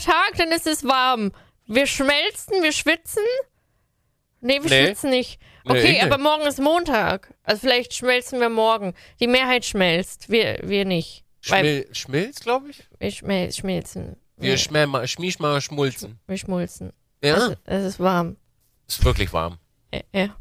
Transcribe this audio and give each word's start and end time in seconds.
sonniger 0.00 0.12
Tag, 0.12 0.36
denn 0.38 0.52
es 0.52 0.66
ist 0.66 0.84
warm. 0.84 1.32
Wir 1.66 1.86
schmelzen, 1.86 2.62
wir 2.62 2.72
schwitzen. 2.72 3.22
Nee, 4.40 4.62
wir 4.62 4.70
Nee. 4.70 4.86
schwitzen 4.86 5.10
nicht. 5.10 5.40
Nee, 5.64 5.70
Okay, 5.72 5.92
ich 5.96 6.02
aber 6.02 6.18
morgen 6.18 6.46
ist 6.46 6.60
Montag. 6.60 7.34
Also 7.42 7.60
vielleicht 7.62 7.94
schmelzen 7.94 8.38
wir 8.40 8.48
morgen. 8.48 8.94
Die 9.20 9.26
Mehrheit 9.26 9.64
schmelzt, 9.64 10.28
wir, 10.30 10.60
wir 10.62 10.84
nicht. 10.84 11.24
Schmil 11.40 11.88
Schmilz, 11.92 12.40
glaube 12.40 12.70
ich? 12.70 12.84
wir 12.98 13.10
schmel 13.10 13.52
schmelzen. 13.52 14.16
Wir 14.36 14.52
Nee, 14.52 14.58
schmel 14.58 14.86
mal, 14.86 15.06
schmisch 15.08 15.38
mal 15.38 15.60
schmulzen. 15.60 16.18
wir 16.26 16.36
schmulzen. 16.36 16.92
Ja, 17.22 17.36
Es, 17.36 17.56
es 17.64 17.84
ist 17.84 18.00
warm. 18.00 18.36
ist 18.88 19.04
wirklich 19.04 19.32
warm. 19.32 19.58
Ja. 20.12 20.36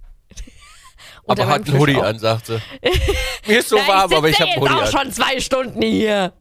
Unter 1.23 1.43
aber 1.43 1.53
hat 1.53 1.67
einen 1.69 1.79
Hoodie 1.79 1.95
auch. 1.95 2.03
an, 2.03 2.19
sagt 2.19 2.47
sie. 2.47 2.59
Mir 3.47 3.59
ist 3.59 3.69
so 3.69 3.77
Na, 3.77 3.87
warm, 3.87 4.11
ich 4.11 4.17
aber 4.17 4.29
ich 4.29 4.39
habe 4.41 4.51
Hoodie 4.59 4.73
auch 4.73 4.81
an. 4.81 4.91
schon 4.91 5.11
zwei 5.11 5.39
Stunden 5.39 5.81
hier. 5.81 6.33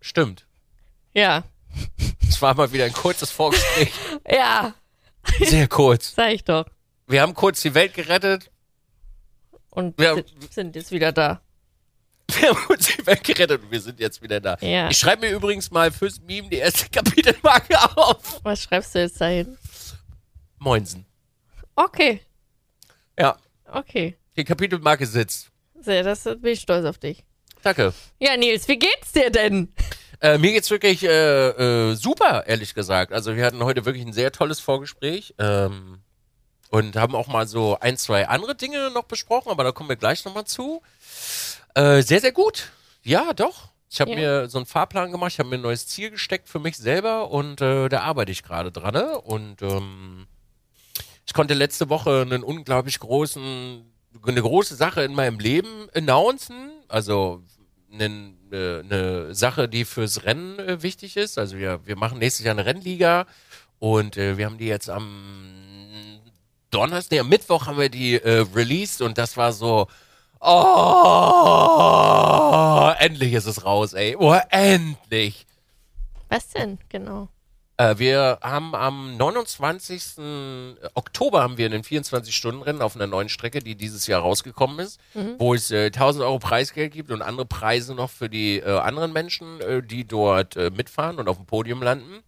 Stimmt. 0.00 0.46
Ja, 1.14 1.44
Es 2.28 2.40
war 2.42 2.54
mal 2.54 2.72
wieder 2.72 2.84
ein 2.84 2.92
kurzes 2.92 3.30
Vorgespräch. 3.30 3.92
ja, 4.28 4.74
Sehr 5.40 5.68
kurz. 5.68 6.14
sag 6.14 6.32
ich 6.32 6.44
doch. 6.44 6.66
Wir 7.06 7.22
haben 7.22 7.34
kurz 7.34 7.62
die 7.62 7.74
Welt 7.74 7.94
gerettet. 7.94 8.50
Und 9.70 9.98
si- 10.00 10.24
sind 10.50 10.76
jetzt 10.76 10.90
wieder 10.90 11.12
da. 11.12 11.40
Wir 12.30 12.48
haben 12.50 12.66
uns 12.68 12.86
die 12.86 13.06
Welt 13.06 13.22
gerettet 13.22 13.62
und 13.62 13.70
wir 13.70 13.80
sind 13.82 14.00
jetzt 14.00 14.22
wieder 14.22 14.40
da. 14.40 14.56
Ja. 14.62 14.88
Ich 14.88 14.96
schreibe 14.98 15.26
mir 15.26 15.32
übrigens 15.34 15.70
mal 15.70 15.92
fürs 15.92 16.18
Meme 16.22 16.48
die 16.48 16.56
erste 16.56 16.88
Kapitelmarke 16.88 17.76
auf. 17.98 18.40
Was 18.42 18.62
schreibst 18.62 18.94
du 18.94 19.00
jetzt 19.00 19.20
dahin? 19.20 19.58
Moinsen. 20.58 21.04
Okay, 21.76 22.20
Ja, 23.18 23.36
okay. 23.70 24.16
die 24.36 24.44
Kapitelmarke 24.44 25.06
sitzt. 25.06 25.50
Sehr, 25.80 26.02
das 26.02 26.24
bin 26.24 26.46
ich 26.46 26.60
stolz 26.60 26.86
auf 26.86 26.96
dich. 26.98 27.24
Danke. 27.62 27.92
Ja, 28.18 28.36
Nils, 28.38 28.68
wie 28.68 28.78
geht's 28.78 29.12
dir 29.12 29.30
denn? 29.30 29.74
Äh, 30.24 30.38
mir 30.38 30.52
geht's 30.52 30.70
wirklich 30.70 31.02
äh, 31.04 31.48
äh, 31.90 31.94
super, 31.96 32.46
ehrlich 32.46 32.74
gesagt. 32.74 33.12
Also 33.12 33.36
wir 33.36 33.44
hatten 33.44 33.62
heute 33.62 33.84
wirklich 33.84 34.06
ein 34.06 34.14
sehr 34.14 34.32
tolles 34.32 34.58
Vorgespräch 34.58 35.34
ähm, 35.38 35.98
und 36.70 36.96
haben 36.96 37.14
auch 37.14 37.26
mal 37.28 37.46
so 37.46 37.76
ein, 37.78 37.98
zwei 37.98 38.26
andere 38.26 38.54
Dinge 38.54 38.90
noch 38.90 39.04
besprochen, 39.04 39.50
aber 39.50 39.64
da 39.64 39.72
kommen 39.72 39.90
wir 39.90 39.96
gleich 39.96 40.24
nochmal 40.24 40.46
zu. 40.46 40.80
Äh, 41.74 42.00
sehr, 42.00 42.22
sehr 42.22 42.32
gut. 42.32 42.70
Ja, 43.02 43.34
doch. 43.34 43.68
Ich 43.90 44.00
habe 44.00 44.12
Ja. 44.12 44.16
mir 44.16 44.48
so 44.48 44.56
einen 44.56 44.66
Fahrplan 44.66 45.12
gemacht, 45.12 45.32
ich 45.32 45.38
habe 45.40 45.50
mir 45.50 45.56
ein 45.56 45.60
neues 45.60 45.88
Ziel 45.88 46.10
gesteckt 46.10 46.48
für 46.48 46.58
mich 46.58 46.78
selber 46.78 47.30
und 47.30 47.60
äh, 47.60 47.90
da 47.90 48.00
arbeite 48.00 48.32
ich 48.32 48.42
gerade 48.42 48.72
dran. 48.72 48.94
Ne? 48.94 49.20
Und 49.20 49.60
ähm, 49.60 50.26
ich 51.26 51.34
konnte 51.34 51.52
letzte 51.52 51.90
Woche 51.90 52.22
einen 52.22 52.42
unglaublich 52.42 52.98
großen, 52.98 53.84
eine 54.26 54.40
große 54.40 54.74
Sache 54.74 55.02
in 55.02 55.12
meinem 55.12 55.38
Leben 55.38 55.88
announcen. 55.94 56.70
Also 56.88 57.42
eine, 58.54 58.82
eine 58.84 59.34
Sache, 59.34 59.68
die 59.68 59.84
fürs 59.84 60.24
Rennen 60.24 60.58
äh, 60.58 60.82
wichtig 60.82 61.16
ist. 61.16 61.38
Also 61.38 61.58
wir, 61.58 61.80
wir 61.86 61.96
machen 61.96 62.18
nächstes 62.18 62.44
Jahr 62.44 62.54
eine 62.54 62.66
Rennliga 62.66 63.26
und 63.78 64.16
äh, 64.16 64.38
wir 64.38 64.46
haben 64.46 64.58
die 64.58 64.66
jetzt 64.66 64.88
am 64.88 66.20
Donnerstag, 66.70 67.12
nee, 67.12 67.20
am 67.20 67.28
Mittwoch 67.28 67.66
haben 67.66 67.78
wir 67.78 67.88
die 67.88 68.14
äh, 68.14 68.46
released 68.54 69.02
und 69.02 69.18
das 69.18 69.36
war 69.36 69.52
so, 69.52 69.86
oh, 70.40 70.54
endlich 72.98 73.32
ist 73.32 73.46
es 73.46 73.64
raus, 73.64 73.92
ey. 73.92 74.16
Oh, 74.18 74.36
endlich. 74.50 75.46
Was 76.28 76.48
denn? 76.48 76.78
Genau. 76.88 77.28
Äh, 77.76 77.98
wir 77.98 78.38
haben 78.40 78.74
am 78.74 79.16
29. 79.16 80.18
Oktober 80.94 81.42
haben 81.42 81.58
wir 81.58 81.66
einen 81.66 81.82
24-Stunden-Rennen 81.82 82.82
auf 82.82 82.94
einer 82.94 83.06
neuen 83.08 83.28
Strecke, 83.28 83.58
die 83.60 83.74
dieses 83.74 84.06
Jahr 84.06 84.20
rausgekommen 84.22 84.78
ist, 84.78 85.00
wo 85.38 85.54
es 85.54 85.70
äh, 85.70 85.86
1000 85.86 86.24
Euro 86.24 86.38
Preisgeld 86.38 86.92
gibt 86.92 87.10
und 87.10 87.20
andere 87.22 87.46
Preise 87.46 87.94
noch 87.94 88.10
für 88.10 88.28
die 88.28 88.58
äh, 88.60 88.78
anderen 88.78 89.12
Menschen, 89.12 89.60
äh, 89.60 89.82
die 89.82 90.06
dort 90.06 90.56
äh, 90.56 90.70
mitfahren 90.70 91.18
und 91.18 91.28
auf 91.28 91.36
dem 91.36 91.46
Podium 91.46 91.82
landen. 91.82 92.22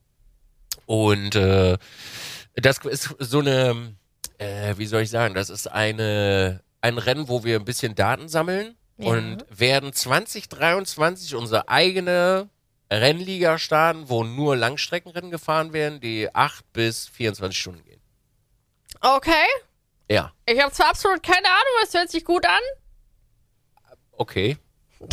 Und 0.87 1.35
das 1.35 2.79
ist 2.85 3.15
so 3.19 3.41
eine, 3.41 3.95
äh, 4.39 4.75
wie 4.77 4.87
soll 4.87 5.03
ich 5.03 5.11
sagen, 5.11 5.35
das 5.35 5.51
ist 5.51 5.67
eine, 5.71 6.61
ein 6.81 6.99
Rennen, 6.99 7.29
wo 7.29 7.43
wir 7.45 7.57
ein 7.59 7.65
bisschen 7.65 7.95
Daten 7.97 8.29
sammeln 8.29 8.77
Ja. 8.97 9.11
und 9.11 9.45
werden 9.51 9.93
2023 9.93 11.35
unsere 11.35 11.69
eigene 11.69 12.49
Rennliga 12.91 13.59
starten, 13.59 14.09
wo 14.09 14.23
nur 14.25 14.57
Langstreckenrennen 14.57 15.31
gefahren 15.31 15.73
werden, 15.73 16.01
die 16.01 16.33
8 16.35 16.73
bis 16.73 17.09
24 17.09 17.59
Stunden 17.59 17.85
gehen. 17.85 18.01
Okay. 19.01 19.47
Ja, 20.09 20.33
Ich 20.47 20.61
habe 20.63 20.73
zwar 20.73 20.91
absolut 20.91 21.23
keine 21.23 21.47
Ahnung, 21.49 21.73
aber 21.79 21.89
es 21.89 21.95
hört 21.95 22.11
sich 22.11 22.25
gut 22.25 22.47
an. 22.47 22.61
okay. 24.13 24.57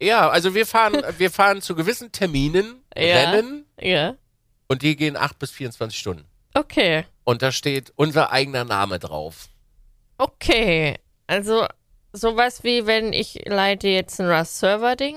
ja, 0.00 0.28
also 0.28 0.54
wir 0.54 0.66
fahren, 0.66 1.02
wir 1.18 1.30
fahren 1.30 1.62
zu 1.62 1.74
gewissen 1.74 2.12
Terminen 2.12 2.82
Ja. 2.96 3.30
Rennen 3.30 3.66
Ja. 3.80 4.14
und 4.68 4.82
die 4.82 4.96
gehen 4.96 5.16
8 5.16 5.38
bis 5.38 5.50
24 5.50 5.98
Stunden. 5.98 6.24
Okay. 6.54 7.04
Und 7.24 7.42
da 7.42 7.50
steht 7.52 7.92
unser 7.96 8.30
eigener 8.30 8.64
Name 8.64 8.98
drauf. 8.98 9.48
Okay. 10.18 10.98
Also, 11.26 11.66
sowas 12.12 12.62
wie, 12.62 12.86
wenn 12.86 13.12
ich 13.12 13.40
leite 13.46 13.88
jetzt 13.88 14.20
ein 14.20 14.30
Rust-Server-Ding. 14.30 15.16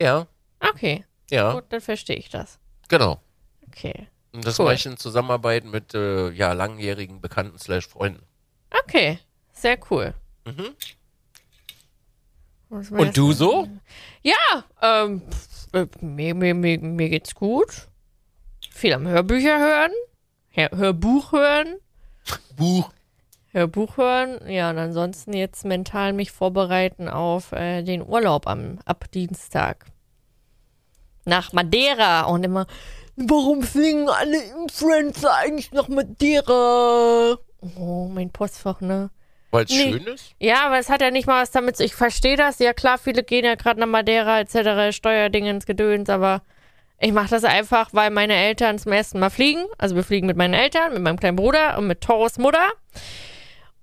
Ja, 0.00 0.26
Okay. 0.60 1.04
ja, 1.30 1.52
Gut, 1.52 1.64
dann 1.70 1.80
verstehe 1.80 2.16
ich 2.16 2.28
das. 2.30 2.58
genau. 2.88 3.20
Okay. 3.68 4.08
Und 4.32 4.44
das 4.46 4.58
Cool. 4.58 4.66
mache 4.66 4.74
ich 4.74 4.86
in 4.86 4.96
Zusammenarbeit 4.96 5.64
mit 5.64 5.94
äh, 5.94 6.30
ja, 6.30 6.52
langjährigen 6.52 7.20
Bekannten 7.20 7.58
slash 7.58 7.86
Freunden. 7.88 8.22
Okay. 8.84 9.18
Sehr 9.52 9.78
cool. 9.90 10.14
Mhm. 10.44 10.74
Und 12.68 13.16
du 13.16 13.32
so? 13.32 13.68
Ja, 14.22 14.64
ähm, 14.82 15.22
äh, 15.72 15.86
mir, 16.00 16.34
mir, 16.34 16.54
mir, 16.54 16.78
mir 16.80 17.08
geht's 17.08 17.34
gut. 17.34 17.88
Viel 18.70 18.92
am 18.92 19.06
Hörbücher 19.06 19.58
hören. 19.58 19.92
Hör, 20.50 20.70
Hörbuch 20.72 21.32
hören. 21.32 21.76
Buch. 22.56 22.90
Hörbuch 23.56 23.96
hören. 23.96 24.38
Ja, 24.48 24.70
und 24.70 24.78
ansonsten 24.78 25.32
jetzt 25.32 25.64
mental 25.64 26.12
mich 26.12 26.30
vorbereiten 26.30 27.08
auf 27.08 27.52
äh, 27.52 27.82
den 27.82 28.06
Urlaub 28.06 28.46
am, 28.46 28.78
ab 28.84 29.06
Dienstag. 29.12 29.86
Nach 31.24 31.52
Madeira. 31.52 32.22
Und 32.24 32.44
immer, 32.44 32.66
warum 33.16 33.62
fliegen 33.62 34.08
alle 34.08 34.38
Influencer 34.62 35.34
eigentlich 35.34 35.72
nach 35.72 35.88
Madeira? 35.88 37.38
Oh, 37.78 38.08
mein 38.12 38.30
Postfach, 38.30 38.80
ne? 38.80 39.10
Weil 39.50 39.64
es 39.64 39.70
Nee. 39.70 39.92
schön 39.92 40.06
ist? 40.06 40.34
Ja, 40.38 40.66
aber 40.66 40.78
es 40.78 40.90
hat 40.90 41.00
ja 41.00 41.10
nicht 41.10 41.26
mal 41.26 41.42
was 41.42 41.50
damit 41.50 41.76
zu. 41.78 41.84
Ich 41.84 41.94
verstehe 41.94 42.36
das. 42.36 42.58
Ja, 42.58 42.74
klar, 42.74 42.98
viele 42.98 43.22
gehen 43.22 43.44
ja 43.44 43.54
gerade 43.54 43.80
nach 43.80 43.86
Madeira 43.86 44.40
etc., 44.40 44.94
Steuerdinge 44.94 45.50
ins 45.50 45.66
Gedöns, 45.66 46.10
aber 46.10 46.42
ich 46.98 47.12
mache 47.12 47.28
das 47.30 47.44
einfach, 47.44 47.88
weil 47.92 48.10
meine 48.10 48.34
Eltern 48.34 48.78
zum 48.78 48.92
ersten 48.92 49.18
Mal 49.18 49.30
fliegen. 49.30 49.64
Also 49.78 49.96
wir 49.96 50.04
fliegen 50.04 50.26
mit 50.26 50.36
meinen 50.36 50.54
Eltern, 50.54 50.92
mit 50.92 51.02
meinem 51.02 51.18
kleinen 51.18 51.36
Bruder 51.36 51.78
und 51.78 51.86
mit 51.86 52.02
Toros 52.02 52.38
Mutter. 52.38 52.72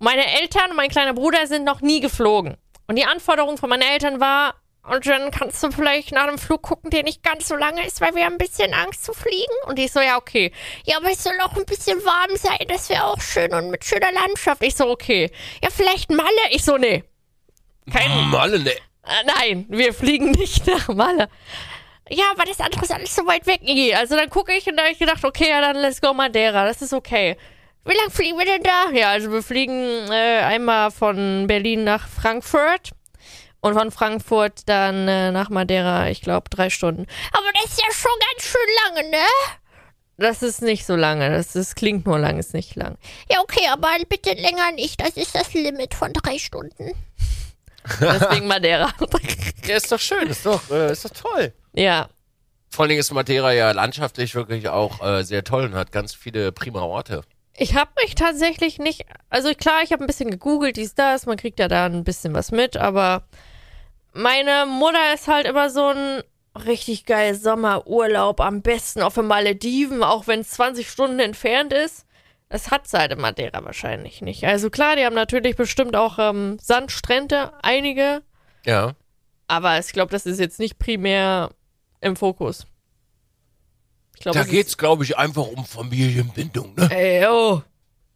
Meine 0.03 0.25
Eltern 0.41 0.71
und 0.71 0.75
mein 0.75 0.89
kleiner 0.89 1.13
Bruder 1.13 1.47
sind 1.47 1.63
noch 1.63 1.79
nie 1.79 2.01
geflogen. 2.01 2.57
Und 2.87 2.97
die 2.97 3.05
Anforderung 3.05 3.57
von 3.57 3.69
meinen 3.69 3.83
Eltern 3.83 4.19
war, 4.19 4.55
und 4.85 5.05
dann 5.07 5.31
kannst 5.31 5.63
du 5.63 5.71
vielleicht 5.71 6.11
nach 6.11 6.27
einem 6.27 6.37
Flug 6.37 6.61
gucken, 6.61 6.89
der 6.89 7.03
nicht 7.03 7.23
ganz 7.23 7.47
so 7.47 7.55
lange 7.55 7.87
ist, 7.87 8.01
weil 8.01 8.13
wir 8.13 8.25
haben 8.25 8.33
ein 8.33 8.37
bisschen 8.37 8.73
Angst 8.73 9.05
zu 9.05 9.13
fliegen. 9.13 9.53
Und 9.65 9.79
ich 9.79 9.93
so, 9.93 10.01
ja, 10.01 10.17
okay. 10.17 10.51
Ja, 10.83 10.97
aber 10.97 11.09
es 11.09 11.23
soll 11.23 11.39
auch 11.41 11.55
ein 11.55 11.63
bisschen 11.63 12.03
warm 12.03 12.35
sein, 12.35 12.67
das 12.67 12.89
wäre 12.89 13.05
auch 13.05 13.21
schön 13.21 13.53
und 13.53 13.71
mit 13.71 13.85
schöner 13.85 14.11
Landschaft. 14.11 14.61
Ich 14.61 14.75
so, 14.75 14.89
okay. 14.89 15.31
Ja, 15.63 15.69
vielleicht 15.69 16.09
Malle. 16.09 16.29
Ich 16.51 16.65
so, 16.65 16.75
nee. 16.75 17.05
Kein, 17.89 18.27
Malle, 18.29 18.59
ne. 18.59 18.71
äh, 18.71 19.23
nein, 19.37 19.65
wir 19.69 19.93
fliegen 19.93 20.31
nicht 20.37 20.67
nach 20.67 20.89
Malle. 20.89 21.29
Ja, 22.09 22.25
aber 22.31 22.43
das 22.43 22.59
andere 22.59 22.83
ist 22.83 22.91
alles 22.91 23.15
so 23.15 23.25
weit 23.25 23.47
weg. 23.47 23.61
Nee, 23.63 23.95
also 23.95 24.17
dann 24.17 24.29
gucke 24.29 24.53
ich 24.53 24.67
und 24.67 24.75
da 24.75 24.83
habe 24.83 24.91
ich 24.91 24.99
gedacht, 24.99 25.23
okay, 25.23 25.47
ja, 25.47 25.61
dann 25.61 25.77
let's 25.77 26.01
go 26.01 26.13
Madeira. 26.13 26.65
Das 26.65 26.81
ist 26.81 26.91
okay. 26.91 27.37
Wie 27.85 27.95
lange 27.97 28.11
fliegen 28.11 28.37
wir 28.37 28.45
denn 28.45 28.63
da? 28.63 28.91
Ja, 28.97 29.09
also 29.09 29.31
wir 29.31 29.43
fliegen 29.43 30.09
äh, 30.09 30.39
einmal 30.41 30.91
von 30.91 31.47
Berlin 31.47 31.83
nach 31.83 32.07
Frankfurt 32.07 32.91
und 33.59 33.73
von 33.73 33.91
Frankfurt 33.91 34.61
dann 34.67 35.07
äh, 35.07 35.31
nach 35.31 35.49
Madeira, 35.49 36.07
ich 36.09 36.21
glaube, 36.21 36.49
drei 36.49 36.69
Stunden. 36.69 37.05
Aber 37.31 37.45
das 37.55 37.71
ist 37.71 37.81
ja 37.81 37.91
schon 37.93 38.11
ganz 38.31 38.45
schön 38.49 38.95
lange, 38.95 39.09
ne? 39.09 39.25
Das 40.17 40.43
ist 40.43 40.61
nicht 40.61 40.85
so 40.85 40.95
lange. 40.95 41.29
Das, 41.31 41.53
das 41.53 41.75
klingt 41.75 42.05
nur 42.05 42.19
lang, 42.19 42.37
ist 42.37 42.53
nicht 42.53 42.75
lang. 42.75 42.97
Ja, 43.29 43.41
okay, 43.41 43.67
aber 43.71 43.89
bitte 44.07 44.33
länger 44.33 44.71
nicht. 44.73 45.01
Das 45.01 45.11
ist 45.17 45.35
das 45.35 45.53
Limit 45.53 45.93
von 45.93 46.13
drei 46.13 46.37
Stunden. 46.37 46.91
Deswegen 47.99 48.47
Madeira. 48.47 48.93
Ja, 49.65 49.77
ist 49.77 49.89
doch 49.91 49.99
schön, 49.99 50.27
ist 50.27 50.45
doch, 50.45 50.69
äh, 50.71 50.91
ist 50.91 51.05
doch 51.05 51.09
toll. 51.11 51.53
ja, 51.73 52.09
Vor 52.69 52.83
allen 52.83 52.89
Dingen 52.89 52.99
ist 52.99 53.11
Madeira 53.13 53.53
ja 53.53 53.71
landschaftlich 53.71 54.35
wirklich 54.35 54.67
auch 54.67 55.01
äh, 55.01 55.23
sehr 55.23 55.45
toll 55.45 55.63
und 55.63 55.75
hat 55.75 55.93
ganz 55.93 56.13
viele 56.13 56.51
prima 56.51 56.81
Orte. 56.81 57.23
Ich 57.55 57.75
habe 57.75 57.91
mich 58.01 58.15
tatsächlich 58.15 58.79
nicht, 58.79 59.05
also 59.29 59.53
klar, 59.53 59.81
ich 59.83 59.91
habe 59.91 60.03
ein 60.03 60.07
bisschen 60.07 60.31
gegoogelt, 60.31 60.75
dies, 60.75 60.95
das, 60.95 61.25
man 61.25 61.37
kriegt 61.37 61.59
ja 61.59 61.67
da 61.67 61.85
ein 61.85 62.03
bisschen 62.03 62.33
was 62.33 62.51
mit, 62.51 62.77
aber 62.77 63.27
meine 64.13 64.65
Mutter 64.65 65.13
ist 65.13 65.27
halt 65.27 65.45
immer 65.45 65.69
so 65.69 65.89
ein 65.89 66.23
richtig 66.65 67.05
geil 67.05 67.35
Sommerurlaub, 67.35 68.39
am 68.39 68.61
besten 68.61 69.01
auf 69.01 69.15
den 69.15 69.27
Malediven, 69.27 70.03
auch 70.03 70.27
wenn 70.27 70.39
es 70.41 70.51
20 70.51 70.89
Stunden 70.89 71.19
entfernt 71.19 71.73
ist. 71.73 72.05
Das 72.49 72.69
hat 72.69 72.87
sie 72.87 72.97
halt 72.97 73.11
in 73.11 73.19
Madeira 73.19 73.63
wahrscheinlich 73.65 74.21
nicht. 74.21 74.45
Also 74.45 74.69
klar, 74.69 74.95
die 74.95 75.05
haben 75.05 75.15
natürlich 75.15 75.55
bestimmt 75.55 75.95
auch 75.95 76.19
ähm, 76.19 76.57
Sandstrände, 76.61 77.51
einige, 77.63 78.21
Ja. 78.65 78.93
Aber 79.47 79.77
ich 79.77 79.91
glaube, 79.91 80.11
das 80.11 80.25
ist 80.25 80.39
jetzt 80.39 80.59
nicht 80.59 80.79
primär 80.79 81.49
im 82.01 82.15
Fokus. 82.15 82.65
Glaub, 84.23 84.35
Da 84.35 84.41
es 84.41 84.47
geht's, 84.47 84.77
glaube 84.77 85.03
ich, 85.03 85.17
einfach 85.17 85.45
um 85.45 85.65
Familienbindung, 85.65 86.73
ne? 86.75 86.89
Ey, 86.89 87.25
oh, 87.27 87.61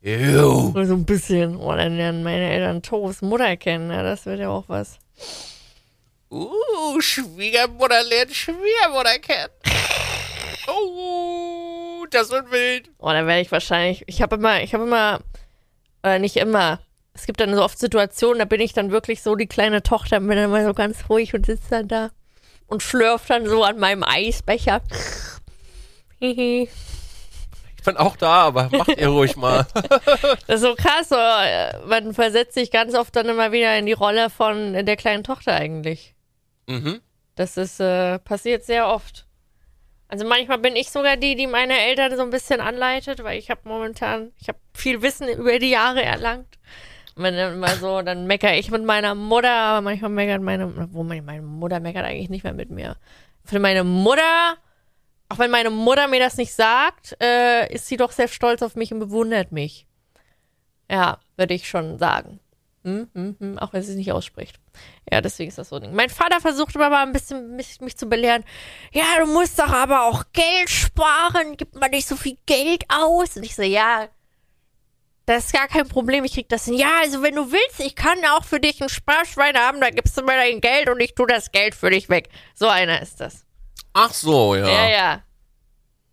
Jo. 0.02 0.72
so 0.74 0.94
ein 0.94 1.04
bisschen. 1.04 1.58
Oh, 1.58 1.74
dann 1.74 1.98
lernen 1.98 2.24
meine 2.24 2.50
Eltern 2.50 2.82
To's 2.82 3.22
Mutter 3.22 3.58
kennen. 3.58 3.92
Ja, 3.92 4.04
das 4.04 4.26
wird 4.26 4.40
ja 4.40 4.48
auch 4.48 4.64
was. 4.68 5.00
Uh, 6.32 7.02
Schwiegermutter 7.02 8.04
lernt 8.04 8.34
Schwiegermutter 8.34 9.20
kennen. 9.20 9.52
Oh, 10.70 12.06
das 12.10 12.30
wird 12.30 12.52
wild. 12.52 12.90
Oh, 12.98 13.08
dann 13.08 13.26
werde 13.26 13.40
ich 13.40 13.50
wahrscheinlich. 13.54 14.04
Ich 14.08 14.22
habe 14.22 14.36
immer, 14.36 14.62
ich 14.62 14.74
habe 14.74 14.84
immer, 14.84 15.22
oder 16.04 16.20
nicht 16.20 16.36
immer. 16.36 16.82
Es 17.14 17.26
gibt 17.26 17.40
dann 17.40 17.56
so 17.56 17.64
oft 17.64 17.80
Situationen, 17.80 18.40
da 18.40 18.44
bin 18.44 18.60
ich 18.60 18.74
dann 18.74 18.92
wirklich 18.92 19.22
so 19.24 19.36
die 19.36 19.48
kleine 19.48 19.82
Tochter, 19.82 20.20
bin 20.20 20.32
dann 20.32 20.44
immer 20.44 20.66
so 20.66 20.74
ganz 20.74 21.10
ruhig 21.10 21.34
und 21.34 21.46
sitze 21.46 21.70
dann 21.70 21.88
da 21.88 22.10
und 22.66 22.84
schlürft 22.84 23.30
dann 23.30 23.48
so 23.48 23.64
an 23.64 23.80
meinem 23.80 24.04
Eisbecher. 24.04 24.82
Ich 27.80 27.84
bin 27.94 27.98
auch 27.98 28.18
da, 28.18 28.48
aber 28.48 28.70
macht 28.70 28.98
ihr 28.98 29.08
ruhig 29.08 29.38
mal. 29.38 29.66
Das 30.48 30.62
ist 30.62 30.62
so 30.62 30.76
krass, 30.76 31.10
äh, 31.12 31.78
man 31.88 32.14
versetzt 32.14 32.56
sich 32.56 32.70
ganz 32.70 32.94
oft 32.96 33.16
dann 33.16 33.30
immer 33.30 33.54
wieder 33.54 33.78
in 33.78 33.86
die 33.86 33.94
Rolle 33.94 34.30
von 34.30 34.74
der 34.74 34.98
kleinen 34.98 35.24
Tochter 35.24 35.54
eigentlich. 35.54 36.14
mhm. 36.66 37.00
Das 37.36 37.56
ist 37.56 37.80
äh, 37.80 38.20
passiert 38.20 38.66
sehr 38.66 38.88
oft. 38.88 39.28
Also 40.10 40.26
manchmal 40.26 40.58
bin 40.58 40.76
ich 40.76 40.90
sogar 40.90 41.18
die, 41.18 41.36
die 41.36 41.48
meine 41.48 41.78
Eltern 41.78 42.16
so 42.16 42.24
ein 42.24 42.30
bisschen 42.30 42.62
anleitet, 42.62 43.24
weil 43.24 43.38
ich 43.38 43.50
habe 43.50 43.62
momentan, 43.66 44.32
ich 44.40 44.48
habe 44.48 44.58
viel 44.74 45.02
Wissen 45.02 45.28
über 45.28 45.60
die 45.60 45.70
Jahre 45.70 46.02
erlangt. 46.02 46.58
Und 47.16 47.24
wenn 47.24 47.36
dann 47.36 47.54
immer 47.54 47.76
so, 47.76 48.02
dann 48.02 48.26
meckere 48.26 48.56
ich 48.56 48.72
mit 48.72 48.84
meiner 48.84 49.16
Mutter, 49.16 49.52
aber 49.52 49.82
manchmal 49.82 50.12
meckert 50.12 50.42
meine, 50.42 50.94
wo 50.94 51.04
meine, 51.04 51.22
meine 51.22 51.42
Mutter 51.42 51.80
meckert 51.80 52.06
eigentlich 52.06 52.30
nicht 52.30 52.44
mehr 52.44 52.54
mit 52.54 52.70
mir. 52.70 52.96
Für 53.44 53.60
meine 53.60 53.84
Mutter, 53.84 54.58
auch 55.30 55.40
wenn 55.40 55.52
meine 55.52 55.70
Mutter 55.70 56.08
mir 56.08 56.20
das 56.20 56.38
nicht 56.38 56.54
sagt, 56.54 57.18
äh, 57.22 57.72
ist 57.74 57.88
sie 57.88 57.98
doch 57.98 58.12
sehr 58.12 58.28
stolz 58.28 58.62
auf 58.62 58.76
mich 58.76 58.94
und 58.94 59.00
bewundert 59.00 59.52
mich. 59.52 59.86
Ja, 60.90 61.20
würde 61.36 61.54
ich 61.54 61.68
schon 61.68 61.98
sagen. 62.00 62.40
Hm, 62.84 63.10
hm, 63.14 63.36
hm, 63.38 63.60
auch 63.60 63.74
wenn 63.74 63.84
sie 63.84 63.92
es 63.92 63.98
nicht 63.98 64.14
ausspricht. 64.14 64.56
Ja, 65.12 65.20
deswegen 65.20 65.50
ist 65.50 65.58
das 65.58 65.70
so 65.70 65.76
ein 65.76 65.82
Ding. 65.82 65.94
Mein 65.94 66.10
Vater 66.10 66.40
versucht 66.40 66.76
immer 66.76 66.90
mal 66.90 67.06
ein 67.06 67.12
bisschen 67.12 67.58
mich, 67.58 67.82
mich 67.82 67.98
zu 67.98 68.06
belehren. 68.06 68.46
Ja, 68.94 69.04
du 69.20 69.26
musst 69.26 69.60
doch 69.60 69.68
aber 69.68 70.06
auch 70.06 70.24
Geld 70.32 70.70
sparen. 70.70 71.58
Gib 71.58 71.76
mal 71.76 71.90
nicht 71.90 72.08
so 72.08 72.16
viel 72.16 72.38
Geld 72.46 72.86
aus. 72.88 73.36
Und 73.36 73.44
ich 73.44 73.56
so, 73.56 73.64
ja, 73.64 74.08
das 75.26 75.48
ist 75.48 75.54
gar 75.54 75.68
kein 75.68 75.90
Problem. 75.90 76.24
Ich 76.24 76.36
krieg 76.36 76.48
das 76.48 76.64
hin. 76.64 76.76
Ja, 76.76 77.02
also 77.02 77.22
wenn 77.22 77.36
du 77.36 77.52
willst, 77.52 77.82
ich 77.82 77.96
kann 77.96 78.24
auch 78.38 78.46
für 78.46 78.62
dich 78.62 78.82
ein 78.82 78.88
Sparschwein 78.88 79.58
haben. 79.58 79.82
Da 79.82 79.90
gibst 79.90 80.16
du 80.18 80.22
mir 80.22 80.38
dein 80.38 80.62
Geld 80.62 80.90
und 80.90 81.02
ich 81.02 81.14
tu 81.14 81.26
das 81.26 81.52
Geld 81.52 81.76
für 81.76 81.90
dich 81.90 82.08
weg. 82.08 82.30
So 82.56 82.70
einer 82.70 83.02
ist 83.02 83.20
das. 83.20 83.47
Ach 84.00 84.14
so, 84.14 84.56
ja. 84.56 84.68
Ja, 84.68 84.90
ja. 84.90 85.24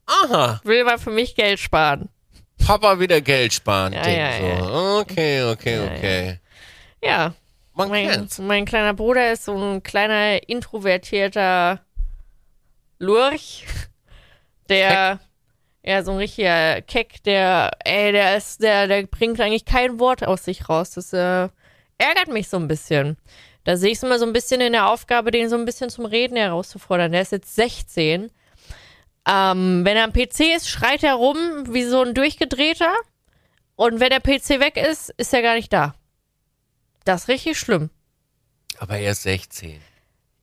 Aha. 0.06 0.60
Will 0.64 0.84
mal 0.84 0.98
für 0.98 1.10
mich 1.10 1.34
Geld 1.34 1.60
sparen. 1.60 2.08
Papa 2.66 2.98
wieder 2.98 3.20
Geld 3.20 3.52
sparen. 3.52 3.92
Ja, 3.92 4.02
Ding, 4.02 4.16
ja, 4.18 4.58
so. 4.64 5.00
Okay, 5.00 5.42
okay, 5.42 5.76
Ja, 5.76 5.84
okay. 5.84 6.40
Ja, 7.02 7.34
Man 7.74 7.88
Mein, 7.90 8.08
kennt's. 8.08 8.38
mein 8.38 8.64
kleiner 8.64 8.94
Bruder 8.94 9.32
ist 9.32 9.44
so 9.44 9.54
ein 9.56 9.82
kleiner 9.82 10.48
introvertierter 10.48 11.80
Lurch, 12.98 13.66
der 14.68 15.20
ja 15.82 16.02
so 16.02 16.12
ein 16.12 16.18
richtiger 16.18 16.80
Keck, 16.82 17.22
der 17.24 17.70
ey, 17.84 18.12
der 18.12 18.36
ist 18.38 18.62
der 18.62 18.86
der 18.86 19.06
bringt 19.06 19.40
eigentlich 19.40 19.66
kein 19.66 19.98
Wort 19.98 20.26
aus 20.26 20.44
sich 20.44 20.68
raus. 20.70 20.92
Das 20.92 21.12
äh, 21.12 21.48
ärgert 21.98 22.28
mich 22.28 22.48
so 22.48 22.56
ein 22.56 22.68
bisschen. 22.68 23.18
Da 23.64 23.76
sehe 23.76 23.90
ich 23.90 23.98
es 23.98 24.02
immer 24.02 24.18
so 24.18 24.26
ein 24.26 24.32
bisschen 24.32 24.60
in 24.60 24.72
der 24.72 24.88
Aufgabe, 24.90 25.30
den 25.30 25.48
so 25.48 25.56
ein 25.56 25.64
bisschen 25.64 25.90
zum 25.90 26.04
Reden 26.04 26.36
herauszufordern. 26.36 27.12
Der 27.12 27.22
ist 27.22 27.32
jetzt 27.32 27.54
16. 27.54 28.30
Ähm, 29.26 29.84
wenn 29.84 29.96
er 29.96 30.04
am 30.04 30.12
PC 30.12 30.54
ist, 30.54 30.68
schreit 30.68 31.02
er 31.02 31.14
rum 31.14 31.38
wie 31.68 31.84
so 31.84 32.02
ein 32.02 32.14
durchgedrehter. 32.14 32.92
Und 33.76 34.00
wenn 34.00 34.10
der 34.10 34.20
PC 34.20 34.60
weg 34.60 34.76
ist, 34.76 35.10
ist 35.16 35.32
er 35.32 35.42
gar 35.42 35.54
nicht 35.54 35.72
da. 35.72 35.94
Das 37.04 37.22
ist 37.22 37.28
richtig 37.28 37.58
schlimm. 37.58 37.90
Aber 38.78 38.98
er 38.98 39.12
ist 39.12 39.22
16. 39.22 39.80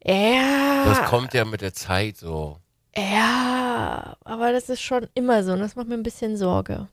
Ja. 0.04 0.86
Das 0.86 1.04
kommt 1.04 1.34
ja 1.34 1.46
mit 1.46 1.62
der 1.62 1.74
Zeit 1.74 2.18
so. 2.18 2.58
Ja, 2.96 4.18
aber 4.26 4.52
das 4.52 4.70
ist 4.70 4.82
schon 4.82 5.08
immer 5.14 5.44
so 5.44 5.54
und 5.54 5.60
das 5.60 5.76
macht 5.76 5.88
mir 5.88 5.94
ein 5.94 6.04
bisschen 6.04 6.36
Sorge. 6.36 6.88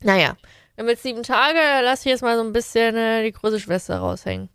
Naja, 0.00 0.36
wir 0.74 0.84
haben 0.84 0.88
jetzt 0.88 1.02
sieben 1.02 1.22
Tage, 1.22 1.58
lass 1.82 2.00
ich 2.00 2.06
jetzt 2.06 2.22
mal 2.22 2.36
so 2.36 2.44
ein 2.44 2.52
bisschen 2.52 2.94
äh, 2.94 3.24
die 3.24 3.32
große 3.32 3.58
Schwester 3.58 3.98
raushängen. 3.98 4.50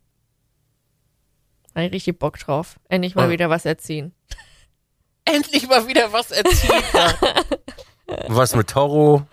Habe 1.75 1.85
ich 1.87 1.93
richtig 1.93 2.19
Bock 2.19 2.37
drauf. 2.39 2.79
Endlich 2.89 3.15
mal 3.15 3.27
Ah. 3.27 3.29
wieder 3.31 3.49
was 3.49 3.65
erziehen. 3.65 4.13
Endlich 5.25 5.67
mal 5.67 5.87
wieder 5.87 6.11
was 6.11 6.31
erzählt. 6.31 6.83
was 8.27 8.55
mit 8.55 8.67
Toro? 8.69 9.25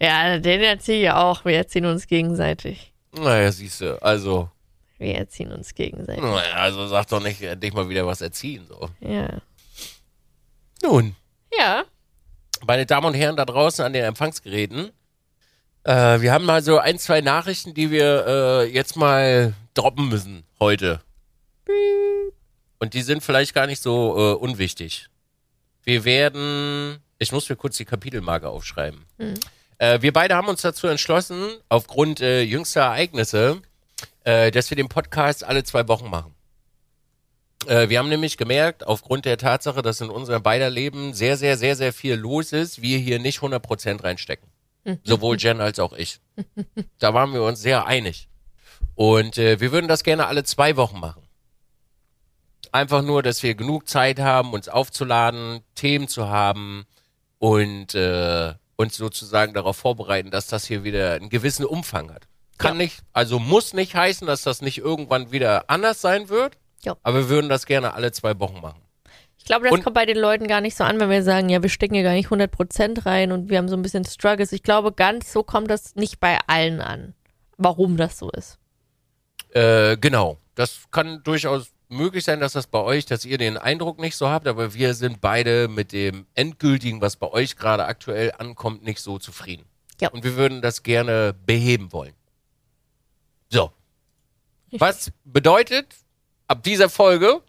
Ja, 0.00 0.38
den 0.38 0.62
erziehe 0.62 1.02
ich 1.02 1.10
auch. 1.10 1.44
Wir 1.44 1.56
erziehen 1.58 1.84
uns 1.86 2.06
gegenseitig. 2.06 2.92
Naja, 3.14 3.52
siehst 3.52 3.80
du, 3.82 4.02
also, 4.02 4.50
Wir 4.98 5.16
erziehen 5.16 5.52
uns 5.52 5.74
gegenseitig. 5.74 6.22
naja, 6.22 6.54
also 6.54 6.86
sag 6.88 7.06
doch 7.08 7.22
nicht, 7.22 7.42
endlich 7.42 7.74
mal 7.74 7.88
wieder 7.88 8.06
was 8.06 8.20
erziehen. 8.22 8.64
So. 8.66 8.88
Ja. 9.00 9.28
Nun, 10.82 11.14
Ja. 11.56 11.84
meine 12.66 12.86
Damen 12.86 13.06
und 13.08 13.14
Herren 13.14 13.36
da 13.36 13.44
draußen 13.44 13.84
an 13.84 13.92
den 13.92 14.04
Empfangsgeräten, 14.04 14.90
äh, 15.84 16.20
wir 16.20 16.32
haben 16.32 16.44
mal 16.46 16.62
so 16.62 16.78
ein, 16.78 16.98
zwei 16.98 17.20
Nachrichten, 17.20 17.74
die 17.74 17.90
wir 17.90 18.24
äh, 18.26 18.64
jetzt 18.72 18.96
mal 18.96 19.52
droppen 19.74 20.08
müssen 20.08 20.44
heute. 20.58 21.00
Und 22.78 22.94
die 22.94 23.02
sind 23.02 23.22
vielleicht 23.22 23.54
gar 23.54 23.66
nicht 23.66 23.82
so 23.82 24.16
äh, 24.16 24.34
unwichtig. 24.34 25.08
Wir 25.84 26.04
werden, 26.04 26.98
ich 27.18 27.32
muss 27.32 27.48
mir 27.48 27.56
kurz 27.56 27.76
die 27.76 27.84
Kapitelmarke 27.84 28.48
aufschreiben. 28.48 29.04
Äh, 29.78 30.02
wir 30.02 30.12
beide 30.12 30.34
haben 30.36 30.48
uns 30.48 30.62
dazu 30.62 30.86
entschlossen, 30.86 31.50
aufgrund 31.68 32.20
äh, 32.20 32.42
jüngster 32.42 32.82
Ereignisse, 32.82 33.62
äh, 34.24 34.50
dass 34.50 34.70
wir 34.70 34.76
den 34.76 34.88
Podcast 34.88 35.44
alle 35.44 35.64
zwei 35.64 35.86
Wochen 35.88 36.10
machen. 36.10 36.34
Äh, 37.66 37.88
wir 37.88 37.98
haben 37.98 38.08
nämlich 38.08 38.36
gemerkt, 38.36 38.86
aufgrund 38.86 39.24
der 39.24 39.38
Tatsache, 39.38 39.82
dass 39.82 40.00
in 40.00 40.10
unserem 40.10 40.42
beider 40.42 40.70
Leben 40.70 41.14
sehr, 41.14 41.36
sehr, 41.36 41.56
sehr, 41.56 41.76
sehr 41.76 41.92
viel 41.92 42.14
los 42.14 42.52
ist, 42.52 42.82
wir 42.82 42.98
hier 42.98 43.18
nicht 43.18 43.40
100% 43.40 44.02
reinstecken. 44.02 44.48
Sowohl 45.04 45.36
Jen 45.38 45.60
als 45.60 45.78
auch 45.78 45.92
ich. 45.92 46.18
Da 46.98 47.14
waren 47.14 47.32
wir 47.32 47.42
uns 47.42 47.60
sehr 47.60 47.86
einig. 47.86 48.28
Und 48.94 49.38
äh, 49.38 49.60
wir 49.60 49.72
würden 49.72 49.88
das 49.88 50.02
gerne 50.02 50.26
alle 50.26 50.44
zwei 50.44 50.76
Wochen 50.76 50.98
machen. 51.00 51.21
Einfach 52.72 53.02
nur, 53.02 53.22
dass 53.22 53.42
wir 53.42 53.54
genug 53.54 53.86
Zeit 53.88 54.18
haben, 54.18 54.52
uns 54.52 54.68
aufzuladen, 54.68 55.60
Themen 55.74 56.08
zu 56.08 56.28
haben 56.28 56.84
und 57.38 57.94
äh, 57.94 58.54
uns 58.76 58.96
sozusagen 58.96 59.52
darauf 59.54 59.76
vorbereiten, 59.76 60.30
dass 60.30 60.46
das 60.46 60.64
hier 60.66 60.82
wieder 60.82 61.12
einen 61.14 61.28
gewissen 61.28 61.64
Umfang 61.66 62.12
hat. 62.12 62.26
Kann 62.58 62.72
Ja. 62.78 62.84
nicht, 62.84 63.00
also 63.12 63.38
muss 63.38 63.74
nicht 63.74 63.94
heißen, 63.94 64.26
dass 64.26 64.42
das 64.42 64.62
nicht 64.62 64.78
irgendwann 64.78 65.32
wieder 65.32 65.68
anders 65.68 66.00
sein 66.00 66.28
wird. 66.30 66.56
Ja. 66.82 66.96
Aber 67.02 67.18
wir 67.18 67.28
würden 67.28 67.48
das 67.50 67.66
gerne 67.66 67.94
alle 67.94 68.10
zwei 68.12 68.38
Wochen 68.40 68.60
machen. 68.60 68.80
Ich 69.36 69.44
glaube, 69.44 69.64
das 69.64 69.72
Und- 69.72 69.82
kommt 69.84 69.94
bei 69.94 70.06
den 70.06 70.18
Leuten 70.18 70.46
gar 70.46 70.60
nicht 70.60 70.76
so 70.76 70.84
an, 70.84 70.98
wenn 71.00 71.10
wir 71.10 71.22
sagen, 71.22 71.48
ja, 71.48 71.62
wir 71.62 71.68
stecken 71.68 71.94
hier 71.94 72.04
gar 72.04 72.12
nicht 72.14 72.30
100% 72.30 73.04
rein 73.06 73.32
und 73.32 73.50
wir 73.50 73.58
haben 73.58 73.68
so 73.68 73.76
ein 73.76 73.82
bisschen 73.82 74.04
Struggles. 74.04 74.52
Ich 74.52 74.62
glaube, 74.62 74.92
ganz 74.92 75.32
so 75.32 75.42
kommt 75.42 75.70
das 75.70 75.94
nicht 75.96 76.20
bei 76.20 76.38
allen 76.46 76.80
an. 76.80 77.14
Warum 77.58 77.96
das 77.96 78.18
so 78.18 78.30
ist. 78.30 78.58
Äh, 79.50 79.96
genau. 79.98 80.38
Das 80.54 80.82
kann 80.90 81.22
durchaus 81.22 81.70
möglich 81.92 82.24
sein, 82.24 82.40
dass 82.40 82.52
das 82.52 82.66
bei 82.66 82.80
euch, 82.80 83.06
dass 83.06 83.24
ihr 83.24 83.38
den 83.38 83.56
Eindruck 83.56 84.00
nicht 84.00 84.16
so 84.16 84.28
habt, 84.28 84.46
aber 84.46 84.74
wir 84.74 84.94
sind 84.94 85.20
beide 85.20 85.68
mit 85.68 85.92
dem 85.92 86.26
endgültigen, 86.34 87.00
was 87.00 87.16
bei 87.16 87.28
euch 87.28 87.56
gerade 87.56 87.84
aktuell 87.84 88.32
ankommt, 88.38 88.82
nicht 88.82 89.00
so 89.00 89.18
zufrieden. 89.18 89.64
Ja. 90.00 90.08
Und 90.10 90.24
wir 90.24 90.36
würden 90.36 90.62
das 90.62 90.82
gerne 90.82 91.34
beheben 91.46 91.92
wollen. 91.92 92.14
So. 93.50 93.70
Richtig. 94.66 94.80
Was 94.80 95.12
bedeutet 95.24 95.94
ab 96.48 96.62
dieser 96.62 96.88
Folge, 96.88 97.42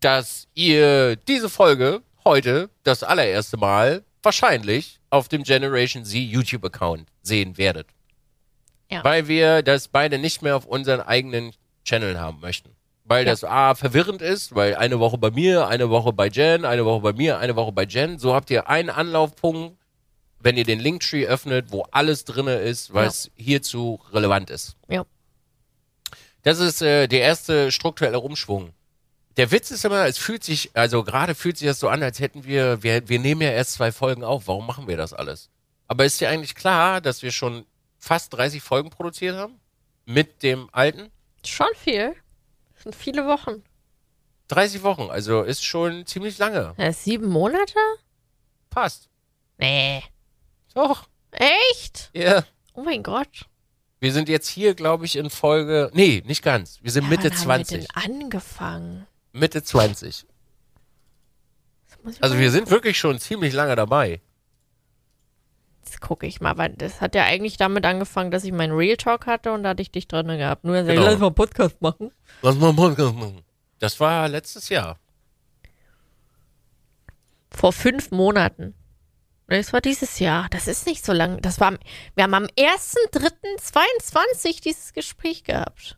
dass 0.00 0.46
ihr 0.54 1.16
diese 1.16 1.48
Folge 1.48 2.02
heute 2.24 2.70
das 2.84 3.02
allererste 3.02 3.56
Mal 3.56 4.04
wahrscheinlich 4.22 5.00
auf 5.10 5.28
dem 5.28 5.42
Generation 5.42 6.04
Z 6.04 6.14
YouTube-Account 6.14 7.08
sehen 7.22 7.56
werdet. 7.56 7.88
Ja. 8.90 9.04
Weil 9.04 9.28
wir 9.28 9.62
das 9.62 9.88
beide 9.88 10.18
nicht 10.18 10.42
mehr 10.42 10.56
auf 10.56 10.66
unseren 10.66 11.00
eigenen 11.00 11.52
Channel 11.84 12.18
haben 12.18 12.40
möchten. 12.40 12.70
Weil 13.08 13.24
Ja. 13.24 13.32
das 13.32 13.42
A 13.42 13.74
verwirrend 13.74 14.20
ist, 14.22 14.54
weil 14.54 14.74
eine 14.76 15.00
Woche 15.00 15.16
bei 15.18 15.30
mir, 15.30 15.66
eine 15.66 15.88
Woche 15.88 16.12
bei 16.12 16.28
Jen, 16.28 16.64
eine 16.66 16.84
Woche 16.84 17.00
bei 17.00 17.12
mir, 17.14 17.38
eine 17.38 17.56
Woche 17.56 17.72
bei 17.72 17.84
Jen. 17.84 18.18
So 18.18 18.34
habt 18.34 18.50
ihr 18.50 18.68
einen 18.68 18.90
Anlaufpunkt, 18.90 19.78
wenn 20.40 20.56
ihr 20.56 20.64
den 20.64 20.78
Linktree 20.78 21.26
öffnet, 21.26 21.72
wo 21.72 21.82
alles 21.90 22.24
drinne 22.24 22.56
ist, 22.56 22.92
was 22.92 23.30
hierzu 23.34 23.98
relevant 24.12 24.50
ist. 24.50 24.76
Ja. 24.88 25.04
Das 26.42 26.58
ist 26.60 26.82
äh, 26.82 27.08
der 27.08 27.22
erste 27.22 27.72
strukturelle 27.72 28.20
Umschwung. 28.20 28.70
Der 29.36 29.50
Witz 29.50 29.70
ist 29.70 29.84
immer, 29.84 30.06
es 30.06 30.18
fühlt 30.18 30.44
sich, 30.44 30.70
also 30.74 31.02
gerade 31.04 31.34
fühlt 31.34 31.56
sich 31.58 31.68
das 31.68 31.80
so 31.80 31.88
an, 31.88 32.02
als 32.02 32.20
hätten 32.20 32.44
wir, 32.44 32.82
wir, 32.82 33.08
wir 33.08 33.18
nehmen 33.18 33.40
ja 33.40 33.50
erst 33.50 33.72
zwei 33.74 33.90
Folgen 33.92 34.24
auf. 34.24 34.48
Warum 34.48 34.66
machen 34.66 34.86
wir 34.88 34.96
das 34.96 35.12
alles? 35.12 35.48
Aber 35.86 36.04
ist 36.04 36.20
dir 36.20 36.28
eigentlich 36.28 36.54
klar, 36.54 37.00
dass 37.00 37.22
wir 37.22 37.32
schon 37.32 37.64
fast 37.98 38.34
30 38.34 38.62
Folgen 38.62 38.90
produziert 38.90 39.36
haben? 39.36 39.54
Mit 40.04 40.42
dem 40.42 40.68
alten? 40.72 41.10
Schon 41.44 41.68
viel. 41.76 42.14
Das 42.88 42.94
sind 42.96 43.02
viele 43.04 43.26
Wochen. 43.26 43.62
30 44.48 44.82
Wochen, 44.82 45.10
also 45.10 45.42
ist 45.42 45.62
schon 45.62 46.06
ziemlich 46.06 46.38
lange. 46.38 46.74
Ja, 46.78 46.90
sieben 46.90 47.28
Monate? 47.28 47.74
Passt. 48.70 49.10
Nee. 49.58 50.02
Doch. 50.72 51.06
Echt? 51.32 52.08
Ja. 52.14 52.44
Oh 52.72 52.80
mein 52.82 53.02
Gott. 53.02 53.44
Wir 54.00 54.10
sind 54.14 54.30
jetzt 54.30 54.48
hier, 54.48 54.72
glaube 54.74 55.04
ich, 55.04 55.16
in 55.16 55.28
Folge. 55.28 55.90
Nee, 55.92 56.22
nicht 56.24 56.42
ganz. 56.42 56.78
Wir 56.80 56.90
sind 56.90 57.04
Ja, 57.04 57.10
Mitte 57.10 57.24
wann 57.24 57.32
haben 57.32 57.38
wir 57.58 57.64
20. 57.66 57.78
denn 57.88 58.20
angefangen? 58.22 59.06
Mitte 59.32 59.62
20. 59.62 60.24
Das 61.90 61.98
muss 62.02 62.14
ich 62.14 62.22
Also 62.22 62.38
wir 62.38 62.50
sind 62.50 62.70
wirklich 62.70 62.98
schon 62.98 63.18
ziemlich 63.18 63.52
lange 63.52 63.76
dabei. 63.76 64.22
Jetzt 65.88 66.02
gucke 66.02 66.26
ich 66.26 66.42
mal, 66.42 66.58
weil 66.58 66.74
das 66.74 67.00
hat 67.00 67.14
ja 67.14 67.24
eigentlich 67.24 67.56
damit 67.56 67.86
angefangen, 67.86 68.30
dass 68.30 68.44
ich 68.44 68.52
meinen 68.52 68.76
Real 68.76 68.98
Talk 68.98 69.24
hatte 69.26 69.52
und 69.54 69.62
da 69.62 69.70
hatte 69.70 69.80
ich 69.80 69.90
dich 69.90 70.06
drin 70.06 70.26
gehabt. 70.26 70.64
Nur, 70.64 70.82
Genau. 70.82 71.00
lass 71.02 71.18
mal 71.18 71.26
einen 71.28 71.34
Podcast 71.34 71.80
machen. 71.80 72.12
Lass 72.42 72.56
mal 72.56 72.68
einen 72.68 72.76
Podcast 72.76 73.14
machen. 73.14 73.40
Das 73.78 73.98
war 73.98 74.28
letztes 74.28 74.68
Jahr. 74.68 74.98
Vor 77.50 77.72
fünf 77.72 78.10
Monaten. 78.10 78.74
Das 79.46 79.72
war 79.72 79.80
dieses 79.80 80.18
Jahr. 80.18 80.48
Das 80.50 80.68
ist 80.68 80.84
nicht 80.86 81.06
so 81.06 81.14
lang. 81.14 81.40
Das 81.40 81.58
war, 81.58 81.72
wir 82.14 82.24
haben 82.24 82.34
am 82.34 82.44
1.3.22 82.44 84.60
dieses 84.62 84.92
Gespräch 84.92 85.42
gehabt. 85.44 85.96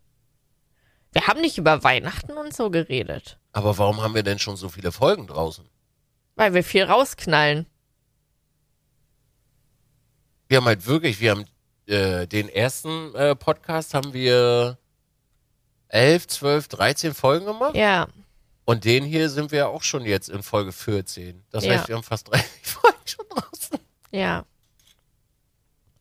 Wir 1.12 1.26
haben 1.26 1.40
nicht 1.40 1.58
über 1.58 1.82
Weihnachten 1.82 2.36
und 2.36 2.54
so 2.54 2.70
geredet. 2.70 3.40
Aber 3.52 3.76
warum 3.76 4.00
haben 4.02 4.14
wir 4.14 4.22
denn 4.22 4.38
schon 4.38 4.54
so 4.54 4.68
viele 4.68 4.92
Folgen 4.92 5.26
draußen? 5.26 5.68
Weil 6.36 6.54
wir 6.54 6.62
viel 6.62 6.84
rausknallen. 6.84 7.66
Wir 10.50 10.56
haben 10.56 10.64
halt 10.66 10.84
wirklich, 10.84 11.20
wir 11.20 11.30
haben 11.30 11.44
äh, 11.86 12.26
den 12.26 12.48
ersten 12.48 13.14
äh, 13.14 13.36
Podcast 13.36 13.94
haben 13.94 14.12
wir 14.12 14.76
11, 15.86 16.26
12, 16.26 16.66
13 16.66 17.14
Folgen 17.14 17.46
gemacht. 17.46 17.76
Ja. 17.76 18.08
Und 18.64 18.84
den 18.84 19.04
hier 19.04 19.30
sind 19.30 19.52
wir 19.52 19.68
auch 19.68 19.84
schon 19.84 20.04
jetzt 20.04 20.28
in 20.28 20.42
Folge 20.42 20.72
14. 20.72 21.44
Das 21.52 21.64
Ja. 21.64 21.74
heißt, 21.74 21.86
wir 21.86 21.94
haben 21.94 22.02
fast 22.02 22.32
30 22.32 22.44
Folgen 22.64 22.98
schon 23.04 23.24
draußen. 23.28 23.78
Ja. 24.10 24.44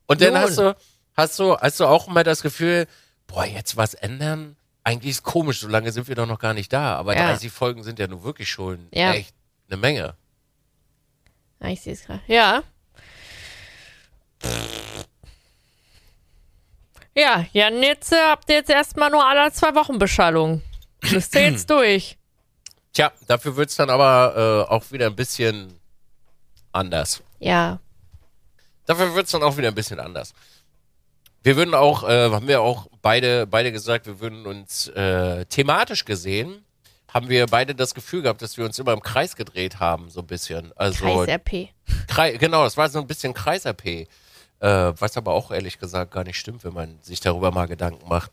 Und 0.08 0.20
dann 0.20 0.34
Nun. 0.34 0.42
hast 0.42 0.58
du, 0.58 0.76
hast 1.16 1.38
du, 1.38 1.56
hast 1.56 1.80
du 1.80 1.86
auch 1.86 2.08
immer 2.08 2.24
das 2.24 2.42
Gefühl, 2.42 2.88
boah, 3.28 3.46
jetzt 3.46 3.78
was 3.78 3.94
ändern? 3.94 4.56
Eigentlich 4.84 5.12
ist 5.12 5.22
komisch, 5.24 5.60
so 5.60 5.68
lange 5.68 5.92
sind 5.92 6.08
wir 6.08 6.16
doch 6.16 6.26
noch 6.26 6.40
gar 6.40 6.56
nicht 6.56 6.74
da. 6.74 6.96
Aber 6.96 7.16
Ja. 7.16 7.28
30 7.28 7.52
Folgen 7.52 7.84
sind 7.84 8.00
ja 8.00 8.08
nun 8.08 8.24
wirklich 8.24 8.50
schon 8.50 8.88
Ja. 8.92 9.14
echt 9.14 9.36
eine 9.68 9.78
Menge. 9.78 10.16
Ah, 11.60 11.68
ich 11.68 11.82
sehe 11.82 11.94
es 11.94 12.04
gerade. 12.04 12.22
Ja. 12.26 12.64
Ja, 17.16 17.46
Jan, 17.52 17.84
jetzt 17.84 18.14
äh, 18.14 18.16
habt 18.16 18.50
ihr 18.50 18.56
jetzt 18.56 18.70
erstmal 18.70 19.10
nur 19.10 19.26
alle 19.26 19.52
zwei 19.52 19.76
Wochen 19.76 20.00
Beschallung. 20.00 20.62
Müsst 21.12 21.36
ihr 21.36 21.50
jetzt 21.50 21.70
durch. 21.70 22.18
Tja, 22.94 23.12
dafür 23.28 23.56
wird's 23.56 23.76
dann 23.76 23.90
aber 23.90 24.66
äh, 24.70 24.72
auch 24.72 24.92
wieder 24.92 25.08
ein 25.08 25.16
bisschen 25.16 25.80
anders. 26.72 27.22
Ja. 27.40 27.80
Dafür 28.86 29.14
wird's 29.16 29.32
dann 29.32 29.44
auch 29.44 29.58
wieder 29.58 29.68
ein 29.68 29.76
bisschen 29.76 30.00
anders. 30.00 30.34
Wir 31.44 31.56
würden 31.56 31.74
auch, 31.74 32.08
äh, 32.08 32.30
haben 32.32 32.48
wir 32.48 32.62
auch 32.62 32.88
beide, 33.02 33.48
beide 33.48 33.72
gesagt, 33.72 34.08
wir 34.08 34.20
würden 34.20 34.46
uns 34.46 34.88
äh, 34.90 35.46
thematisch 35.46 36.06
gesehen, 36.06 36.66
haben 37.08 37.30
wir 37.30 37.48
beide 37.48 37.76
das 37.76 37.94
Gefühl 37.94 38.22
gehabt, 38.22 38.42
dass 38.42 38.58
wir 38.58 38.66
uns 38.66 38.78
immer 38.78 38.94
im 38.94 39.02
Kreis 39.02 39.36
gedreht 39.36 39.80
haben, 39.80 40.10
so 40.10 40.22
ein 40.22 40.28
bisschen. 40.28 40.72
Also 40.76 41.06
Kreis-RP. 41.06 41.70
Krei 42.08 42.34
genau, 42.34 42.64
das 42.64 42.78
war 42.78 42.90
so 42.90 43.00
ein 43.00 43.08
bisschen 43.08 43.34
Kreis-AP. 43.34 44.08
Äh, 44.60 44.94
was 45.00 45.16
aber 45.18 45.34
auch 45.34 45.52
ehrlich 45.52 45.80
gesagt 45.80 46.12
gar 46.12 46.24
nicht 46.24 46.38
stimmt, 46.38 46.64
wenn 46.64 46.74
man 46.74 47.00
sich 47.02 47.20
darüber 47.22 47.52
mal 47.52 47.68
Gedanken 47.68 48.08
macht. 48.10 48.32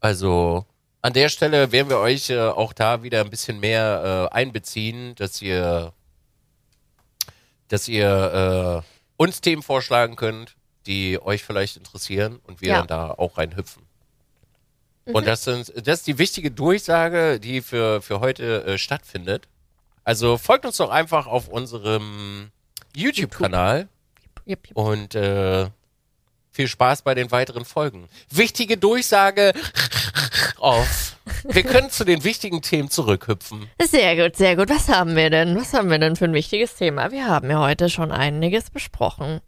Also 0.00 0.64
an 1.02 1.12
der 1.12 1.28
Stelle 1.28 1.72
werden 1.72 1.88
wir 1.88 1.98
euch 1.98 2.30
äh, 2.30 2.38
auch 2.40 2.72
da 2.72 3.02
wieder 3.02 3.20
ein 3.20 3.30
bisschen 3.30 3.58
mehr 3.60 4.28
äh, 4.30 4.34
einbeziehen, 4.34 5.14
dass 5.16 5.42
ihr, 5.42 5.92
dass 7.68 7.88
ihr 7.88 8.84
äh, 8.84 8.90
uns 9.16 9.40
Themen 9.40 9.62
vorschlagen 9.62 10.16
könnt, 10.16 10.54
die 10.86 11.20
euch 11.20 11.42
vielleicht 11.42 11.76
interessieren 11.76 12.38
und 12.44 12.60
wir 12.60 12.68
Ja. 12.68 12.78
dann 12.78 12.86
da 12.86 13.10
auch 13.10 13.38
reinhüpfen. 13.38 13.82
Und 15.06 15.26
das, 15.26 15.44
sind, 15.44 15.72
das 15.86 15.98
ist 16.00 16.06
die 16.08 16.18
wichtige 16.18 16.50
Durchsage, 16.50 17.38
die 17.38 17.60
für, 17.60 18.02
für 18.02 18.18
heute 18.18 18.64
äh, 18.64 18.78
stattfindet. 18.78 19.46
Also 20.02 20.36
folgt 20.36 20.66
uns 20.66 20.76
doch 20.78 20.90
einfach 20.90 21.28
auf 21.28 21.46
unserem 21.48 22.50
YouTube-Kanal 22.94 23.88
Jupp, 24.46 24.68
jupp. 24.68 24.78
und 24.78 25.14
äh, 25.14 25.68
viel 26.50 26.68
Spaß 26.68 27.02
bei 27.02 27.14
den 27.14 27.30
weiteren 27.30 27.64
Folgen. 27.64 28.08
Wichtige 28.30 28.78
Durchsage 28.78 29.52
auf. 30.58 31.16
Wir 31.44 31.64
können 31.64 31.90
zu 31.90 32.04
den 32.04 32.24
wichtigen 32.24 32.62
Themen 32.62 32.88
zurückhüpfen. 32.88 33.68
Sehr 33.82 34.16
gut, 34.16 34.36
sehr 34.36 34.56
gut. 34.56 34.70
Was 34.70 34.88
haben 34.88 35.16
wir 35.16 35.28
denn? 35.28 35.56
Was 35.56 35.74
haben 35.74 35.90
wir 35.90 35.98
denn 35.98 36.16
für 36.16 36.24
ein 36.24 36.32
wichtiges 36.32 36.76
Thema? 36.76 37.10
Wir 37.10 37.26
haben 37.26 37.50
ja 37.50 37.60
heute 37.60 37.90
schon 37.90 38.12
einiges 38.12 38.70
besprochen. 38.70 39.40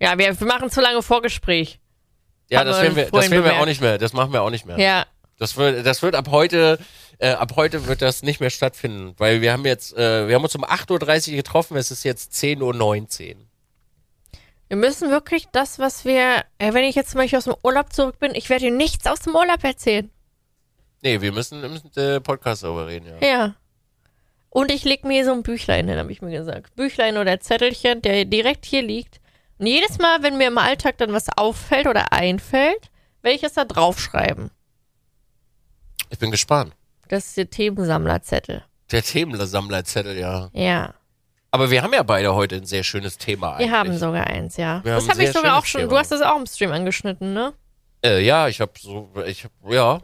Ja, 0.00 0.18
wir, 0.18 0.34
machen 0.46 0.70
zu 0.70 0.80
lange 0.80 1.02
Vorgespräch. 1.02 1.78
Ja, 2.50 2.64
das 2.64 2.82
werden 2.82 2.96
wir, 2.96 3.10
das 3.10 3.30
werden 3.30 3.44
wir 3.44 3.60
auch 3.60 3.66
nicht 3.66 3.80
mehr. 3.80 3.98
Das 3.98 4.12
machen 4.12 4.32
wir 4.32 4.42
auch 4.42 4.50
nicht 4.50 4.66
mehr. 4.66 4.78
Ja. 4.78 5.06
Das 5.38 5.56
wird, 5.56 5.86
das 5.86 6.02
wird 6.02 6.14
ab 6.14 6.28
heute, 6.30 6.78
äh, 7.18 7.30
ab 7.30 7.52
heute 7.56 7.86
wird 7.86 8.02
das 8.02 8.22
nicht 8.22 8.40
mehr 8.40 8.50
stattfinden, 8.50 9.14
weil 9.18 9.40
wir 9.40 9.52
haben 9.52 9.64
jetzt, 9.64 9.96
äh, 9.96 10.28
wir 10.28 10.34
haben 10.34 10.44
uns 10.44 10.54
um 10.54 10.64
8.30 10.64 11.30
Uhr 11.30 11.36
getroffen, 11.36 11.76
es 11.76 11.90
ist 11.90 12.04
jetzt 12.04 12.32
10.19 12.34 12.60
Uhr. 12.62 13.36
Wir 14.72 14.78
müssen 14.78 15.10
wirklich 15.10 15.48
das, 15.52 15.78
was 15.78 16.06
wir. 16.06 16.46
Äh, 16.56 16.72
wenn 16.72 16.84
ich 16.84 16.94
jetzt 16.94 17.10
zum 17.10 17.18
Beispiel 17.18 17.36
aus 17.36 17.44
dem 17.44 17.56
Urlaub 17.62 17.92
zurück 17.92 18.18
bin, 18.18 18.34
ich 18.34 18.48
werde 18.48 18.64
dir 18.64 18.70
nichts 18.70 19.06
aus 19.06 19.20
dem 19.20 19.34
Urlaub 19.34 19.62
erzählen. 19.62 20.10
Nee, 21.02 21.20
wir 21.20 21.30
müssen 21.30 21.62
im 21.62 21.78
äh, 21.94 22.20
Podcast 22.20 22.62
darüber 22.62 22.86
reden, 22.86 23.06
ja. 23.20 23.28
Ja. 23.28 23.54
Und 24.48 24.70
ich 24.70 24.84
leg 24.84 25.04
mir 25.04 25.26
so 25.26 25.32
ein 25.32 25.42
Büchlein 25.42 25.88
hin, 25.88 25.98
habe 25.98 26.10
ich 26.10 26.22
mir 26.22 26.30
gesagt. 26.30 26.74
Büchlein 26.74 27.18
oder 27.18 27.38
Zettelchen, 27.38 28.00
der 28.00 28.24
direkt 28.24 28.64
hier 28.64 28.80
liegt. 28.80 29.20
Und 29.58 29.66
jedes 29.66 29.98
Mal, 29.98 30.22
wenn 30.22 30.38
mir 30.38 30.48
im 30.48 30.56
Alltag 30.56 30.96
dann 30.96 31.12
was 31.12 31.26
auffällt 31.36 31.86
oder 31.86 32.10
einfällt, 32.10 32.90
werde 33.20 33.36
ich 33.36 33.44
es 33.44 33.52
da 33.52 33.66
draufschreiben. 33.66 34.50
Ich 36.08 36.18
bin 36.18 36.30
gespannt. 36.30 36.74
Das 37.08 37.26
ist 37.26 37.36
der 37.36 37.50
Themensammlerzettel. 37.50 38.64
Der 38.90 39.02
Themensammlerzettel, 39.02 40.16
ja. 40.16 40.48
Ja. 40.54 40.94
Aber 41.54 41.70
wir 41.70 41.82
haben 41.82 41.92
ja 41.92 42.02
beide 42.02 42.34
heute 42.34 42.56
ein 42.56 42.64
sehr 42.64 42.82
schönes 42.82 43.18
Thema 43.18 43.52
eigentlich. 43.52 43.68
Wir 43.70 43.78
haben 43.78 43.96
sogar 43.98 44.26
eins, 44.26 44.56
ja. 44.56 44.82
Wir 44.84 44.94
das 44.94 45.08
habe 45.08 45.22
ich 45.22 45.32
sogar 45.32 45.58
auch 45.58 45.66
schon. 45.66 45.82
Thema. 45.82 45.90
Du 45.90 45.98
hast 45.98 46.10
das 46.10 46.22
auch 46.22 46.38
im 46.38 46.46
Stream 46.46 46.72
angeschnitten, 46.72 47.34
ne? 47.34 47.52
Äh, 48.02 48.24
ja, 48.24 48.48
ich 48.48 48.60
habe 48.60 48.72
so, 48.80 49.10
ich 49.26 49.44
hab, 49.44 49.52
ja. 49.70 50.00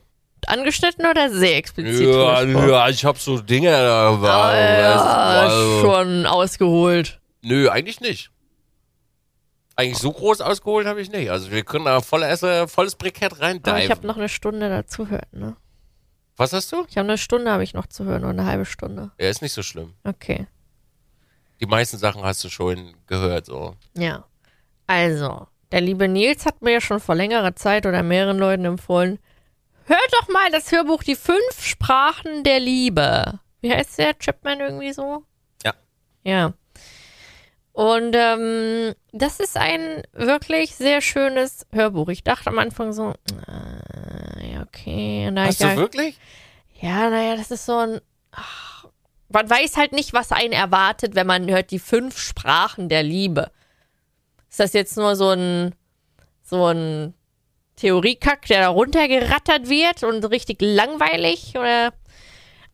Angeschnitten 0.47 1.07
oder 1.07 1.31
sehr 1.31 1.57
explizit? 1.57 2.07
Ja, 2.07 2.43
ja, 2.43 2.89
ich 2.91 3.05
habe 3.05 3.19
so 3.19 3.41
Dinge. 3.41 3.71
Äh, 3.71 4.21
war, 4.21 4.53
Ah, 4.53 5.41
also, 5.41 5.81
schon 5.81 6.27
ausgeholt. 6.27 7.19
Nö, 7.43 7.71
eigentlich 7.71 8.01
nicht. 8.01 8.31
Eigentlich 9.75 9.99
so 9.99 10.13
groß 10.13 10.43
ausgeholt 10.43 10.87
habe 10.87 11.01
ich 11.01 11.11
nicht. 11.11 11.31
Also 11.31 11.51
wir 11.51 11.63
können 11.65 11.87
da 11.87 12.01
voll, 12.03 12.25
äh, 12.25 12.69
volles 12.69 12.97
Brikett 12.97 13.41
rein 13.41 13.61
Aber 13.63 13.83
ich 13.83 13.91
habe 13.91 14.07
noch 14.07 14.17
eine 14.17 14.29
Stunde 14.29 14.69
dazu 14.69 15.09
hören, 15.09 15.27
ne? 15.33 15.57
Was 16.37 16.53
hast 16.53 16.71
du? 16.73 16.85
Ich 16.89 16.99
habe 16.99 17.09
eine 17.09 17.17
Stunde 17.17 17.51
habe 17.51 17.63
ich 17.65 17.75
noch 17.75 17.87
zu 17.87 18.05
hören 18.05 18.23
oder 18.23 18.31
eine 18.31 18.45
halbe 18.45 18.67
Stunde. 18.67 19.13
Ja, 19.19 19.29
ist 19.29 19.41
nicht 19.41 19.55
so 19.55 19.63
schlimm. 19.63 19.95
Okay. 20.05 20.47
Die 21.61 21.67
meisten 21.67 21.99
Sachen 21.99 22.23
hast 22.23 22.43
du 22.45 22.49
schon 22.49 22.95
gehört, 23.07 23.47
so. 23.47 23.75
Ja. 23.95 24.25
Also, 24.87 25.47
der 25.73 25.81
liebe 25.81 26.09
Nils 26.09 26.47
hat 26.47 26.63
mir 26.63 26.73
ja 26.75 26.81
schon 26.81 27.01
vor 27.01 27.15
längerer 27.15 27.55
Zeit 27.57 27.85
oder 27.87 28.03
mehreren 28.03 28.39
Leuten 28.39 28.65
empfohlen, 28.65 29.19
hört 29.85 30.13
doch 30.21 30.29
mal 30.29 30.51
das 30.51 30.71
Hörbuch 30.73 31.03
Die 31.03 31.17
fünf 31.17 31.61
Sprachen 31.61 32.45
der 32.45 32.61
Liebe. 32.61 33.41
Wie 33.61 33.73
heißt 33.73 33.99
der? 33.99 34.15
Chapman 34.15 34.61
irgendwie 34.61 34.93
so? 34.93 35.25
Ja. 35.65 35.75
Ja. 36.23 36.53
Und 37.73 38.15
ähm, 38.17 38.95
das 39.13 39.39
ist 39.41 39.57
ein 39.57 40.03
wirklich 40.13 40.75
sehr 40.75 41.01
schönes 41.01 41.65
Hörbuch. 41.73 42.09
Ich 42.09 42.25
dachte 42.25 42.51
am 42.51 42.59
Anfang 42.59 42.93
so, 42.93 43.13
äh, 43.47 44.53
ja, 44.53 44.63
okay. 44.63 45.29
Und 45.29 45.37
da 45.37 45.45
Hast 45.45 45.61
ich 45.61 45.67
du 45.67 45.73
ja, 45.73 45.77
wirklich? 45.77 46.19
ja, 46.81 47.09
naja, 47.11 47.37
das 47.37 47.51
ist 47.51 47.67
so 47.67 47.77
ein. 47.77 48.01
Ach, 48.33 48.68
man 49.29 49.49
weiß 49.49 49.77
halt 49.77 49.93
nicht, 49.93 50.13
was 50.13 50.33
einen 50.33 50.53
erwartet, 50.53 51.15
wenn 51.15 51.27
man 51.27 51.49
hört 51.49 51.71
die 51.71 51.79
fünf 51.79 52.19
Sprachen 52.19 52.89
der 52.89 53.03
Liebe. 53.03 53.51
Ist 54.49 54.61
das 54.61 54.73
jetzt 54.73 54.97
nur 54.97 55.17
so 55.17 55.31
ein 55.31 55.75
so 56.43 56.67
ein 56.67 57.15
Theoriekack, 57.77 58.47
der 58.47 58.63
da 58.63 58.69
runtergerattert 58.69 59.69
wird 59.69 60.03
und 60.03 60.25
richtig 60.25 60.59
langweilig 60.61 61.55
oder? 61.55 61.93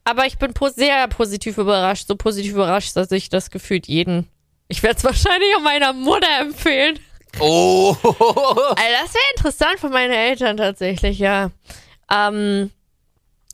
Aber 0.04 0.26
ich 0.26 0.38
bin 0.38 0.52
sehr 0.74 1.08
positiv 1.08 1.58
überrascht, 1.58 2.06
so 2.06 2.14
positiv 2.14 2.52
überrascht, 2.52 2.94
dass 2.94 3.10
ich 3.10 3.30
das 3.30 3.50
gefühlt 3.50 3.88
jeden. 3.88 4.28
Ich 4.68 4.82
werde 4.82 4.98
es 4.98 5.04
wahrscheinlich 5.04 5.56
auch 5.56 5.62
meiner 5.62 5.92
Mutter 5.92 6.40
empfehlen. 6.40 6.98
Oh. 7.40 7.96
Also 8.02 8.92
das 9.02 9.14
wäre 9.14 9.24
interessant 9.36 9.80
für 9.80 9.88
meine 9.88 10.14
Eltern 10.14 10.56
tatsächlich, 10.56 11.18
ja. 11.18 11.50
Ähm, 12.10 12.70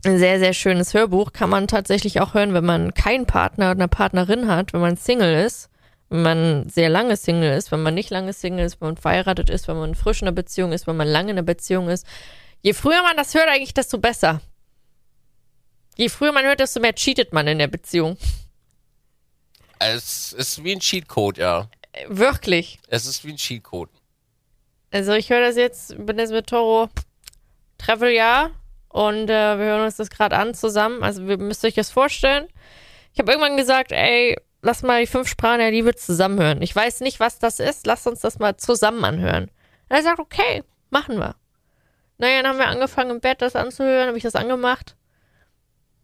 ein 0.05 0.19
sehr, 0.19 0.39
sehr 0.39 0.53
schönes 0.53 0.95
Hörbuch. 0.95 1.33
Kann 1.33 1.51
man 1.51 1.69
tatsächlich 1.69 2.21
auch 2.21 2.35
hören, 2.35 2.55
wenn 2.55 2.65
man 2.65 2.95
keinen 2.95 3.27
Partner 3.27 3.71
oder 3.71 3.81
eine 3.81 3.89
Partnerin 3.89 4.49
hat, 4.49 4.73
wenn 4.73 4.81
man 4.81 4.97
Single 4.97 5.45
ist, 5.45 5.69
wenn 6.09 6.23
man 6.23 6.69
sehr 6.69 6.89
lange 6.89 7.17
Single 7.17 7.57
ist, 7.57 7.71
wenn 7.71 7.83
man 7.83 7.95
nicht 7.95 8.11
lange 8.11 8.33
Single 8.33 8.65
ist, 8.65 8.81
wenn 8.81 8.89
man 8.89 8.97
verheiratet 8.97 9.51
ist, 9.51 9.69
wenn 9.69 9.77
man 9.77 9.95
frisch 9.95 10.23
in 10.23 10.29
einer 10.29 10.35
Beziehung 10.35 10.73
ist, 10.73 10.87
wenn 10.87 10.97
man 10.97 11.09
lange 11.09 11.31
in 11.31 11.39
einer 11.39 11.47
Beziehung 11.47 11.89
ist. 11.89 12.07
Je 12.63 12.73
früher 12.73 13.03
man 13.03 13.17
das 13.17 13.35
hört, 13.35 13.49
eigentlich, 13.49 13.75
desto 13.75 13.99
besser. 13.99 14.41
Je 15.97 16.09
früher 16.09 16.33
man 16.33 16.45
hört, 16.45 16.61
desto 16.61 16.81
mehr 16.81 16.95
cheatet 16.95 17.33
man 17.33 17.47
in 17.47 17.59
der 17.59 17.69
Beziehung. 17.69 18.17
Es 19.79 20.33
ist 20.33 20.63
wie 20.63 20.73
ein 20.73 20.81
Cheatcode, 20.81 21.39
ja. 21.39 21.69
Wirklich. 22.09 22.79
Es 22.89 23.07
ist 23.07 23.25
wie 23.25 23.31
ein 23.31 23.37
Cheatcode. 23.37 23.91
Also 24.91 25.13
ich 25.13 25.31
höre 25.31 25.41
das 25.41 25.57
jetzt, 25.57 25.95
bin 26.05 26.19
jetzt 26.19 26.33
mit 26.33 26.47
Toro 26.49 26.89
Travel-Jahr 27.79 28.51
und 28.91 29.31
äh, 29.31 29.59
wir 29.59 29.65
hören 29.65 29.85
uns 29.85 29.97
das 29.97 30.11
gerade 30.11 30.37
an 30.37 30.53
zusammen. 30.53 31.03
Also 31.03 31.27
wir 31.27 31.39
müsst 31.39 31.65
euch 31.65 31.75
das 31.75 31.91
vorstellen. 31.91 32.49
Ich 33.13 33.19
habe 33.19 33.31
irgendwann 33.33 33.57
gesagt, 33.57 33.93
ey, 33.93 34.37
lass 34.63 34.83
mal 34.83 35.01
die 35.01 35.07
fünf 35.07 35.29
Sprachen 35.29 35.59
der 35.59 35.71
Liebe 35.71 35.95
zusammenhören. 35.95 36.61
Ich 36.61 36.75
weiß 36.75 37.01
nicht, 37.01 37.21
was 37.21 37.39
das 37.39 37.61
ist, 37.61 37.87
lass 37.87 38.07
uns 38.07 38.21
das 38.21 38.39
mal 38.39 38.57
zusammen 38.57 39.05
anhören. 39.05 39.45
Und 39.89 39.97
er 39.97 40.03
sagt, 40.03 40.19
okay, 40.19 40.65
machen 40.91 41.19
wir. 41.19 41.37
Naja, 42.19 42.43
dann 42.43 42.51
haben 42.51 42.59
wir 42.59 42.69
angefangen 42.69 43.11
im 43.11 43.21
Bett 43.21 43.41
das 43.41 43.57
anzuhören, 43.57 44.09
habe 44.09 44.19
ich 44.19 44.25
das 44.25 44.35
angemacht. 44.35 44.97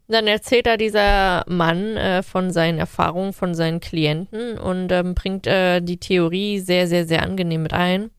Dann 0.07 0.25
erzählt 0.25 0.65
da 0.65 0.77
dieser 0.77 1.43
Mann 1.47 1.97
äh, 1.97 2.23
von 2.23 2.51
seinen 2.51 2.79
Erfahrungen, 2.79 3.33
von 3.33 3.53
seinen 3.53 3.81
Klienten 3.81 4.57
und 4.57 4.91
ähm, 4.93 5.13
bringt 5.13 5.45
äh, 5.45 5.81
die 5.81 5.99
Theorie 5.99 6.59
sehr, 6.59 6.87
sehr, 6.87 7.05
sehr 7.05 7.21
angenehm 7.21 7.63
mit 7.63 7.73
ein. 7.73 8.09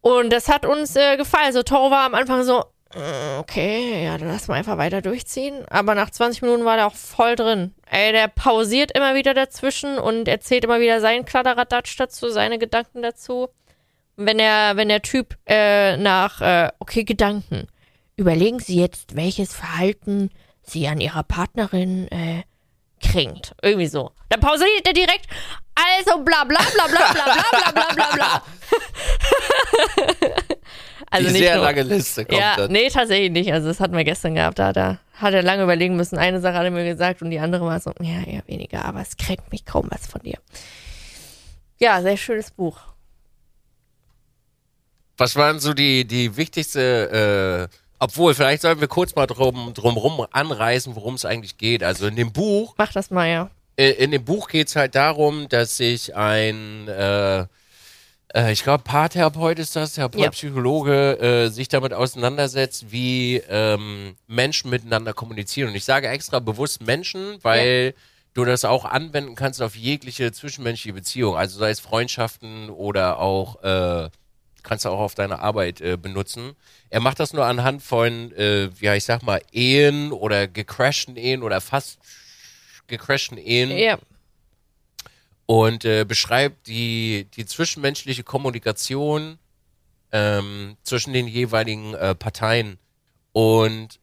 Und 0.00 0.32
das 0.32 0.48
hat 0.48 0.66
uns 0.66 0.96
äh, 0.96 1.16
gefallen. 1.16 1.52
So, 1.52 1.62
Toro 1.62 1.90
war 1.90 2.06
am 2.06 2.14
Anfang 2.14 2.42
so, 2.42 2.64
okay, 2.94 4.04
ja, 4.04 4.18
dann 4.18 4.28
lass 4.28 4.48
mal 4.48 4.56
einfach 4.56 4.76
weiter 4.76 5.00
durchziehen. 5.00 5.64
Aber 5.68 5.94
nach 5.94 6.10
20 6.10 6.42
Minuten 6.42 6.64
war 6.64 6.76
der 6.76 6.86
auch 6.86 6.94
voll 6.94 7.36
drin. 7.36 7.72
Ey, 7.88 8.12
der 8.12 8.28
pausiert 8.28 8.90
immer 8.92 9.14
wieder 9.14 9.32
dazwischen 9.32 9.98
und 9.98 10.26
erzählt 10.26 10.64
immer 10.64 10.80
wieder 10.80 11.00
seinen 11.00 11.24
Kladderadatsch 11.24 11.98
dazu, 11.98 12.28
seine 12.30 12.58
Gedanken 12.58 13.02
dazu. 13.02 13.48
Und 14.16 14.26
wenn 14.26 14.38
der, 14.38 14.76
wenn 14.76 14.88
der 14.88 15.02
Typ 15.02 15.36
äh, 15.46 15.96
nach, 15.96 16.40
äh, 16.40 16.70
okay, 16.80 17.04
Gedanken, 17.04 17.68
überlegen 18.16 18.58
Sie 18.58 18.80
jetzt, 18.80 19.14
welches 19.14 19.54
Verhalten 19.54 20.30
Sie 20.62 20.88
an 20.88 21.00
Ihrer 21.00 21.22
Partnerin 21.22 22.08
äh, 22.08 22.42
kränkt. 23.00 23.54
Irgendwie 23.62 23.86
so. 23.86 24.10
Dann 24.28 24.40
pausiert 24.40 24.86
er 24.86 24.92
direkt, 24.92 25.26
also 25.74 26.22
bla 26.22 26.44
bla 26.44 26.58
bla 26.74 26.86
bla 26.86 27.12
bla 27.12 27.24
bla 27.24 27.44
bla 27.50 27.72
bla 27.72 27.94
bla 27.94 28.14
bla. 28.14 28.42
also 31.10 31.26
die 31.26 31.32
nicht 31.32 31.42
sehr 31.42 31.56
nur, 31.56 31.64
lange 31.64 31.82
Liste 31.82 32.24
kommt 32.24 32.40
ja, 32.40 32.56
dann. 32.56 32.70
nee, 32.72 32.88
tatsächlich 32.88 33.32
nicht. 33.32 33.52
Also 33.52 33.68
das 33.68 33.80
hatten 33.80 33.96
wir 33.96 34.04
gestern 34.04 34.34
gehabt. 34.34 34.58
Da, 34.58 34.72
da 34.72 34.98
hat 35.14 35.34
er 35.34 35.42
lange 35.42 35.64
überlegen 35.64 35.96
müssen. 35.96 36.18
Eine 36.18 36.40
Sache 36.40 36.54
hat 36.54 36.64
er 36.64 36.70
mir 36.70 36.84
gesagt 36.84 37.20
und 37.22 37.30
die 37.30 37.40
andere 37.40 37.64
war 37.64 37.80
so, 37.80 37.92
ja, 38.00 38.22
eher 38.22 38.42
weniger, 38.46 38.84
aber 38.84 39.00
es 39.00 39.16
kränkt 39.16 39.50
mich 39.50 39.64
kaum 39.64 39.88
was 39.90 40.06
von 40.06 40.22
dir. 40.22 40.38
Ja, 41.78 42.00
sehr 42.02 42.16
schönes 42.16 42.50
Buch. 42.50 42.78
Was 45.16 45.36
waren 45.36 45.58
so 45.60 45.74
die, 45.74 46.06
die 46.06 46.36
wichtigste, 46.36 47.68
äh, 47.70 47.76
obwohl, 47.98 48.34
vielleicht 48.34 48.62
sollten 48.62 48.80
wir 48.80 48.88
kurz 48.88 49.14
mal 49.14 49.26
drum, 49.26 49.74
drumrum 49.74 50.26
anreißen, 50.30 50.94
worum 50.94 51.14
es 51.14 51.24
eigentlich 51.24 51.58
geht. 51.58 51.82
Also 51.82 52.06
in 52.06 52.16
dem 52.16 52.32
Buch, 52.32 52.74
Mach 52.78 52.92
das 52.92 53.10
mal, 53.10 53.28
ja. 53.28 53.50
äh, 53.76 53.90
in 53.90 54.12
dem 54.12 54.24
Buch 54.24 54.48
geht 54.48 54.68
es 54.68 54.76
halt 54.76 54.94
darum, 54.94 55.48
dass 55.48 55.76
sich 55.76 56.14
ein, 56.16 56.88
äh, 56.88 57.46
äh, 58.34 58.52
ich 58.52 58.62
glaube, 58.62 58.84
Paartherapeut 58.84 59.58
ist 59.58 59.76
das, 59.76 59.94
Therapeut, 59.94 60.20
Ja. 60.20 60.30
Psychologe, 60.30 61.18
äh, 61.18 61.48
sich 61.48 61.68
damit 61.68 61.92
auseinandersetzt, 61.92 62.90
wie 62.90 63.42
ähm, 63.48 64.16
Menschen 64.26 64.70
miteinander 64.70 65.12
kommunizieren. 65.12 65.70
Und 65.70 65.74
ich 65.74 65.84
sage 65.84 66.08
extra 66.08 66.38
bewusst 66.38 66.82
Menschen, 66.82 67.38
weil 67.42 67.94
du 68.34 68.44
das 68.44 68.64
auch 68.64 68.84
anwenden 68.84 69.34
kannst 69.34 69.60
auf 69.60 69.74
jegliche 69.76 70.32
zwischenmenschliche 70.32 70.94
Beziehung. 70.94 71.36
Also 71.36 71.58
sei 71.58 71.70
es 71.70 71.80
Freundschaften 71.80 72.70
oder 72.70 73.18
auch, 73.18 73.62
äh, 73.62 74.08
kannst 74.62 74.84
du 74.84 74.90
auch 74.90 75.00
auf 75.00 75.14
deine 75.14 75.40
Arbeit 75.40 75.80
äh, 75.80 75.96
benutzen. 75.96 76.52
Er 76.90 77.00
macht 77.00 77.18
das 77.18 77.32
nur 77.32 77.46
anhand 77.46 77.82
von, 77.82 78.32
äh, 78.36 78.68
ja, 78.80 78.94
ich 78.94 79.04
sag 79.04 79.22
mal, 79.22 79.40
Ehen 79.52 80.12
oder 80.12 80.46
gecrashten 80.46 81.16
Ehen 81.16 81.42
oder 81.42 81.60
fast 81.60 81.98
gecrashten 82.86 83.38
Ehen 83.38 83.70
Ja, 83.70 83.98
und 85.50 85.84
äh, 85.84 86.04
beschreibt 86.04 86.68
die, 86.68 87.26
die 87.34 87.44
zwischenmenschliche 87.44 88.22
Kommunikation 88.22 89.36
ähm, 90.12 90.76
zwischen 90.84 91.12
den 91.12 91.26
jeweiligen 91.26 91.92
äh, 91.94 92.14
Parteien. 92.14 92.78
Und 93.32 93.98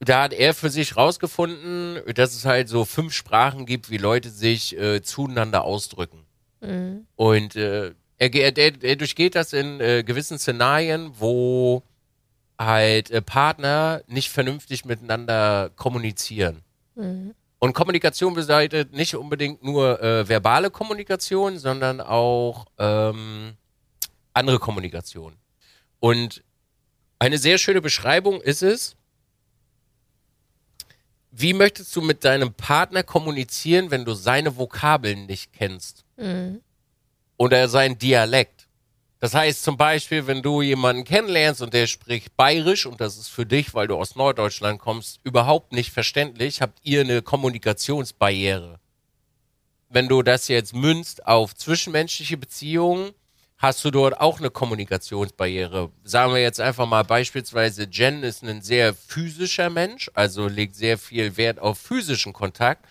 da 0.00 0.24
hat 0.24 0.32
er 0.32 0.52
für 0.52 0.68
sich 0.68 0.96
rausgefunden, 0.96 2.00
dass 2.16 2.34
es 2.34 2.46
halt 2.46 2.68
so 2.68 2.84
fünf 2.84 3.14
Sprachen 3.14 3.64
gibt, 3.64 3.90
wie 3.90 3.96
Leute 3.96 4.28
sich 4.28 4.76
äh, 4.76 5.02
zueinander 5.02 5.62
ausdrücken. 5.62 6.26
mhm. 6.60 7.06
Und 7.14 7.54
äh, 7.54 7.94
er, 8.18 8.34
er, 8.34 8.82
er 8.82 8.96
durchgeht 8.96 9.36
das 9.36 9.52
in 9.52 9.80
äh, 9.80 10.02
gewissen 10.02 10.40
Szenarien, 10.40 11.12
wo 11.16 11.84
halt 12.58 13.12
äh, 13.12 13.22
Partner 13.22 14.02
nicht 14.08 14.30
vernünftig 14.30 14.84
miteinander 14.84 15.70
kommunizieren. 15.76 16.62
Mhm. 16.96 17.36
Und 17.60 17.74
Kommunikation 17.74 18.34
bedeutet 18.34 18.92
nicht 18.92 19.14
unbedingt 19.14 19.62
nur 19.62 20.02
äh, 20.02 20.28
verbale 20.28 20.70
Kommunikation, 20.70 21.58
sondern 21.58 22.00
auch 22.00 22.66
ähm, 22.78 23.56
andere 24.32 24.58
Kommunikation. 24.58 25.36
Und 26.00 26.42
eine 27.18 27.38
sehr 27.38 27.58
schöne 27.58 27.80
Beschreibung 27.80 28.40
ist 28.40 28.62
es, 28.62 28.96
wie 31.30 31.52
möchtest 31.52 31.94
du 31.94 32.00
mit 32.00 32.24
deinem 32.24 32.52
Partner 32.54 33.04
kommunizieren, 33.04 33.92
wenn 33.92 34.04
du 34.04 34.14
seine 34.14 34.56
Vokabeln 34.56 35.26
nicht 35.26 35.52
kennst? 35.52 36.04
Mhm. 36.16 36.60
oder 37.40 37.70
sein 37.70 37.96
Dialekt. 37.96 38.59
Das 39.20 39.34
heißt 39.34 39.62
zum 39.62 39.76
Beispiel, 39.76 40.26
wenn 40.26 40.40
du 40.40 40.62
jemanden 40.62 41.04
kennenlernst 41.04 41.60
und 41.60 41.74
der 41.74 41.86
spricht 41.86 42.36
bayerisch 42.36 42.86
und 42.86 43.02
das 43.02 43.18
ist 43.18 43.28
für 43.28 43.44
dich, 43.44 43.74
weil 43.74 43.86
du 43.86 43.96
aus 43.96 44.16
Norddeutschland 44.16 44.80
kommst, 44.80 45.20
überhaupt 45.24 45.72
nicht 45.72 45.92
verständlich, 45.92 46.62
habt 46.62 46.78
ihr 46.82 47.02
eine 47.02 47.20
Kommunikationsbarriere. 47.20 48.80
Wenn 49.90 50.08
du 50.08 50.22
das 50.22 50.48
jetzt 50.48 50.74
münzt 50.74 51.26
auf 51.26 51.54
zwischenmenschliche 51.54 52.38
Beziehungen, 52.38 53.12
hast 53.58 53.84
du 53.84 53.90
dort 53.90 54.18
auch 54.18 54.38
eine 54.38 54.48
Kommunikationsbarriere. 54.50 55.90
Sagen 56.02 56.32
wir 56.32 56.40
jetzt 56.40 56.60
einfach 56.60 56.86
mal 56.86 57.02
beispielsweise, 57.02 57.88
Jen 57.90 58.22
ist 58.22 58.42
ein 58.42 58.62
sehr 58.62 58.94
physischer 58.94 59.68
Mensch, 59.68 60.10
also 60.14 60.48
legt 60.48 60.76
sehr 60.76 60.96
viel 60.96 61.36
Wert 61.36 61.58
auf 61.58 61.78
physischen 61.78 62.32
Kontakt. 62.32 62.86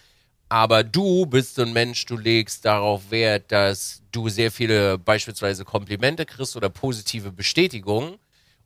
Aber 0.49 0.83
du 0.83 1.27
bist 1.27 1.55
so 1.55 1.61
ein 1.61 1.73
Mensch, 1.73 2.05
du 2.05 2.17
legst 2.17 2.65
darauf 2.65 3.11
Wert, 3.11 3.51
dass 3.51 4.01
du 4.11 4.29
sehr 4.29 4.51
viele 4.51 4.97
beispielsweise 4.97 5.63
Komplimente 5.63 6.25
kriegst 6.25 6.55
oder 6.55 6.69
positive 6.69 7.31
Bestätigungen 7.31 8.17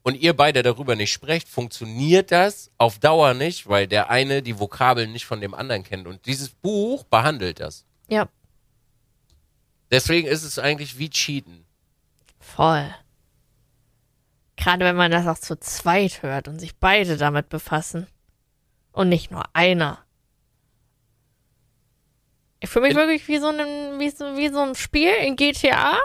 und 0.02 0.16
ihr 0.16 0.34
beide 0.34 0.64
darüber 0.64 0.96
nicht 0.96 1.12
sprecht, 1.12 1.48
funktioniert 1.48 2.32
das 2.32 2.72
auf 2.78 3.00
Dauer 3.00 3.34
nicht, 3.34 3.68
weil 3.68 3.88
der 3.88 4.10
eine 4.10 4.42
die 4.42 4.60
Vokabeln 4.60 5.12
nicht 5.12 5.26
von 5.26 5.42
dem 5.42 5.54
anderen 5.54 5.84
kennt. 5.84 6.08
Und 6.08 6.26
dieses 6.26 6.50
Buch 6.50 7.04
behandelt 7.04 7.60
das. 7.60 7.86
Ja, 8.08 8.30
Deswegen 9.94 10.28
ist 10.28 10.42
es 10.42 10.58
eigentlich 10.58 10.98
wie 10.98 11.10
Cheaten. 11.12 11.66
voll. 12.40 12.92
Gerade 14.56 14.86
wenn 14.86 14.96
man 14.96 15.12
das 15.12 15.28
auch 15.28 15.38
zu 15.38 15.60
zweit 15.60 16.24
hört 16.24 16.48
und 16.48 16.58
sich 16.58 16.76
beide 16.78 17.16
damit 17.18 17.50
befassen. 17.50 18.08
Und 18.92 19.10
nicht 19.10 19.30
nur 19.30 19.44
einer. 19.54 20.04
Ich 22.64 22.70
fühle 22.70 22.84
mich 22.84 22.92
In- 22.92 22.98
wirklich 22.98 23.28
wie 23.28 23.40
so, 23.40 23.48
ein, 23.48 24.00
wie, 24.00 24.10
so, 24.10 24.38
wie 24.38 24.48
so 24.48 24.60
ein 24.62 24.74
Spiel 24.74 25.12
in 25.22 25.36
GTA. 25.36 25.98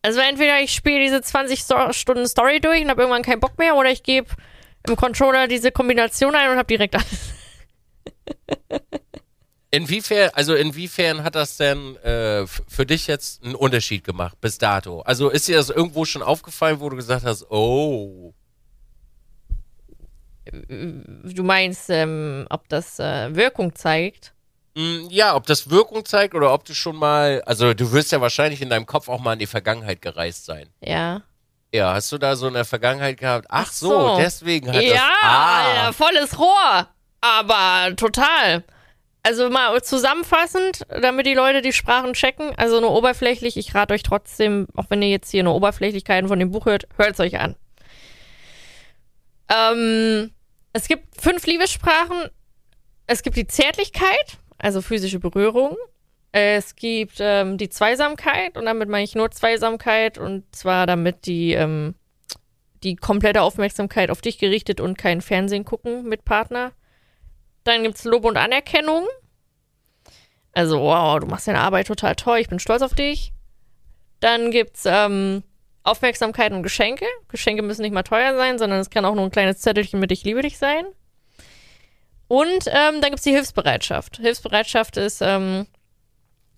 Also 0.00 0.20
entweder 0.20 0.60
ich 0.60 0.72
spiele 0.72 1.00
diese 1.00 1.22
20 1.22 1.58
Sto 1.58 1.92
Stunden 1.92 2.28
Story 2.28 2.60
durch 2.60 2.82
und 2.82 2.88
habe 2.90 3.02
irgendwann 3.02 3.22
keinen 3.22 3.40
Bock 3.40 3.58
mehr 3.58 3.74
oder 3.74 3.90
ich 3.90 4.04
gebe 4.04 4.28
im 4.86 4.94
Controller 4.94 5.48
diese 5.48 5.72
Kombination 5.72 6.36
ein 6.36 6.50
und 6.50 6.56
habe 6.58 6.66
direkt 6.68 6.94
alles. 6.94 7.34
Inwiefern, 9.70 10.30
also 10.34 10.54
inwiefern 10.54 11.24
hat 11.24 11.34
das 11.34 11.56
denn 11.56 11.96
äh, 11.96 12.46
für 12.46 12.86
dich 12.86 13.08
jetzt 13.08 13.42
einen 13.42 13.56
Unterschied 13.56 14.04
gemacht 14.04 14.40
bis 14.40 14.58
dato? 14.58 15.00
Also 15.00 15.30
ist 15.30 15.48
dir 15.48 15.56
das 15.56 15.68
irgendwo 15.70 16.04
schon 16.04 16.22
aufgefallen, 16.22 16.78
wo 16.78 16.88
du 16.90 16.96
gesagt 16.96 17.24
hast, 17.24 17.50
oh, 17.50 18.34
Du 20.46 21.42
meinst, 21.42 21.88
ähm, 21.90 22.46
ob 22.50 22.68
das 22.68 23.00
äh, 23.00 23.34
Wirkung 23.34 23.74
zeigt? 23.74 24.33
Mm, 24.76 25.06
Ja, 25.10 25.34
ob 25.36 25.46
das 25.46 25.70
Wirkung 25.70 26.04
zeigt 26.04 26.34
oder 26.34 26.52
ob 26.52 26.64
du 26.64 26.74
schon 26.74 26.96
mal, 26.96 27.42
also 27.46 27.74
du 27.74 27.92
wirst 27.92 28.12
ja 28.12 28.20
wahrscheinlich 28.20 28.60
in 28.62 28.70
deinem 28.70 28.86
Kopf 28.86 29.08
auch 29.08 29.20
mal 29.20 29.34
in 29.34 29.38
die 29.38 29.46
Vergangenheit 29.46 30.02
gereist 30.02 30.44
sein. 30.46 30.68
Ja. 30.80 31.22
Ja, 31.72 31.92
hast 31.94 32.10
du 32.12 32.18
da 32.18 32.36
so 32.36 32.46
eine 32.46 32.64
Vergangenheit 32.64 33.18
gehabt? 33.18 33.46
Ach, 33.48 33.66
Ach 33.68 33.72
so, 33.72 33.88
so. 33.88 34.16
deswegen 34.18 34.68
hat 34.68 34.76
das. 34.76 34.84
Ja, 34.84 35.08
Ah, 35.22 35.62
Alter, 35.64 35.92
volles 35.92 36.38
Rohr. 36.38 36.88
Aber 37.20 37.96
total. 37.96 38.62
Also 39.24 39.48
mal 39.48 39.82
zusammenfassend, 39.82 40.82
damit 40.88 41.24
die 41.26 41.34
Leute 41.34 41.62
die 41.62 41.72
Sprachen 41.72 42.12
checken. 42.12 42.52
Also 42.58 42.80
nur 42.80 42.92
oberflächlich. 42.92 43.56
Ich 43.56 43.74
rate 43.74 43.94
euch 43.94 44.02
trotzdem, 44.02 44.66
auch 44.76 44.84
wenn 44.90 45.00
ihr 45.02 45.08
jetzt 45.08 45.30
hier 45.30 45.42
nur 45.42 45.54
Oberflächlichkeiten 45.54 46.28
von 46.28 46.38
dem 46.38 46.50
Buch 46.50 46.66
hört, 46.66 46.86
hört 46.98 47.14
es 47.14 47.20
euch 47.20 47.40
an. 47.40 47.56
Ähm, 49.48 50.30
es 50.72 50.88
gibt 50.88 51.20
fünf 51.20 51.46
Liebessprachen. 51.46 52.28
Es 53.06 53.22
gibt 53.22 53.36
die 53.36 53.46
Zärtlichkeit, 53.46 54.38
also 54.58 54.80
physische 54.80 55.18
Berührung. 55.18 55.76
Es 56.32 56.74
gibt 56.74 57.18
ähm, 57.20 57.58
die 57.58 57.68
Zweisamkeit 57.68 58.56
und 58.56 58.64
damit 58.64 58.88
meine 58.88 59.04
ich 59.04 59.14
nur 59.14 59.30
Zweisamkeit 59.30 60.18
und 60.18 60.44
zwar 60.54 60.86
damit 60.86 61.26
die, 61.26 61.52
ähm, 61.52 61.94
die 62.82 62.96
komplette 62.96 63.42
Aufmerksamkeit 63.42 64.10
auf 64.10 64.20
dich 64.20 64.38
gerichtet 64.38 64.80
und 64.80 64.98
kein 64.98 65.20
Fernsehen 65.20 65.64
gucken 65.64 66.08
mit 66.08 66.24
Partner. 66.24 66.72
Dann 67.62 67.84
gibt's 67.84 68.04
Lob 68.04 68.24
und 68.24 68.36
Anerkennung. 68.36 69.06
Also, 70.52 70.80
wow, 70.80 71.18
du 71.20 71.26
machst 71.26 71.48
deine 71.48 71.60
Arbeit 71.60 71.86
total 71.86 72.14
toll, 72.14 72.38
ich 72.38 72.48
bin 72.48 72.58
stolz 72.58 72.82
auf 72.82 72.94
dich. 72.94 73.32
Dann 74.20 74.50
gibt's 74.50 74.84
ähm, 74.86 75.42
Aufmerksamkeit 75.84 76.52
und 76.52 76.62
Geschenke. 76.62 77.06
Geschenke 77.28 77.62
müssen 77.62 77.82
nicht 77.82 77.94
mal 77.94 78.02
teuer 78.02 78.34
sein, 78.34 78.58
sondern 78.58 78.80
es 78.80 78.90
kann 78.90 79.04
auch 79.04 79.14
nur 79.14 79.24
ein 79.24 79.30
kleines 79.30 79.58
Zettelchen 79.58 80.00
mit 80.00 80.10
Ich 80.10 80.24
liebe 80.24 80.42
dich 80.42 80.58
sein. 80.58 80.84
Und 82.34 82.66
ähm, 82.66 83.00
dann 83.00 83.10
gibt's 83.10 83.22
die 83.22 83.30
Hilfsbereitschaft. 83.30 84.16
Hilfsbereitschaft 84.16 84.96
ist, 84.96 85.22
ähm, 85.22 85.68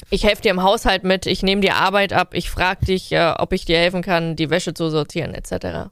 ich 0.09 0.25
helfe 0.25 0.41
dir 0.41 0.51
im 0.53 0.63
Haushalt 0.63 1.05
mit, 1.05 1.27
ich 1.27 1.43
nehme 1.43 1.61
dir 1.61 1.75
Arbeit 1.75 2.15
ab, 2.15 2.33
ich 2.33 2.49
frage 2.49 2.87
dich, 2.87 3.13
äh, 3.13 3.35
ob 3.37 3.53
ich 3.53 3.67
dir 3.67 3.77
helfen 3.77 4.01
kann, 4.01 4.37
die 4.37 4.49
Wäsche 4.49 4.73
zu 4.73 4.89
sortieren, 4.89 5.35
etc. 5.35 5.91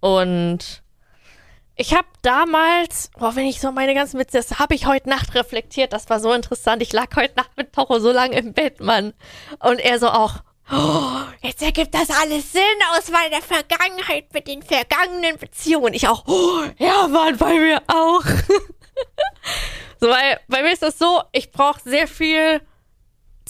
Und 0.00 0.82
ich 1.76 1.92
habe 1.92 2.08
damals, 2.22 3.10
boah, 3.18 3.36
wenn 3.36 3.44
ich 3.44 3.60
so 3.60 3.70
meine 3.70 3.92
ganzen 3.92 4.18
Witze, 4.18 4.38
das 4.38 4.58
habe 4.58 4.74
ich 4.74 4.86
heute 4.86 5.10
Nacht 5.10 5.34
reflektiert, 5.34 5.92
das 5.92 6.08
war 6.08 6.18
so 6.18 6.32
interessant. 6.32 6.80
Ich 6.80 6.94
lag 6.94 7.14
heute 7.16 7.36
Nacht 7.36 7.50
mit 7.58 7.74
Toro 7.74 7.98
so 7.98 8.10
lange 8.10 8.38
im 8.38 8.54
Bett, 8.54 8.80
Mann. 8.80 9.12
Und 9.58 9.78
er 9.80 9.98
so 9.98 10.08
auch, 10.08 10.36
oh, 10.72 11.19
jetzt 11.42 11.62
ergibt 11.62 11.94
das 11.94 12.10
alles 12.10 12.52
Sinn 12.52 12.62
aus 12.92 13.10
meiner 13.10 13.42
Vergangenheit 13.42 14.32
mit 14.32 14.46
den 14.46 14.62
vergangenen 14.62 15.38
Beziehungen. 15.38 15.94
Ich 15.94 16.08
auch, 16.08 16.24
oh, 16.26 16.64
ja, 16.78 17.08
Mann, 17.08 17.36
bei 17.36 17.54
mir 17.54 17.82
auch. 17.86 18.24
so, 20.00 20.08
weil 20.08 20.40
bei 20.48 20.62
mir 20.62 20.72
ist 20.72 20.82
das 20.82 20.98
so, 20.98 21.22
ich 21.32 21.50
brauche 21.50 21.80
sehr 21.84 22.06
viel 22.06 22.60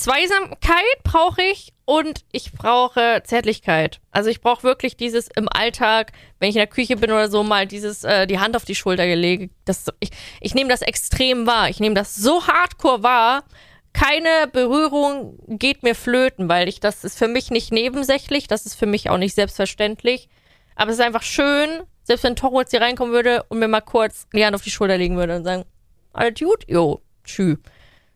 Zweisamkeit 0.01 1.03
brauche 1.05 1.43
ich 1.43 1.75
und 1.85 2.25
ich 2.33 2.53
brauche 2.53 3.23
Zärtlichkeit. 3.23 4.01
Also 4.13 4.31
ich 4.31 4.41
brauche 4.41 4.63
wirklich 4.63 4.97
dieses 4.97 5.29
im 5.37 5.47
Alltag, 5.47 6.13
wenn 6.39 6.49
ich 6.49 6.57
in 6.57 6.61
der 6.61 6.69
Küche 6.69 6.97
bin 6.97 7.11
oder 7.11 7.31
so, 7.31 7.43
mal 7.43 7.67
dieses 7.67 8.05
äh, 8.05 8.27
die 8.27 8.39
Hand 8.39 8.57
auf 8.57 8.65
die 8.65 8.75
Schulter 8.75 9.07
gelegt. 9.07 9.53
Das, 9.67 9.89
ich 10.01 10.11
ich 10.41 10.55
nehme 10.55 10.71
das 10.71 10.81
extrem 10.81 11.47
wahr. 11.47 11.69
Ich 11.69 11.81
nehme 11.81 11.95
das 11.95 12.17
so 12.17 12.47
hardcore 12.47 13.03
wahr. 13.03 13.45
Keine 13.93 14.49
Berührung 14.53 15.39
geht 15.49 15.83
mir 15.83 15.95
flöten, 15.95 16.49
weil 16.49 16.69
ich 16.69 16.81
das 16.81 17.05
ist 17.05 17.19
für 17.19 17.29
mich 17.29 17.51
nicht 17.51 17.73
nebensächlich, 17.73 18.47
das 18.47 18.67
ist 18.67 18.75
für 18.75 18.87
mich 18.87 19.11
auch 19.11 19.19
nicht 19.19 19.35
selbstverständlich. 19.35 20.29
Aber 20.77 20.91
es 20.91 20.99
ist 20.99 21.05
einfach 21.05 21.23
schön, 21.23 21.83
selbst 22.05 22.25
wenn 22.25 22.37
Toro 22.37 22.61
jetzt 22.61 22.71
hier 22.71 22.81
reinkommen 22.81 23.13
würde 23.13 23.45
und 23.49 23.59
mir 23.59 23.69
mal 23.69 23.81
kurz 23.81 24.27
die 24.33 24.45
Hand 24.45 24.55
auf 24.55 24.63
die 24.63 24.71
Schulter 24.71 24.97
legen 24.97 25.17
würde 25.17 25.37
und 25.37 25.45
sagen, 25.45 25.65
alles 26.13 26.39
gut? 26.39 26.65
Jo, 26.69 27.03
tschü. 27.25 27.57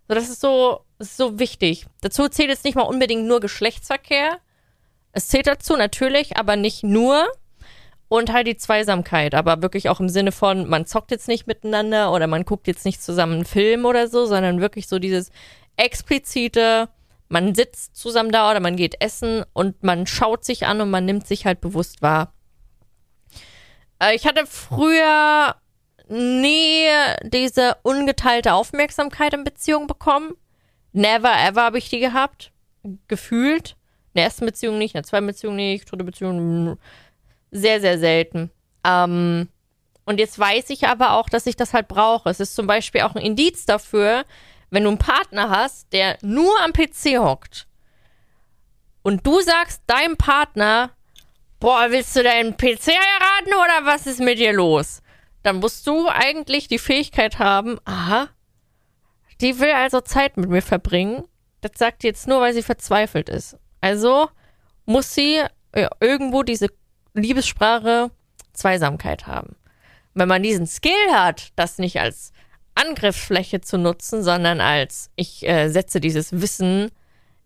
So, 0.08 0.14
das 0.14 0.28
ist 0.28 0.40
so, 0.40 0.80
das 0.98 1.10
ist 1.10 1.16
so 1.16 1.38
wichtig. 1.38 1.86
Dazu 2.00 2.28
zählt 2.28 2.48
jetzt 2.48 2.64
nicht 2.64 2.74
mal 2.74 2.82
unbedingt 2.82 3.26
nur 3.26 3.40
Geschlechtsverkehr. 3.40 4.38
Es 5.12 5.28
zählt 5.28 5.46
dazu 5.46 5.76
natürlich, 5.76 6.36
aber 6.36 6.56
nicht 6.56 6.82
nur. 6.82 7.26
Und 8.08 8.32
halt 8.32 8.46
die 8.46 8.56
Zweisamkeit, 8.56 9.34
aber 9.34 9.62
wirklich 9.62 9.88
auch 9.88 9.98
im 9.98 10.08
Sinne 10.08 10.30
von, 10.30 10.68
man 10.68 10.86
zockt 10.86 11.10
jetzt 11.10 11.26
nicht 11.26 11.46
miteinander 11.46 12.12
oder 12.12 12.26
man 12.26 12.44
guckt 12.44 12.66
jetzt 12.66 12.84
nicht 12.84 13.02
zusammen 13.02 13.34
einen 13.34 13.44
Film 13.44 13.86
oder 13.86 14.08
so, 14.08 14.26
sondern 14.26 14.60
wirklich 14.60 14.88
so 14.88 14.98
dieses 14.98 15.30
explizite, 15.76 16.88
man 17.28 17.54
sitzt 17.54 17.96
zusammen 17.96 18.30
da 18.30 18.50
oder 18.50 18.60
man 18.60 18.76
geht 18.76 19.00
essen 19.00 19.44
und 19.52 19.82
man 19.82 20.06
schaut 20.06 20.44
sich 20.44 20.66
an 20.66 20.80
und 20.80 20.90
man 20.90 21.04
nimmt 21.04 21.26
sich 21.26 21.46
halt 21.46 21.60
bewusst 21.60 22.02
wahr. 22.02 22.32
Äh, 24.00 24.14
ich 24.14 24.26
hatte 24.26 24.46
früher 24.46 25.56
nie 26.08 26.86
diese 27.22 27.76
ungeteilte 27.82 28.52
Aufmerksamkeit 28.52 29.34
in 29.34 29.44
Beziehung 29.44 29.86
bekommen. 29.86 30.32
Never 30.92 31.32
ever 31.32 31.62
habe 31.62 31.78
ich 31.78 31.88
die 31.88 32.00
gehabt. 32.00 32.52
Gefühlt. 33.08 33.76
In 34.12 34.18
der 34.18 34.24
ersten 34.24 34.46
Beziehung 34.46 34.78
nicht, 34.78 34.94
in 34.94 34.98
der 34.98 35.08
zweiten 35.08 35.26
Beziehung 35.26 35.56
nicht, 35.56 35.90
dritte 35.90 36.04
Beziehung 36.04 36.78
sehr, 37.50 37.80
sehr 37.80 37.98
selten. 37.98 38.50
Ähm, 38.86 39.48
und 40.04 40.20
jetzt 40.20 40.38
weiß 40.38 40.70
ich 40.70 40.86
aber 40.86 41.14
auch, 41.14 41.28
dass 41.28 41.46
ich 41.46 41.56
das 41.56 41.72
halt 41.72 41.88
brauche. 41.88 42.28
Es 42.28 42.38
ist 42.38 42.54
zum 42.54 42.66
Beispiel 42.66 43.00
auch 43.00 43.14
ein 43.14 43.22
Indiz 43.22 43.64
dafür, 43.64 44.24
wenn 44.70 44.84
du 44.84 44.90
einen 44.90 44.98
Partner 44.98 45.50
hast, 45.50 45.92
der 45.92 46.18
nur 46.22 46.52
am 46.62 46.72
PC 46.72 47.18
hockt 47.18 47.66
und 49.02 49.26
du 49.26 49.40
sagst 49.40 49.82
deinem 49.86 50.16
Partner, 50.16 50.90
boah, 51.60 51.86
willst 51.90 52.16
du 52.16 52.22
deinen 52.22 52.56
PC 52.56 52.88
heiraten 52.88 53.54
oder 53.54 53.86
was 53.86 54.06
ist 54.06 54.20
mit 54.20 54.38
dir 54.38 54.52
los? 54.52 55.02
Dann 55.42 55.56
musst 55.56 55.86
du 55.86 56.08
eigentlich 56.08 56.68
die 56.68 56.78
Fähigkeit 56.78 57.38
haben, 57.38 57.78
aha, 57.84 58.30
die 59.40 59.60
will 59.60 59.72
also 59.72 60.00
Zeit 60.00 60.36
mit 60.36 60.48
mir 60.48 60.62
verbringen. 60.62 61.24
Das 61.60 61.72
sagt 61.76 62.02
die 62.02 62.06
jetzt 62.06 62.26
nur, 62.26 62.40
weil 62.40 62.54
sie 62.54 62.62
verzweifelt 62.62 63.28
ist. 63.28 63.56
Also 63.80 64.28
muss 64.86 65.14
sie 65.14 65.42
ja, 65.74 65.90
irgendwo 66.00 66.42
diese 66.42 66.68
Liebessprache 67.14 68.10
Zweisamkeit 68.52 69.26
haben. 69.26 69.56
Wenn 70.14 70.28
man 70.28 70.42
diesen 70.42 70.66
Skill 70.66 71.12
hat, 71.12 71.52
das 71.56 71.78
nicht 71.78 72.00
als 72.00 72.32
Angriffsfläche 72.74 73.60
zu 73.60 73.78
nutzen, 73.78 74.22
sondern 74.22 74.60
als 74.60 75.10
ich 75.16 75.46
äh, 75.46 75.68
setze 75.68 76.00
dieses 76.00 76.40
Wissen 76.40 76.90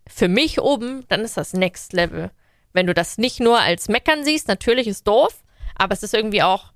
für 0.06 0.28
mich 0.28 0.60
oben, 0.60 1.04
dann 1.08 1.20
ist 1.20 1.36
das 1.36 1.52
Next 1.52 1.92
Level. 1.92 2.30
Wenn 2.72 2.86
du 2.86 2.94
das 2.94 3.18
nicht 3.18 3.40
nur 3.40 3.60
als 3.60 3.88
Meckern 3.88 4.24
siehst, 4.24 4.48
natürlich 4.48 4.86
ist 4.86 5.06
doof, 5.06 5.42
aber 5.74 5.94
es 5.94 6.02
ist 6.02 6.14
irgendwie 6.14 6.42
auch 6.42 6.72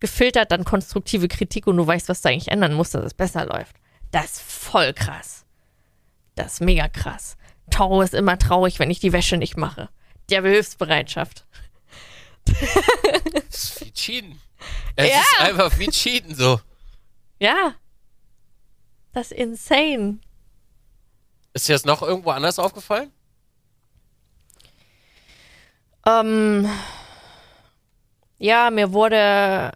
gefiltert 0.00 0.50
dann 0.50 0.64
konstruktive 0.64 1.28
Kritik 1.28 1.66
und 1.66 1.76
du 1.76 1.86
weißt, 1.86 2.08
was 2.08 2.20
du 2.20 2.28
eigentlich 2.28 2.48
ändern 2.48 2.74
musst, 2.74 2.94
dass 2.94 3.04
es 3.04 3.14
besser 3.14 3.46
läuft. 3.46 3.76
Das 4.10 4.24
ist 4.32 4.42
voll 4.42 4.92
krass. 4.92 5.44
Das 6.34 6.54
ist 6.54 6.60
mega 6.60 6.88
krass. 6.88 7.36
Toro 7.70 8.02
ist 8.02 8.14
immer 8.14 8.38
traurig, 8.38 8.78
wenn 8.78 8.90
ich 8.90 9.00
die 9.00 9.12
Wäsche 9.12 9.36
nicht 9.36 9.56
mache. 9.56 9.88
Der 10.30 10.42
will 10.42 10.52
Hilfsbereitschaft. 10.52 11.46
das 12.44 13.54
ist 13.54 13.80
wie 13.80 13.92
Cheaten. 13.92 14.40
Es 14.96 15.10
ja. 15.10 15.20
ist 15.20 15.40
einfach 15.40 15.78
wie 15.78 15.88
Cheaten 15.88 16.34
so. 16.34 16.60
Ja. 17.38 17.74
Das 19.14 19.30
ist 19.30 19.38
insane. 19.38 20.18
Ist 21.52 21.68
dir 21.68 21.72
das 21.74 21.84
noch 21.84 22.02
irgendwo 22.02 22.30
anders 22.30 22.58
aufgefallen? 22.58 23.12
Ähm, 26.06 26.68
ja, 28.38 28.70
mir 28.70 28.92
wurde 28.92 29.72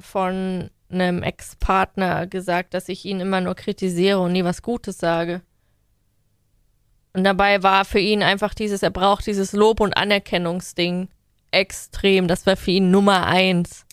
von 0.00 0.70
einem 0.90 1.22
Ex-Partner 1.22 2.26
gesagt, 2.26 2.74
dass 2.74 2.88
ich 2.88 3.04
ihn 3.04 3.20
immer 3.20 3.40
nur 3.40 3.54
kritisiere 3.54 4.18
und 4.18 4.32
nie 4.32 4.44
was 4.44 4.62
Gutes 4.62 4.98
sage. 4.98 5.42
Und 7.12 7.24
dabei 7.24 7.62
war 7.62 7.84
für 7.84 7.98
ihn 7.98 8.22
einfach 8.22 8.54
dieses, 8.54 8.82
er 8.82 8.90
braucht 8.90 9.26
dieses 9.26 9.52
Lob- 9.52 9.80
und 9.80 9.96
Anerkennungsding 9.96 11.08
extrem. 11.50 12.28
Das 12.28 12.46
war 12.46 12.56
für 12.56 12.72
ihn 12.72 12.90
Nummer 12.90 13.26
eins. 13.26 13.86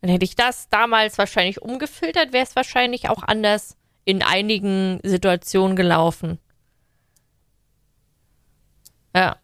Dann 0.00 0.10
hätte 0.10 0.24
ich 0.24 0.36
das 0.36 0.68
damals 0.68 1.18
wahrscheinlich 1.18 1.60
umgefiltert, 1.62 2.32
wäre 2.32 2.44
es 2.44 2.54
wahrscheinlich 2.56 3.08
auch 3.08 3.22
anders 3.22 3.76
in 4.04 4.22
einigen 4.22 5.00
Situationen 5.02 5.76
gelaufen. 5.76 6.38
Ja. 9.14 9.36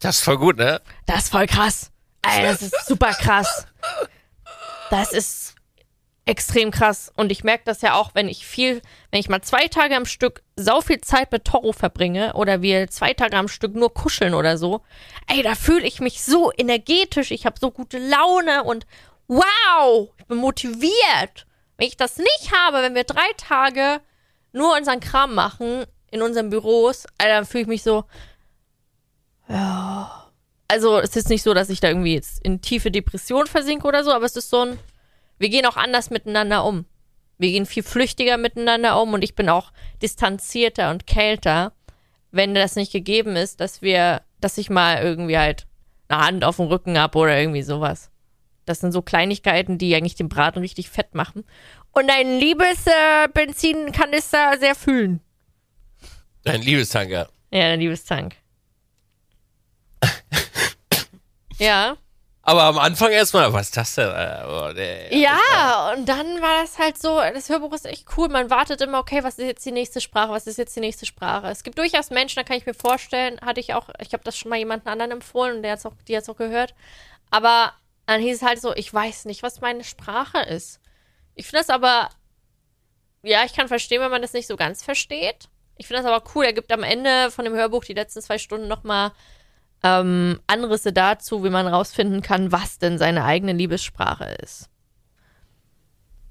Das 0.00 0.18
ist 0.18 0.24
voll 0.24 0.38
gut, 0.38 0.58
ne? 0.58 0.80
Das 1.06 1.24
ist 1.24 1.30
voll 1.30 1.46
krass. 1.46 1.90
Ey, 2.22 2.42
das 2.42 2.62
ist 2.62 2.86
super 2.86 3.12
krass. 3.14 3.66
Das 4.90 5.12
ist 5.12 5.45
extrem 6.26 6.72
krass. 6.72 7.10
Und 7.16 7.30
ich 7.30 7.44
merke 7.44 7.64
das 7.64 7.80
ja 7.82 7.94
auch, 7.94 8.10
wenn 8.14 8.28
ich 8.28 8.44
viel, 8.44 8.82
wenn 9.10 9.20
ich 9.20 9.28
mal 9.28 9.42
zwei 9.42 9.68
Tage 9.68 9.96
am 9.96 10.04
Stück 10.04 10.42
sau 10.56 10.80
viel 10.80 11.00
Zeit 11.00 11.32
mit 11.32 11.44
Toro 11.44 11.72
verbringe 11.72 12.34
oder 12.34 12.60
wir 12.62 12.88
zwei 12.88 13.14
Tage 13.14 13.36
am 13.36 13.48
Stück 13.48 13.74
nur 13.74 13.94
kuscheln 13.94 14.34
oder 14.34 14.58
so, 14.58 14.82
ey, 15.28 15.42
da 15.42 15.54
fühle 15.54 15.86
ich 15.86 16.00
mich 16.00 16.22
so 16.22 16.52
energetisch, 16.56 17.30
ich 17.30 17.46
habe 17.46 17.58
so 17.60 17.70
gute 17.70 17.98
Laune 17.98 18.64
und 18.64 18.86
wow, 19.28 20.10
ich 20.18 20.26
bin 20.26 20.38
motiviert. 20.38 21.46
Wenn 21.78 21.88
ich 21.88 21.96
das 21.96 22.18
nicht 22.18 22.52
habe, 22.52 22.82
wenn 22.82 22.94
wir 22.94 23.04
drei 23.04 23.28
Tage 23.36 24.00
nur 24.52 24.76
unseren 24.76 25.00
Kram 25.00 25.34
machen 25.34 25.84
in 26.10 26.22
unseren 26.22 26.50
Büros, 26.50 27.06
dann 27.18 27.46
fühle 27.46 27.62
ich 27.62 27.68
mich 27.68 27.82
so, 27.82 28.04
ja. 29.48 30.24
Also 30.68 30.98
es 30.98 31.14
ist 31.14 31.28
nicht 31.28 31.44
so, 31.44 31.54
dass 31.54 31.70
ich 31.70 31.78
da 31.78 31.88
irgendwie 31.88 32.14
jetzt 32.14 32.44
in 32.44 32.60
tiefe 32.60 32.90
Depression 32.90 33.46
versinke 33.46 33.86
oder 33.86 34.02
so, 34.02 34.12
aber 34.12 34.24
es 34.24 34.34
ist 34.34 34.50
so 34.50 34.62
ein, 34.62 34.78
wir 35.38 35.48
gehen 35.48 35.66
auch 35.66 35.76
anders 35.76 36.10
miteinander 36.10 36.64
um. 36.64 36.86
Wir 37.38 37.50
gehen 37.50 37.66
viel 37.66 37.82
flüchtiger 37.82 38.38
miteinander 38.38 39.00
um 39.00 39.12
und 39.12 39.22
ich 39.22 39.34
bin 39.34 39.48
auch 39.48 39.72
distanzierter 40.00 40.90
und 40.90 41.06
kälter, 41.06 41.72
wenn 42.30 42.54
das 42.54 42.76
nicht 42.76 42.92
gegeben 42.92 43.36
ist, 43.36 43.60
dass 43.60 43.82
wir, 43.82 44.22
dass 44.40 44.58
ich 44.58 44.70
mal 44.70 45.02
irgendwie 45.02 45.36
halt 45.36 45.66
eine 46.08 46.24
Hand 46.24 46.44
auf 46.44 46.56
dem 46.56 46.66
Rücken 46.66 46.98
habe 46.98 47.18
oder 47.18 47.38
irgendwie 47.38 47.62
sowas. 47.62 48.10
Das 48.64 48.80
sind 48.80 48.92
so 48.92 49.02
Kleinigkeiten, 49.02 49.78
die 49.78 49.94
eigentlich 49.94 50.16
den 50.16 50.28
Braten 50.28 50.58
richtig 50.60 50.90
fett 50.90 51.14
machen. 51.14 51.44
Und 51.92 52.08
dein 52.08 52.38
Liebesbenzinkanister 52.38 54.54
äh, 54.54 54.58
sehr 54.58 54.74
fühlen. 54.74 55.20
Dein 56.42 56.62
Liebestank, 56.62 57.10
ja. 57.10 57.28
Ja, 57.50 57.68
dein 57.68 57.80
Liebestank. 57.80 58.34
ja. 61.58 61.96
Aber 62.48 62.62
am 62.62 62.78
Anfang 62.78 63.10
erstmal, 63.10 63.52
was 63.52 63.66
ist 63.66 63.76
das 63.76 63.96
denn? 63.96 64.08
Oh, 64.08 64.70
nee. 64.72 65.20
Ja, 65.20 65.92
und 65.92 66.08
dann 66.08 66.40
war 66.40 66.62
das 66.62 66.78
halt 66.78 66.96
so, 66.96 67.16
das 67.16 67.48
Hörbuch 67.48 67.72
ist 67.72 67.86
echt 67.86 68.06
cool. 68.16 68.28
Man 68.28 68.50
wartet 68.50 68.80
immer, 68.80 69.00
okay, 69.00 69.24
was 69.24 69.40
ist 69.40 69.46
jetzt 69.46 69.66
die 69.66 69.72
nächste 69.72 70.00
Sprache? 70.00 70.30
Was 70.30 70.46
ist 70.46 70.56
jetzt 70.56 70.76
die 70.76 70.80
nächste 70.80 71.06
Sprache? 71.06 71.48
Es 71.48 71.64
gibt 71.64 71.76
durchaus 71.76 72.10
Menschen, 72.10 72.36
da 72.36 72.44
kann 72.44 72.56
ich 72.56 72.64
mir 72.64 72.72
vorstellen, 72.72 73.40
hatte 73.40 73.58
ich 73.58 73.74
auch, 73.74 73.88
ich 73.98 74.12
habe 74.12 74.22
das 74.22 74.38
schon 74.38 74.50
mal 74.50 74.58
jemanden 74.58 74.88
anderen 74.88 75.10
empfohlen 75.10 75.56
und 75.56 75.62
der 75.64 75.72
hat's 75.72 75.84
auch, 75.86 75.94
die 76.06 76.16
hat 76.16 76.22
es 76.22 76.28
auch 76.28 76.36
gehört. 76.36 76.76
Aber 77.32 77.72
dann 78.06 78.20
hieß 78.20 78.36
es 78.36 78.42
halt 78.42 78.60
so, 78.60 78.72
ich 78.76 78.94
weiß 78.94 79.24
nicht, 79.24 79.42
was 79.42 79.60
meine 79.60 79.82
Sprache 79.82 80.38
ist. 80.38 80.78
Ich 81.34 81.48
finde 81.48 81.64
das 81.66 81.70
aber, 81.70 82.10
ja, 83.24 83.44
ich 83.44 83.54
kann 83.54 83.66
verstehen, 83.66 84.00
wenn 84.00 84.12
man 84.12 84.22
das 84.22 84.34
nicht 84.34 84.46
so 84.46 84.54
ganz 84.54 84.84
versteht. 84.84 85.48
Ich 85.78 85.88
finde 85.88 86.04
das 86.04 86.12
aber 86.12 86.22
cool. 86.36 86.44
Er 86.44 86.52
gibt 86.52 86.70
am 86.70 86.84
Ende 86.84 87.32
von 87.32 87.44
dem 87.44 87.54
Hörbuch 87.54 87.84
die 87.84 87.94
letzten 87.94 88.22
zwei 88.22 88.38
Stunden 88.38 88.68
nochmal 88.68 89.10
ähm, 89.86 90.40
Anrisse 90.48 90.92
dazu, 90.92 91.44
wie 91.44 91.50
man 91.50 91.68
rausfinden 91.68 92.20
kann, 92.20 92.50
was 92.50 92.78
denn 92.78 92.98
seine 92.98 93.24
eigene 93.24 93.52
Liebessprache 93.52 94.24
ist. 94.42 94.68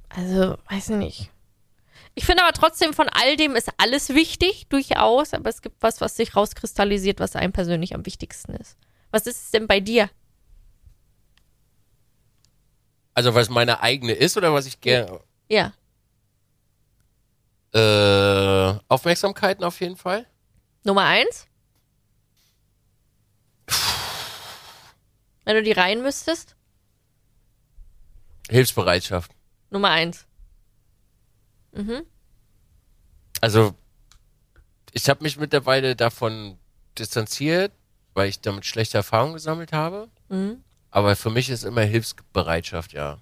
Also, 0.10 0.58
weiß 0.70 0.90
ich 0.90 0.96
nicht. 0.98 1.32
Ich 2.16 2.26
finde 2.26 2.44
aber 2.44 2.54
trotzdem, 2.54 2.94
von 2.94 3.08
all 3.10 3.36
dem 3.38 3.56
ist 3.56 3.70
alles 3.78 4.10
wichtig, 4.10 4.68
durchaus, 4.68 5.34
aber 5.34 5.50
es 5.50 5.62
gibt 5.62 5.82
was, 5.82 6.02
was 6.02 6.16
sich 6.16 6.36
rauskristallisiert, 6.36 7.20
was 7.20 7.36
einem 7.36 7.54
persönlich 7.54 7.96
am 7.96 8.06
wichtigsten 8.06 8.54
ist. 8.56 8.78
Was 9.12 9.26
ist 9.26 9.44
es 9.44 9.52
denn 9.52 9.68
bei 9.68 9.80
dir? 9.80 10.10
Also 13.14 13.34
was 13.34 13.50
meine 13.50 13.82
eigene 13.82 14.14
ist 14.14 14.36
oder 14.36 14.54
was 14.54 14.66
ich 14.66 14.82
gerne. 14.82 15.22
Ja. 15.50 15.74
Äh, 17.74 18.80
Aufmerksamkeiten 18.90 19.64
auf 19.64 19.80
jeden 19.80 19.96
Fall. 19.96 20.26
Nummer 20.84 21.04
eins? 21.04 21.48
Wenn 25.46 25.56
du 25.56 25.64
die 25.64 25.72
rein 25.72 26.02
müsstest? 26.02 26.56
Hilfsbereitschaft. 28.50 29.32
Nummer 29.70 29.90
eins. 29.90 30.26
Also 33.42 33.76
ich 34.92 35.10
habe 35.10 35.24
mich 35.24 35.38
mittlerweile 35.38 35.96
davon 35.96 36.58
distanziert, 36.98 37.74
weil 38.14 38.30
ich 38.30 38.42
damit 38.42 38.66
schlechte 38.66 38.98
Erfahrungen 38.98 39.34
gesammelt 39.34 39.74
habe. 39.74 40.10
Mhm. 40.30 40.64
Aber 40.90 41.16
für 41.16 41.30
mich 41.30 41.50
ist 41.50 41.64
immer 41.64 41.82
Hilfsbereitschaft, 41.82 42.94
ja. 42.94 43.20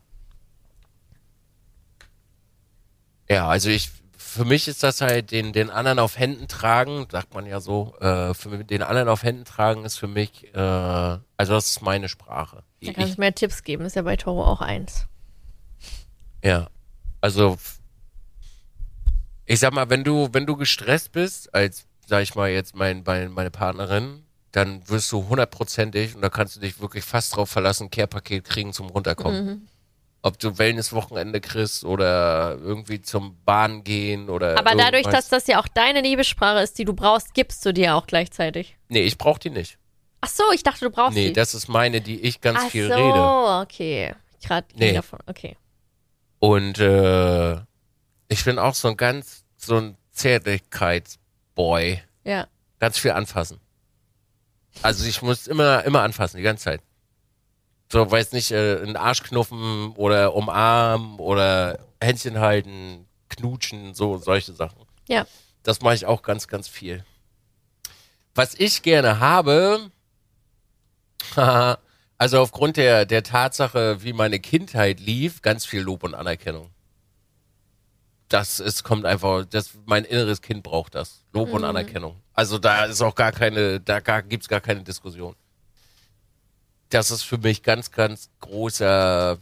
Ja, 3.27 3.47
also 3.47 3.69
ich, 3.69 3.89
für 4.33 4.45
mich 4.45 4.67
ist 4.67 4.81
das 4.81 4.99
halt 5.01 5.29
den, 5.31 5.53
den 5.53 5.69
anderen 5.69 5.99
auf 5.99 6.17
Händen 6.17 6.47
tragen, 6.47 7.05
sagt 7.11 7.35
man 7.35 7.45
ja 7.45 7.59
so, 7.59 7.95
äh, 7.99 8.33
für 8.33 8.49
mich, 8.49 8.65
den 8.65 8.81
anderen 8.81 9.07
auf 9.07 9.21
Händen 9.21 9.45
tragen 9.45 9.85
ist 9.85 9.97
für 9.97 10.07
mich, 10.07 10.53
äh, 10.55 10.57
also 10.57 11.21
das 11.37 11.67
ist 11.67 11.81
meine 11.83 12.09
Sprache. 12.09 12.57
Da 12.57 12.63
Ich, 12.89 12.93
kannst 12.93 13.17
du 13.17 13.21
mir 13.21 13.33
Tipps 13.33 13.63
geben, 13.63 13.85
ist 13.85 13.95
ja 13.95 14.01
bei 14.01 14.15
Toro 14.17 14.43
auch 14.43 14.61
eins. 14.61 15.05
ja, 16.43 16.67
also 17.21 17.57
ich 19.45 19.59
sag 19.59 19.73
mal, 19.73 19.89
wenn 19.89 20.03
du, 20.03 20.29
wenn 20.31 20.45
du 20.45 20.55
gestresst 20.55 21.11
bist, 21.11 21.53
als, 21.53 21.85
sag 22.07 22.23
ich 22.23 22.33
mal, 22.33 22.49
jetzt 22.49 22.75
mein, 22.75 23.03
mein, 23.05 23.31
meine 23.31 23.51
Partnerin, 23.51 24.23
dann 24.51 24.87
wirst 24.89 25.11
du 25.11 25.27
hundertprozentig, 25.27 26.15
und 26.15 26.21
da 26.21 26.29
kannst 26.29 26.55
du 26.55 26.59
dich 26.59 26.79
wirklich 26.81 27.03
fast 27.03 27.35
drauf 27.35 27.49
verlassen, 27.49 27.91
Care-Paket 27.91 28.43
kriegen 28.45 28.73
zum 28.73 28.87
Runterkommen. 28.87 29.67
Ob 30.25 30.39
du 30.39 30.57
Wellness-Wochenende 30.57 31.41
kriegst 31.41 31.83
oder 31.83 32.57
irgendwie 32.61 33.01
zum 33.01 33.37
Bahn 33.43 33.83
gehen 33.83 34.29
oder. 34.29 34.57
Aber 34.57 34.73
dadurch, 34.73 35.05
dass 35.05 35.27
das 35.27 35.47
ja 35.47 35.59
auch 35.59 35.67
deine 35.67 35.99
Liebessprache 36.01 36.61
ist, 36.63 36.77
die 36.79 36.85
du 36.85 36.93
brauchst, 36.93 37.33
gibst 37.33 37.65
du 37.65 37.73
dir 37.73 37.93
auch 37.95 38.07
gleichzeitig. 38.07 38.77
Nee, 38.87 39.01
ich 39.01 39.17
brauch 39.17 39.37
die 39.37 39.49
nicht. 39.49 39.77
Ach 40.21 40.29
so, 40.29 40.43
ich 40.53 40.63
dachte, 40.63 40.85
du 40.85 40.89
brauchst 40.91 41.15
Nee, 41.15 41.27
die. 41.27 41.33
das 41.33 41.53
ist 41.53 41.67
meine, 41.67 41.99
die 41.99 42.21
ich 42.21 42.39
ganz 42.39 42.59
Ach 42.63 42.69
viel 42.69 42.87
so, 42.87 42.93
rede. 42.93 43.61
okay. 43.61 44.15
Gerade 44.41 44.67
Nee. 44.75 44.93
davon. 44.93 45.19
Okay. 45.25 45.57
Und 46.39 46.79
äh, 46.79 47.55
ich 48.29 48.45
bin 48.45 48.57
auch 48.59 48.75
so 48.75 48.87
ein 48.87 48.95
ganz, 48.97 49.43
so 49.57 49.75
ein 49.77 49.97
Zärtlichkeitsboy. 50.11 52.01
Ja. 52.23 52.47
Ganz 52.79 52.97
viel 52.97 53.11
anfassen. 53.11 53.59
Also 54.81 55.05
ich 55.05 55.21
muss 55.21 55.47
immer, 55.47 55.83
immer 55.83 56.01
anfassen, 56.01 56.37
die 56.37 56.43
ganze 56.43 56.63
Zeit. 56.65 56.81
So, 57.93 58.09
weiß 58.09 58.31
nicht, 58.31 58.49
äh, 58.49 58.81
einen 58.81 58.95
Arsch 58.95 59.21
knuffen 59.21 59.91
oder 59.97 60.33
umarmen 60.33 61.19
oder 61.19 61.77
Händchen 62.01 62.39
halten, 62.39 63.05
knutschen, 63.29 63.93
so 63.93 64.17
solche 64.17 64.51
Sachen. 64.51 64.79
Ja. 65.07 65.27
Das 65.61 65.81
mache 65.81 65.93
ich 65.93 66.07
auch 66.07 66.23
ganz, 66.23 66.47
ganz 66.47 66.67
viel. 66.67 67.05
Was 68.33 68.55
ich 68.55 68.81
gerne 68.81 69.19
habe, 69.19 69.91
also 72.17 72.39
aufgrund 72.41 72.77
der, 72.77 73.05
der 73.05 73.21
Tatsache, 73.21 74.01
wie 74.01 74.13
meine 74.13 74.39
Kindheit 74.39 74.99
lief, 74.99 75.43
ganz 75.43 75.63
viel 75.63 75.81
Lob 75.81 76.01
und 76.01 76.15
Anerkennung. 76.15 76.71
Das 78.27 78.59
ist, 78.59 78.83
kommt 78.83 79.05
einfach, 79.05 79.45
das, 79.45 79.77
mein 79.85 80.03
inneres 80.03 80.41
Kind 80.41 80.63
braucht 80.63 80.95
das. 80.95 81.25
Lob 81.31 81.53
und 81.53 81.63
Anerkennung. 81.63 82.19
Also 82.33 82.57
da 82.57 82.85
ist 82.85 83.03
auch 83.03 83.13
gar 83.13 83.31
keine, 83.31 83.79
da 83.79 83.99
gar, 83.99 84.23
gibt's 84.23 84.47
gar 84.47 84.61
keine 84.61 84.81
Diskussion. 84.81 85.35
Das 86.93 87.09
ist 87.09 87.23
für 87.23 87.39
mich 87.39 87.63
ganz, 87.63 87.91
ganz 87.91 88.29
großer, 88.39 89.39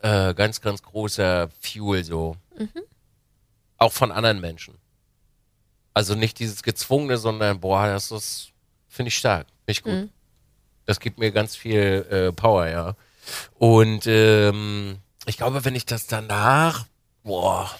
äh, 0.00 0.34
ganz, 0.34 0.60
ganz 0.62 0.82
großer 0.82 1.50
Fuel 1.60 2.02
so. 2.02 2.36
Auch 3.76 3.92
von 3.92 4.10
anderen 4.10 4.40
Menschen. 4.40 4.78
Also 5.92 6.14
nicht 6.14 6.38
dieses 6.38 6.62
Gezwungene, 6.62 7.18
sondern 7.18 7.60
boah, 7.60 7.86
das 7.86 8.10
ist, 8.10 8.52
finde 8.88 9.08
ich 9.08 9.18
stark, 9.18 9.48
finde 9.66 9.72
ich 9.72 9.82
gut. 9.82 9.92
Das 10.86 10.98
gibt 10.98 11.18
mir 11.18 11.30
ganz 11.30 11.56
viel 11.56 12.06
äh, 12.10 12.32
Power, 12.32 12.66
ja. 12.68 12.96
Und 13.58 14.06
ähm, 14.06 14.98
ich 15.26 15.36
glaube, 15.36 15.64
wenn 15.66 15.74
ich 15.74 15.84
das 15.84 16.06
danach, 16.06 16.86
boah, 17.22 17.70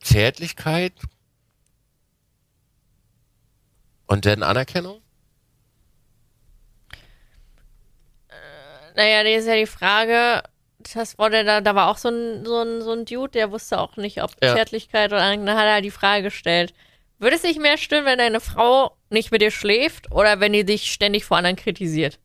Zärtlichkeit 0.00 0.92
und 4.08 4.26
dann 4.26 4.42
Anerkennung? 4.42 5.00
Naja, 8.96 9.22
die 9.22 9.32
ist 9.32 9.46
ja 9.46 9.54
die 9.54 9.66
Frage, 9.66 10.42
das 10.92 11.18
wurde 11.18 11.44
da, 11.44 11.60
da 11.60 11.74
war 11.74 11.88
auch 11.88 11.98
so 11.98 12.08
ein, 12.08 12.44
so 12.44 12.62
ein, 12.62 12.82
so 12.82 12.92
ein 12.92 13.04
Dude, 13.04 13.30
der 13.30 13.52
wusste 13.52 13.78
auch 13.78 13.96
nicht, 13.96 14.22
ob 14.22 14.32
Ja. 14.42 14.54
Zärtlichkeit 14.56 15.12
oder 15.12 15.20
dann 15.20 15.48
hat 15.50 15.66
er 15.66 15.80
die 15.82 15.90
Frage 15.90 16.24
gestellt. 16.24 16.74
Würde 17.18 17.36
es 17.36 17.42
dich 17.42 17.58
mehr 17.58 17.78
stören, 17.78 18.04
wenn 18.06 18.18
deine 18.18 18.40
Frau 18.40 18.96
nicht 19.10 19.30
mit 19.30 19.42
dir 19.42 19.50
schläft 19.50 20.10
oder 20.12 20.40
wenn 20.40 20.52
die 20.52 20.64
dich 20.64 20.92
ständig 20.92 21.24
vor 21.24 21.36
anderen 21.36 21.56
kritisiert? 21.56 22.18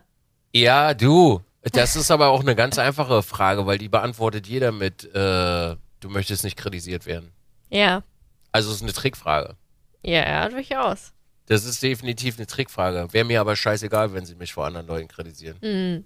Ja, 0.55 0.93
du. 0.93 1.41
Das 1.71 1.95
ist 1.95 2.11
aber 2.11 2.27
auch 2.27 2.41
eine 2.41 2.55
ganz 2.55 2.77
einfache 2.77 3.23
Frage, 3.23 3.65
weil 3.65 3.77
die 3.77 3.87
beantwortet 3.89 4.47
jeder 4.47 4.71
mit, 4.71 5.05
äh, 5.15 5.75
du 5.99 6.09
möchtest 6.09 6.43
nicht 6.43 6.57
kritisiert 6.57 7.05
werden. 7.05 7.31
ja, 7.69 8.03
Also 8.51 8.69
es 8.69 8.77
ist 8.77 8.83
eine 8.83 8.93
Trickfrage. 8.93 9.55
ja, 10.03 10.19
ja, 10.27 10.49
durchaus. 10.49 11.13
Das 11.45 11.65
ist 11.65 11.81
definitiv 11.83 12.37
eine 12.37 12.47
Trickfrage. 12.47 13.07
Wäre 13.11 13.25
mir 13.25 13.41
aber 13.41 13.55
scheißegal, 13.55 14.13
wenn 14.13 14.25
sie 14.25 14.35
mich 14.35 14.53
vor 14.53 14.65
anderen 14.65 14.87
Leuten 14.87 15.07
kritisieren. 15.09 15.57
Mhm. 15.61 16.05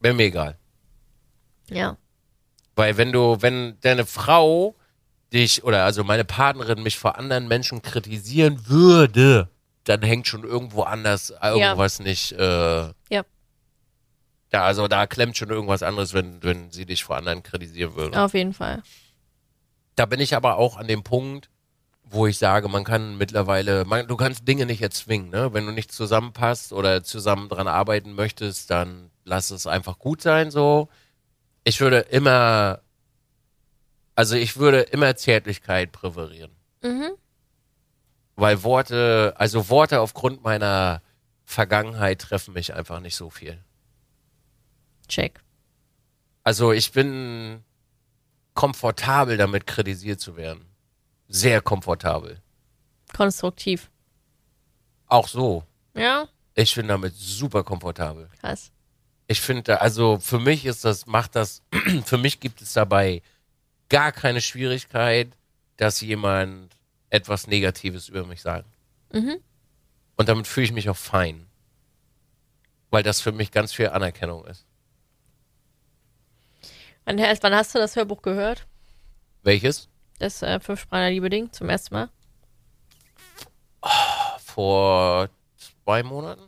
Wäre 0.00 0.14
mir 0.14 0.24
egal. 0.24 0.58
Ja. 1.70 1.96
Weil 2.74 2.96
wenn 2.96 3.12
du, 3.12 3.36
wenn 3.40 3.78
deine 3.80 4.04
Frau 4.06 4.74
dich 5.32 5.64
oder 5.64 5.84
also 5.84 6.04
meine 6.04 6.24
Partnerin 6.24 6.82
mich 6.82 6.98
vor 6.98 7.16
anderen 7.18 7.48
Menschen 7.48 7.80
kritisieren 7.82 8.68
würde, 8.68 9.48
dann 9.84 10.02
hängt 10.02 10.26
schon 10.26 10.44
irgendwo 10.44 10.82
anders 10.82 11.32
irgendwas 11.42 11.98
nicht. 12.00 12.32
Äh, 12.32 12.86
Ja. 13.10 13.22
Da, 14.50 14.64
also 14.64 14.88
da 14.88 15.06
klemmt 15.06 15.36
schon 15.36 15.50
irgendwas 15.50 15.82
anderes, 15.82 16.14
wenn, 16.14 16.42
wenn 16.42 16.70
sie 16.70 16.86
dich 16.86 17.04
vor 17.04 17.16
anderen 17.16 17.42
kritisieren 17.42 17.96
würde. 17.96 18.22
Auf 18.22 18.34
jeden 18.34 18.54
Fall. 18.54 18.82
Da 19.96 20.06
bin 20.06 20.20
ich 20.20 20.36
aber 20.36 20.56
auch 20.56 20.76
an 20.76 20.86
dem 20.86 21.02
Punkt, 21.02 21.48
wo 22.04 22.26
ich 22.26 22.38
sage, 22.38 22.68
man 22.68 22.84
kann 22.84 23.18
mittlerweile, 23.18 23.84
man, 23.84 24.06
du 24.06 24.16
kannst 24.16 24.46
Dinge 24.46 24.66
nicht 24.66 24.80
erzwingen, 24.80 25.30
ne? 25.30 25.52
Wenn 25.52 25.66
du 25.66 25.72
nicht 25.72 25.90
zusammenpasst 25.90 26.72
oder 26.72 27.02
zusammen 27.02 27.48
dran 27.48 27.66
arbeiten 27.66 28.12
möchtest, 28.12 28.70
dann 28.70 29.10
lass 29.24 29.50
es 29.50 29.66
einfach 29.66 29.98
gut 29.98 30.22
sein, 30.22 30.50
so. 30.50 30.88
Ich 31.64 31.80
würde 31.80 31.98
immer, 31.98 32.80
also 34.14 34.36
ich 34.36 34.56
würde 34.56 34.82
immer 34.82 35.16
Zärtlichkeit 35.16 35.90
präferieren. 35.90 36.52
Mhm. 36.82 37.10
Weil 38.36 38.62
Worte, 38.62 39.34
also 39.36 39.68
Worte 39.68 40.00
aufgrund 40.00 40.44
meiner 40.44 41.02
Vergangenheit 41.44 42.20
treffen 42.20 42.54
mich 42.54 42.72
einfach 42.74 43.00
nicht 43.00 43.16
so 43.16 43.30
viel. 43.30 43.58
Check. 45.08 45.40
Also 46.42 46.72
ich 46.72 46.92
bin 46.92 47.62
komfortabel 48.54 49.36
damit 49.36 49.66
kritisiert 49.66 50.20
zu 50.20 50.36
werden. 50.36 50.64
Sehr 51.28 51.60
komfortabel. 51.60 52.40
Konstruktiv. 53.14 53.90
Auch 55.06 55.28
so. 55.28 55.64
Ja, 55.94 56.28
Ich 56.54 56.74
bin 56.74 56.88
damit 56.88 57.14
super 57.14 57.64
komfortabel. 57.64 58.28
krass. 58.40 58.70
Ich 59.28 59.40
finde, 59.40 59.80
also 59.80 60.18
für 60.20 60.38
mich 60.38 60.64
ist 60.66 60.84
das, 60.84 61.06
macht 61.06 61.34
das, 61.34 61.62
für 62.04 62.16
mich 62.18 62.38
gibt 62.38 62.62
es 62.62 62.72
dabei 62.74 63.22
gar 63.88 64.12
keine 64.12 64.40
Schwierigkeit, 64.40 65.28
dass 65.76 66.00
jemand 66.00 66.76
etwas 67.10 67.46
Negatives 67.46 68.08
über 68.08 68.24
mich 68.24 68.40
sagt. 68.42 68.68
Mhm. 69.12 69.38
Und 70.16 70.28
damit 70.28 70.46
fühle 70.46 70.64
ich 70.66 70.72
mich 70.72 70.88
auch 70.88 70.96
fein. 70.96 71.46
Weil 72.90 73.02
das 73.02 73.20
für 73.20 73.32
mich 73.32 73.50
ganz 73.50 73.72
viel 73.72 73.88
Anerkennung 73.88 74.44
ist. 74.46 74.64
Wann, 77.06 77.18
wann 77.18 77.54
hast 77.54 77.74
du 77.74 77.78
das 77.78 77.94
Hörbuch 77.94 78.20
gehört? 78.20 78.66
Welches? 79.42 79.88
Das 80.18 80.42
äh, 80.42 80.58
Fünf 80.58 80.80
Sprachen 80.80 81.02
der 81.02 81.10
Liebe 81.10 81.30
Ding 81.30 81.52
zum 81.52 81.68
ersten 81.68 81.94
Mal? 81.94 82.08
Vor 84.40 85.28
zwei 85.84 86.02
Monaten? 86.02 86.42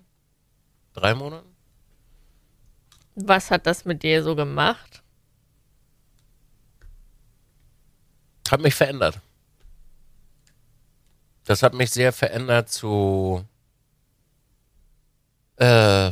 Drei 0.94 1.14
Monaten? 1.14 1.48
Was 3.14 3.52
hat 3.52 3.66
das 3.66 3.84
mit 3.84 4.02
dir 4.02 4.24
so 4.24 4.34
gemacht? 4.34 5.02
Hat 8.50 8.60
mich 8.60 8.74
verändert. 8.74 9.20
Das 11.44 11.62
hat 11.62 11.74
mich 11.74 11.90
sehr 11.90 12.12
verändert 12.12 12.68
zu. 12.68 13.44
Äh, 15.56 16.10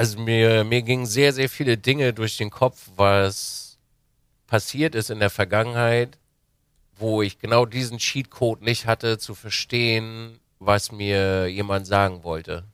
also 0.00 0.18
mir, 0.18 0.64
mir 0.64 0.80
gingen 0.80 1.04
sehr, 1.04 1.34
sehr 1.34 1.50
viele 1.50 1.76
Dinge 1.76 2.14
durch 2.14 2.38
den 2.38 2.48
Kopf, 2.48 2.90
was 2.96 3.78
passiert 4.46 4.94
ist 4.94 5.10
in 5.10 5.20
der 5.20 5.28
Vergangenheit, 5.28 6.16
wo 6.96 7.20
ich 7.20 7.38
genau 7.38 7.66
diesen 7.66 7.98
Cheatcode 7.98 8.62
nicht 8.62 8.86
hatte, 8.86 9.18
zu 9.18 9.34
verstehen, 9.34 10.40
was 10.58 10.90
mir 10.90 11.48
jemand 11.48 11.86
sagen 11.86 12.24
wollte. 12.24 12.64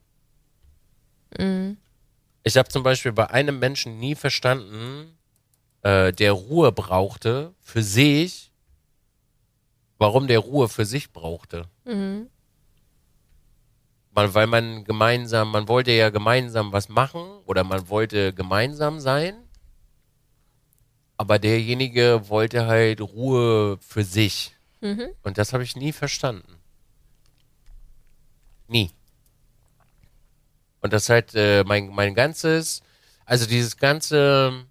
Mhm. 1.37 1.75
Ich 2.43 2.55
habe 2.55 2.69
zum 2.69 2.83
Beispiel 2.83 3.11
bei 3.11 3.29
einem 3.29 3.59
Menschen 3.59 3.99
nie 3.99 4.15
verstanden, 4.15 5.17
äh, 5.81 6.13
der 6.13 6.31
Ruhe 6.31 6.71
brauchte 6.71 7.53
für 7.59 7.83
sich, 7.83 8.53
warum 9.97 10.27
der 10.27 10.39
Ruhe 10.39 10.69
für 10.69 10.85
sich 10.85 11.11
brauchte. 11.11 11.65
Mhm. 11.83 12.29
Man, 14.17 14.33
weil 14.33 14.47
man 14.47 14.83
gemeinsam, 14.83 15.51
man 15.51 15.67
wollte 15.67 15.91
ja 15.91 16.09
gemeinsam 16.09 16.73
was 16.73 16.89
machen 16.89 17.21
oder 17.45 17.63
man 17.63 17.87
wollte 17.87 18.33
gemeinsam 18.33 18.99
sein, 18.99 19.35
aber 21.17 21.37
derjenige 21.37 22.27
wollte 22.27 22.65
halt 22.65 22.99
Ruhe 22.99 23.77
für 23.79 24.03
sich. 24.03 24.55
Mhm. 24.81 25.09
Und 25.21 25.37
das 25.37 25.53
habe 25.53 25.63
ich 25.63 25.75
nie 25.75 25.91
verstanden. 25.91 26.55
Nie. 28.67 28.89
Und 30.81 30.93
das 30.93 31.09
halt 31.09 31.35
äh, 31.35 31.63
mein, 31.63 31.89
mein 31.89 32.15
ganzes, 32.15 32.81
also 33.23 33.45
dieses 33.45 33.77
ganze 33.77 34.65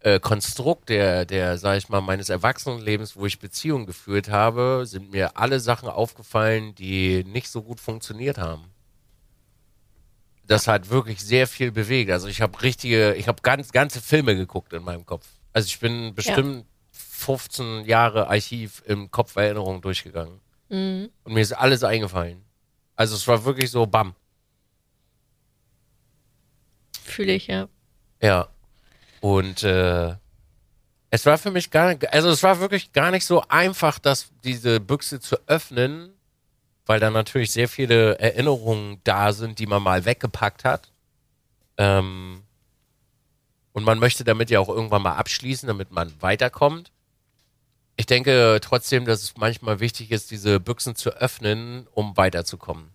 äh, 0.00 0.20
Konstrukt 0.20 0.88
der, 0.88 1.24
der, 1.24 1.58
sag 1.58 1.76
ich 1.76 1.88
mal, 1.88 2.00
meines 2.00 2.28
Erwachsenenlebens, 2.28 3.16
wo 3.16 3.26
ich 3.26 3.38
Beziehungen 3.38 3.86
geführt 3.86 4.28
habe, 4.28 4.84
sind 4.86 5.10
mir 5.10 5.36
alle 5.36 5.60
Sachen 5.60 5.88
aufgefallen, 5.88 6.74
die 6.74 7.24
nicht 7.24 7.48
so 7.48 7.62
gut 7.62 7.80
funktioniert 7.80 8.38
haben. 8.38 8.64
Das 10.46 10.66
hat 10.66 10.88
wirklich 10.88 11.20
sehr 11.20 11.46
viel 11.46 11.72
bewegt. 11.72 12.10
Also 12.10 12.28
ich 12.28 12.40
habe 12.40 12.62
richtige, 12.62 13.14
ich 13.14 13.28
habe 13.28 13.42
ganz, 13.42 13.72
ganze 13.72 14.00
Filme 14.00 14.34
geguckt 14.34 14.72
in 14.72 14.82
meinem 14.82 15.04
Kopf. 15.04 15.26
Also 15.52 15.66
ich 15.66 15.78
bin 15.78 16.14
bestimmt 16.14 16.64
15 16.92 17.84
Jahre 17.84 18.28
Archiv 18.28 18.82
im 18.86 19.10
Kopf 19.10 19.36
Erinnerung 19.36 19.82
durchgegangen. 19.82 20.40
Mhm. 20.68 21.10
Und 21.24 21.34
mir 21.34 21.40
ist 21.40 21.52
alles 21.52 21.82
eingefallen. 21.82 22.44
Also 22.94 23.16
es 23.16 23.26
war 23.26 23.44
wirklich 23.44 23.70
so 23.70 23.86
bam. 23.86 24.14
Fühle 27.02 27.34
ich, 27.34 27.48
ja. 27.48 27.68
Ja. 28.22 28.48
Und 29.20 29.62
äh, 29.62 30.14
es 31.10 31.26
war 31.26 31.38
für 31.38 31.50
mich 31.50 31.70
gar 31.70 31.88
nicht, 31.88 32.12
also 32.12 32.28
es 32.30 32.42
war 32.42 32.60
wirklich 32.60 32.92
gar 32.92 33.10
nicht 33.10 33.24
so 33.24 33.42
einfach, 33.48 33.98
das, 33.98 34.30
diese 34.44 34.80
Büchse 34.80 35.20
zu 35.20 35.36
öffnen, 35.46 36.12
weil 36.86 37.00
da 37.00 37.10
natürlich 37.10 37.50
sehr 37.52 37.68
viele 37.68 38.18
Erinnerungen 38.18 39.00
da 39.04 39.32
sind, 39.32 39.58
die 39.58 39.66
man 39.66 39.82
mal 39.82 40.04
weggepackt 40.04 40.64
hat. 40.64 40.92
Ähm, 41.76 42.42
und 43.72 43.84
man 43.84 43.98
möchte 43.98 44.24
damit 44.24 44.50
ja 44.50 44.60
auch 44.60 44.68
irgendwann 44.68 45.02
mal 45.02 45.16
abschließen, 45.16 45.66
damit 45.66 45.90
man 45.92 46.12
weiterkommt. 46.20 46.90
Ich 47.96 48.06
denke 48.06 48.58
trotzdem, 48.62 49.04
dass 49.04 49.22
es 49.22 49.36
manchmal 49.36 49.80
wichtig 49.80 50.10
ist, 50.10 50.30
diese 50.30 50.60
Büchsen 50.60 50.94
zu 50.94 51.10
öffnen, 51.10 51.86
um 51.94 52.16
weiterzukommen. 52.16 52.90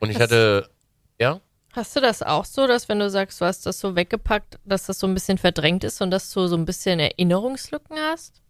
Und 0.00 0.10
ich 0.10 0.16
Das- 0.16 0.24
hatte, 0.24 0.70
ja? 1.18 1.40
Hast 1.74 1.96
du 1.96 2.00
das 2.00 2.22
auch 2.22 2.44
so, 2.44 2.68
dass 2.68 2.88
wenn 2.88 3.00
du 3.00 3.10
sagst, 3.10 3.40
du 3.40 3.46
hast 3.46 3.66
das 3.66 3.80
so 3.80 3.96
weggepackt, 3.96 4.60
dass 4.64 4.86
das 4.86 5.00
so 5.00 5.08
ein 5.08 5.14
bisschen 5.14 5.38
verdrängt 5.38 5.82
ist 5.82 6.00
und 6.00 6.12
dass 6.12 6.30
du 6.30 6.46
so 6.46 6.56
ein 6.56 6.64
bisschen 6.64 7.00
Erinnerungslücken 7.00 7.96
hast? 7.98 8.40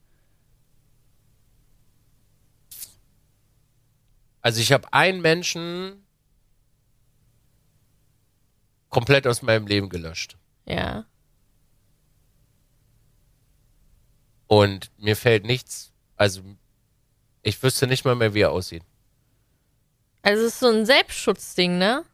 Also 4.42 4.60
ich 4.60 4.72
habe 4.72 4.92
einen 4.92 5.22
Menschen 5.22 6.04
komplett 8.90 9.26
aus 9.26 9.40
meinem 9.40 9.66
Leben 9.66 9.88
gelöscht. 9.88 10.36
Ja. 10.66 11.06
Und 14.48 14.90
mir 14.98 15.16
fällt 15.16 15.46
nichts, 15.46 15.94
also 16.16 16.42
ich 17.40 17.62
wüsste 17.62 17.86
nicht 17.86 18.04
mal 18.04 18.16
mehr, 18.16 18.34
wie 18.34 18.42
er 18.42 18.52
aussieht. 18.52 18.82
Also 20.20 20.42
es 20.42 20.52
ist 20.52 20.60
so 20.60 20.68
ein 20.68 20.84
Selbstschutzding, 20.84 21.78
ne? 21.78 22.04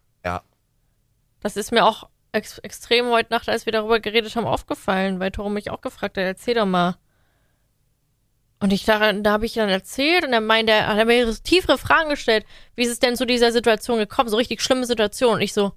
Das 1.41 1.57
ist 1.57 1.73
mir 1.73 1.85
auch 1.85 2.09
ex 2.33 2.59
extrem 2.59 3.07
heute 3.07 3.33
Nacht, 3.33 3.49
als 3.49 3.67
wir 3.67 3.73
darüber 3.73 4.01
geredet 4.01 4.37
haben, 4.37 4.47
aufgefallen, 4.47 5.21
weil 5.21 5.31
Toro 5.31 5.49
mich 5.49 5.71
auch 5.71 5.81
gefragt 5.81 6.17
hat, 6.17 6.25
erzähl 6.25 6.55
doch 6.55 6.67
mal. 6.67 6.97
Und 8.61 8.73
ich 8.75 8.85
dachte, 8.85 9.23
da 9.23 9.33
habe 9.33 9.47
ich 9.47 9.55
dann 9.55 9.71
erzählt 9.71 10.25
und 10.25 10.35
er 10.35 10.43
meinte, 10.43 10.73
er 10.73 10.95
hat 10.95 11.07
mir 11.07 11.35
tiefere 11.43 11.79
Fragen 11.79 12.11
gestellt. 12.11 12.45
Wie 12.77 12.83
ist 12.83 12.91
es 12.91 12.99
denn 12.99 13.17
zu 13.17 13.25
dieser 13.25 13.53
Situation 13.53 13.99
gekommen? 13.99 14.29
So 14.29 14.37
richtig 14.37 14.61
schlimme 14.61 14.85
Situation. 14.85 15.37
Und 15.37 15.41
ich 15.41 15.55
so, 15.55 15.73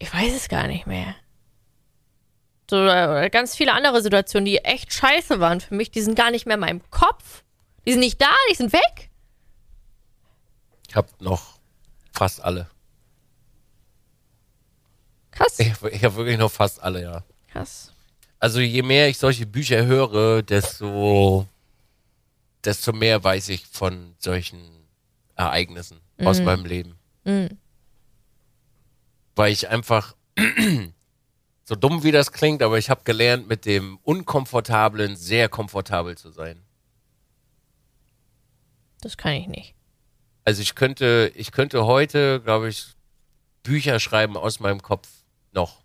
ich 0.00 0.12
weiß 0.12 0.34
es 0.34 0.48
gar 0.48 0.66
nicht 0.66 0.88
mehr. 0.88 1.14
So, 2.68 2.84
äh, 2.84 3.30
ganz 3.30 3.54
viele 3.54 3.72
andere 3.72 4.02
Situationen, 4.02 4.44
die 4.44 4.58
echt 4.58 4.92
scheiße 4.92 5.38
waren 5.38 5.60
für 5.60 5.74
mich, 5.74 5.92
die 5.92 6.00
sind 6.00 6.16
gar 6.16 6.32
nicht 6.32 6.46
mehr 6.46 6.54
in 6.54 6.60
meinem 6.60 6.90
Kopf. 6.90 7.44
Die 7.86 7.92
sind 7.92 8.00
nicht 8.00 8.20
da, 8.20 8.30
die 8.50 8.56
sind 8.56 8.72
weg. 8.72 9.10
Ich 10.88 10.96
habe 10.96 11.08
noch 11.20 11.58
fast 12.12 12.42
alle. 12.42 12.68
Krass. 15.40 15.58
Ich, 15.58 15.72
ich 15.92 16.04
habe 16.04 16.16
wirklich 16.16 16.38
noch 16.38 16.50
fast 16.50 16.82
alle, 16.82 17.02
ja. 17.02 17.24
Krass. 17.50 17.92
Also 18.38 18.60
je 18.60 18.82
mehr 18.82 19.08
ich 19.08 19.18
solche 19.18 19.46
Bücher 19.46 19.86
höre, 19.86 20.42
desto, 20.42 21.46
desto 22.64 22.92
mehr 22.92 23.22
weiß 23.22 23.48
ich 23.48 23.66
von 23.66 24.14
solchen 24.18 24.60
Ereignissen 25.36 26.00
aus 26.18 26.40
meinem 26.40 26.66
Leben. 26.66 26.98
Mhm. 27.24 27.58
Weil 29.34 29.52
ich 29.52 29.68
einfach, 29.68 30.14
so 31.64 31.74
dumm 31.74 32.02
wie 32.02 32.12
das 32.12 32.32
klingt, 32.32 32.62
aber 32.62 32.76
ich 32.76 32.90
habe 32.90 33.02
gelernt, 33.04 33.48
mit 33.48 33.64
dem 33.64 33.98
Unkomfortablen 34.02 35.16
sehr 35.16 35.48
komfortabel 35.48 36.18
zu 36.18 36.30
sein. 36.30 36.62
Das 39.00 39.16
kann 39.16 39.32
ich 39.32 39.46
nicht. 39.46 39.74
Also 40.44 40.60
ich 40.60 40.74
könnte, 40.74 41.32
ich 41.34 41.52
könnte 41.52 41.86
heute, 41.86 42.40
glaube 42.40 42.68
ich, 42.68 42.88
Bücher 43.62 44.00
schreiben 44.00 44.36
aus 44.36 44.60
meinem 44.60 44.82
Kopf 44.82 45.08
noch. 45.52 45.80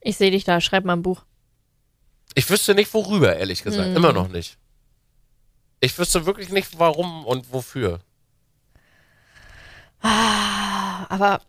Ich 0.00 0.16
sehe 0.16 0.30
dich 0.30 0.44
da, 0.44 0.60
schreib 0.60 0.84
mal 0.84 0.94
ein 0.94 1.02
Buch. 1.02 1.24
Ich 2.34 2.48
wüsste 2.50 2.74
nicht, 2.74 2.92
worüber, 2.94 3.36
ehrlich 3.36 3.62
gesagt. 3.62 3.90
Mhm. 3.90 3.96
Immer 3.96 4.12
noch 4.12 4.28
nicht. 4.28 4.58
Ich 5.80 5.98
wüsste 5.98 6.26
wirklich 6.26 6.50
nicht, 6.50 6.78
warum 6.78 7.24
und 7.24 7.52
wofür. 7.52 8.00
Aber 10.00 11.40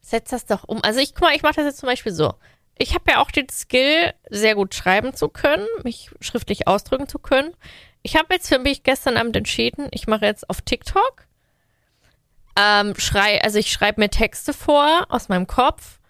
setz 0.00 0.30
das 0.30 0.46
doch 0.46 0.64
um. 0.64 0.82
Also 0.82 1.00
ich 1.00 1.14
guck 1.14 1.22
mal, 1.22 1.34
ich 1.34 1.42
mache 1.42 1.56
das 1.56 1.64
jetzt 1.64 1.78
zum 1.78 1.88
Beispiel 1.88 2.12
so. 2.12 2.34
Ich 2.78 2.94
habe 2.94 3.10
ja 3.10 3.20
auch 3.20 3.30
den 3.30 3.48
Skill, 3.48 4.12
sehr 4.28 4.54
gut 4.54 4.74
schreiben 4.74 5.14
zu 5.14 5.28
können, 5.28 5.66
mich 5.82 6.10
schriftlich 6.20 6.68
ausdrücken 6.68 7.08
zu 7.08 7.18
können. 7.18 7.54
Ich 8.02 8.16
habe 8.16 8.34
jetzt 8.34 8.48
für 8.48 8.58
mich 8.58 8.82
gestern 8.82 9.16
Abend 9.16 9.34
entschieden, 9.34 9.88
ich 9.90 10.06
mache 10.06 10.26
jetzt 10.26 10.48
auf 10.50 10.60
TikTok. 10.60 11.26
Ähm, 12.58 12.94
schrei, 12.96 13.42
also 13.42 13.58
ich 13.58 13.70
schreibe 13.70 14.00
mir 14.00 14.08
Texte 14.08 14.52
vor 14.52 15.06
aus 15.10 15.28
meinem 15.28 15.46
Kopf, 15.46 16.00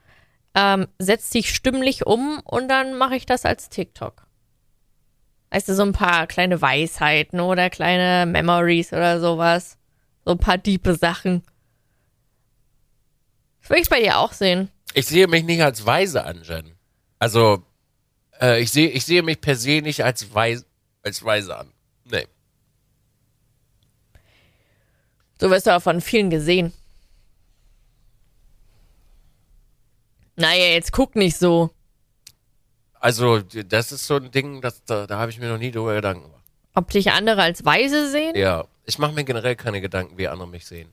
ähm, 0.54 0.86
setze 0.98 1.32
die 1.32 1.42
stimmlich 1.42 2.06
um 2.06 2.40
und 2.44 2.68
dann 2.68 2.96
mache 2.96 3.16
ich 3.16 3.26
das 3.26 3.44
als 3.44 3.68
TikTok. 3.68 4.26
Weißt 5.50 5.68
du, 5.68 5.74
so 5.74 5.82
ein 5.82 5.92
paar 5.92 6.26
kleine 6.26 6.60
Weisheiten 6.60 7.40
oder 7.40 7.70
kleine 7.70 8.30
Memories 8.30 8.92
oder 8.92 9.20
sowas. 9.20 9.78
So 10.24 10.32
ein 10.32 10.38
paar 10.38 10.58
diepe 10.58 10.96
Sachen. 10.96 11.42
Das 13.60 13.70
will 13.70 13.78
ich 13.78 13.88
bei 13.88 14.00
dir 14.00 14.18
auch 14.18 14.32
sehen. 14.32 14.70
Ich 14.94 15.06
sehe 15.06 15.26
mich 15.28 15.44
nicht 15.44 15.62
als 15.62 15.84
Weise 15.84 16.24
an, 16.24 16.42
Jen. 16.42 16.74
Also, 17.18 17.62
äh, 18.40 18.60
ich, 18.60 18.70
sehe, 18.70 18.88
ich 18.88 19.04
sehe 19.04 19.22
mich 19.22 19.40
per 19.40 19.56
se 19.56 19.80
nicht 19.82 20.04
als 20.04 20.32
Weise, 20.34 20.64
als 21.02 21.24
Weise 21.24 21.56
an. 21.56 21.72
Nee. 22.04 22.26
So 25.40 25.50
wirst 25.50 25.66
du 25.66 25.76
auch 25.76 25.82
von 25.82 26.00
vielen 26.00 26.30
gesehen. 26.30 26.72
Naja, 30.36 30.66
jetzt 30.66 30.92
guck 30.92 31.16
nicht 31.16 31.36
so. 31.36 31.70
Also, 33.00 33.40
das 33.40 33.92
ist 33.92 34.06
so 34.06 34.16
ein 34.16 34.30
Ding, 34.30 34.60
das, 34.60 34.84
da, 34.84 35.06
da 35.06 35.18
habe 35.18 35.30
ich 35.30 35.38
mir 35.38 35.48
noch 35.48 35.58
nie 35.58 35.70
drüber 35.70 35.94
Gedanken 35.94 36.24
gemacht. 36.24 36.44
Ob 36.74 36.90
dich 36.90 37.10
andere 37.10 37.42
als 37.42 37.64
weise 37.64 38.10
sehen? 38.10 38.34
Ja, 38.36 38.66
ich 38.84 38.98
mache 38.98 39.12
mir 39.12 39.24
generell 39.24 39.56
keine 39.56 39.80
Gedanken, 39.80 40.18
wie 40.18 40.28
andere 40.28 40.48
mich 40.48 40.66
sehen. 40.66 40.92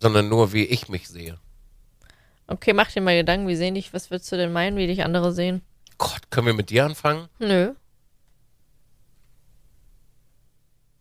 Sondern 0.00 0.28
nur, 0.28 0.52
wie 0.52 0.64
ich 0.64 0.88
mich 0.88 1.08
sehe. 1.08 1.38
Okay, 2.46 2.72
mach 2.72 2.90
dir 2.90 3.00
mal 3.00 3.16
Gedanken, 3.16 3.48
wie 3.48 3.56
sehen 3.56 3.74
dich, 3.74 3.92
was 3.92 4.10
würdest 4.10 4.30
du 4.32 4.36
denn 4.36 4.52
meinen, 4.52 4.76
wie 4.76 4.86
dich 4.86 5.02
andere 5.02 5.32
sehen? 5.32 5.62
Gott, 5.98 6.30
können 6.30 6.46
wir 6.46 6.54
mit 6.54 6.70
dir 6.70 6.84
anfangen? 6.84 7.28
Nö. 7.38 7.74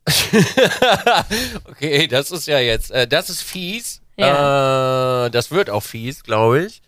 Okay, 1.65 2.07
das 2.07 2.31
ist 2.31 2.47
ja 2.47 2.59
jetzt, 2.59 2.91
äh, 2.91 3.07
das 3.07 3.29
ist 3.29 3.41
fies. 3.41 4.01
Ja. 4.17 5.25
Äh, 5.25 5.31
das 5.31 5.51
wird 5.51 5.69
auch 5.69 5.83
fies, 5.83 6.23
glaube 6.23 6.65
ich. 6.65 6.81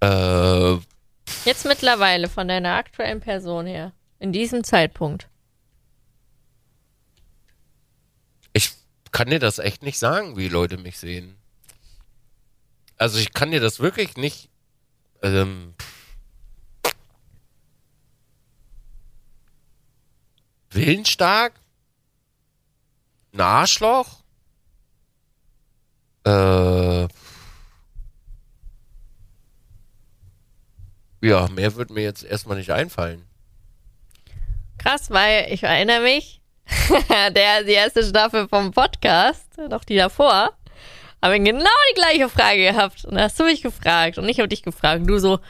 Äh, 0.00 0.76
Jetzt 1.44 1.64
mittlerweile 1.64 2.28
von 2.28 2.48
deiner 2.48 2.74
aktuellen 2.74 3.20
Person 3.20 3.66
her. 3.66 3.92
In 4.18 4.32
diesem 4.32 4.64
Zeitpunkt. 4.64 5.28
ich 8.52 8.70
kann 9.12 9.28
dir 9.28 9.38
das 9.38 9.58
echt 9.58 9.82
nicht 9.82 9.98
sagen, 9.98 10.36
wie 10.36 10.48
Leute 10.48 10.78
mich 10.78 10.98
sehen. 10.98 11.36
Also 12.96 13.18
ich 13.18 13.32
kann 13.34 13.50
dir 13.50 13.60
das 13.60 13.80
wirklich 13.80 14.16
nicht. 14.16 14.48
Ähm, 15.22 15.74
willensstark? 20.70 21.52
Ein 23.36 23.42
Arschloch? 23.42 24.06
Äh, 26.24 27.06
ja, 31.20 31.48
mehr 31.48 31.74
wird 31.74 31.90
mir 31.90 32.02
jetzt 32.02 32.24
erstmal 32.24 32.56
nicht 32.56 32.70
einfallen. 32.70 33.26
Krass, 34.78 35.10
weil 35.10 35.52
ich 35.52 35.64
erinnere 35.64 36.00
mich, 36.00 36.40
der, 37.10 37.62
die 37.64 37.72
erste 37.72 38.02
Staffel 38.02 38.48
vom 38.48 38.70
Podcast, 38.70 39.58
noch 39.68 39.84
die 39.84 39.96
davor, 39.96 40.56
haben 41.22 41.32
wir 41.32 41.52
genau 41.52 41.70
die 41.90 42.00
gleiche 42.00 42.30
Frage 42.30 42.62
gehabt. 42.62 43.04
Und 43.04 43.16
da 43.16 43.24
hast 43.24 43.38
du 43.38 43.44
mich 43.44 43.60
gefragt 43.60 44.16
und 44.16 44.26
ich 44.30 44.38
habe 44.38 44.48
dich 44.48 44.62
gefragt. 44.62 45.02
Und 45.02 45.08
du 45.08 45.18
so, 45.18 45.40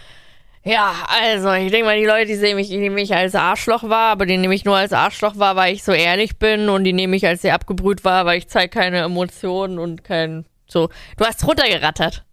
ja, 0.67 1.07
also 1.09 1.53
ich 1.53 1.71
denke 1.71 1.87
mal, 1.87 1.97
die 1.97 2.07
Leute, 2.07 2.27
die 2.27 2.35
sehen 2.35 2.57
mich, 2.57 2.69
die 2.69 2.79
nehmen 2.79 2.97
mich 2.97 3.15
als 3.15 3.37
Arschloch 3.37 3.85
wahr, 3.85 4.11
aber 4.11 4.27
die 4.27 4.37
nehme 4.37 4.53
ich 4.53 4.65
nur 4.65 4.77
als 4.77 4.93
Arschloch 4.93 5.39
wahr, 5.39 5.55
weil 5.55 5.73
ich 5.73 5.85
so 5.85 5.93
ehrlich 5.93 6.39
bin 6.39 6.69
und 6.69 6.83
die 6.83 6.93
nehme 6.93 7.15
ich 7.15 7.25
als 7.25 7.43
sehr 7.43 7.55
abgebrüht 7.55 8.05
wahr, 8.05 8.27
weil 8.27 8.39
ich 8.39 8.49
zeige 8.49 8.71
keine 8.71 9.03
Emotionen 9.03 9.79
und 9.79 10.03
kein 10.03 10.45
so. 10.67 10.89
Du 11.17 11.25
hast 11.25 11.47
runtergerattert. 11.47 12.25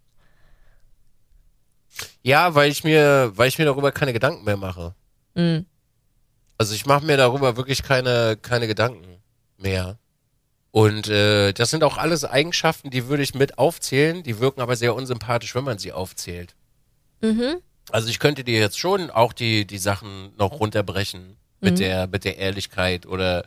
Ja, 2.22 2.56
weil 2.56 2.72
ich 2.72 2.82
mir, 2.82 3.30
weil 3.36 3.46
ich 3.46 3.58
mir 3.58 3.66
darüber 3.66 3.92
keine 3.92 4.12
Gedanken 4.12 4.44
mehr 4.44 4.56
mache. 4.56 4.96
Mhm. 5.34 5.66
Also 6.58 6.74
ich 6.74 6.86
mache 6.86 7.04
mir 7.06 7.16
darüber 7.16 7.56
wirklich 7.56 7.84
keine, 7.84 8.36
keine 8.36 8.66
Gedanken 8.66 9.22
mehr. 9.58 9.98
Und 10.72 11.08
äh, 11.08 11.52
das 11.52 11.70
sind 11.70 11.84
auch 11.84 11.98
alles 11.98 12.24
Eigenschaften, 12.24 12.90
die 12.90 13.06
würde 13.06 13.22
ich 13.22 13.34
mit 13.34 13.58
aufzählen, 13.58 14.24
die 14.24 14.40
wirken 14.40 14.60
aber 14.60 14.74
sehr 14.74 14.96
unsympathisch, 14.96 15.54
wenn 15.54 15.62
man 15.62 15.78
sie 15.78 15.92
aufzählt. 15.92 16.56
Mhm. 17.20 17.60
Also 17.90 18.08
ich 18.08 18.18
könnte 18.18 18.44
dir 18.44 18.58
jetzt 18.58 18.78
schon 18.78 19.10
auch 19.10 19.32
die, 19.32 19.66
die 19.66 19.78
Sachen 19.78 20.32
noch 20.36 20.60
runterbrechen 20.60 21.36
mit 21.60 21.78
der, 21.78 22.06
mit 22.06 22.24
der 22.24 22.36
Ehrlichkeit 22.36 23.06
oder 23.06 23.44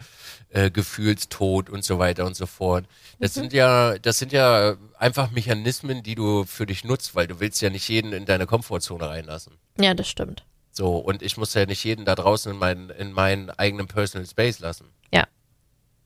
äh, 0.49 0.71
Gefühlstod 0.71 1.69
und 1.69 1.83
so 1.83 1.99
weiter 1.99 2.25
und 2.25 2.35
so 2.35 2.45
fort. 2.45 2.85
Das 3.19 3.33
sind 3.33 3.53
ja, 3.53 3.97
das 3.99 4.17
sind 4.17 4.31
ja 4.31 4.75
einfach 4.97 5.31
Mechanismen, 5.31 6.03
die 6.03 6.15
du 6.15 6.45
für 6.45 6.65
dich 6.65 6.83
nutzt, 6.83 7.15
weil 7.15 7.27
du 7.27 7.39
willst 7.39 7.61
ja 7.61 7.69
nicht 7.69 7.87
jeden 7.89 8.13
in 8.13 8.25
deine 8.25 8.47
Komfortzone 8.47 9.07
reinlassen. 9.07 9.53
Ja, 9.79 9.93
das 9.93 10.07
stimmt. 10.07 10.43
So, 10.71 10.97
und 10.97 11.21
ich 11.21 11.37
muss 11.37 11.53
ja 11.53 11.65
nicht 11.65 11.83
jeden 11.83 12.05
da 12.05 12.15
draußen 12.15 12.51
in 12.51 12.59
meinen, 12.59 12.89
in 12.91 13.11
meinen 13.11 13.49
eigenen 13.49 13.87
Personal 13.87 14.27
Space 14.27 14.59
lassen. 14.59 14.85
Ja. 15.11 15.27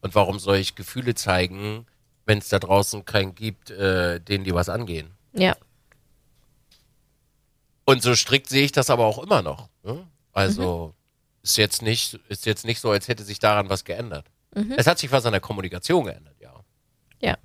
Und 0.02 0.16
warum 0.16 0.40
soll 0.40 0.58
ich 0.58 0.76
Gefühle 0.76 1.14
zeigen, 1.14 1.86
wenn 2.26 2.38
es 2.38 2.50
da 2.50 2.60
draußen 2.60 3.06
keinen 3.06 3.36
gibt, 3.36 3.70
äh, 3.70 4.20
denen 4.20 4.44
die 4.44 4.54
was 4.54 4.70
angehen? 4.70 5.12
Ja. 5.34 5.56
Und 7.92 8.02
so 8.02 8.16
strikt 8.16 8.48
sehe 8.50 8.64
ich 8.64 8.72
das 8.72 8.90
aber 8.90 9.06
auch 9.06 9.20
immer 9.20 9.42
noch. 9.42 9.70
Ne? 9.84 10.08
Also 10.34 10.94
ist 11.44 11.58
jetzt 11.58 11.82
nicht, 11.82 12.20
ist 12.30 12.46
jetzt 12.46 12.66
nicht 12.66 12.80
so, 12.80 12.90
als 12.92 13.08
hätte 13.08 13.24
sich 13.24 13.40
daran 13.40 13.70
was 13.70 13.84
geändert. 13.84 14.26
Es 14.78 14.86
hat 14.88 15.00
sich 15.00 15.12
was 15.12 15.26
an 15.26 15.32
der 15.32 15.42
Kommunikation 15.42 16.06
geändert, 16.06 16.36
ja. 16.40 16.54
Ja. 17.22 17.38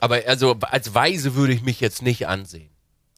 Aber 0.00 0.20
also 0.26 0.56
als 0.60 0.94
Weise 0.94 1.34
würde 1.34 1.52
ich 1.52 1.62
mich 1.62 1.80
jetzt 1.80 2.02
nicht 2.02 2.26
ansehen. 2.28 2.70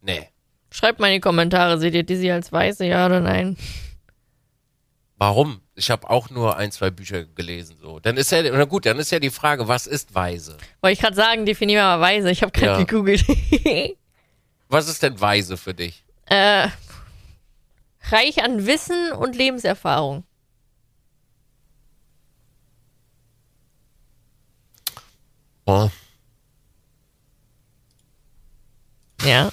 Nee. 0.02 0.28
Schreibt 0.70 0.98
mal 1.00 1.08
in 1.08 1.14
die 1.14 1.20
Kommentare, 1.20 1.78
seht 1.78 1.94
ihr 1.94 2.02
Dizzy 2.04 2.30
als 2.30 2.52
Weiße, 2.52 2.86
ja 2.86 3.04
oder 3.06 3.20
nein? 3.20 3.56
Warum? 5.16 5.60
Ich 5.74 5.90
habe 5.90 6.08
auch 6.08 6.30
nur 6.30 6.56
ein, 6.56 6.72
zwei 6.72 6.90
Bücher 6.90 7.24
gelesen. 7.24 7.76
So, 7.80 8.00
dann 8.00 8.16
ist 8.16 8.32
ja, 8.32 8.42
na 8.42 8.64
gut, 8.64 8.86
dann 8.86 8.98
ist 8.98 9.10
ja 9.12 9.18
die 9.18 9.30
Frage, 9.30 9.68
was 9.68 9.86
ist 9.86 10.14
Weise? 10.14 10.56
Wollte 10.80 10.92
ich 10.94 11.00
gerade 11.00 11.16
sagen, 11.16 11.44
definier 11.44 11.82
mal 11.82 12.00
Weise. 12.00 12.30
Ich 12.30 12.40
habe 12.42 12.52
gerade 12.52 12.80
Ja. 12.80 12.84
gegoogelt. 12.84 13.24
Was 14.70 14.88
ist 14.88 15.02
denn 15.02 15.20
Weise 15.20 15.56
für 15.56 15.74
dich? 15.74 16.04
äh, 16.26 16.68
reich 18.10 18.42
an 18.42 18.66
Wissen 18.66 19.12
und 19.12 19.34
Lebenserfahrung. 19.36 20.22
Oh. 25.66 25.88
Ja. 29.24 29.52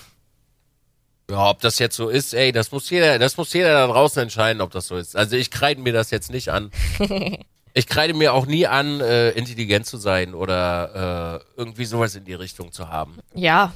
Ja, 1.29 1.49
ob 1.49 1.59
das 1.59 1.77
jetzt 1.79 1.95
so 1.97 2.07
ist, 2.09 2.33
ey, 2.33 2.51
das 2.53 2.71
muss 2.71 2.89
jeder, 2.89 3.19
das 3.19 3.35
muss 3.35 3.51
jeder 3.51 3.73
da 3.73 3.87
draußen 3.87 4.21
entscheiden, 4.23 4.61
ob 4.61 4.71
das 4.71 4.87
so 4.87 4.95
ist. 4.95 5.15
Also 5.15 5.35
ich 5.35 5.51
kreide 5.51 5.81
mir 5.81 5.91
das 5.93 6.11
jetzt 6.11 6.31
nicht 6.31 6.49
an. 6.49 6.71
Ich 7.73 7.85
kreide 7.85 8.15
mir 8.15 8.33
auch 8.33 8.47
nie 8.47 8.65
an, 8.65 9.01
äh, 9.01 9.29
intelligent 9.31 9.85
zu 9.85 9.97
sein 9.97 10.33
oder 10.33 11.43
äh, 11.55 11.59
irgendwie 11.59 11.85
sowas 11.85 12.15
in 12.15 12.25
die 12.25 12.33
Richtung 12.33 12.71
zu 12.71 12.89
haben. 12.89 13.19
Ja. 13.35 13.71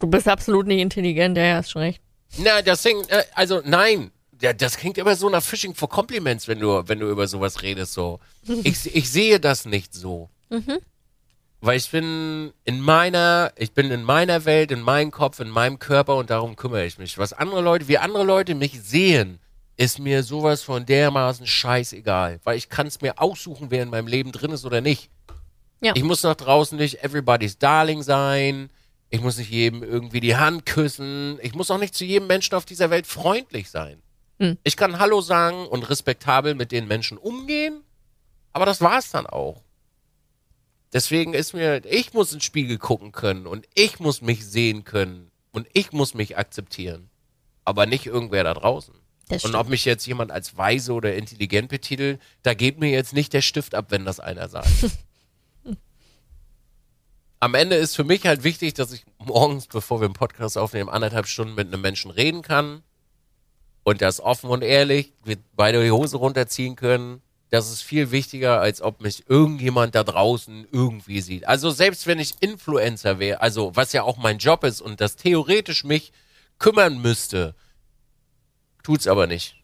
Du 0.00 0.06
bist 0.06 0.28
absolut 0.28 0.66
nicht 0.66 0.80
intelligent, 0.80 1.36
ja, 1.36 1.56
hast 1.56 1.70
schon 1.70 1.82
recht. 1.82 2.00
Na, 2.38 2.62
das 2.62 2.82
Ding, 2.82 3.02
äh, 3.08 3.22
also 3.34 3.62
nein, 3.64 4.10
ja, 4.40 4.52
das 4.52 4.76
klingt 4.76 4.98
immer 4.98 5.16
so 5.16 5.28
nach 5.28 5.42
Fishing 5.42 5.74
for 5.74 5.88
Compliments, 5.88 6.46
wenn 6.46 6.60
du, 6.60 6.82
wenn 6.86 7.00
du 7.00 7.10
über 7.10 7.26
sowas 7.26 7.62
redest. 7.62 7.94
So, 7.94 8.20
ich, 8.64 8.94
ich 8.94 9.10
sehe 9.10 9.40
das 9.40 9.64
nicht 9.64 9.94
so, 9.94 10.28
weil 11.60 11.76
ich 11.76 11.90
bin 11.90 12.52
in 12.64 12.80
meiner, 12.80 13.52
ich 13.56 13.72
bin 13.72 13.90
in 13.90 14.04
meiner 14.04 14.44
Welt, 14.44 14.70
in 14.70 14.80
meinem 14.80 15.10
Kopf, 15.10 15.40
in 15.40 15.48
meinem 15.48 15.78
Körper 15.78 16.16
und 16.16 16.30
darum 16.30 16.54
kümmere 16.54 16.86
ich 16.86 16.98
mich. 16.98 17.18
Was 17.18 17.32
andere 17.32 17.62
Leute, 17.62 17.88
wie 17.88 17.98
andere 17.98 18.24
Leute 18.24 18.54
mich 18.54 18.80
sehen, 18.80 19.40
ist 19.76 19.98
mir 19.98 20.22
sowas 20.22 20.62
von 20.62 20.86
dermaßen 20.86 21.46
scheißegal, 21.46 22.40
weil 22.44 22.56
ich 22.56 22.68
kann 22.68 22.86
es 22.86 23.00
mir 23.00 23.20
aussuchen, 23.20 23.70
wer 23.70 23.82
in 23.82 23.90
meinem 23.90 24.08
Leben 24.08 24.32
drin 24.32 24.50
ist 24.50 24.64
oder 24.64 24.80
nicht. 24.80 25.10
Ja. 25.80 25.92
Ich 25.94 26.02
muss 26.02 26.24
nach 26.24 26.34
draußen 26.34 26.76
nicht 26.76 27.04
everybody's 27.04 27.58
Darling 27.58 28.02
sein. 28.02 28.70
Ich 29.10 29.20
muss 29.20 29.38
nicht 29.38 29.50
jedem 29.50 29.82
irgendwie 29.82 30.20
die 30.20 30.36
Hand 30.36 30.66
küssen. 30.66 31.38
Ich 31.42 31.54
muss 31.54 31.70
auch 31.70 31.78
nicht 31.78 31.94
zu 31.94 32.04
jedem 32.04 32.26
Menschen 32.26 32.54
auf 32.54 32.64
dieser 32.64 32.90
Welt 32.90 33.06
freundlich 33.06 33.70
sein. 33.70 34.02
Hm. 34.38 34.58
Ich 34.64 34.76
kann 34.76 34.98
Hallo 34.98 35.20
sagen 35.20 35.66
und 35.66 35.88
respektabel 35.88 36.54
mit 36.54 36.72
den 36.72 36.86
Menschen 36.86 37.18
umgehen, 37.18 37.82
aber 38.52 38.66
das 38.66 38.80
war's 38.80 39.10
dann 39.10 39.26
auch. 39.26 39.62
Deswegen 40.92 41.34
ist 41.34 41.52
mir, 41.52 41.84
ich 41.84 42.14
muss 42.14 42.32
in 42.32 42.38
den 42.38 42.42
Spiegel 42.42 42.78
gucken 42.78 43.12
können 43.12 43.46
und 43.46 43.66
ich 43.74 44.00
muss 44.00 44.22
mich 44.22 44.46
sehen 44.46 44.84
können 44.84 45.30
und 45.52 45.66
ich 45.72 45.92
muss 45.92 46.14
mich 46.14 46.38
akzeptieren. 46.38 47.10
Aber 47.64 47.84
nicht 47.84 48.06
irgendwer 48.06 48.44
da 48.44 48.54
draußen. 48.54 48.94
Und 49.42 49.54
ob 49.54 49.68
mich 49.68 49.84
jetzt 49.84 50.06
jemand 50.06 50.30
als 50.30 50.56
weise 50.56 50.92
oder 50.94 51.14
intelligent 51.14 51.68
betitelt, 51.68 52.20
da 52.42 52.54
geht 52.54 52.78
mir 52.78 52.90
jetzt 52.90 53.12
nicht 53.12 53.34
der 53.34 53.42
Stift 53.42 53.74
ab, 53.74 53.86
wenn 53.90 54.06
das 54.06 54.20
einer 54.20 54.48
sagt. 54.48 54.68
Am 57.40 57.54
Ende 57.54 57.76
ist 57.76 57.94
für 57.94 58.04
mich 58.04 58.26
halt 58.26 58.42
wichtig, 58.42 58.74
dass 58.74 58.92
ich 58.92 59.04
morgens, 59.18 59.68
bevor 59.68 60.00
wir 60.00 60.06
einen 60.06 60.14
Podcast 60.14 60.58
aufnehmen, 60.58 60.88
anderthalb 60.88 61.28
Stunden 61.28 61.54
mit 61.54 61.68
einem 61.68 61.80
Menschen 61.80 62.10
reden 62.10 62.42
kann 62.42 62.82
und 63.84 64.02
das 64.02 64.20
offen 64.20 64.50
und 64.50 64.62
ehrlich, 64.62 65.12
wir 65.24 65.36
beide 65.54 65.82
die 65.82 65.92
Hose 65.92 66.16
runterziehen 66.16 66.74
können. 66.74 67.22
Das 67.50 67.70
ist 67.70 67.80
viel 67.80 68.10
wichtiger, 68.10 68.60
als 68.60 68.82
ob 68.82 69.00
mich 69.00 69.30
irgendjemand 69.30 69.94
da 69.94 70.02
draußen 70.04 70.66
irgendwie 70.72 71.20
sieht. 71.20 71.46
Also 71.46 71.70
selbst 71.70 72.06
wenn 72.06 72.18
ich 72.18 72.34
Influencer 72.40 73.18
wäre, 73.20 73.40
also 73.40 73.74
was 73.74 73.92
ja 73.92 74.02
auch 74.02 74.16
mein 74.16 74.38
Job 74.38 74.64
ist 74.64 74.80
und 74.80 75.00
das 75.00 75.16
theoretisch 75.16 75.84
mich 75.84 76.12
kümmern 76.58 77.00
müsste, 77.00 77.54
tut's 78.82 79.06
aber 79.06 79.26
nicht. 79.28 79.54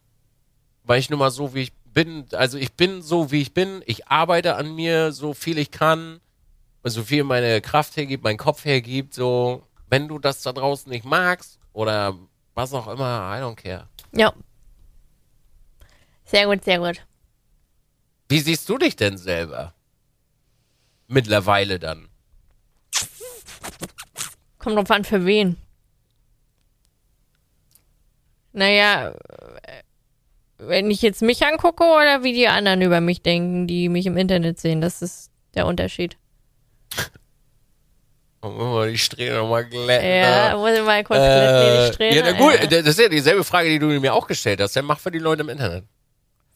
Weil 0.84 1.00
ich 1.00 1.10
nun 1.10 1.18
mal 1.18 1.30
so 1.30 1.54
wie 1.54 1.62
ich 1.62 1.72
bin, 1.84 2.26
also 2.32 2.56
ich 2.56 2.72
bin 2.74 3.02
so 3.02 3.32
wie 3.32 3.42
ich 3.42 3.52
bin, 3.52 3.82
ich 3.84 4.06
arbeite 4.06 4.54
an 4.54 4.74
mir 4.74 5.12
so 5.12 5.34
viel 5.34 5.58
ich 5.58 5.70
kann 5.70 6.20
so 6.90 7.02
viel 7.02 7.24
meine 7.24 7.60
Kraft 7.60 7.96
hergibt, 7.96 8.24
mein 8.24 8.36
Kopf 8.36 8.64
hergibt, 8.64 9.14
so, 9.14 9.66
wenn 9.88 10.08
du 10.08 10.18
das 10.18 10.42
da 10.42 10.52
draußen 10.52 10.90
nicht 10.90 11.04
magst 11.04 11.58
oder 11.72 12.18
was 12.54 12.72
auch 12.72 12.86
immer, 12.88 13.32
I 13.34 13.40
don't 13.42 13.56
care. 13.56 13.88
Ja. 14.12 14.32
Sehr 16.24 16.46
gut, 16.46 16.64
sehr 16.64 16.78
gut. 16.78 17.04
Wie 18.28 18.40
siehst 18.40 18.68
du 18.68 18.78
dich 18.78 18.96
denn 18.96 19.16
selber? 19.18 19.74
Mittlerweile 21.06 21.78
dann. 21.78 22.08
Kommt 24.58 24.76
drauf 24.76 24.90
an, 24.90 25.04
für 25.04 25.26
wen. 25.26 25.56
Naja, 28.52 29.10
äh, 29.10 29.82
wenn 30.58 30.90
ich 30.90 31.02
jetzt 31.02 31.20
mich 31.20 31.44
angucke 31.44 31.84
oder 31.84 32.22
wie 32.22 32.32
die 32.32 32.48
anderen 32.48 32.80
über 32.82 33.00
mich 33.00 33.22
denken, 33.22 33.66
die 33.66 33.88
mich 33.88 34.06
im 34.06 34.16
Internet 34.16 34.58
sehen, 34.58 34.80
das 34.80 35.02
ist 35.02 35.30
der 35.54 35.66
Unterschied. 35.66 36.16
Mal 38.42 38.90
die 38.90 38.98
Strähne 38.98 39.36
nochmal 39.36 39.64
glätten. 39.64 40.06
Ja, 40.06 40.54
muss 40.58 40.72
ich 40.72 40.84
mal 40.84 41.02
kurz 41.02 41.18
glätten, 41.18 41.56
Äh, 41.56 41.86
die 41.88 41.92
Strähne. 41.94 42.16
ja, 42.16 42.22
na 42.26 42.32
gut, 42.32 42.60
Ja. 42.60 42.66
das 42.66 42.86
ist 42.88 43.00
ja 43.00 43.08
dieselbe 43.08 43.42
Frage, 43.42 43.70
die 43.70 43.78
du 43.78 43.86
mir 43.86 44.12
auch 44.12 44.26
gestellt 44.26 44.60
hast. 44.60 44.76
Ja, 44.76 44.82
mach 44.82 44.98
für 45.00 45.10
die 45.10 45.18
Leute 45.18 45.42
im 45.42 45.48
Internet. 45.48 45.84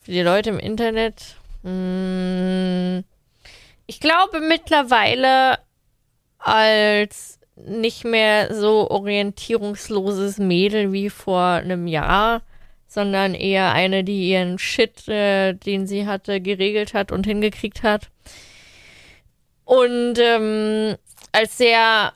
Für 0.02 0.10
die 0.12 0.20
Leute 0.20 0.50
im 0.50 0.58
Internet. 0.58 1.36
Mh, 1.62 3.02
ich 3.86 4.00
glaube 4.00 4.40
mittlerweile 4.40 5.58
als 6.38 7.38
nicht 7.56 8.04
mehr 8.04 8.54
so 8.54 8.90
orientierungsloses 8.90 10.36
Mädel 10.38 10.92
wie 10.92 11.08
vor 11.08 11.40
einem 11.42 11.86
Jahr, 11.86 12.42
sondern 12.86 13.34
eher 13.34 13.72
eine, 13.72 14.04
die 14.04 14.28
ihren 14.30 14.58
Shit, 14.58 15.08
äh, 15.08 15.54
den 15.54 15.86
sie 15.86 16.06
hatte, 16.06 16.40
geregelt 16.42 16.92
hat 16.92 17.12
und 17.12 17.24
hingekriegt 17.26 17.82
hat. 17.82 18.08
Und 19.68 20.18
ähm, 20.18 20.96
als 21.30 21.58
sehr 21.58 22.14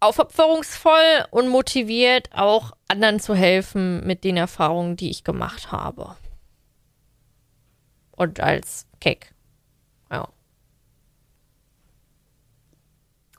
aufopferungsvoll 0.00 1.24
und 1.30 1.48
motiviert, 1.48 2.28
auch 2.34 2.72
anderen 2.88 3.20
zu 3.20 3.34
helfen 3.34 4.06
mit 4.06 4.22
den 4.22 4.36
Erfahrungen, 4.36 4.96
die 4.96 5.08
ich 5.08 5.24
gemacht 5.24 5.72
habe. 5.72 6.14
Und 8.10 8.38
als 8.40 8.86
Keck. 9.00 9.34
Ja. 10.10 10.28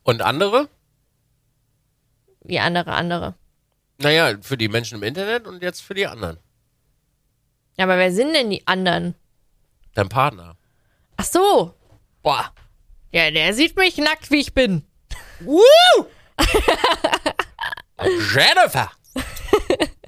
Und 0.02 0.24
andere? 0.24 0.68
Wie 2.42 2.60
andere, 2.60 2.94
andere. 2.94 3.36
Naja, 4.00 4.40
für 4.42 4.58
die 4.58 4.70
Menschen 4.70 4.98
im 4.98 5.04
Internet 5.04 5.46
und 5.46 5.62
jetzt 5.62 5.82
für 5.82 5.94
die 5.94 6.08
anderen. 6.08 6.40
Ja, 7.78 7.84
aber 7.84 8.00
wer 8.00 8.12
sind 8.12 8.34
denn 8.34 8.50
die 8.50 8.66
anderen? 8.66 9.14
Dein 9.94 10.10
Partner. 10.10 10.58
Ach 11.18 11.26
so. 11.26 11.76
Boah. 12.24 12.52
Ja, 13.12 13.32
der 13.32 13.54
sieht 13.54 13.76
mich 13.78 13.98
nackt, 13.98 14.30
wie 14.32 14.40
ich 14.40 14.54
bin. 14.54 14.84
Jennifer! 18.34 18.92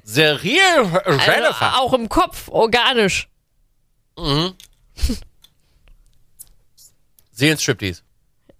Serial 0.04 0.98
Also, 1.04 1.30
Jennifer! 1.30 1.80
auch 1.80 1.92
im 1.92 2.08
Kopf, 2.08 2.48
organisch. 2.48 3.28
Mhm. 4.18 4.54
Seelenstriptease. 7.32 8.02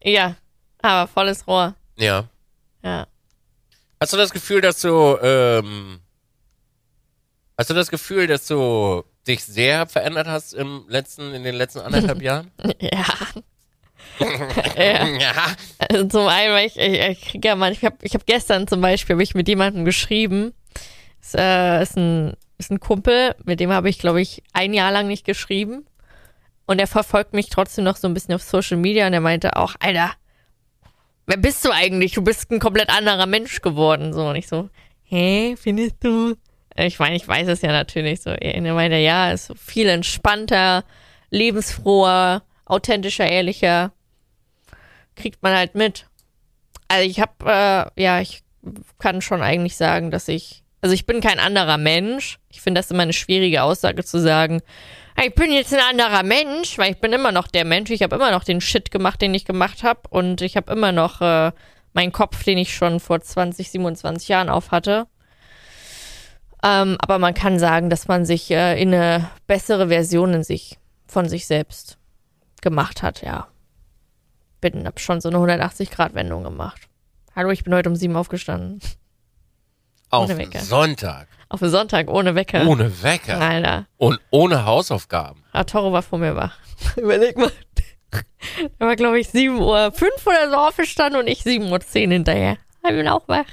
Ja. 0.03 0.37
Aber 0.83 1.07
volles 1.09 1.47
Rohr. 1.47 1.75
Ja. 1.97 2.29
Ja. 2.83 3.07
Hast 4.01 4.13
du 4.13 4.17
das 4.17 4.31
Gefühl, 4.31 4.63
dass 4.63 4.81
du, 4.81 5.19
ähm, 5.21 6.01
hast 7.59 7.69
du 7.69 7.75
das 7.75 7.91
Gefühl, 7.91 8.27
dass 8.27 8.47
du 8.47 9.05
dich 9.27 9.45
sehr 9.45 9.87
verändert 9.87 10.27
hast 10.27 10.55
im 10.55 10.87
letzten, 10.89 11.35
in 11.35 11.45
den 11.45 11.55
letzten 11.55 11.81
anderthalb 11.81 12.23
Jahren? 12.23 12.51
Ja. 12.81 13.05
Ja. 14.21 15.47
Also 15.79 16.05
zum 16.05 16.27
einen, 16.27 16.55
weil 16.55 16.67
ich, 16.67 16.77
ich, 16.77 17.01
ich 17.01 17.21
krieg 17.23 17.45
ja 17.45 17.57
manchmal, 17.57 17.77
ich 17.77 17.85
habe 17.85 18.07
ich 18.07 18.15
hab 18.15 18.27
gestern 18.27 18.69
zum 18.69 18.81
Beispiel 18.81 19.17
hab 19.17 19.23
ich 19.23 19.35
mit 19.35 19.49
jemandem 19.49 19.85
geschrieben. 19.85 20.53
Ist, 21.21 21.35
äh, 21.35 21.83
ist, 21.83 21.97
ein, 21.97 22.35
ist 22.59 22.71
ein 22.71 22.81
Kumpel, 22.81 23.35
mit 23.45 23.61
dem 23.61 23.73
habe 23.73 23.89
ich, 23.89 23.99
glaube 23.99 24.21
ich, 24.21 24.43
ein 24.53 24.73
Jahr 24.73 24.93
lang 24.93 25.09
nicht 25.09 25.25
geschrieben. 25.25 25.87
Und 26.67 26.79
er 26.79 26.87
verfolgt 26.87 27.33
mich 27.33 27.51
trotzdem 27.51 27.85
noch 27.85 27.97
so 27.97 28.07
ein 28.07 28.15
bisschen 28.15 28.35
auf 28.35 28.43
Social 28.43 28.77
Media 28.77 29.07
und 29.07 29.13
er 29.13 29.21
meinte 29.21 29.57
auch, 29.57 29.75
Alter, 29.81 30.13
wer 31.27 31.37
bist 31.37 31.65
du 31.65 31.71
eigentlich? 31.73 32.13
Du 32.13 32.23
bist 32.23 32.51
ein 32.51 32.61
komplett 32.61 32.91
anderer 32.91 33.27
Mensch 33.27 33.61
geworden. 33.61 34.13
So, 34.13 34.29
und 34.29 34.37
ich 34.37 34.47
so, 34.47 34.69
hä, 35.03 35.57
findest 35.57 35.97
du? 36.05 36.37
Ich 36.77 36.99
meine, 36.99 37.17
ich 37.17 37.27
weiß 37.27 37.49
es 37.49 37.63
ja 37.63 37.73
natürlich 37.73 38.23
so. 38.23 38.31
Er 38.31 38.75
meinte, 38.75 38.97
ja, 38.97 39.33
ist 39.33 39.47
so 39.47 39.55
viel 39.55 39.89
entspannter, 39.89 40.85
lebensfroher, 41.31 42.43
authentischer, 42.65 43.29
ehrlicher 43.29 43.93
kriegt 45.17 45.43
man 45.43 45.55
halt 45.55 45.75
mit. 45.75 46.07
Also 46.89 47.09
ich 47.09 47.21
habe, 47.21 47.33
äh, 47.97 48.03
ja, 48.03 48.21
ich 48.21 48.43
kann 48.99 49.23
schon 49.23 49.43
eigentlich 49.43 49.77
sagen, 49.77 50.11
dass 50.11 50.29
ich, 50.29 50.65
also 50.81 50.95
ich 50.95 51.07
bin 51.07 51.21
kein 51.21 51.39
anderer 51.39 51.79
Mensch. 51.79 52.39
Ich 52.49 52.61
finde 52.61 52.81
das 52.81 52.91
immer 52.91 53.03
eine 53.03 53.13
schwierige 53.13 53.63
Aussage 53.63 54.05
zu 54.05 54.21
sagen, 54.21 54.61
"Ah, 55.17 55.23
ich 55.27 55.35
bin 55.35 55.53
jetzt 55.53 55.73
ein 55.73 55.81
anderer 55.81 56.23
Mensch, 56.23 56.79
weil 56.79 56.93
ich 56.93 57.01
bin 57.01 57.13
immer 57.13 57.33
noch 57.33 57.47
der 57.47 57.65
Mensch. 57.65 57.91
Ich 57.91 58.03
habe 58.03 58.17
immer 58.17 58.31
noch 58.31 58.45
den 58.45 58.61
Shit 58.61 58.91
gemacht, 58.91 59.23
den 59.23 59.35
ich 59.35 59.45
gemacht 59.45 59.83
habe 59.83 60.01
und 60.11 60.41
ich 60.43 60.57
habe 60.57 60.73
immer 60.73 60.93
noch 60.93 61.21
äh, 61.21 61.53
meinen 61.93 62.13
Kopf, 62.13 62.43
den 62.45 62.59
ich 62.59 62.75
schon 62.75 63.01
vor 63.01 63.21
20, 63.21 63.71
27 63.71 64.29
Jahren 64.29 64.49
auf 64.49 64.71
hatte. 64.71 65.07
Ähm, 66.63 66.97
aber 67.01 67.19
man 67.19 67.35
kann 67.35 67.59
sagen, 67.59 67.89
dass 67.89 68.09
man 68.09 68.25
sich 68.25 68.51
äh, 68.51 68.81
in 68.81 68.93
eine 68.93 69.31
bessere 69.47 69.89
Version 69.89 70.35
in 70.35 70.45
sich, 70.45 70.79
von 71.07 71.29
sich 71.29 71.47
selbst 71.47 71.99
gemacht 72.61 73.03
hat, 73.03 73.23
ja 73.23 73.49
bin, 74.61 74.87
hab 74.87 75.01
schon 75.01 75.21
so 75.21 75.29
eine 75.29 75.39
180-Grad-Wendung 75.39 76.45
gemacht. 76.45 76.89
Hallo, 77.35 77.51
ich 77.51 77.65
bin 77.65 77.75
heute 77.75 77.89
um 77.89 77.97
sieben 77.97 78.17
aufgestanden. 78.17 78.81
Auf 80.11 80.25
Ohne 80.29 80.39
Wecker. 80.39 80.61
Sonntag. 80.61 81.29
Auf 81.49 81.61
Sonntag 81.61 82.09
ohne 82.09 82.35
Wecker. 82.35 82.67
Ohne 82.67 83.03
Wecker. 83.03 83.41
Alter. 83.41 83.87
Und 83.97 84.21
ohne 84.31 84.65
Hausaufgaben. 84.65 85.45
Arturo 85.53 85.93
war 85.93 86.03
vor 86.03 86.19
mir 86.19 86.35
wach. 86.35 86.59
Überleg 86.97 87.37
mal. 87.37 87.51
Er 88.81 88.87
war, 88.89 88.97
glaube 88.97 89.21
ich, 89.21 89.29
7 89.29 89.57
Uhr 89.61 89.93
5 89.93 90.27
oder 90.27 90.51
so 90.51 90.57
aufgestanden 90.57 91.21
und 91.21 91.29
ich 91.29 91.43
7 91.45 91.71
Uhr 91.71 91.79
10 91.81 92.11
hinterher. 92.11 92.57
Ich 92.83 92.91
bin 92.91 93.07
auch 93.07 93.29
wach. 93.29 93.45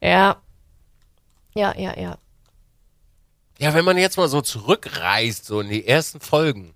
ja. 0.00 0.36
Ja, 1.54 1.74
ja, 1.76 1.98
ja. 1.98 2.18
Ja, 3.58 3.74
wenn 3.74 3.84
man 3.84 3.96
jetzt 3.98 4.16
mal 4.16 4.28
so 4.28 4.40
zurückreist, 4.42 5.46
so 5.46 5.60
in 5.60 5.68
die 5.70 5.86
ersten 5.86 6.20
Folgen. 6.20 6.73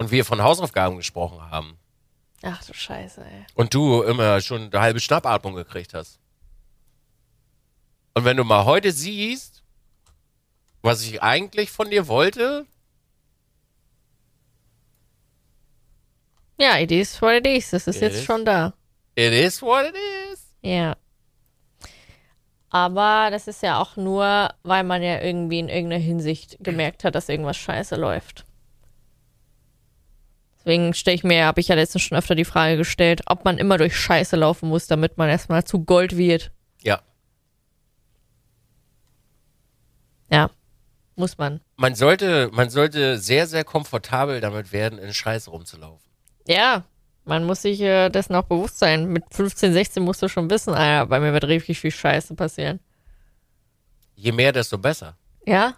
Und 0.00 0.10
wir 0.10 0.24
von 0.24 0.42
Hausaufgaben 0.42 0.96
gesprochen 0.96 1.40
haben. 1.50 1.76
Ach 2.42 2.64
du 2.64 2.72
Scheiße, 2.72 3.22
ey. 3.22 3.44
Und 3.54 3.74
du 3.74 4.02
immer 4.02 4.40
schon 4.40 4.72
eine 4.72 4.80
halbe 4.80 4.98
Schnappatmung 4.98 5.54
gekriegt 5.54 5.92
hast. 5.92 6.18
Und 8.14 8.24
wenn 8.24 8.38
du 8.38 8.44
mal 8.44 8.64
heute 8.64 8.92
siehst, 8.92 9.62
was 10.80 11.02
ich 11.02 11.22
eigentlich 11.22 11.70
von 11.70 11.90
dir 11.90 12.08
wollte, 12.08 12.66
Ja, 16.58 16.78
it 16.78 16.90
is 16.92 17.20
what 17.22 17.32
it 17.32 17.46
is. 17.46 17.70
Das 17.70 17.86
ist 17.86 17.96
It 17.96 18.02
jetzt 18.02 18.16
is. 18.16 18.24
schon 18.24 18.44
da. 18.44 18.74
it 19.16 19.32
is 19.32 19.62
what 19.62 19.86
it 19.86 19.94
is. 20.32 20.40
Ja. 20.62 20.94
Aber 22.68 23.28
das 23.30 23.48
ist 23.48 23.62
ja 23.62 23.78
auch 23.80 23.96
nur, 23.96 24.50
weil 24.62 24.84
man 24.84 25.02
ja 25.02 25.20
irgendwie 25.22 25.58
in 25.58 25.68
irgendeiner 25.70 26.02
Hinsicht 26.02 26.56
gemerkt 26.60 27.02
hat, 27.04 27.14
dass 27.14 27.28
irgendwas 27.30 27.56
scheiße 27.56 27.96
läuft. 27.96 28.44
Deswegen 30.60 30.92
stelle 30.92 31.14
ich 31.14 31.24
mir, 31.24 31.46
habe 31.46 31.60
ich 31.60 31.68
ja 31.68 31.74
letztens 31.74 32.02
schon 32.02 32.18
öfter 32.18 32.34
die 32.34 32.44
Frage 32.44 32.76
gestellt, 32.76 33.22
ob 33.26 33.44
man 33.46 33.56
immer 33.58 33.78
durch 33.78 33.96
Scheiße 33.96 34.36
laufen 34.36 34.68
muss, 34.68 34.86
damit 34.86 35.16
man 35.16 35.28
erstmal 35.30 35.64
zu 35.64 35.84
Gold 35.84 36.16
wird. 36.18 36.52
Ja. 36.82 37.00
Ja, 40.30 40.50
muss 41.16 41.38
man. 41.38 41.60
Man 41.76 41.94
sollte, 41.94 42.50
man 42.52 42.68
sollte 42.68 43.18
sehr, 43.18 43.46
sehr 43.46 43.64
komfortabel 43.64 44.40
damit 44.40 44.70
werden, 44.72 44.98
in 44.98 45.14
Scheiße 45.14 45.50
rumzulaufen. 45.50 46.08
Ja, 46.46 46.84
man 47.24 47.44
muss 47.44 47.62
sich 47.62 47.80
äh, 47.80 48.10
dessen 48.10 48.34
auch 48.34 48.44
bewusst 48.44 48.78
sein. 48.78 49.06
Mit 49.06 49.24
15, 49.30 49.72
16 49.72 50.02
musst 50.02 50.22
du 50.22 50.28
schon 50.28 50.50
wissen, 50.50 50.74
Alter, 50.74 51.06
bei 51.06 51.20
mir 51.20 51.32
wird 51.32 51.44
richtig 51.44 51.80
viel 51.80 51.90
Scheiße 51.90 52.34
passieren. 52.34 52.80
Je 54.14 54.32
mehr, 54.32 54.52
desto 54.52 54.76
besser. 54.76 55.16
Ja, 55.46 55.74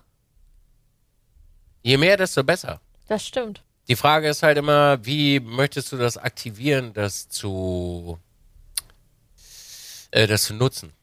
Je 1.85 1.97
mehr, 1.97 2.17
desto 2.17 2.43
besser. 2.45 2.81
das 3.09 3.25
stimmt. 3.27 3.63
Die 3.93 3.97
Frage 3.97 4.27
ist 4.27 4.43
halt 4.43 4.57
immer, 4.57 5.05
wie 5.05 5.39
möchtest 5.39 5.93
du 5.93 5.99
das 5.99 6.17
aktivieren, 6.17 6.95
das 6.95 7.29
zu, 7.29 8.19
äh, 10.11 10.27
das 10.27 10.45
zu 10.45 10.55
nutzen? 10.55 10.95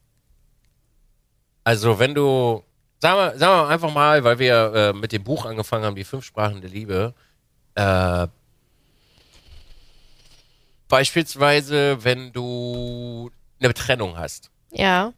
Also 1.62 2.00
wenn 2.00 2.16
du, 2.16 2.64
sagen 2.98 3.16
wir, 3.16 3.38
sagen 3.38 3.62
wir 3.62 3.68
einfach 3.68 3.94
mal, 3.94 4.24
weil 4.24 4.40
wir 4.40 4.72
äh, 4.74 4.92
mit 4.92 5.12
dem 5.12 5.22
Buch 5.22 5.44
angefangen 5.44 5.84
haben, 5.84 5.94
die 5.94 6.02
fünf 6.02 6.24
Sprachen 6.24 6.62
der 6.62 6.70
Liebe, 6.70 7.14
äh, 7.76 8.26
beispielsweise, 10.88 12.02
wenn 12.02 12.32
du 12.32 13.30
eine 13.60 13.72
Trennung 13.72 14.18
hast. 14.18 14.50
Ja. 14.72 15.12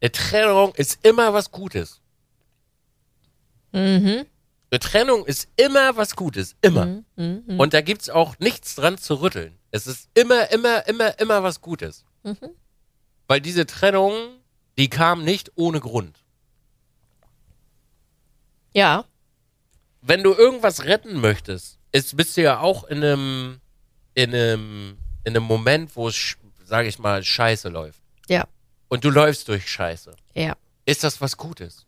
Eine 0.00 0.10
Trennung 0.10 0.74
ist 0.74 1.06
immer 1.06 1.32
was 1.32 1.52
Gutes. 1.52 2.00
Mhm. 3.70 4.26
Eine 4.70 4.80
Trennung 4.80 5.24
ist 5.26 5.48
immer 5.56 5.96
was 5.96 6.16
Gutes. 6.16 6.56
Immer. 6.60 6.86
Mhm. 6.86 7.04
Mhm. 7.46 7.60
Und 7.60 7.72
da 7.72 7.80
gibt's 7.80 8.10
auch 8.10 8.38
nichts 8.38 8.74
dran 8.74 8.98
zu 8.98 9.14
rütteln. 9.20 9.56
Es 9.70 9.86
ist 9.86 10.08
immer, 10.14 10.50
immer, 10.50 10.86
immer, 10.88 11.18
immer 11.20 11.42
was 11.42 11.60
Gutes. 11.60 12.04
Mhm. 12.24 12.36
Weil 13.28 13.40
diese 13.40 13.66
Trennung, 13.66 14.12
die 14.78 14.88
kam 14.88 15.24
nicht 15.24 15.52
ohne 15.56 15.80
Grund. 15.80 16.22
Ja. 18.74 19.04
wenn 20.02 20.22
du 20.22 20.34
irgendwas 20.34 20.84
retten 20.84 21.20
möchtest, 21.20 21.78
ist, 21.92 22.16
bist 22.16 22.36
du 22.36 22.42
ja 22.42 22.60
auch 22.60 22.84
in 22.84 23.02
einem, 23.02 23.60
in 24.14 24.34
einem, 24.34 24.98
in 25.24 25.34
einem 25.36 25.44
Moment, 25.44 25.96
wo 25.96 26.08
es, 26.08 26.36
sage 26.64 26.86
ich 26.88 26.98
mal, 26.98 27.24
scheiße 27.24 27.68
läuft. 27.70 28.00
Ja. 28.28 28.46
Und 28.88 29.02
du 29.04 29.10
läufst 29.10 29.48
durch 29.48 29.66
Scheiße. 29.68 30.14
Ja. 30.34 30.56
Ist 30.84 31.02
das 31.02 31.20
was 31.20 31.36
Gutes? 31.36 31.86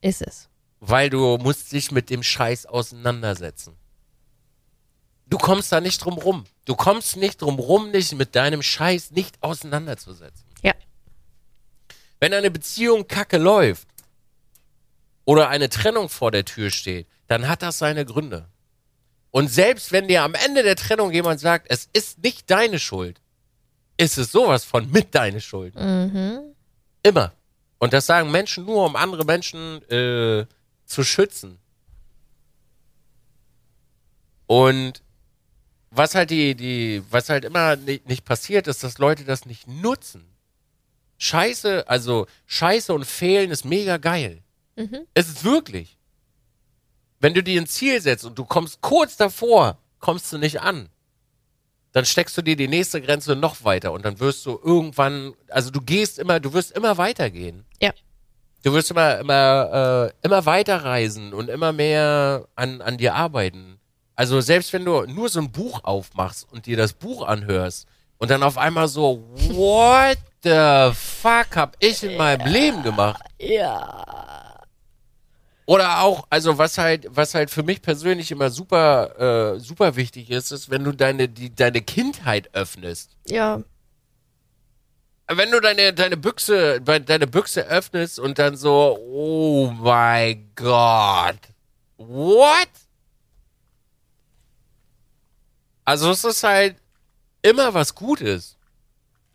Ist 0.00 0.22
es. 0.22 0.48
Weil 0.80 1.10
du 1.10 1.38
musst 1.38 1.72
dich 1.72 1.90
mit 1.90 2.10
dem 2.10 2.22
Scheiß 2.22 2.66
auseinandersetzen. 2.66 3.76
Du 5.26 5.38
kommst 5.38 5.72
da 5.72 5.80
nicht 5.80 6.04
drum 6.04 6.14
rum. 6.14 6.44
Du 6.64 6.76
kommst 6.76 7.16
nicht 7.16 7.42
drum 7.42 7.58
rum, 7.58 7.92
dich 7.92 8.12
mit 8.12 8.36
deinem 8.36 8.62
Scheiß 8.62 9.10
nicht 9.10 9.42
auseinanderzusetzen. 9.42 10.44
Ja. 10.62 10.74
Wenn 12.20 12.32
eine 12.32 12.50
Beziehung 12.50 13.08
kacke 13.08 13.38
läuft 13.38 13.88
oder 15.24 15.48
eine 15.48 15.68
Trennung 15.68 16.08
vor 16.08 16.30
der 16.30 16.44
Tür 16.44 16.70
steht, 16.70 17.08
dann 17.26 17.48
hat 17.48 17.62
das 17.62 17.78
seine 17.78 18.04
Gründe. 18.04 18.48
Und 19.30 19.48
selbst 19.48 19.92
wenn 19.92 20.08
dir 20.08 20.22
am 20.22 20.34
Ende 20.34 20.62
der 20.62 20.76
Trennung 20.76 21.12
jemand 21.12 21.40
sagt, 21.40 21.66
es 21.68 21.88
ist 21.92 22.22
nicht 22.22 22.50
deine 22.50 22.78
Schuld, 22.78 23.20
ist 23.96 24.18
es 24.18 24.32
sowas 24.32 24.64
von 24.64 24.90
mit 24.90 25.14
deine 25.14 25.40
Schuld. 25.40 25.74
Mhm. 25.74 26.54
Immer. 27.02 27.32
Und 27.78 27.92
das 27.92 28.06
sagen 28.06 28.30
Menschen 28.30 28.64
nur, 28.64 28.86
um 28.86 28.96
andere 28.96 29.24
Menschen 29.24 29.82
äh, 29.90 30.46
zu 30.86 31.04
schützen. 31.04 31.58
Und 34.46 35.02
was 35.90 36.14
halt 36.14 36.30
die, 36.30 36.54
die, 36.54 37.02
was 37.10 37.28
halt 37.28 37.44
immer 37.44 37.76
nicht, 37.76 38.08
nicht 38.08 38.24
passiert, 38.24 38.66
ist, 38.66 38.84
dass 38.84 38.98
Leute 38.98 39.24
das 39.24 39.46
nicht 39.46 39.66
nutzen. 39.66 40.24
Scheiße, 41.18 41.88
also 41.88 42.26
Scheiße 42.46 42.92
und 42.92 43.04
Fehlen 43.04 43.50
ist 43.50 43.64
mega 43.64 43.96
geil. 43.96 44.42
Mhm. 44.76 45.06
Es 45.14 45.28
ist 45.28 45.44
wirklich. 45.44 45.96
Wenn 47.18 47.34
du 47.34 47.42
dir 47.42 47.60
ein 47.60 47.66
Ziel 47.66 48.00
setzt 48.00 48.24
und 48.24 48.38
du 48.38 48.44
kommst 48.44 48.82
kurz 48.82 49.16
davor, 49.16 49.78
kommst 49.98 50.32
du 50.32 50.38
nicht 50.38 50.60
an. 50.60 50.88
Dann 51.92 52.04
steckst 52.04 52.36
du 52.36 52.42
dir 52.42 52.56
die 52.56 52.68
nächste 52.68 53.00
Grenze 53.00 53.34
noch 53.34 53.64
weiter 53.64 53.92
und 53.92 54.04
dann 54.04 54.20
wirst 54.20 54.44
du 54.44 54.60
irgendwann, 54.62 55.32
also 55.48 55.70
du 55.70 55.80
gehst 55.80 56.18
immer, 56.18 56.40
du 56.40 56.52
wirst 56.52 56.72
immer 56.72 56.98
weitergehen. 56.98 57.64
Ja. 58.66 58.70
Du 58.70 58.76
wirst 58.76 58.90
immer, 58.90 59.18
immer, 59.18 60.10
äh, 60.22 60.26
immer 60.26 60.44
weiter 60.44 60.84
reisen 60.84 61.32
und 61.32 61.48
immer 61.48 61.72
mehr 61.72 62.46
an, 62.56 62.80
an 62.82 62.98
dir 62.98 63.14
arbeiten. 63.14 63.78
Also 64.16 64.40
selbst 64.40 64.72
wenn 64.72 64.84
du 64.84 65.02
nur 65.02 65.28
so 65.28 65.40
ein 65.40 65.52
Buch 65.52 65.84
aufmachst 65.84 66.48
und 66.50 66.66
dir 66.66 66.76
das 66.76 66.92
Buch 66.92 67.26
anhörst 67.26 67.86
und 68.18 68.30
dann 68.30 68.42
auf 68.42 68.58
einmal 68.58 68.88
so, 68.88 69.22
what 69.34 70.18
the 70.42 70.90
fuck 70.94 71.54
hab 71.54 71.76
ich 71.78 72.02
in 72.02 72.16
meinem 72.16 72.46
Leben 72.46 72.82
gemacht? 72.82 73.22
Ja. 73.38 74.62
Oder 75.66 76.00
auch, 76.00 76.26
also 76.30 76.58
was 76.58 76.78
halt, 76.78 77.06
was 77.10 77.34
halt 77.34 77.50
für 77.50 77.62
mich 77.62 77.82
persönlich 77.82 78.32
immer 78.32 78.50
super, 78.50 79.54
äh, 79.54 79.60
super 79.60 79.96
wichtig 79.96 80.30
ist, 80.30 80.50
ist, 80.50 80.70
wenn 80.70 80.84
du 80.84 80.92
deine, 80.92 81.28
die, 81.28 81.54
deine 81.54 81.82
Kindheit 81.82 82.50
öffnest. 82.54 83.10
Ja. 83.28 83.62
Wenn 85.28 85.50
du 85.50 85.60
deine, 85.60 85.92
deine 85.92 86.16
Büchse, 86.16 86.80
deine 86.80 87.26
Büchse 87.26 87.66
öffnest 87.66 88.18
und 88.20 88.38
dann 88.38 88.56
so, 88.56 88.96
oh 89.00 89.70
mein 89.70 90.50
Gott. 90.54 91.40
What? 91.96 92.68
Also 95.84 96.10
es 96.10 96.24
ist 96.24 96.42
halt 96.44 96.76
immer 97.42 97.74
was 97.74 97.94
Gutes. 97.94 98.56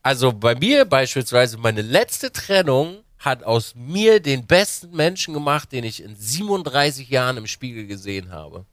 Also 0.02 0.32
bei 0.32 0.56
mir 0.56 0.86
beispielsweise, 0.86 1.58
meine 1.58 1.82
letzte 1.82 2.32
Trennung 2.32 3.04
hat 3.20 3.44
aus 3.44 3.76
mir 3.76 4.20
den 4.20 4.48
besten 4.48 4.96
Menschen 4.96 5.34
gemacht, 5.34 5.72
den 5.72 5.84
ich 5.84 6.02
in 6.02 6.16
37 6.16 7.10
Jahren 7.10 7.38
im 7.38 7.48
Spiegel 7.48 7.86
gesehen 7.86 8.32
habe. 8.32 8.66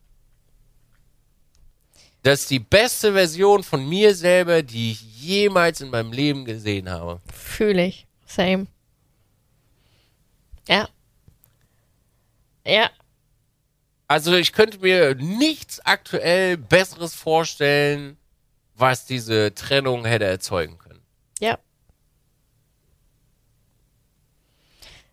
Das 2.22 2.40
ist 2.40 2.50
die 2.50 2.58
beste 2.58 3.12
Version 3.12 3.62
von 3.62 3.88
mir 3.88 4.14
selber, 4.14 4.62
die 4.62 4.92
ich 4.92 5.07
jemals 5.28 5.80
in 5.82 5.90
meinem 5.90 6.10
Leben 6.10 6.44
gesehen 6.44 6.88
habe. 6.88 7.20
Fühle 7.32 7.84
ich. 7.86 8.06
Same. 8.26 8.66
Ja. 10.66 10.88
Ja. 12.66 12.90
Also 14.06 14.32
ich 14.34 14.52
könnte 14.52 14.78
mir 14.78 15.14
nichts 15.14 15.80
aktuell 15.80 16.56
Besseres 16.56 17.14
vorstellen, 17.14 18.16
was 18.74 19.04
diese 19.04 19.54
Trennung 19.54 20.06
hätte 20.06 20.24
erzeugen 20.24 20.78
können. 20.78 21.02
Ja. 21.40 21.58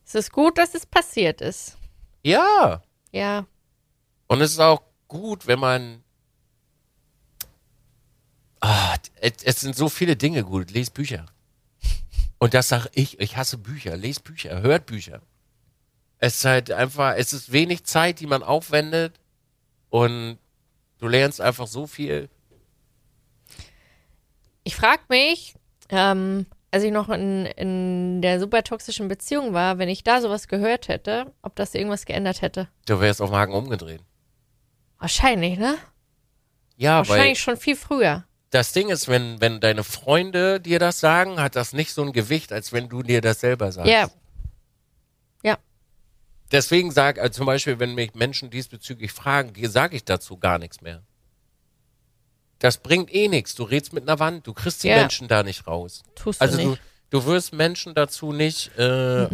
Es 0.06 0.16
ist 0.16 0.32
gut, 0.32 0.58
dass 0.58 0.76
es 0.76 0.86
passiert 0.86 1.42
ist. 1.42 1.78
Ja. 2.24 2.82
Ja. 3.12 3.46
Und 4.28 4.40
es 4.40 4.52
ist 4.52 4.60
auch 4.60 4.82
gut, 5.08 5.46
wenn 5.48 5.60
man. 5.60 6.05
Ah, 8.68 8.96
es, 9.22 9.60
sind 9.62 9.76
so 9.76 9.90
viele 9.90 10.16
Dinge 10.16 10.44
gut. 10.44 10.72
Lest 10.72 10.96
Bücher. 10.96 11.28
Und 12.40 12.56
das 12.56 12.70
sage 12.70 12.90
ich. 12.96 13.20
Ich 13.20 13.38
hasse 13.38 13.60
Bücher. 13.60 13.96
Lest 13.96 14.24
Bücher. 14.24 14.64
Hört 14.64 14.88
Bücher. 14.88 15.22
Es 16.18 16.38
ist 16.38 16.46
halt 16.46 16.72
einfach, 16.72 17.14
es 17.16 17.32
ist 17.32 17.52
wenig 17.52 17.84
Zeit, 17.84 18.20
die 18.20 18.26
man 18.26 18.42
aufwendet. 18.42 19.20
Und 19.92 20.40
du 20.98 21.08
lernst 21.08 21.42
einfach 21.42 21.68
so 21.68 21.86
viel. 21.86 22.28
Ich 24.64 24.76
frage 24.76 25.04
mich, 25.10 25.54
ähm, 25.90 26.48
als 26.72 26.84
ich 26.84 26.92
noch 26.92 27.10
in, 27.10 27.46
in 27.46 28.24
der 28.24 28.40
super 28.40 28.64
toxischen 28.64 29.08
Beziehung 29.08 29.54
war, 29.54 29.78
wenn 29.78 29.90
ich 29.90 30.04
da 30.04 30.22
sowas 30.22 30.48
gehört 30.48 30.88
hätte, 30.88 31.32
ob 31.44 31.56
das 31.56 31.76
irgendwas 31.76 32.06
geändert 32.06 32.42
hätte. 32.42 32.68
Du 32.88 33.00
wärst 33.00 33.22
auf 33.22 33.30
Magen 33.30 33.54
umgedreht. 33.54 34.02
Wahrscheinlich, 34.98 35.60
ne? 35.60 35.78
Ja, 36.78 37.08
Wahrscheinlich 37.08 37.40
schon 37.40 37.58
viel 37.58 37.76
früher. 37.76 38.26
Das 38.56 38.72
Ding 38.72 38.90
ist, 38.90 39.08
wenn, 39.08 39.40
wenn 39.42 39.60
deine 39.60 39.84
Freunde 39.84 40.60
dir 40.60 40.80
das 40.80 41.00
sagen, 41.00 41.40
hat 41.40 41.56
das 41.56 41.74
nicht 41.74 41.92
so 41.94 42.02
ein 42.04 42.14
Gewicht, 42.14 42.52
als 42.52 42.74
wenn 42.74 42.90
du 42.90 43.04
dir 43.04 43.22
das 43.22 43.42
selber 43.42 43.72
sagst. 43.72 43.92
Ja. 43.92 44.10
Ja. 45.44 45.58
Deswegen 46.52 46.92
sag, 46.92 47.20
also 47.20 47.34
zum 47.34 47.46
Beispiel, 47.46 47.80
wenn 47.80 47.94
mich 47.96 48.16
Menschen 48.16 48.50
diesbezüglich 48.50 49.12
fragen, 49.12 49.54
sage 49.70 49.96
ich 49.96 50.06
dazu 50.06 50.38
gar 50.38 50.58
nichts 50.58 50.82
mehr. 50.82 51.04
Das 52.60 52.78
bringt 52.78 53.14
eh 53.14 53.28
nichts. 53.28 53.54
Du 53.56 53.64
redst 53.64 53.94
mit 53.94 54.04
einer 54.08 54.20
Wand, 54.20 54.48
du 54.48 54.54
kriegst 54.54 54.84
die 54.84 54.88
Ja. 54.88 54.98
Menschen 54.98 55.28
da 55.28 55.44
nicht 55.44 55.68
raus. 55.68 56.04
Tust 56.16 56.42
Also 56.42 56.58
du 56.58 56.64
du, 56.64 56.70
nicht. 56.72 56.82
du 57.10 57.26
wirst 57.26 57.54
Menschen 57.54 57.94
dazu 57.94 58.32
nicht 58.32 58.72
äh, 58.78 58.82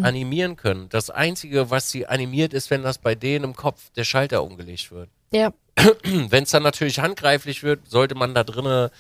animieren 0.02 0.56
können. 0.56 0.90
Das 0.90 1.10
Einzige, 1.12 1.70
was 1.70 1.92
sie 1.92 2.08
animiert, 2.08 2.54
ist, 2.54 2.72
wenn 2.72 2.82
das 2.82 2.98
bei 2.98 3.14
denen 3.16 3.46
im 3.46 3.56
Kopf 3.56 3.92
der 3.92 4.04
Schalter 4.04 4.44
umgelegt 4.44 4.92
wird. 4.92 5.10
ja. 5.32 5.54
Wenn 6.04 6.44
es 6.44 6.52
dann 6.52 6.64
natürlich 6.64 7.00
handgreiflich 7.00 7.64
wird, 7.64 7.90
sollte 7.90 8.14
man 8.14 8.36
da 8.36 8.44
drinne, 8.44 8.92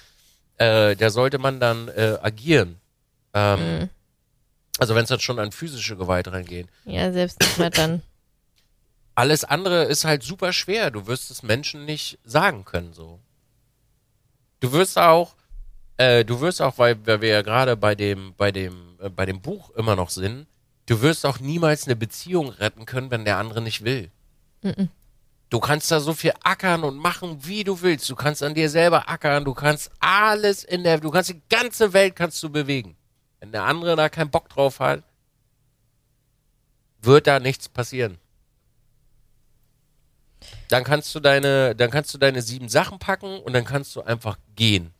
äh, 0.61 0.95
da 0.95 1.09
sollte 1.09 1.37
man 1.39 1.59
dann 1.59 1.87
äh, 1.89 2.17
agieren. 2.21 2.79
Ähm, 3.33 3.89
Also 4.79 4.95
wenn 4.95 5.03
es 5.03 5.09
dann 5.09 5.19
schon 5.19 5.39
an 5.39 5.51
physische 5.51 5.95
Gewalt 5.97 6.27
reingeht. 6.31 6.67
Ja, 6.85 7.11
selbst 7.11 7.39
nicht 7.41 7.57
mehr 7.57 7.69
dann. 7.69 8.01
Alles 9.15 9.43
andere 9.43 9.83
ist 9.83 10.05
halt 10.05 10.23
super 10.23 10.53
schwer. 10.53 10.89
Du 10.91 11.05
wirst 11.07 11.29
es 11.31 11.43
Menschen 11.43 11.85
nicht 11.85 12.17
sagen 12.23 12.63
können 12.65 12.93
so. 12.93 13.19
Du 14.59 14.71
wirst 14.71 14.97
auch, 14.97 15.35
äh, 15.97 16.23
du 16.23 16.39
wirst 16.41 16.61
auch, 16.61 16.77
weil, 16.77 16.95
weil 17.05 17.21
wir 17.21 17.29
ja 17.29 17.41
gerade 17.41 17.75
bei 17.75 17.95
dem, 17.95 18.33
bei 18.37 18.51
dem, 18.51 18.97
äh, 19.01 19.09
bei 19.09 19.25
dem 19.25 19.41
Buch 19.41 19.71
immer 19.71 19.95
noch 19.95 20.09
sind, 20.09 20.47
du 20.85 21.01
wirst 21.01 21.25
auch 21.25 21.39
niemals 21.39 21.85
eine 21.85 21.95
Beziehung 21.95 22.49
retten 22.49 22.85
können, 22.85 23.11
wenn 23.11 23.25
der 23.25 23.37
andere 23.37 23.61
nicht 23.61 23.83
will. 23.83 24.09
Du 25.51 25.59
kannst 25.59 25.91
da 25.91 25.99
so 25.99 26.13
viel 26.13 26.31
ackern 26.43 26.85
und 26.85 26.95
machen, 26.95 27.45
wie 27.45 27.65
du 27.65 27.81
willst. 27.81 28.09
Du 28.09 28.15
kannst 28.15 28.41
an 28.41 28.53
dir 28.53 28.69
selber 28.69 29.09
ackern, 29.09 29.43
du 29.43 29.53
kannst 29.53 29.91
alles 29.99 30.63
in 30.63 30.85
der, 30.85 30.97
du 30.97 31.11
kannst 31.11 31.29
die 31.29 31.41
ganze 31.49 31.91
Welt 31.91 32.15
kannst 32.15 32.41
du 32.41 32.49
bewegen. 32.49 32.95
Wenn 33.41 33.51
der 33.51 33.63
andere 33.63 33.97
da 33.97 34.07
keinen 34.07 34.31
Bock 34.31 34.47
drauf 34.47 34.79
hat, 34.79 35.03
wird 37.01 37.27
da 37.27 37.41
nichts 37.41 37.67
passieren. 37.67 38.17
Dann 40.69 40.85
kannst 40.85 41.13
du 41.13 41.19
deine, 41.19 41.75
dann 41.75 41.91
kannst 41.91 42.13
du 42.13 42.17
deine 42.17 42.41
sieben 42.41 42.69
Sachen 42.69 42.97
packen 42.97 43.41
und 43.41 43.51
dann 43.51 43.65
kannst 43.65 43.93
du 43.97 44.01
einfach 44.03 44.37
gehen. 44.55 44.93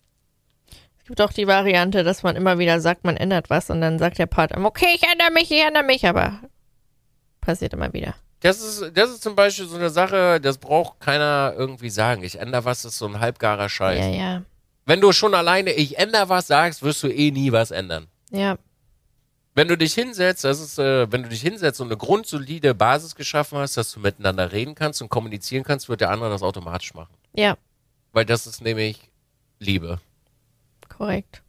Es 1.00 1.06
gibt 1.06 1.22
auch 1.22 1.32
die 1.32 1.48
Variante, 1.48 2.04
dass 2.04 2.24
man 2.24 2.36
immer 2.36 2.60
wieder 2.60 2.82
sagt, 2.82 3.06
man 3.06 3.16
ändert 3.16 3.50
was 3.50 3.70
und 3.70 3.80
dann 3.80 4.00
sagt 4.00 4.18
der 4.18 4.26
Partner, 4.26 4.66
okay, 4.66 4.94
ich 4.96 5.04
ändere 5.04 5.32
mich, 5.32 5.50
ich 5.50 5.62
ändere 5.62 5.84
mich, 5.84 6.06
aber 6.06 6.42
passiert 7.40 7.72
immer 7.72 7.94
wieder. 7.94 8.16
Das 8.42 8.60
ist, 8.62 8.92
das 8.98 9.12
ist 9.12 9.24
zum 9.24 9.36
Beispiel 9.36 9.68
so 9.68 9.76
eine 9.78 9.90
Sache, 9.90 10.42
das 10.42 10.58
braucht 10.58 11.00
keiner 11.00 11.54
irgendwie 11.56 11.90
sagen. 11.90 12.24
Ich 12.24 12.40
ändere 12.40 12.66
was, 12.66 12.84
ist 12.86 12.98
so 12.98 13.08
ein 13.08 13.20
halbgarer 13.20 13.70
Scheiß. 13.70 14.00
Ja, 14.00 14.08
ja. 14.12 14.42
Wenn 14.86 15.00
du 15.00 15.12
schon 15.14 15.34
alleine 15.36 15.72
ich 15.72 15.98
ändere 16.00 16.28
was 16.30 16.48
sagst, 16.48 16.82
wirst 16.82 17.04
du 17.04 17.08
eh 17.08 17.32
nie 17.32 17.52
was 17.52 17.72
ändern. 17.72 18.08
Ja, 18.32 18.58
Wenn 19.54 19.68
du 19.68 19.78
dich 19.78 19.94
hinsetzt, 19.94 20.44
das 20.44 20.60
ist, 20.60 20.80
äh, 20.80 21.12
wenn 21.12 21.24
du 21.24 21.30
dich 21.30 21.42
hinsetzt 21.42 21.82
und 21.82 21.88
eine 21.88 21.98
grundsolide 21.98 22.74
Basis 22.74 23.16
geschaffen 23.16 23.58
hast, 23.60 23.78
dass 23.78 23.92
du 23.92 24.00
miteinander 24.00 24.52
reden 24.52 24.74
kannst 24.74 25.02
und 25.02 25.10
kommunizieren 25.10 25.64
kannst, 25.64 25.88
wird 25.90 26.02
der 26.02 26.10
andere 26.10 26.30
das 26.30 26.42
automatisch 26.42 26.94
machen. 26.94 27.14
ja, 27.34 27.58
Weil 28.14 28.26
das 28.26 28.48
ist 28.48 28.62
nämlich 28.62 29.00
Liebe. 29.60 30.00
korrekt. 30.90 31.44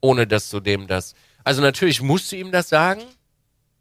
Ohne 0.00 0.26
dass 0.26 0.50
du 0.50 0.60
dem 0.60 0.86
das. 0.86 1.14
Also 1.44 1.62
natürlich 1.62 2.00
musst 2.02 2.32
du 2.32 2.36
ihm 2.36 2.50
das 2.50 2.68
sagen. 2.68 3.02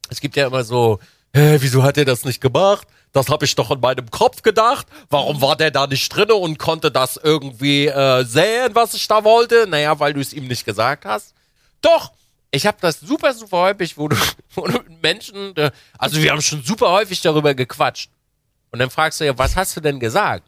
Es 0.09 0.21
gibt 0.21 0.35
ja 0.35 0.47
immer 0.47 0.63
so, 0.63 0.99
Hä, 1.35 1.57
wieso 1.59 1.81
hat 1.83 1.97
er 1.97 2.05
das 2.05 2.25
nicht 2.25 2.41
gemacht? 2.41 2.87
Das 3.11 3.29
habe 3.29 3.45
ich 3.45 3.55
doch 3.55 3.71
in 3.71 3.79
meinem 3.79 4.09
Kopf 4.11 4.41
gedacht. 4.43 4.87
Warum 5.09 5.41
war 5.41 5.55
der 5.55 5.71
da 5.71 5.87
nicht 5.87 6.09
drinne 6.09 6.35
und 6.35 6.57
konnte 6.59 6.91
das 6.91 7.17
irgendwie 7.21 7.87
äh, 7.87 8.23
sehen, 8.23 8.69
was 8.73 8.93
ich 8.93 9.07
da 9.07 9.23
wollte? 9.23 9.65
Naja, 9.67 9.99
weil 9.99 10.13
du 10.13 10.19
es 10.19 10.33
ihm 10.33 10.47
nicht 10.47 10.65
gesagt 10.65 11.05
hast. 11.05 11.33
Doch, 11.81 12.11
ich 12.51 12.65
habe 12.67 12.77
das 12.81 12.99
super, 12.99 13.33
super 13.33 13.57
häufig, 13.57 13.97
wo 13.97 14.07
du, 14.07 14.15
wo 14.55 14.67
du 14.67 14.73
mit 14.73 15.01
Menschen, 15.01 15.55
äh, 15.57 15.71
also 15.97 16.21
wir 16.21 16.31
haben 16.31 16.41
schon 16.41 16.63
super 16.63 16.91
häufig 16.91 17.21
darüber 17.21 17.53
gequatscht. 17.55 18.09
Und 18.71 18.79
dann 18.79 18.89
fragst 18.89 19.19
du 19.19 19.25
ja, 19.25 19.37
was 19.37 19.55
hast 19.55 19.75
du 19.75 19.81
denn 19.81 19.99
gesagt? 19.99 20.43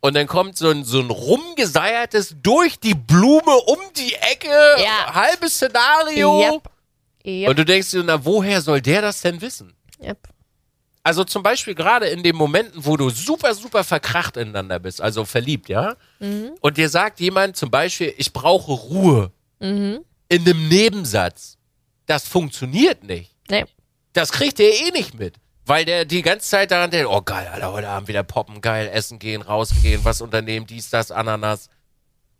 Und 0.00 0.14
dann 0.14 0.26
kommt 0.26 0.56
so 0.58 0.68
ein, 0.70 0.84
so 0.84 0.98
ein 1.00 1.10
rumgeseiertes 1.10 2.34
durch 2.42 2.78
die 2.78 2.94
Blume 2.94 3.56
um 3.66 3.78
die 3.96 4.14
Ecke, 4.14 4.48
Ja. 4.78 5.14
halbes 5.14 5.54
Szenario. 5.54 6.40
Yep. 6.40 6.62
Yep. 7.24 7.48
Und 7.50 7.58
du 7.60 7.64
denkst 7.64 7.90
dir, 7.92 8.02
na, 8.04 8.24
woher 8.24 8.60
soll 8.60 8.80
der 8.80 9.02
das 9.02 9.20
denn 9.20 9.40
wissen? 9.40 9.72
Yep. 10.02 10.28
Also 11.04 11.24
zum 11.24 11.42
Beispiel 11.42 11.74
gerade 11.74 12.06
in 12.06 12.22
den 12.22 12.36
Momenten, 12.36 12.84
wo 12.84 12.96
du 12.96 13.10
super, 13.10 13.54
super 13.54 13.82
verkracht 13.82 14.36
ineinander 14.36 14.78
bist, 14.78 15.00
also 15.00 15.24
verliebt, 15.24 15.68
ja? 15.68 15.96
Und 16.60 16.76
dir 16.76 16.88
sagt 16.88 17.18
jemand 17.18 17.56
zum 17.56 17.70
Beispiel, 17.70 18.14
ich 18.18 18.32
brauche 18.32 18.70
Ruhe. 18.72 19.32
In 20.28 20.42
einem 20.42 20.68
Nebensatz. 20.68 21.58
Das 22.06 22.28
funktioniert 22.28 23.02
nicht. 23.04 23.34
Nee. 23.50 23.64
Das 24.12 24.30
kriegt 24.30 24.58
der 24.58 24.72
eh 24.72 24.90
nicht 24.92 25.14
mit. 25.18 25.34
Weil 25.64 25.84
der 25.84 26.04
die 26.04 26.22
ganze 26.22 26.48
Zeit 26.48 26.70
daran 26.70 26.90
denkt, 26.90 27.08
oh 27.08 27.22
geil, 27.22 27.48
Alter, 27.52 27.72
heute 27.72 27.88
Abend 27.88 28.08
wieder 28.08 28.22
poppen, 28.22 28.60
geil, 28.60 28.88
essen 28.92 29.18
gehen, 29.18 29.42
rausgehen, 29.42 30.04
was 30.04 30.20
unternehmen, 30.20 30.66
dies, 30.66 30.90
das, 30.90 31.10
Ananas. 31.10 31.68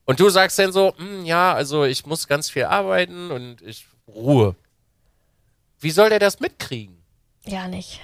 Und 0.04 0.18
du 0.18 0.28
sagst 0.28 0.58
dann 0.58 0.72
so, 0.72 0.94
hm, 0.96 1.24
ja, 1.24 1.54
also 1.54 1.84
ich 1.84 2.04
muss 2.06 2.26
ganz 2.26 2.50
viel 2.50 2.64
arbeiten 2.64 3.30
und 3.30 3.62
ich 3.62 3.86
Ruhe. 4.08 4.56
Wie 5.78 5.90
soll 5.90 6.10
der 6.10 6.18
das 6.18 6.40
mitkriegen? 6.40 7.01
Ja, 7.46 7.68
nicht. 7.68 8.00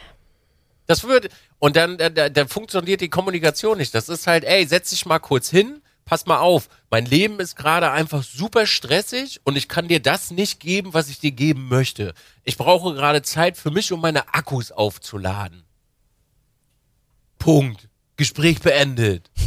Das 0.86 1.04
würde, 1.04 1.28
und 1.58 1.76
dann, 1.76 1.98
dann, 1.98 2.14
dann 2.14 2.48
funktioniert 2.48 3.00
die 3.00 3.10
Kommunikation 3.10 3.78
nicht. 3.78 3.94
Das 3.94 4.08
ist 4.08 4.26
halt, 4.26 4.44
ey, 4.44 4.66
setz 4.66 4.90
dich 4.90 5.04
mal 5.04 5.18
kurz 5.18 5.50
hin, 5.50 5.82
pass 6.04 6.24
mal 6.24 6.38
auf. 6.38 6.68
Mein 6.90 7.04
Leben 7.04 7.38
ist 7.40 7.56
gerade 7.56 7.90
einfach 7.90 8.22
super 8.22 8.66
stressig 8.66 9.40
und 9.44 9.56
ich 9.56 9.68
kann 9.68 9.88
dir 9.88 10.00
das 10.00 10.30
nicht 10.30 10.60
geben, 10.60 10.94
was 10.94 11.10
ich 11.10 11.20
dir 11.20 11.32
geben 11.32 11.68
möchte. 11.68 12.14
Ich 12.44 12.56
brauche 12.56 12.94
gerade 12.94 13.20
Zeit 13.22 13.58
für 13.58 13.70
mich, 13.70 13.92
um 13.92 14.00
meine 14.00 14.32
Akkus 14.32 14.72
aufzuladen. 14.72 15.64
Punkt. 17.38 17.88
Gespräch 18.16 18.60
beendet. 18.60 19.30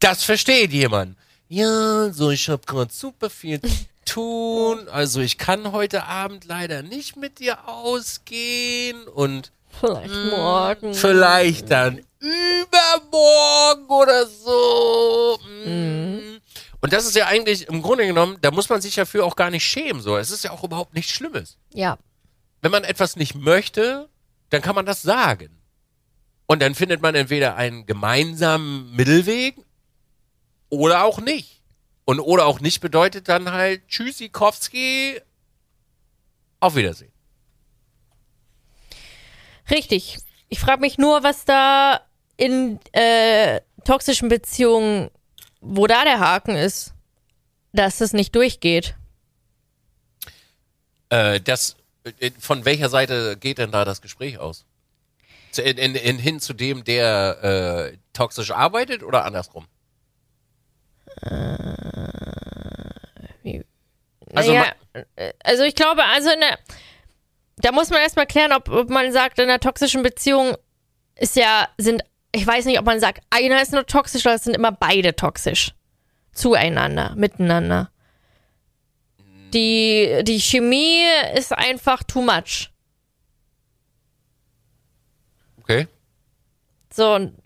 Das 0.00 0.22
versteht 0.22 0.72
jemand. 0.72 1.16
Ja, 1.48 2.12
so, 2.12 2.30
ich 2.30 2.48
habe 2.48 2.64
gerade 2.64 2.92
super 2.92 3.28
viel 3.28 3.60
tun. 4.08 4.88
Also 4.88 5.20
ich 5.20 5.38
kann 5.38 5.72
heute 5.72 6.04
Abend 6.04 6.44
leider 6.44 6.82
nicht 6.82 7.16
mit 7.16 7.38
dir 7.38 7.68
ausgehen 7.68 9.06
und 9.06 9.52
Vielleicht 9.80 10.14
morgen. 10.30 10.94
Vielleicht 10.94 11.70
dann 11.70 12.04
übermorgen 12.18 13.86
oder 13.88 14.26
so. 14.26 15.38
Mm. 15.64 16.38
Und 16.80 16.92
das 16.92 17.06
ist 17.06 17.16
ja 17.16 17.26
eigentlich 17.26 17.68
im 17.68 17.82
Grunde 17.82 18.06
genommen, 18.06 18.38
da 18.40 18.50
muss 18.50 18.68
man 18.68 18.80
sich 18.80 18.94
dafür 18.94 19.24
auch 19.24 19.36
gar 19.36 19.50
nicht 19.50 19.64
schämen. 19.64 20.00
So, 20.00 20.16
es 20.16 20.30
ist 20.30 20.44
ja 20.44 20.50
auch 20.50 20.64
überhaupt 20.64 20.94
nichts 20.94 21.12
Schlimmes. 21.12 21.58
Ja. 21.72 21.98
Wenn 22.60 22.70
man 22.70 22.84
etwas 22.84 23.16
nicht 23.16 23.34
möchte, 23.34 24.08
dann 24.50 24.62
kann 24.62 24.74
man 24.74 24.86
das 24.86 25.02
sagen. 25.02 25.50
Und 26.46 26.62
dann 26.62 26.74
findet 26.74 27.02
man 27.02 27.14
entweder 27.14 27.56
einen 27.56 27.84
gemeinsamen 27.86 28.90
Mittelweg 28.96 29.56
oder 30.70 31.04
auch 31.04 31.20
nicht. 31.20 31.57
Und 32.08 32.20
oder 32.20 32.46
auch 32.46 32.60
nicht 32.60 32.80
bedeutet 32.80 33.28
dann 33.28 33.52
halt 33.52 33.86
Tschüssikowski, 33.86 35.20
auf 36.58 36.74
Wiedersehen. 36.74 37.12
Richtig. 39.70 40.16
Ich 40.48 40.58
frage 40.58 40.80
mich 40.80 40.96
nur, 40.96 41.22
was 41.22 41.44
da 41.44 42.00
in 42.38 42.80
äh, 42.92 43.60
toxischen 43.84 44.30
Beziehungen, 44.30 45.10
wo 45.60 45.86
da 45.86 46.02
der 46.04 46.18
Haken 46.18 46.56
ist, 46.56 46.94
dass 47.74 48.00
es 48.00 48.14
nicht 48.14 48.34
durchgeht. 48.34 48.96
Äh, 51.10 51.42
das, 51.42 51.76
äh, 52.20 52.30
von 52.38 52.64
welcher 52.64 52.88
Seite 52.88 53.36
geht 53.36 53.58
denn 53.58 53.70
da 53.70 53.84
das 53.84 54.00
Gespräch 54.00 54.38
aus? 54.38 54.64
In, 55.58 55.76
in, 55.76 55.94
in, 55.94 56.18
hin 56.18 56.40
zu 56.40 56.54
dem, 56.54 56.84
der 56.84 57.90
äh, 57.92 57.98
toxisch 58.14 58.50
arbeitet 58.50 59.02
oder 59.02 59.26
andersrum? 59.26 59.66
Wie- 63.42 63.64
Also 64.34 64.52
also 65.42 65.62
ich 65.64 65.74
glaube, 65.74 66.04
also 66.04 66.30
in 66.30 66.40
der, 66.40 66.58
da 67.58 67.72
muss 67.72 67.90
man 67.90 68.00
erstmal 68.00 68.26
klären, 68.26 68.52
ob, 68.52 68.68
ob 68.68 68.90
man 68.90 69.12
sagt, 69.12 69.38
in 69.38 69.44
einer 69.44 69.60
toxischen 69.60 70.02
Beziehung 70.02 70.56
ist 71.16 71.36
ja, 71.36 71.68
sind, 71.78 72.02
ich 72.32 72.46
weiß 72.46 72.66
nicht, 72.66 72.78
ob 72.78 72.84
man 72.84 73.00
sagt, 73.00 73.22
einer 73.30 73.60
ist 73.62 73.72
nur 73.72 73.86
toxisch 73.86 74.24
oder 74.26 74.34
es 74.34 74.44
sind 74.44 74.54
immer 74.54 74.72
beide 74.72 75.16
toxisch. 75.16 75.74
Zueinander, 76.32 77.14
miteinander. 77.16 77.90
Die, 79.54 80.20
die 80.22 80.38
Chemie 80.40 81.02
ist 81.34 81.52
einfach 81.52 82.02
too 82.04 82.20
much. 82.20 82.70
Okay. 85.62 85.88
So, 86.92 87.14
und 87.14 87.36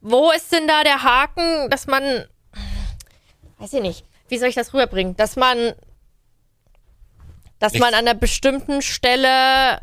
wo 0.00 0.30
ist 0.30 0.52
denn 0.52 0.66
da 0.68 0.84
der 0.84 1.02
Haken, 1.02 1.70
dass 1.70 1.86
man, 1.86 2.02
weiß 3.58 3.72
ich 3.74 3.80
nicht, 3.82 4.04
wie 4.32 4.38
soll 4.38 4.48
ich 4.48 4.54
das 4.54 4.72
rüberbringen? 4.72 5.14
Dass 5.14 5.36
man, 5.36 5.74
dass 7.58 7.74
Nichts. 7.74 7.84
man 7.84 7.92
an 7.92 8.08
einer 8.08 8.14
bestimmten 8.14 8.80
Stelle 8.80 9.78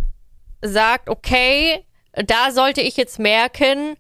sagt, 0.64 1.08
okay, 1.08 1.86
da 2.14 2.52
sollte 2.52 2.82
ich 2.82 2.98
jetzt 2.98 3.20
merken, 3.20 3.96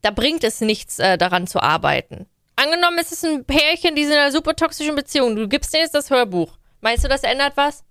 da 0.00 0.10
bringt 0.10 0.44
es 0.44 0.62
nichts, 0.62 0.98
äh, 0.98 1.18
daran 1.18 1.46
zu 1.46 1.60
arbeiten. 1.60 2.26
Angenommen, 2.56 2.96
es 2.98 3.12
ist 3.12 3.22
ein 3.22 3.44
Pärchen, 3.44 3.94
die 3.94 4.04
sind 4.04 4.14
in 4.14 4.18
einer 4.18 4.32
super 4.32 4.56
toxischen 4.56 4.96
Beziehung. 4.96 5.36
Du 5.36 5.46
gibst 5.46 5.74
denen 5.74 5.82
jetzt 5.82 5.94
das 5.94 6.08
Hörbuch. 6.08 6.56
Meinst 6.80 7.04
du, 7.04 7.08
das 7.08 7.22
ändert 7.22 7.54
was? 7.58 7.84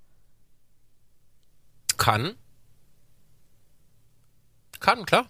Kann. 1.98 2.36
Kann, 4.80 5.06
klar. 5.06 5.30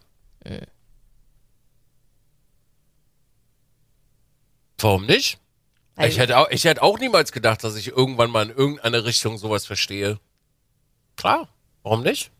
Warum 4.77 5.05
nicht? 5.05 5.42
Weil- 5.95 6.09
Ich 6.09 6.17
hätte, 6.17 6.37
auch, 6.37 6.49
ich 6.49 6.63
hätte 6.63 6.81
auch 6.81 6.97
niemals 6.99 7.31
gedacht, 7.31 7.63
dass 7.63 7.75
ich 7.75 7.87
irgendwann 7.89 8.31
mal 8.31 8.49
in 8.49 8.55
irgendeine 8.55 9.05
Richtung 9.05 9.37
sowas 9.37 9.65
verstehe. 9.65 10.19
Klar, 11.15 11.47
warum 11.83 12.01
nicht? 12.01 12.31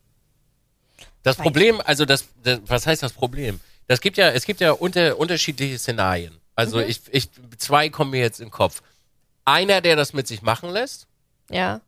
Das 1.22 1.38
Weiß 1.38 1.44
Problem, 1.44 1.82
also 1.86 2.06
das, 2.06 2.26
das, 2.44 2.60
was 2.66 2.86
heißt 2.88 3.02
das 3.04 3.14
Problem? 3.14 3.60
Das 3.88 4.02
gibt 4.02 4.18
ja, 4.18 4.30
es 4.32 4.46
gibt 4.46 4.60
ja 4.60 4.72
unter, 4.72 5.18
unterschiedliche 5.18 5.78
Szenarien. 5.80 6.40
Also 6.56 6.80
ich, 6.80 7.02
ich, 7.12 7.30
zwei 7.58 7.90
kommen 7.90 8.12
mir 8.12 8.20
jetzt 8.22 8.40
in 8.40 8.48
den 8.48 8.52
Kopf. 8.52 8.82
Einer, 9.46 9.82
der 9.82 9.96
das 9.96 10.14
mit 10.14 10.28
sich 10.28 10.42
machen 10.42 10.70
lässt, 10.70 11.08
Ja. 11.50 11.82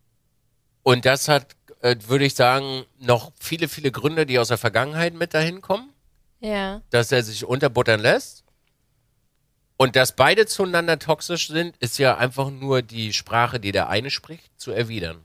und 0.83 1.05
das 1.05 1.27
hat, 1.27 1.55
äh, 1.81 1.95
würde 2.07 2.25
ich 2.25 2.35
sagen, 2.35 2.85
noch 2.99 3.31
viele, 3.39 3.67
viele 3.67 3.91
Gründe, 3.91 4.25
die 4.25 4.39
aus 4.39 4.47
der 4.49 4.57
Vergangenheit 4.57 5.13
mit 5.13 5.33
dahin 5.33 5.61
kommen, 5.61 5.89
Ja. 6.39 6.81
dass 6.89 7.11
er 7.11 7.23
sich 7.23 7.43
unterbuttern 7.45 7.99
lässt. 7.99 8.43
Und 9.77 9.95
dass 9.95 10.15
beide 10.15 10.45
zueinander 10.45 10.99
toxisch 10.99 11.47
sind, 11.47 11.75
ist 11.77 11.97
ja 11.97 12.17
einfach 12.17 12.49
nur 12.49 12.81
die 12.81 13.11
Sprache, 13.13 13.59
die 13.59 13.71
der 13.71 13.89
eine 13.89 14.09
spricht, 14.09 14.59
zu 14.59 14.71
erwidern. 14.71 15.21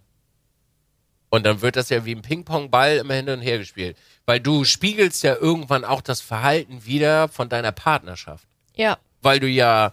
Und 1.28 1.46
dann 1.46 1.62
wird 1.62 1.76
das 1.76 1.88
ja 1.88 2.04
wie 2.04 2.14
ein 2.14 2.22
Ping-Pong-Ball 2.22 2.96
immer 2.96 3.14
hin 3.14 3.30
und 3.30 3.40
her 3.40 3.58
gespielt. 3.58 3.96
Weil 4.26 4.40
du 4.40 4.64
spiegelst 4.64 5.22
ja 5.22 5.36
irgendwann 5.36 5.84
auch 5.84 6.00
das 6.00 6.20
Verhalten 6.20 6.84
wieder 6.84 7.28
von 7.28 7.48
deiner 7.48 7.70
Partnerschaft. 7.70 8.48
Ja. 8.74 8.98
Weil 9.22 9.38
du 9.38 9.46
ja, 9.46 9.92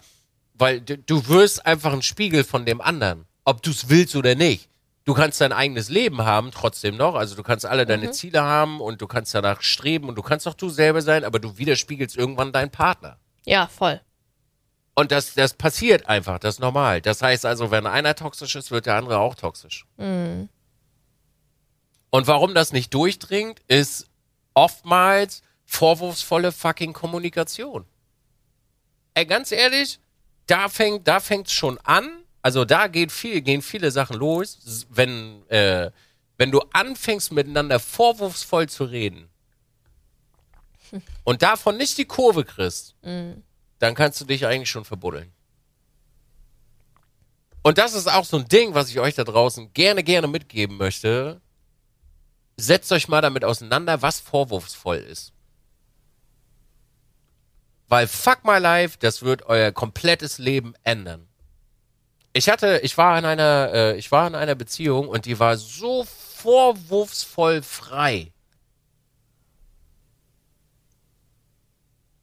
weil 0.56 0.82
du, 0.82 0.98
du 0.98 1.28
wirst 1.28 1.66
einfach 1.66 1.94
ein 1.94 2.02
Spiegel 2.02 2.44
von 2.44 2.66
dem 2.66 2.82
anderen. 2.82 3.26
Ob 3.46 3.62
du 3.62 3.70
es 3.70 3.90
willst 3.90 4.16
oder 4.16 4.34
nicht. 4.34 4.68
Du 5.06 5.14
kannst 5.14 5.40
dein 5.40 5.54
eigenes 5.54 5.90
Leben 5.90 6.24
haben, 6.24 6.52
trotzdem 6.52 6.98
noch. 6.98 7.16
Also 7.16 7.36
du 7.36 7.44
kannst 7.44 7.66
alle 7.66 7.86
deine 7.86 8.12
Ziele 8.12 8.42
haben 8.42 8.82
und 8.82 9.02
du 9.02 9.08
kannst 9.08 9.34
danach 9.34 9.62
streben 9.62 10.10
und 10.10 10.16
du 10.16 10.22
kannst 10.24 10.48
auch 10.48 10.56
du 10.56 10.70
selber 10.70 11.02
sein, 11.02 11.24
aber 11.24 11.40
du 11.40 11.58
widerspiegelst 11.58 12.18
irgendwann 12.18 12.52
deinen 12.52 12.72
Partner. 12.72 13.18
Ja, 13.46 13.68
voll. 13.68 14.02
Und 14.98 15.12
das, 15.12 15.36
das 15.36 15.54
passiert 15.54 16.10
einfach, 16.10 16.40
das 16.40 16.56
ist 16.56 16.60
normal. 16.60 17.02
Das 17.02 17.22
heißt 17.22 17.46
also, 17.46 17.70
wenn 17.70 17.86
einer 17.86 18.16
toxisch 18.16 18.56
ist, 18.56 18.72
wird 18.72 18.88
der 18.88 18.96
andere 18.96 19.20
auch 19.20 19.36
toxisch. 19.36 19.86
Und 22.10 22.26
warum 22.26 22.56
das 22.56 22.74
nicht 22.74 22.92
durchdringt, 22.96 23.60
ist 23.68 24.08
oftmals 24.56 25.44
vorwurfsvolle 25.66 26.52
fucking 26.52 26.94
Kommunikation. 26.94 27.86
Ey, 29.14 29.28
ganz 29.28 29.52
ehrlich, 29.52 30.00
da 30.48 30.68
fängt, 30.68 31.08
da 31.08 31.20
fängt's 31.20 31.54
schon 31.54 31.78
an. 31.84 32.10
Also 32.42 32.66
da 32.66 32.88
geht 32.88 33.12
viel, 33.12 33.42
gehen 33.42 33.62
viele 33.62 33.92
Sachen 33.92 34.16
los, 34.16 34.88
wenn, 34.90 35.48
äh, 35.50 35.92
wenn 36.40 36.50
du 36.50 36.60
anfängst 36.74 37.32
miteinander 37.32 37.80
vorwurfsvoll 37.80 38.68
zu 38.68 38.86
reden 38.86 39.30
und 41.24 41.44
davon 41.44 41.78
nicht 41.78 42.00
die 42.00 42.06
Kurve 42.06 42.46
kriegst, 42.46 42.96
dann 43.80 43.96
kannst 43.96 44.20
du 44.22 44.26
dich 44.26 44.46
eigentlich 44.46 44.70
schon 44.70 44.86
verbuddeln. 44.86 45.32
Und 47.64 47.78
das 47.78 47.94
ist 47.94 48.08
auch 48.08 48.24
so 48.24 48.38
ein 48.38 48.48
Ding, 48.48 48.74
was 48.76 48.90
ich 48.90 49.00
euch 49.00 49.16
da 49.16 49.24
draußen 49.24 49.74
gerne, 49.74 50.04
gerne 50.04 50.28
mitgeben 50.28 50.78
möchte. 50.78 51.42
setzt 52.60 52.92
euch 52.92 53.08
mal 53.08 53.22
damit 53.22 53.44
auseinander, 53.44 54.02
was 54.02 54.20
vorwurfsvoll 54.20 54.98
ist. 54.98 55.34
Weil 57.88 58.08
fuck 58.08 58.44
my 58.44 58.58
life, 58.58 58.98
das 59.00 59.22
wird 59.22 59.44
euer 59.44 59.72
komplettes 59.72 60.40
Leben 60.40 60.74
ändern. 60.84 61.28
Ich 62.34 62.50
hatte, 62.50 62.80
ich 62.84 62.98
war 62.98 63.18
in 63.20 63.26
einer, 63.26 63.72
äh, 63.74 63.98
ich 63.98 64.12
war 64.12 64.28
in 64.28 64.36
einer 64.36 64.56
Beziehung 64.56 65.08
und 65.08 65.26
die 65.26 65.40
war 65.40 65.58
so 65.58 66.04
vorwurfsvoll 66.04 67.62
frei. 67.64 68.32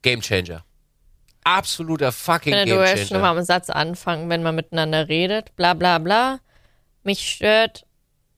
Gamechanger. 0.03 0.65
Absoluter 1.45 2.11
fucking 2.11 2.53
Ich 2.53 2.59
finde, 2.61 2.75
du 2.75 2.79
Gamechanger. 2.79 2.99
wirst 2.99 3.09
schon 3.11 3.21
mal 3.21 3.37
am 3.37 3.45
Satz 3.45 3.71
anfangen, 3.71 4.29
wenn 4.31 4.43
man 4.43 4.55
miteinander 4.55 5.09
redet. 5.09 5.55
Bla 5.57 5.75
bla 5.75 5.99
bla. 5.99 6.41
Mich 7.03 7.31
stört, 7.31 7.87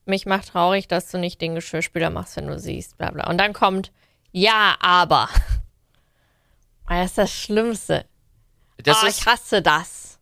mich 0.05 0.27
macht 0.27 0.49
traurig, 0.49 0.89
dass 0.89 1.11
du 1.11 1.19
nicht 1.19 1.41
den 1.41 1.55
Geschirrspüler 1.55 2.11
machst, 2.11 2.37
wenn 2.37 2.49
du 2.49 2.59
siehst. 2.59 2.99
Bla 2.99 3.11
bla. 3.11 3.29
Und 3.29 3.39
dann 3.39 3.53
kommt, 3.53 3.93
ja, 4.33 4.77
aber. 4.81 5.29
Das 6.89 7.07
ist 7.07 7.19
das 7.19 7.33
Schlimmste. 7.33 8.05
Das 8.77 9.03
oh, 9.03 9.07
ist, 9.09 9.19
ich 9.19 9.27
hasse 9.27 9.61
das. 9.61 10.21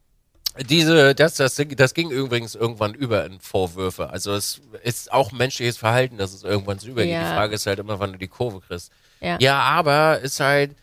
Diese, 0.59 1.14
das, 1.14 1.35
das, 1.35 1.61
das 1.76 1.95
ging 1.95 2.11
übrigens 2.11 2.55
irgendwann 2.55 2.95
über 2.95 3.26
in 3.26 3.41
Vorwürfe. 3.41 4.09
Also 4.09 4.32
es 4.32 4.62
ist 4.82 5.12
auch 5.12 5.32
menschliches 5.32 5.76
Verhalten, 5.76 6.16
dass 6.16 6.32
es 6.32 6.45
irgendwann 6.45 6.78
so 6.78 6.89
übergeht. 6.89 7.12
Ja. 7.12 7.28
Die 7.28 7.35
Frage 7.35 7.55
ist 7.57 7.66
halt 7.66 7.80
immer, 7.80 7.99
wann 7.99 8.12
du 8.12 8.18
die 8.18 8.28
Kurve 8.28 8.61
kriegst. 8.61 8.93
Ja. 9.20 9.37
Ja, 9.41 9.61
aber 9.61 10.20
ist 10.20 10.41
halt. 10.41 10.76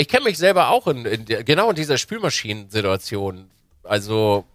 Ich 0.00 0.08
kenne 0.08 0.24
mich 0.24 0.38
selber 0.38 0.70
auch 0.70 0.86
in, 0.86 1.04
in 1.04 1.26
genau 1.26 1.68
in 1.68 1.76
dieser 1.76 1.98
Spülmaschinen-Situation. 1.98 3.50
Also 3.82 4.46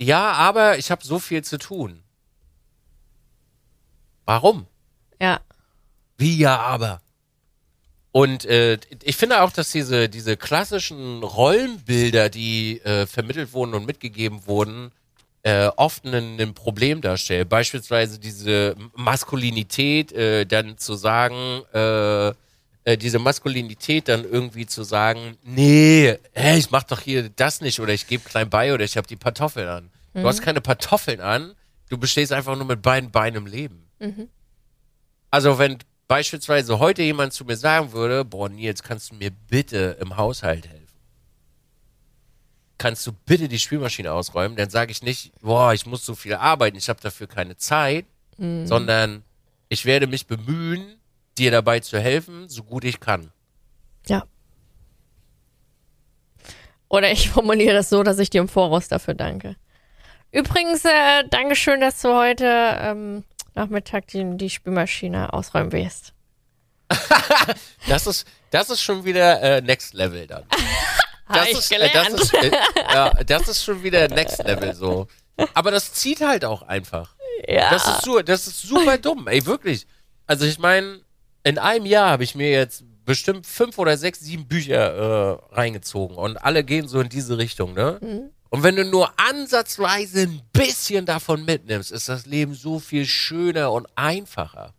ja, 0.00 0.32
aber 0.32 0.78
ich 0.78 0.90
habe 0.90 1.04
so 1.04 1.20
viel 1.20 1.44
zu 1.44 1.58
tun. 1.58 2.02
Warum? 4.24 4.66
Ja. 5.20 5.40
Wie 6.18 6.36
ja, 6.36 6.58
aber. 6.58 7.00
Und 8.10 8.44
äh, 8.46 8.78
ich 9.04 9.16
finde 9.16 9.42
auch, 9.42 9.52
dass 9.52 9.70
diese, 9.70 10.08
diese 10.08 10.36
klassischen 10.36 11.22
Rollenbilder, 11.22 12.28
die 12.28 12.80
äh, 12.80 13.06
vermittelt 13.06 13.52
wurden 13.52 13.74
und 13.74 13.86
mitgegeben 13.86 14.44
wurden, 14.48 14.90
äh, 15.44 15.68
oft 15.76 16.04
ein, 16.04 16.40
ein 16.40 16.54
Problem 16.54 17.00
darstellen. 17.00 17.48
Beispielsweise 17.48 18.18
diese 18.18 18.74
Maskulinität, 18.96 20.10
äh, 20.10 20.46
dann 20.46 20.78
zu 20.78 20.94
sagen, 20.94 21.62
äh, 21.72 22.34
äh, 22.84 22.96
diese 22.98 23.18
Maskulinität 23.18 24.08
dann 24.08 24.24
irgendwie 24.24 24.66
zu 24.66 24.82
sagen, 24.82 25.36
nee, 25.42 26.16
hä, 26.32 26.56
ich 26.58 26.70
mach 26.70 26.82
doch 26.82 27.00
hier 27.00 27.28
das 27.28 27.60
nicht 27.60 27.78
oder 27.80 27.92
ich 27.92 28.06
gebe 28.06 28.24
klein 28.24 28.50
bei 28.50 28.74
oder 28.74 28.84
ich 28.84 28.96
habe 28.96 29.06
die 29.06 29.16
Pantoffeln 29.16 29.68
an. 29.68 29.90
Du 30.14 30.28
hast 30.28 30.42
keine 30.42 30.60
Pantoffeln 30.60 31.20
an, 31.20 31.54
du 31.88 31.96
bestehst 31.98 32.32
einfach 32.32 32.56
nur 32.56 32.66
mit 32.66 32.82
beiden 32.82 33.10
Beinen 33.10 33.36
im 33.36 33.46
Leben. 33.46 33.88
Also 35.30 35.58
wenn 35.58 35.78
beispielsweise 36.08 36.78
heute 36.78 37.02
jemand 37.02 37.32
zu 37.32 37.44
mir 37.44 37.56
sagen 37.56 37.92
würde, 37.92 38.24
boah 38.24 38.48
Nils, 38.48 38.82
kannst 38.82 39.10
du 39.10 39.14
mir 39.14 39.30
bitte 39.30 39.96
im 40.00 40.16
Haushalt 40.16 40.66
helfen? 40.68 40.82
Kannst 42.78 43.06
du 43.06 43.12
bitte 43.12 43.48
die 43.48 43.58
Spülmaschine 43.60 44.12
ausräumen? 44.12 44.56
Dann 44.56 44.68
sage 44.68 44.90
ich 44.90 45.02
nicht, 45.02 45.32
boah, 45.40 45.72
ich 45.72 45.86
muss 45.86 46.04
so 46.04 46.14
viel 46.14 46.34
arbeiten, 46.34 46.76
ich 46.76 46.88
habe 46.88 47.00
dafür 47.00 47.28
keine 47.28 47.56
Zeit, 47.56 48.06
sondern 48.66 49.22
ich 49.68 49.84
werde 49.84 50.06
mich 50.08 50.26
bemühen, 50.26 50.96
dir 51.38 51.50
dabei 51.50 51.80
zu 51.80 51.98
helfen, 51.98 52.48
so 52.48 52.62
gut 52.62 52.84
ich 52.84 53.00
kann. 53.00 53.32
Ja. 54.06 54.24
Oder 56.88 57.10
ich 57.10 57.30
formuliere 57.30 57.74
das 57.74 57.88
so, 57.88 58.02
dass 58.02 58.18
ich 58.18 58.30
dir 58.30 58.40
im 58.40 58.48
Voraus 58.48 58.88
dafür 58.88 59.14
danke. 59.14 59.56
Übrigens, 60.30 60.84
äh, 60.84 61.24
Dankeschön, 61.30 61.80
dass 61.80 62.00
du 62.00 62.14
heute 62.14 62.46
ähm, 62.46 63.24
Nachmittag 63.54 64.06
die, 64.08 64.36
die 64.36 64.50
Spülmaschine 64.50 65.32
ausräumen 65.32 65.72
wirst. 65.72 66.12
Das 67.88 68.06
ist, 68.06 68.26
das 68.50 68.70
ist 68.70 68.80
schon 68.80 69.04
wieder 69.04 69.42
äh, 69.42 69.60
Next 69.60 69.94
Level 69.94 70.26
dann. 70.26 70.44
Das 71.28 71.50
ist, 71.50 71.72
äh, 71.72 71.88
das 71.90 72.08
ist, 72.10 72.34
äh, 72.34 72.50
ja, 72.92 73.08
das 73.24 73.48
ist 73.48 73.64
schon 73.64 73.82
wieder 73.82 74.06
Next 74.08 74.44
Level 74.44 74.74
so. 74.74 75.06
Aber 75.54 75.70
das 75.70 75.94
zieht 75.94 76.20
halt 76.20 76.44
auch 76.44 76.60
einfach. 76.60 77.14
Ja. 77.48 77.70
Das 77.70 77.86
ist, 77.86 78.02
su 78.02 78.20
das 78.20 78.46
ist 78.46 78.60
super 78.60 78.98
dumm, 78.98 79.26
ey, 79.28 79.46
wirklich. 79.46 79.86
Also 80.26 80.44
ich 80.44 80.58
meine, 80.58 81.00
in 81.44 81.58
einem 81.58 81.86
Jahr 81.86 82.10
habe 82.10 82.24
ich 82.24 82.34
mir 82.34 82.50
jetzt 82.50 82.84
bestimmt 83.04 83.46
fünf 83.46 83.78
oder 83.78 83.96
sechs, 83.96 84.20
sieben 84.20 84.46
Bücher 84.46 85.40
äh, 85.50 85.54
reingezogen 85.54 86.16
und 86.16 86.36
alle 86.36 86.64
gehen 86.64 86.88
so 86.88 87.00
in 87.00 87.08
diese 87.08 87.38
Richtung, 87.38 87.74
ne? 87.74 87.98
Und 88.50 88.62
wenn 88.62 88.76
du 88.76 88.84
nur 88.84 89.10
ansatzweise 89.18 90.22
ein 90.22 90.42
bisschen 90.52 91.06
davon 91.06 91.44
mitnimmst, 91.44 91.90
ist 91.90 92.10
das 92.10 92.26
Leben 92.26 92.52
so 92.54 92.78
viel 92.80 93.06
schöner 93.06 93.72
und 93.72 93.86
einfacher. 93.94 94.74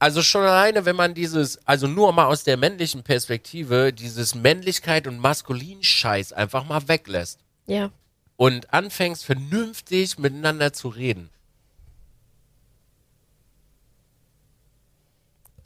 Also 0.00 0.22
schon 0.22 0.42
alleine, 0.42 0.84
wenn 0.84 0.96
man 0.96 1.14
dieses, 1.14 1.64
also 1.66 1.86
nur 1.86 2.12
mal 2.12 2.26
aus 2.26 2.44
der 2.44 2.56
männlichen 2.56 3.02
Perspektive, 3.02 3.92
dieses 3.92 4.34
Männlichkeit 4.34 5.06
und 5.06 5.18
Maskulin-Scheiß 5.20 6.32
einfach 6.32 6.66
mal 6.66 6.86
weglässt 6.88 7.38
ja. 7.66 7.90
und 8.36 8.74
anfängst 8.74 9.24
vernünftig 9.24 10.18
miteinander 10.18 10.72
zu 10.72 10.88
reden. 10.88 11.30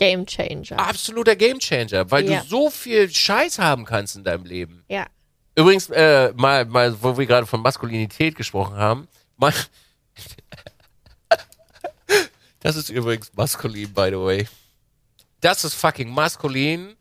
Game 0.00 0.24
Changer. 0.26 0.78
Absoluter 0.78 1.36
Gamechanger, 1.36 2.10
weil 2.10 2.28
Ja. 2.28 2.40
du 2.40 2.46
so 2.48 2.70
viel 2.70 3.12
Scheiß 3.12 3.58
haben 3.58 3.84
kannst 3.84 4.16
in 4.16 4.24
deinem 4.24 4.46
Leben. 4.46 4.82
Ja. 4.88 5.06
Übrigens, 5.54 5.90
äh, 5.90 6.32
mal, 6.36 6.64
mal, 6.64 6.96
wo 7.02 7.18
wir 7.18 7.26
gerade 7.26 7.46
von 7.46 7.60
Maskulinität 7.60 8.34
gesprochen 8.34 8.76
haben, 8.76 9.08
mal, 9.36 9.52
das 12.60 12.76
ist 12.76 12.88
übrigens 12.88 13.30
maskulin, 13.34 13.92
by 13.92 14.08
the 14.10 14.18
way. 14.18 14.48
Das 15.42 15.64
ist 15.64 15.74
fucking 15.74 16.08
maskulin, 16.08 16.96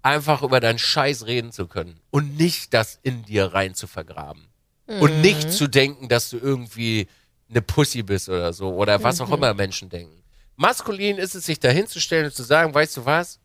einfach 0.00 0.42
über 0.42 0.60
deinen 0.60 0.78
Scheiß 0.78 1.26
reden 1.26 1.52
zu 1.52 1.66
können 1.66 2.00
und 2.10 2.38
nicht 2.38 2.72
das 2.72 2.98
in 3.02 3.24
dir 3.26 3.52
rein 3.52 3.74
zu 3.74 3.86
vergraben. 3.86 4.46
Und 4.86 5.20
nicht 5.20 5.52
zu 5.52 5.68
denken, 5.68 6.08
dass 6.08 6.30
du 6.30 6.38
irgendwie 6.38 7.08
eine 7.50 7.60
Pussy 7.60 8.02
bist 8.02 8.30
oder 8.30 8.54
so 8.54 8.72
oder 8.74 9.02
was 9.02 9.20
auch 9.20 9.30
immer 9.30 9.52
Menschen 9.52 9.90
denken. 9.90 10.22
Maskulin 10.58 11.18
ist 11.18 11.36
es, 11.36 11.46
sich 11.46 11.60
dahinzustellen 11.60 12.26
und 12.26 12.34
zu 12.34 12.42
sagen, 12.42 12.74
weißt 12.74 12.96
du 12.96 13.06
was? 13.06 13.38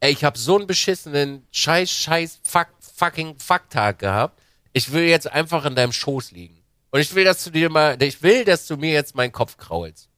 Ey, 0.00 0.12
ich 0.12 0.22
habe 0.22 0.38
so 0.38 0.58
einen 0.58 0.66
beschissenen 0.66 1.46
Scheiß, 1.50 1.90
Scheiß, 1.90 2.40
fuck, 2.44 2.68
fucking 2.94 3.38
Fucktag 3.38 3.98
gehabt. 3.98 4.38
Ich 4.74 4.92
will 4.92 5.04
jetzt 5.04 5.32
einfach 5.32 5.64
in 5.64 5.74
deinem 5.74 5.92
Schoß 5.92 6.30
liegen. 6.32 6.62
Und 6.90 7.00
ich 7.00 7.14
will, 7.14 7.24
dass 7.24 7.42
du 7.42 7.50
dir 7.50 7.70
mal, 7.70 8.00
ich 8.02 8.22
will, 8.22 8.44
dass 8.44 8.66
du 8.66 8.76
mir 8.76 8.92
jetzt 8.92 9.16
meinen 9.16 9.32
Kopf 9.32 9.56
kraulst. 9.56 10.10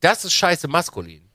Das 0.00 0.24
ist 0.24 0.32
scheiße 0.32 0.66
maskulin. 0.66 1.30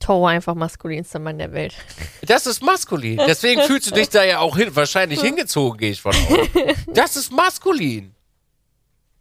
Toe 0.00 0.30
einfach 0.30 0.54
maskulinster 0.54 1.18
Mann 1.18 1.38
der 1.38 1.52
Welt. 1.52 1.74
Das 2.26 2.46
ist 2.46 2.62
maskulin. 2.62 3.20
Deswegen 3.26 3.60
fühlst 3.62 3.90
du 3.90 3.94
dich 3.94 4.08
da 4.08 4.24
ja 4.24 4.38
auch 4.38 4.56
hin, 4.56 4.74
wahrscheinlich 4.74 5.20
hingezogen, 5.20 5.76
gehe 5.78 5.90
ich 5.90 6.00
von 6.00 6.14
aus. 6.14 6.48
Das 6.86 7.16
ist 7.16 7.30
maskulin. 7.30 8.14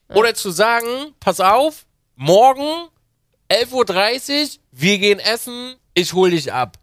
Oder 0.07 0.33
zu 0.33 0.51
sagen, 0.51 1.13
pass 1.19 1.39
auf, 1.39 1.85
morgen 2.15 2.89
11.30 3.51 4.41
Uhr, 4.55 4.59
wir 4.71 4.97
gehen 4.99 5.19
essen, 5.19 5.75
ich 5.93 6.13
hol 6.13 6.31
dich 6.31 6.51
ab. 6.53 6.77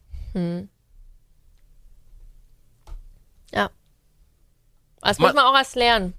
Ja. 3.52 3.70
Das 5.00 5.18
Ma- 5.18 5.26
muss 5.28 5.34
man 5.34 5.44
auch 5.44 5.56
erst 5.56 5.76
lernen. 5.76 6.14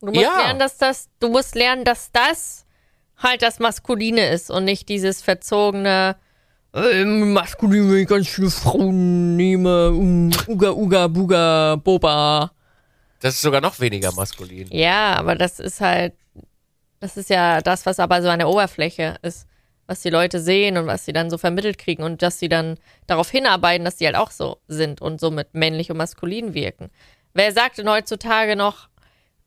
Du 0.00 0.06
musst 0.08 0.20
Ja. 0.20 0.36
lernen, 0.38 0.58
dass 0.58 0.78
das, 0.78 1.08
du 1.20 1.28
musst 1.28 1.54
lernen, 1.54 1.84
dass 1.84 2.10
das 2.12 2.64
halt 3.16 3.42
das 3.42 3.58
Maskuline 3.58 4.28
ist 4.30 4.50
und 4.50 4.64
nicht 4.64 4.88
dieses 4.88 5.22
verzogene, 5.22 6.16
ähm, 6.74 7.32
maskulin, 7.32 7.90
wenn 7.90 7.98
ich 8.02 8.08
ganz 8.08 8.28
viele 8.28 8.50
Frauen 8.50 9.36
nehme, 9.36 9.90
um, 9.90 10.30
uga, 10.46 10.70
uga, 10.70 11.06
buga, 11.08 11.76
boba. 11.76 12.52
Das 13.20 13.34
ist 13.34 13.40
sogar 13.42 13.60
noch 13.60 13.80
weniger 13.80 14.12
maskulin. 14.12 14.68
Ja, 14.70 15.16
aber 15.16 15.34
das 15.34 15.58
ist 15.58 15.80
halt, 15.80 16.14
das 17.00 17.16
ist 17.16 17.30
ja 17.30 17.60
das, 17.60 17.86
was 17.86 18.00
aber 18.00 18.22
so 18.22 18.28
an 18.28 18.38
der 18.38 18.48
Oberfläche 18.48 19.16
ist, 19.22 19.46
was 19.86 20.02
die 20.02 20.10
Leute 20.10 20.40
sehen 20.40 20.76
und 20.76 20.86
was 20.86 21.04
sie 21.04 21.12
dann 21.12 21.30
so 21.30 21.38
vermittelt 21.38 21.78
kriegen 21.78 22.02
und 22.02 22.22
dass 22.22 22.38
sie 22.38 22.48
dann 22.48 22.78
darauf 23.06 23.30
hinarbeiten, 23.30 23.84
dass 23.84 23.96
die 23.96 24.06
halt 24.06 24.16
auch 24.16 24.30
so 24.30 24.58
sind 24.68 25.00
und 25.00 25.18
somit 25.20 25.54
männlich 25.54 25.90
und 25.90 25.96
maskulin 25.96 26.54
wirken. 26.54 26.90
Wer 27.32 27.52
sagt 27.52 27.78
denn 27.78 27.88
heutzutage 27.88 28.54
noch, 28.54 28.88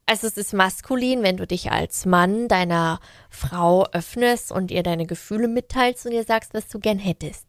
also 0.07 0.27
es 0.27 0.37
ist 0.37 0.53
maskulin, 0.53 1.23
wenn 1.23 1.37
du 1.37 1.45
dich 1.45 1.71
als 1.71 2.05
Mann 2.05 2.47
deiner 2.47 2.99
Frau 3.29 3.85
öffnest 3.91 4.51
und 4.51 4.71
ihr 4.71 4.83
deine 4.83 5.05
Gefühle 5.05 5.47
mitteilst 5.47 6.05
und 6.05 6.11
ihr 6.11 6.23
sagst, 6.23 6.53
was 6.53 6.67
du 6.67 6.79
gern 6.79 6.99
hättest. 6.99 7.45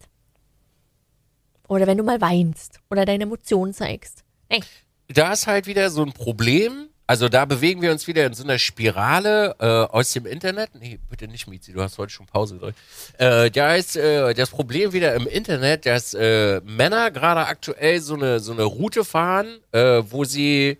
Oder 1.66 1.86
wenn 1.86 1.96
du 1.96 2.04
mal 2.04 2.20
weinst 2.20 2.80
oder 2.90 3.06
deine 3.06 3.24
Emotionen 3.24 3.72
zeigst. 3.72 4.24
Ey, 4.48 4.62
da 5.08 5.32
ist 5.32 5.46
halt 5.46 5.66
wieder 5.66 5.88
so 5.90 6.02
ein 6.02 6.12
Problem. 6.12 6.90
Also 7.06 7.28
da 7.28 7.44
bewegen 7.44 7.82
wir 7.82 7.90
uns 7.90 8.06
wieder 8.06 8.24
in 8.26 8.32
so 8.32 8.44
einer 8.44 8.58
Spirale 8.58 9.56
äh, 9.58 9.66
aus 9.66 10.12
dem 10.12 10.24
Internet. 10.24 10.70
Nee, 10.74 10.98
bitte 11.10 11.28
nicht, 11.28 11.46
Mizi, 11.46 11.72
du 11.72 11.82
hast 11.82 11.98
heute 11.98 12.12
schon 12.12 12.26
Pause 12.26 12.54
gedrückt. 12.54 12.78
Äh, 13.18 13.50
da 13.50 13.74
ist 13.74 13.96
äh, 13.96 14.32
das 14.34 14.50
Problem 14.50 14.92
wieder 14.92 15.14
im 15.14 15.26
Internet, 15.26 15.84
dass 15.84 16.14
äh, 16.14 16.60
Männer 16.64 17.10
gerade 17.10 17.46
aktuell 17.46 18.00
so 18.00 18.14
eine, 18.14 18.40
so 18.40 18.52
eine 18.52 18.62
Route 18.62 19.04
fahren, 19.04 19.58
äh, 19.72 20.02
wo 20.08 20.24
sie 20.24 20.78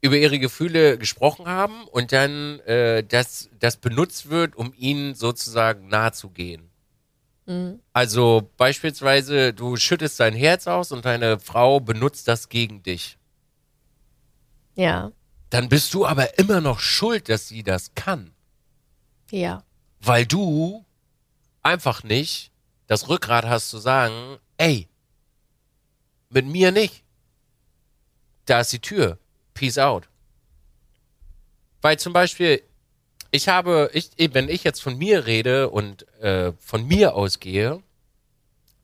über 0.00 0.16
ihre 0.16 0.38
Gefühle 0.38 0.96
gesprochen 0.96 1.46
haben 1.46 1.84
und 1.84 2.12
dann 2.12 2.60
äh, 2.60 3.04
das, 3.04 3.50
das 3.58 3.76
benutzt 3.76 4.30
wird, 4.30 4.56
um 4.56 4.72
ihnen 4.76 5.14
sozusagen 5.14 5.88
nahe 5.88 6.12
zu 6.12 6.30
gehen. 6.30 6.70
Also 7.92 8.48
beispielsweise, 8.56 9.52
du 9.52 9.76
schüttest 9.76 10.20
dein 10.20 10.34
Herz 10.34 10.66
aus 10.66 10.92
und 10.92 11.04
deine 11.04 11.38
Frau 11.38 11.80
benutzt 11.80 12.28
das 12.28 12.48
gegen 12.48 12.82
dich. 12.82 13.18
Ja. 14.74 15.12
Dann 15.50 15.68
bist 15.68 15.92
du 15.94 16.06
aber 16.06 16.38
immer 16.38 16.60
noch 16.60 16.80
schuld, 16.80 17.28
dass 17.28 17.48
sie 17.48 17.62
das 17.62 17.94
kann. 17.94 18.32
Ja. 19.30 19.64
Weil 20.00 20.26
du 20.26 20.84
einfach 21.62 22.02
nicht 22.04 22.50
das 22.86 23.08
Rückgrat 23.08 23.44
hast 23.44 23.70
zu 23.70 23.78
sagen, 23.78 24.38
ey, 24.56 24.88
mit 26.30 26.46
mir 26.46 26.72
nicht. 26.72 27.04
Da 28.46 28.60
ist 28.60 28.72
die 28.72 28.80
Tür. 28.80 29.18
Peace 29.54 29.78
out. 29.78 30.08
Weil 31.82 31.98
zum 31.98 32.12
Beispiel, 32.12 32.62
ich 33.30 33.48
habe, 33.48 33.90
ich, 33.92 34.10
wenn 34.16 34.48
ich 34.48 34.64
jetzt 34.64 34.80
von 34.82 34.96
mir 34.98 35.26
rede 35.26 35.70
und 35.70 36.08
äh, 36.20 36.52
von 36.58 36.86
mir 36.86 37.14
ausgehe, 37.14 37.82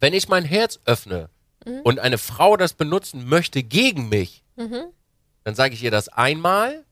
wenn 0.01 0.15
ich 0.15 0.29
mein 0.29 0.45
Herz 0.45 0.81
öffne 0.85 1.31
und 1.85 1.99
eine 1.99 2.19
Frau 2.19 2.57
das 2.57 2.75
benutzen 2.75 3.27
möchte 3.29 3.63
gegen 3.63 4.09
mich, 4.09 4.45
dann 5.47 5.55
sage 5.55 5.75
ich 5.75 5.83
ihr 5.85 5.93
das 5.93 6.09
einmal 6.09 6.85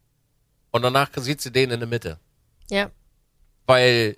und 0.70 0.82
danach 0.82 1.10
sieht 1.16 1.40
sie 1.40 1.50
den 1.50 1.72
in 1.72 1.80
der 1.80 1.88
Mitte. 1.88 2.20
Ja. 2.70 2.88
Weil 3.66 4.16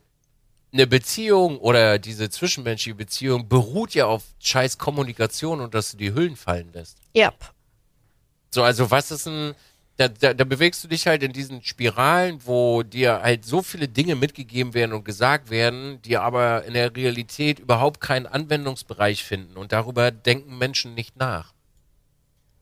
eine 0.74 0.86
Beziehung 0.86 1.58
oder 1.58 1.98
diese 1.98 2.28
zwischenmenschliche 2.28 2.94
Beziehung 2.94 3.48
beruht 3.48 3.94
ja 3.94 4.04
auf 4.04 4.24
scheiß 4.40 4.76
Kommunikation 4.76 5.62
und 5.62 5.72
dass 5.72 5.92
du 5.92 5.96
die 5.96 6.12
Hüllen 6.12 6.36
fallen 6.36 6.70
lässt. 6.74 6.98
Ja. 7.14 7.32
So, 8.50 8.62
also 8.62 8.90
was 8.90 9.10
ist 9.10 9.26
ein, 9.26 9.54
da, 9.96 10.08
da, 10.08 10.34
da 10.34 10.44
bewegst 10.44 10.84
du 10.84 10.88
dich 10.88 11.06
halt 11.06 11.22
in 11.22 11.32
diesen 11.32 11.62
Spiralen, 11.62 12.44
wo 12.44 12.82
dir 12.82 13.22
halt 13.22 13.46
so 13.46 13.62
viele 13.62 13.88
Dinge 13.88 14.16
mitgegeben 14.16 14.74
werden 14.74 14.92
und 14.92 15.06
gesagt 15.06 15.48
werden, 15.48 16.02
die 16.02 16.18
aber 16.18 16.64
in 16.64 16.74
der 16.74 16.94
Realität 16.94 17.58
überhaupt 17.58 18.02
keinen 18.02 18.26
Anwendungsbereich 18.26 19.24
finden 19.24 19.56
und 19.56 19.72
darüber 19.72 20.10
denken 20.10 20.58
Menschen 20.58 20.92
nicht 20.92 21.16
nach. 21.16 21.55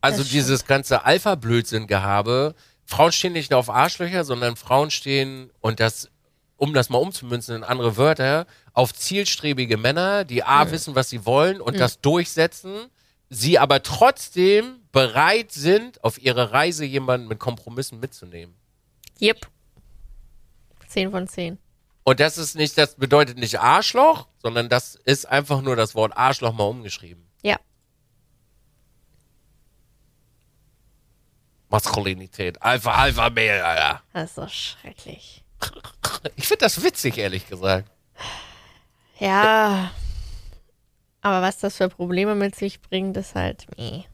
Also 0.05 0.23
dieses 0.23 0.67
ganze 0.67 1.05
Alpha-Blödsinn-Gehabe, 1.05 2.55
Frauen 2.85 3.11
stehen 3.11 3.33
nicht 3.33 3.51
nur 3.51 3.59
auf 3.59 3.71
Arschlöcher, 3.71 4.25
sondern 4.25 4.57
Frauen 4.57 4.91
stehen, 4.91 5.51
und 5.61 5.81
das, 5.81 6.11
um 6.57 6.75
das 6.75 6.91
mal 6.91 6.99
umzumünzen 6.99 7.57
in 7.57 7.65
andere 7.65 7.97
Wörter, 7.97 8.47
auf 8.75 8.93
zielstrebige 8.93 9.79
Männer, 9.79 10.25
die 10.25 10.45
A, 10.45 10.71
wissen, 10.71 10.95
was 10.95 11.09
sie 11.09 11.25
wollen 11.25 11.61
und 11.61 11.81
das 11.81 12.03
durchsetzen, 12.03 12.91
sie 13.31 13.59
aber 13.59 13.83
trotzdem 13.83 14.81
bereit 14.93 15.53
sind, 15.53 16.05
auf 16.05 16.21
ihre 16.21 16.53
Reise 16.53 16.85
jemanden 16.85 17.27
mit 17.27 17.39
Kompromissen 17.39 17.99
mitzunehmen. 17.99 18.55
Yep. 19.23 19.49
Zehn 20.87 21.11
von 21.11 21.27
zehn. 21.27 21.59
Und 22.03 22.21
das 22.21 22.37
ist 22.37 22.57
nicht, 22.57 22.77
das 22.77 22.97
bedeutet 22.97 23.39
nicht 23.39 23.59
Arschloch, 23.59 24.29
sondern 24.37 24.69
das 24.69 24.97
ist 24.97 25.27
einfach 25.27 25.63
nur 25.63 25.77
das 25.77 25.95
Wort 25.95 26.15
Arschloch 26.15 26.53
mal 26.53 26.65
umgeschrieben. 26.65 27.27
Ja. 27.43 27.59
Maskulinität. 31.75 32.63
Alpha, 32.63 32.95
Alpha, 32.95 33.31
Mail, 33.31 33.61
Alter. 33.61 34.01
Das 34.13 34.31
ist 34.31 34.39
doch 34.39 34.49
schrecklich. 34.49 35.43
Ich 36.37 36.47
finde 36.47 36.61
das 36.61 36.83
witzig, 36.83 37.19
ehrlich 37.19 37.49
gesagt. 37.49 37.91
Ja. 39.19 39.91
Aber 41.21 41.43
was 41.43 41.59
das 41.59 41.77
für 41.77 41.89
Probleme 41.89 42.35
mit 42.35 42.55
sich 42.55 42.81
bringt, 42.81 43.17
ist 43.17 43.35
halt 43.35 43.67
meh. 43.77 44.05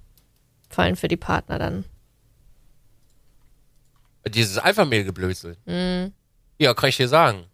Vor 0.70 0.84
allem 0.84 0.96
für 0.96 1.08
die 1.08 1.16
Partner 1.16 1.58
dann. 1.58 1.84
Dieses 4.26 4.58
Alpha-Mail-Geblödsel. 4.58 5.56
Ja, 6.58 6.74
kann 6.74 6.88
ich 6.88 6.96
dir 6.96 7.08
sagen. 7.08 7.44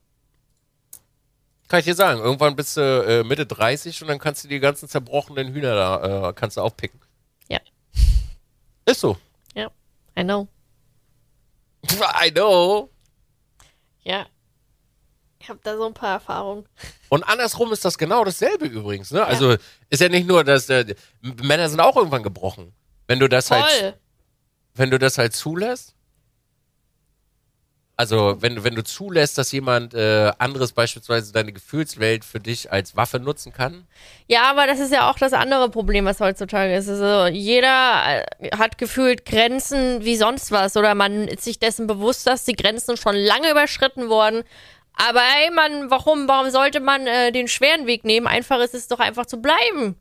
Kann 1.68 1.80
ich 1.80 1.86
dir 1.86 1.94
sagen. 1.94 2.20
Irgendwann 2.20 2.54
bist 2.54 2.76
du 2.76 2.80
äh, 2.80 3.24
Mitte 3.24 3.46
30 3.46 4.02
und 4.02 4.08
dann 4.08 4.18
kannst 4.18 4.44
du 4.44 4.48
die 4.48 4.60
ganzen 4.60 4.88
zerbrochenen 4.88 5.52
Hühner 5.52 5.74
da, 5.74 6.28
äh, 6.28 6.32
kannst 6.32 6.56
du 6.56 6.60
aufpicken. 6.60 7.00
Ja. 7.48 7.58
Ist 8.84 9.00
so. 9.00 9.16
Ja. 10.16 10.22
I 10.22 10.24
know. 10.24 10.48
I 12.24 12.30
know. 12.30 12.90
Ja. 14.02 14.26
Ich 15.38 15.48
habe 15.48 15.60
da 15.62 15.76
so 15.76 15.86
ein 15.86 15.94
paar 15.94 16.14
Erfahrungen. 16.14 16.66
Und 17.08 17.22
andersrum 17.22 17.72
ist 17.72 17.84
das 17.84 17.98
genau 17.98 18.24
dasselbe 18.24 18.66
übrigens. 18.66 19.12
Ne? 19.12 19.24
Also 19.24 19.56
ist 19.90 20.00
ja 20.00 20.08
nicht 20.08 20.26
nur, 20.26 20.42
dass 20.42 20.68
äh, 20.68 20.94
Männer 21.20 21.68
sind 21.68 21.80
auch 21.80 21.96
irgendwann 21.96 22.22
gebrochen. 22.22 22.74
Wenn 23.06 23.20
du 23.20 23.28
das 23.28 23.50
halt, 23.50 23.64
Voll. 23.64 23.94
wenn 24.74 24.90
du 24.90 24.98
das 24.98 25.18
halt 25.18 25.34
zulässt. 25.34 25.94
Also 27.98 28.36
wenn, 28.40 28.56
du- 28.56 28.64
wenn 28.64 28.74
du 28.74 28.84
zulässt, 28.84 29.38
dass 29.38 29.52
jemand 29.52 29.94
äh, 29.94 30.30
anderes 30.38 30.72
beispielsweise 30.72 31.32
deine 31.32 31.52
Gefühlswelt 31.52 32.26
für 32.26 32.40
dich 32.40 32.70
als 32.70 32.94
Waffe 32.94 33.18
nutzen 33.18 33.52
kann. 33.54 33.86
Ja, 34.26 34.42
aber 34.50 34.66
das 34.66 34.80
ist 34.80 34.92
ja 34.92 35.10
auch 35.10 35.18
das 35.18 35.32
andere 35.32 35.70
Problem, 35.70 36.04
was 36.04 36.20
heutzutage 36.20 36.74
ist. 36.76 36.90
Also 36.90 37.26
jeder 37.34 38.24
äh, 38.40 38.50
hat 38.56 38.76
gefühlt 38.76 39.24
Grenzen 39.24 40.04
wie 40.04 40.16
sonst 40.16 40.52
was 40.52 40.76
oder 40.76 40.94
man 40.94 41.26
ist 41.26 41.44
sich 41.44 41.58
dessen 41.58 41.86
bewusst, 41.86 42.26
dass 42.26 42.44
die 42.44 42.52
Grenzen 42.56 42.98
schon 42.98 43.16
lange 43.16 43.50
überschritten 43.50 44.10
wurden. 44.10 44.42
Aber 44.98 45.20
ey, 45.42 45.50
man, 45.50 45.90
warum, 45.90 46.28
warum 46.28 46.50
sollte 46.50 46.80
man 46.80 47.06
äh, 47.06 47.32
den 47.32 47.48
schweren 47.48 47.86
Weg 47.86 48.04
nehmen? 48.04 48.26
Einfach 48.26 48.60
ist 48.60 48.74
es 48.74 48.88
doch 48.88 48.98
einfach 49.00 49.24
zu 49.24 49.40
bleiben. 49.40 49.96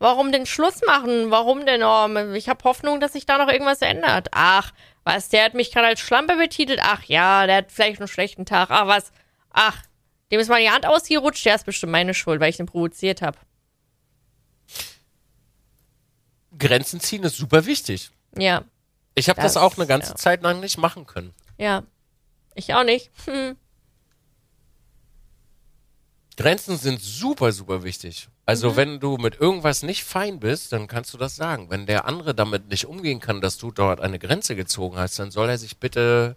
Warum 0.00 0.30
denn 0.30 0.46
Schluss 0.46 0.80
machen? 0.86 1.30
Warum 1.32 1.66
denn? 1.66 1.82
Oh, 1.82 2.06
ich 2.34 2.48
habe 2.48 2.62
Hoffnung, 2.64 3.00
dass 3.00 3.14
sich 3.14 3.26
da 3.26 3.36
noch 3.38 3.50
irgendwas 3.52 3.82
ändert. 3.82 4.28
Ach, 4.30 4.70
was, 5.08 5.28
der 5.28 5.44
hat 5.44 5.54
mich 5.54 5.72
gerade 5.72 5.86
als 5.88 6.00
Schlampe 6.00 6.36
betitelt? 6.36 6.80
Ach 6.82 7.02
ja, 7.04 7.46
der 7.46 7.56
hat 7.56 7.72
vielleicht 7.72 8.00
einen 8.00 8.08
schlechten 8.08 8.46
Tag. 8.46 8.70
Ach 8.70 8.86
was, 8.86 9.12
ach, 9.50 9.82
dem 10.30 10.38
ist 10.40 10.48
mal 10.48 10.60
die 10.60 10.70
Hand 10.70 10.86
ausgerutscht. 10.86 11.44
Der 11.46 11.54
ist 11.54 11.64
bestimmt 11.66 11.92
meine 11.92 12.14
Schuld, 12.14 12.40
weil 12.40 12.50
ich 12.50 12.56
den 12.58 12.66
provoziert 12.66 13.22
habe. 13.22 13.38
Grenzen 16.58 17.00
ziehen 17.00 17.22
ist 17.24 17.36
super 17.36 17.66
wichtig. 17.66 18.10
Ja, 18.36 18.64
Ich 19.14 19.28
habe 19.28 19.40
das, 19.40 19.54
Das- 19.54 19.62
auch 19.62 19.76
eine 19.76 19.86
ganze 19.86 20.10
ja. 20.10 20.16
Zeit 20.16 20.42
lang 20.42 20.60
nicht 20.60 20.78
machen 20.78 21.06
können. 21.06 21.34
ja. 21.58 21.82
Ich 22.54 22.74
auch 22.74 22.82
nicht. 22.82 23.10
Hm. 23.26 23.56
Grenzen 26.38 26.76
sind 26.78 27.00
super, 27.02 27.50
super 27.52 27.82
wichtig. 27.82 28.28
Also 28.46 28.76
wenn 28.76 29.00
du 29.00 29.16
mit 29.18 29.40
irgendwas 29.40 29.82
nicht 29.82 30.04
fein 30.04 30.38
bist, 30.38 30.72
dann 30.72 30.86
kannst 30.86 31.12
du 31.12 31.18
das 31.18 31.34
sagen. 31.36 31.68
Wenn 31.68 31.84
der 31.86 32.04
andere 32.06 32.34
damit 32.34 32.68
nicht 32.68 32.86
umgehen 32.86 33.18
kann, 33.20 33.40
dass 33.40 33.58
du 33.58 33.72
dort 33.72 34.00
eine 34.00 34.18
Grenze 34.20 34.54
gezogen 34.54 34.96
hast, 34.96 35.18
dann 35.18 35.30
soll 35.32 35.48
er 35.48 35.58
sich 35.58 35.78
bitte 35.78 36.36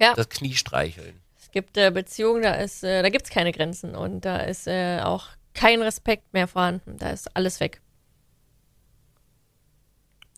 Ja. 0.00 0.14
das 0.14 0.28
Knie 0.28 0.54
streicheln. 0.54 1.20
Es 1.40 1.50
gibt 1.52 1.76
äh, 1.76 1.90
Beziehungen, 1.92 2.42
da 2.42 2.54
ist, 2.54 2.82
äh, 2.82 3.00
da 3.02 3.08
gibt's 3.10 3.30
keine 3.30 3.52
Grenzen 3.52 3.94
und 3.94 4.22
da 4.24 4.38
ist 4.38 4.66
äh, 4.66 5.00
auch 5.00 5.26
kein 5.54 5.80
Respekt 5.82 6.32
mehr 6.32 6.48
vorhanden. 6.48 6.96
Da 6.98 7.10
ist 7.10 7.34
alles 7.36 7.60
weg. 7.60 7.80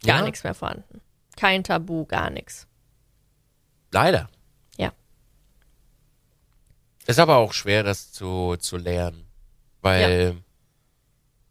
Gar 0.04 0.18
Ja. 0.18 0.24
nichts 0.24 0.44
mehr 0.44 0.54
vorhanden. 0.54 1.00
Kein 1.36 1.64
Tabu, 1.64 2.04
gar 2.04 2.28
nichts. 2.30 2.66
Leider. 3.92 4.28
Ja. 7.04 7.10
Ist 7.10 7.18
aber 7.18 7.36
auch 7.36 7.52
schwer, 7.52 7.82
das 7.82 8.12
zu, 8.12 8.56
zu 8.56 8.76
lernen. 8.76 9.26
Weil 9.80 10.36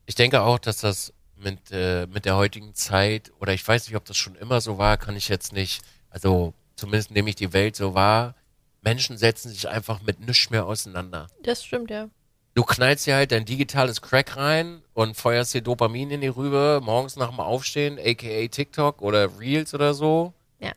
ich 0.06 0.16
denke 0.16 0.41
auch, 0.41 0.60
dass 0.60 0.78
das 0.78 1.14
mit, 1.36 1.72
äh, 1.72 2.08
mit 2.08 2.26
der 2.26 2.36
heutigen 2.36 2.74
Zeit, 2.74 3.32
oder 3.39 3.54
ich 3.54 3.68
weiß 3.68 3.88
nicht, 3.88 3.95
ob 3.95 4.06
das 4.06 4.18
schon 4.18 4.36
immer 4.36 4.62
so 4.62 4.78
war, 4.78 4.97
kann 4.97 5.16
ich 5.16 5.28
jetzt 5.28 5.54
nicht, 5.54 5.84
also 6.10 6.54
zumindest 6.76 7.12
nehme 7.12 7.30
ich 7.30 7.36
die 7.36 7.54
Welt 7.54 7.76
so 7.76 7.93
wahr, 7.93 8.36
Menschen 8.82 9.18
setzen 9.18 9.49
sich 9.49 9.68
einfach 9.70 10.01
mit 10.01 10.20
nichts 10.20 10.49
mehr 10.49 10.66
auseinander. 10.66 11.28
Das 11.43 11.64
stimmt, 11.64 11.89
ja. 11.89 12.10
Du 12.56 12.64
knallst 12.64 13.08
dir 13.08 13.16
halt 13.16 13.32
dein 13.32 13.45
digitales 13.45 14.01
Crack 14.01 14.38
rein 14.38 14.84
und 14.93 15.16
feuerst 15.16 15.54
dir 15.54 15.62
Dopamin 15.62 16.12
in 16.12 16.22
die 16.22 16.28
Rübe, 16.28 16.82
morgens 16.84 17.16
nach 17.16 17.30
dem 17.30 17.39
Aufstehen, 17.39 17.97
aka 17.97 18.47
TikTok 18.47 19.01
oder 19.01 19.39
Reels 19.39 19.74
oder 19.74 19.93
so. 19.93 20.34
Ja. 20.60 20.74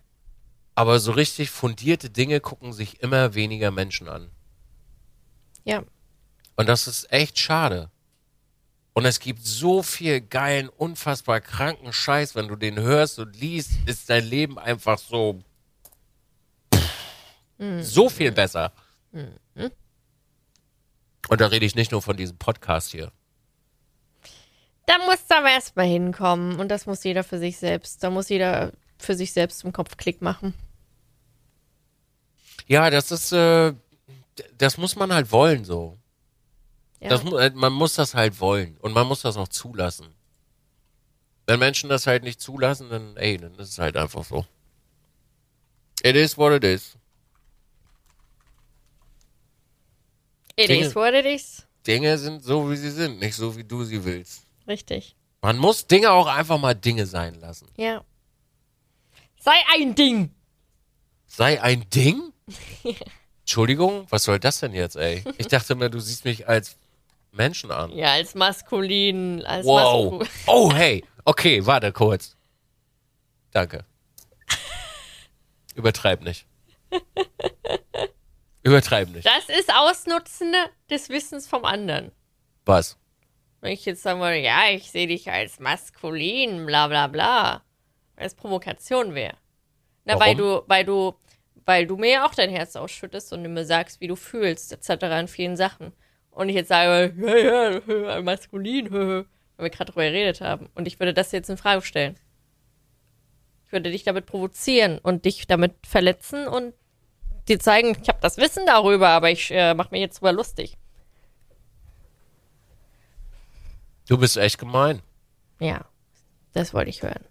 Aber 0.75 0.99
so 1.01 1.13
richtig 1.13 1.51
fundierte 1.51 2.09
Dinge 2.09 2.41
gucken 2.41 2.73
sich 2.73 3.03
immer 3.03 3.35
weniger 3.35 3.71
Menschen 3.71 4.09
an. 4.09 4.31
Ja. 5.67 5.83
Und 6.57 6.69
das 6.69 6.87
ist 6.87 7.13
echt 7.13 7.39
schade. 7.39 7.91
Und 8.95 9.05
es 9.05 9.21
gibt 9.21 9.45
so 9.45 9.83
viel 9.83 10.23
geilen, 10.23 10.71
unfassbar 10.71 11.43
kranken 11.43 11.93
Scheiß, 11.93 12.35
wenn 12.35 12.49
du 12.49 12.57
den 12.57 12.81
hörst 12.81 13.19
und 13.19 13.39
liest, 13.39 13.73
ist 13.85 14.09
dein 14.09 14.25
Leben 14.25 14.59
einfach 14.59 14.99
so 14.99 15.43
so 17.81 18.09
viel 18.09 18.33
besser. 18.33 18.73
Und 21.29 21.41
da 21.41 21.47
rede 21.47 21.67
ich 21.67 21.75
nicht 21.75 21.93
nur 21.93 22.03
von 22.03 22.17
diesem 22.17 22.37
Podcast 22.39 22.91
hier. 22.91 23.13
Da 24.87 24.99
muss 25.05 25.27
da 25.27 25.39
aber 25.39 25.51
erstmal 25.51 25.87
hinkommen 25.87 26.61
und 26.61 26.69
das 26.69 26.87
muss 26.87 27.03
jeder 27.03 27.25
für 27.25 27.39
sich 27.39 27.57
selbst. 27.57 28.05
Da 28.05 28.11
muss 28.11 28.29
jeder 28.29 28.73
für 28.99 29.15
sich 29.15 29.33
selbst 29.33 29.65
im 29.65 29.73
Kopf 29.73 29.97
Klick 29.97 30.23
machen. 30.23 30.55
Ja, 32.67 32.91
das 32.91 33.11
ist, 33.11 33.33
äh, 33.33 33.75
das 34.59 34.77
muss 34.79 34.97
man 34.97 35.13
halt 35.13 35.31
wollen 35.33 35.65
so. 35.65 35.99
Ja. 37.01 37.11
Das, 37.11 37.25
äh, 37.25 37.51
man 37.55 37.73
muss 37.73 37.95
das 37.95 38.15
halt 38.15 38.41
wollen 38.41 38.77
und 38.79 38.93
man 38.93 39.07
muss 39.07 39.23
das 39.23 39.37
auch 39.37 39.49
zulassen. 39.49 40.15
Wenn 41.47 41.59
Menschen 41.61 41.89
das 41.89 42.07
halt 42.07 42.25
nicht 42.25 42.41
zulassen, 42.41 42.91
dann, 42.91 43.17
ey, 43.17 43.37
dann 43.37 43.55
ist 43.57 43.69
es 43.71 43.79
halt 43.79 43.97
einfach 43.97 44.25
so. 44.25 44.45
It 46.03 46.17
is 46.17 46.37
what 46.37 46.53
it 46.53 46.65
is. 46.65 46.97
It 50.57 50.71
Dinge- 50.71 50.87
is 50.87 50.95
what 50.95 51.15
it 51.15 51.27
is. 51.27 51.67
Dinge 51.87 52.19
sind 52.19 52.43
so, 52.43 52.69
wie 52.71 52.77
sie 52.77 52.91
sind, 52.91 53.21
nicht 53.21 53.37
so, 53.37 53.57
wie 53.57 53.65
du 53.65 53.85
sie 53.85 54.05
willst. 54.05 54.43
Richtig. 54.67 55.15
Man 55.43 55.59
muss 55.59 55.87
Dinge 55.87 56.11
auch 56.11 56.27
einfach 56.27 56.59
mal 56.59 56.75
Dinge 56.75 57.07
sein 57.07 57.35
lassen. 57.37 57.69
Ja. 57.77 58.03
Sei 59.39 59.55
ein 59.75 59.95
Ding. 59.95 60.35
Sei 61.27 61.61
ein 61.63 61.89
Ding? 61.91 62.33
Entschuldigung, 63.47 64.07
was 64.11 64.25
soll 64.25 64.41
das 64.41 64.59
denn 64.59 64.75
jetzt, 64.75 64.97
ey? 64.97 65.23
Ich 65.39 65.47
dachte 65.47 65.77
mir, 65.77 65.89
du 65.89 66.01
siehst 66.01 66.25
mich 66.25 66.49
als 66.49 66.77
Menschen 67.31 67.71
an. 67.71 67.93
Ja, 67.93 68.09
als 68.15 68.35
maskulin, 68.35 69.41
als 69.45 69.65
Wow. 69.65 70.15
maskulin. 70.19 70.29
Oh, 70.49 70.73
hey. 70.75 71.05
Okay, 71.25 71.65
warte 71.65 71.93
kurz. 71.93 72.37
Danke. 73.53 73.85
Übertreib 75.77 76.23
nicht. 76.23 76.45
Übertreib 78.65 79.11
nicht. 79.11 79.25
Das 79.25 79.49
ist 79.57 79.73
Ausnutzen 79.73 80.53
des 80.91 81.09
Wissens 81.09 81.47
vom 81.47 81.65
anderen. 81.65 82.11
Was? 82.65 82.99
Wenn 83.61 83.71
ich 83.71 83.85
jetzt 83.85 84.03
sagen 84.03 84.19
würde, 84.19 84.39
ja, 84.41 84.71
ich 84.71 84.91
sehe 84.91 85.07
dich 85.07 85.31
als 85.31 85.61
maskulin, 85.61 86.67
bla 86.67 86.89
bla 86.89 87.07
bla. 87.07 87.63
Weil 88.17 88.27
es 88.27 88.35
Provokation 88.35 89.15
wäre. 89.15 89.37
Na, 90.05 90.19
weil 90.19 90.35
du, 90.35 90.65
weil 90.67 90.85
du, 90.85 91.15
weil 91.67 91.87
du 91.87 91.97
mir 91.97 92.11
ja 92.11 92.27
auch 92.27 92.35
dein 92.35 92.49
Herz 92.49 92.77
ausschüttest 92.77 93.33
und 93.33 93.43
du 93.43 93.51
mir 93.51 93.67
sagst, 93.67 94.01
wie 94.01 94.07
du 94.07 94.17
fühlst, 94.17 94.73
etc. 94.73 95.05
in 95.21 95.29
vielen 95.29 95.57
Sachen. 95.57 95.93
Und 96.31 96.49
ich 96.49 96.55
jetzt 96.55 96.69
sage, 96.69 97.13
ja, 97.19 97.81
ja, 97.81 98.23
maskulin, 98.23 98.91
weil 98.93 99.27
wir 99.59 99.71
gerade 99.71 99.93
drüber 99.93 100.05
geredet 100.05 100.41
haben. 100.41 100.71
Und 100.75 100.87
ich 100.87 101.01
würde 101.01 101.13
das 101.13 101.33
jetzt 101.33 101.51
in 101.51 101.57
Frage 101.57 101.83
stellen. 101.83 102.15
Ich 103.67 103.73
würde 103.73 103.91
dich 103.91 104.05
damit 104.05 104.27
provozieren 104.27 104.99
und 104.99 105.25
dich 105.25 105.49
damit 105.49 105.75
verletzen 105.85 106.47
und 106.47 106.73
dir 107.49 107.59
zeigen, 107.59 107.97
ich 108.01 108.09
habe 108.09 108.21
das 108.21 108.37
Wissen 108.37 108.65
darüber, 108.65 109.09
aber 109.09 109.31
ich 109.31 109.51
äh, 109.51 109.75
mache 109.75 109.89
mir 109.91 110.01
jetzt 110.01 110.21
drüber 110.21 110.33
lustig. 110.33 110.79
Du 114.09 114.19
bist 114.19 114.37
echt 114.37 114.59
gemein. 114.59 115.03
Ja, 115.59 115.85
das 116.53 116.73
wollte 116.73 116.91
ich 116.91 117.03
hören. 117.03 117.25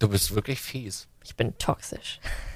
Du 0.00 0.08
bist 0.08 0.34
wirklich 0.34 0.60
fies. 0.60 1.06
Ich 1.22 1.36
bin 1.36 1.56
toxisch. 1.58 2.18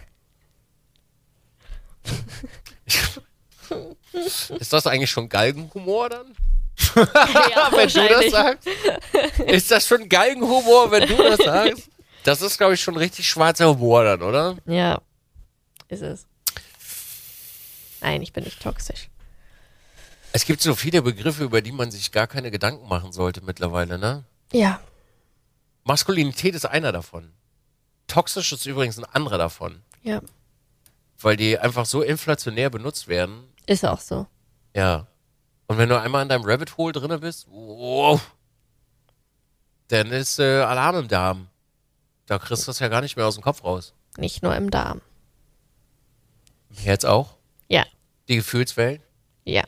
Ist 4.59 4.73
das 4.73 4.87
eigentlich 4.87 5.11
schon 5.11 5.29
Galgenhumor 5.29 6.09
dann? 6.09 6.35
ja, 6.97 7.71
wenn 7.77 7.89
du 7.89 8.09
das 8.09 8.31
sagst? 8.31 8.69
Ist 9.47 9.71
das 9.71 9.87
schon 9.87 10.09
Galgenhumor, 10.09 10.91
wenn 10.91 11.09
du 11.09 11.17
das 11.17 11.39
sagst? 11.39 11.89
Das 12.23 12.41
ist, 12.43 12.57
glaube 12.59 12.75
ich, 12.75 12.81
schon 12.81 12.97
richtig 12.97 13.29
schwarzer 13.29 13.69
Humor 13.69 14.05
dann, 14.05 14.23
oder? 14.23 14.57
Ja, 14.67 15.01
ist 15.89 16.03
es. 16.03 16.27
Nein, 18.01 18.23
ich 18.23 18.33
bin 18.33 18.45
nicht 18.45 18.63
toxisch. 18.63 19.09
Es 20.33 20.45
gibt 20.47 20.63
so 20.63 20.75
viele 20.75 21.03
Begriffe, 21.03 21.45
über 21.45 21.61
die 21.63 21.73
man 21.73 21.91
sich 21.91 22.13
gar 22.13 22.27
keine 22.27 22.51
Gedanken 22.51 22.89
machen 22.89 23.13
sollte 23.13 23.43
mittlerweile, 23.43 23.99
ne? 23.99 24.25
Ja, 24.53 24.81
Maskulinität 25.85 26.55
ist 26.55 26.65
einer 26.65 26.93
davon. 26.93 27.31
Toxisch 28.07 28.53
ist 28.53 28.67
übrigens 28.67 28.99
ein 28.99 29.05
anderer 29.05 29.39
davon. 29.39 29.83
ja, 30.03 30.21
Weil 31.25 31.37
die 31.37 31.59
einfach 31.59 31.87
so 31.87 32.03
inflationär 32.03 32.69
benutzt 32.69 33.09
werden. 33.09 33.45
ist 33.67 33.85
auch 33.85 33.99
so. 34.01 34.27
Ja. 34.77 35.07
Und 35.67 35.79
wenn 35.79 35.89
du 35.89 35.99
einmal 35.99 36.23
in 36.23 36.29
deinem 36.29 36.45
Rabbit 36.45 36.77
Hole 36.77 36.93
drinne 36.93 37.19
bist, 37.19 37.47
wow, 37.51 38.21
dann 39.89 40.09
ist 40.09 40.39
äh, 40.39 40.61
Alarm 40.61 40.97
im 40.97 41.09
Darm. 41.09 41.49
Da 42.27 42.39
kriegst 42.39 42.65
du 42.65 42.67
das 42.67 42.79
ja 42.79 42.89
gar 42.89 43.01
nicht 43.01 43.17
mehr 43.17 43.27
aus 43.27 43.35
dem 43.37 43.43
Kopf 43.43 43.65
raus. 43.65 43.95
Nicht 44.19 44.43
nur 44.43 44.55
im 44.55 44.71
Darm. 44.71 45.01
Im 46.71 46.77
Herz 46.77 47.05
auch? 47.05 47.35
Ja, 47.69 47.85
Die 48.29 48.37
Gefühlswelt? 48.37 49.01
ja. 49.45 49.65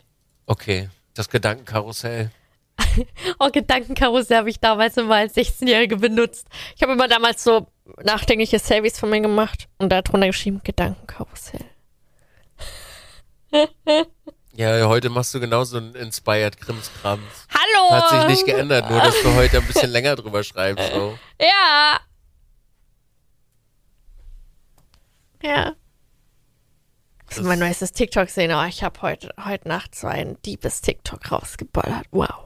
Okay. 0.49 0.91
Das 1.15 1.29
Gedankenkarussell. 1.31 2.31
Oh, 3.39 3.49
Gedankenkarussell 3.51 4.37
habe 4.39 4.51
ich 4.51 4.61
damals 4.61 4.97
immer 4.99 5.17
als 5.17 5.35
16-Jährige 5.35 5.97
benutzt. 5.97 6.47
Ich 6.77 6.83
habe 6.83 6.93
immer 6.93 7.09
damals 7.09 7.43
so 7.43 7.67
nachdenkliche 8.03 8.59
Selfies 8.59 8.99
von 8.99 9.11
mir 9.11 9.21
gemacht 9.21 9.69
und 9.79 9.91
da 9.91 10.03
drunter 10.03 10.27
geschrieben 10.27 10.61
Gedankenkarussell. 10.65 11.65
Ja, 14.57 14.89
heute 14.89 15.11
machst 15.11 15.35
du 15.35 15.41
genauso 15.41 15.77
einen 15.77 15.95
Inspired 15.95 16.59
Krimskrams. 16.59 17.47
Hallo! 17.51 17.91
Hat 17.91 18.09
sich 18.09 18.27
nicht 18.29 18.47
geändert, 18.47 18.89
nur 18.89 19.01
dass 19.01 19.15
du 19.21 19.35
heute 19.35 19.59
ein 19.59 19.67
bisschen 19.67 19.91
länger 19.91 20.17
drüber 20.17 20.43
schreibst. 20.43 20.93
So. 20.95 21.19
Ja. 21.39 22.01
Ja. 25.43 25.75
Das 27.29 27.39
ist 27.39 27.45
mein 27.45 27.59
neuestes 27.59 27.93
TikTok 27.93 28.31
sehen. 28.31 28.51
Oh, 28.51 28.65
ich 28.65 28.83
habe 28.83 29.03
heute, 29.03 29.35
heute 29.45 29.69
Nacht 29.69 29.95
so 29.95 30.07
ein 30.07 30.41
deepes 30.41 30.81
TikTok 30.81 31.31
rausgeballert. 31.31 32.07
Wow. 32.11 32.46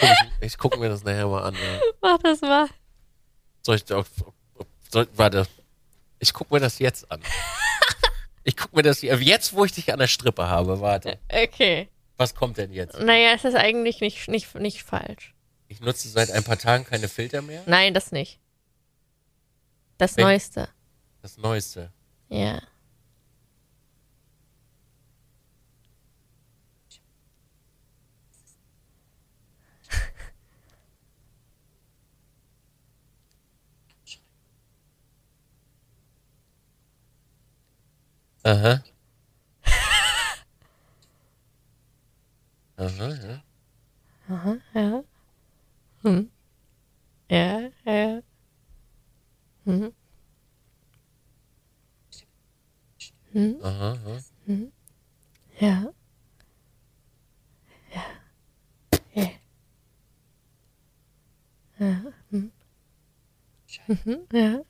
Guck 0.00 0.10
ich 0.10 0.46
ich 0.46 0.58
gucke 0.58 0.78
mir 0.78 0.88
das 0.88 1.04
nachher 1.04 1.28
mal 1.28 1.42
an. 1.44 1.54
Ja. 1.54 1.80
Mach 2.00 2.18
das 2.18 2.40
mal. 2.40 2.68
Soll 3.62 3.76
ich 3.76 3.84
soll, 3.86 5.08
warte. 5.14 5.46
Ich 6.18 6.32
guck 6.32 6.50
mir 6.50 6.60
das 6.60 6.78
jetzt 6.78 7.10
an. 7.10 7.20
Ich 8.42 8.56
guck 8.56 8.74
mir 8.74 8.82
das 8.82 9.02
jetzt, 9.02 9.52
wo 9.52 9.64
ich 9.64 9.72
dich 9.72 9.92
an 9.92 9.98
der 9.98 10.06
Strippe 10.08 10.48
habe. 10.48 10.80
Warte. 10.80 11.18
Okay. 11.30 11.88
Was 12.16 12.34
kommt 12.34 12.56
denn 12.56 12.72
jetzt? 12.72 12.98
Naja, 12.98 13.32
es 13.34 13.44
ist 13.44 13.54
eigentlich 13.54 14.00
nicht, 14.00 14.28
nicht, 14.28 14.54
nicht 14.54 14.82
falsch. 14.82 15.34
Ich 15.68 15.80
nutze 15.80 16.08
seit 16.08 16.30
ein 16.30 16.42
paar 16.42 16.58
Tagen 16.58 16.84
keine 16.84 17.08
Filter 17.08 17.42
mehr. 17.42 17.62
Nein, 17.66 17.94
das 17.94 18.12
nicht. 18.12 18.40
Das 19.98 20.16
Wel- 20.16 20.22
Neueste. 20.24 20.68
Das 21.22 21.36
Neueste. 21.38 21.92
Ja. 22.28 22.60
Aha. 38.44 38.82
Aha, 42.76 43.08
ja. 43.22 43.42
Ja. 44.74 45.04
Hm. 46.02 46.30
Ja, 47.28 47.70
ja. 47.84 48.22
Hm. 49.64 49.92
Hm. 53.32 53.56
Aha, 53.62 53.90
aha. 53.92 54.18
Ja. 55.60 55.92
Ja. 57.94 58.02
Ja. 59.14 59.30
Ja. 61.78 62.12
Hm. 62.30 62.50
Mhm, 63.88 64.26
ja. 64.32 64.64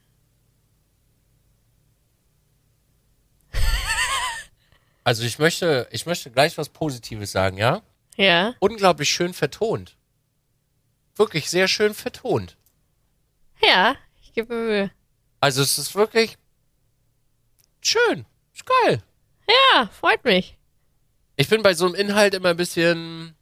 Also 5.11 5.25
ich 5.25 5.41
möchte, 5.41 5.89
ich 5.91 6.07
möchte 6.07 6.31
gleich 6.31 6.57
was 6.57 6.69
Positives 6.69 7.33
sagen, 7.33 7.57
ja? 7.57 7.83
Ja. 8.15 8.55
Unglaublich 8.61 9.11
schön 9.11 9.35
vertont. 9.35 9.97
Wirklich 11.17 11.51
sehr 11.51 11.67
schön 11.67 11.95
vertont. 11.95 12.57
Ja, 13.61 13.97
ich 14.23 14.33
gebe 14.35 14.55
mir 14.55 14.63
Mühe. 14.63 14.91
Also 15.41 15.63
es 15.63 15.79
ist 15.79 15.97
wirklich 15.97 16.39
schön. 17.81 18.25
Ist 18.55 18.65
geil. 18.65 19.03
Ja, 19.49 19.89
freut 19.89 20.23
mich. 20.23 20.57
Ich 21.35 21.49
bin 21.49 21.65
bei 21.65 21.75
so 21.75 21.87
einem 21.87 21.97
Inhalt 21.97 22.35
immer 22.35 22.51
ein 22.51 22.57
bisschen. 22.57 23.35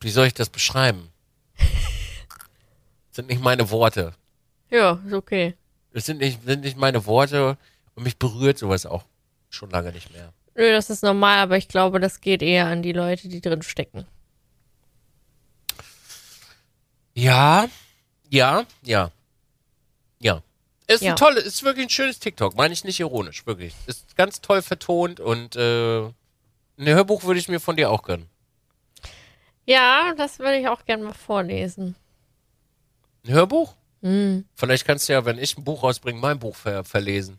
Wie 0.00 0.08
soll 0.08 0.28
ich 0.28 0.32
das 0.32 0.48
beschreiben? 0.48 1.12
Sind 3.10 3.28
nicht 3.28 3.42
meine 3.42 3.68
Worte. 3.68 4.14
Ja, 4.70 5.02
ist 5.04 5.12
okay. 5.12 5.54
Das 5.92 6.06
sind 6.06 6.18
nicht, 6.18 6.42
sind 6.44 6.62
nicht 6.62 6.76
meine 6.76 7.06
Worte 7.06 7.56
und 7.94 8.02
mich 8.04 8.18
berührt 8.18 8.58
sowas 8.58 8.86
auch 8.86 9.04
schon 9.50 9.70
lange 9.70 9.92
nicht 9.92 10.12
mehr. 10.12 10.32
Nö, 10.54 10.70
das 10.72 10.90
ist 10.90 11.02
normal, 11.02 11.38
aber 11.38 11.56
ich 11.56 11.68
glaube, 11.68 12.00
das 12.00 12.20
geht 12.20 12.42
eher 12.42 12.66
an 12.66 12.82
die 12.82 12.92
Leute, 12.92 13.28
die 13.28 13.40
drin 13.40 13.62
stecken. 13.62 14.06
Ja, 17.14 17.68
ja, 18.30 18.64
ja, 18.82 19.10
ja. 20.20 20.42
Ist 20.86 21.02
Ja. 21.02 21.10
ein 21.12 21.16
tolles, 21.16 21.44
ist 21.44 21.62
wirklich 21.64 21.86
ein 21.86 21.90
schönes 21.90 22.18
TikTok, 22.18 22.56
meine 22.56 22.72
ich 22.72 22.84
nicht 22.84 23.00
ironisch, 23.00 23.44
wirklich. 23.46 23.74
Ist 23.86 24.16
ganz 24.16 24.40
toll 24.40 24.62
vertont 24.62 25.20
und 25.20 25.54
äh, 25.56 26.00
ein 26.06 26.14
Hörbuch 26.78 27.24
würde 27.24 27.40
ich 27.40 27.48
mir 27.48 27.60
von 27.60 27.76
dir 27.76 27.90
auch 27.90 28.02
gönnen. 28.02 28.28
Ja, 29.66 30.14
das 30.16 30.38
würde 30.38 30.58
ich 30.58 30.68
auch 30.68 30.84
gerne 30.86 31.04
mal 31.04 31.12
vorlesen. 31.12 31.94
Ein 33.26 33.32
Hörbuch? 33.32 33.74
Hm. 34.02 34.44
Vielleicht 34.54 34.86
kannst 34.86 35.08
du 35.08 35.12
ja, 35.12 35.24
wenn 35.24 35.38
ich 35.38 35.56
ein 35.58 35.64
Buch 35.64 35.82
rausbringe, 35.82 36.20
mein 36.20 36.38
Buch 36.38 36.54
ver 36.56 36.84
verlesen. 36.84 37.38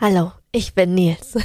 Hallo, 0.00 0.32
ich 0.52 0.74
bin 0.74 0.94
Nils. 0.94 1.34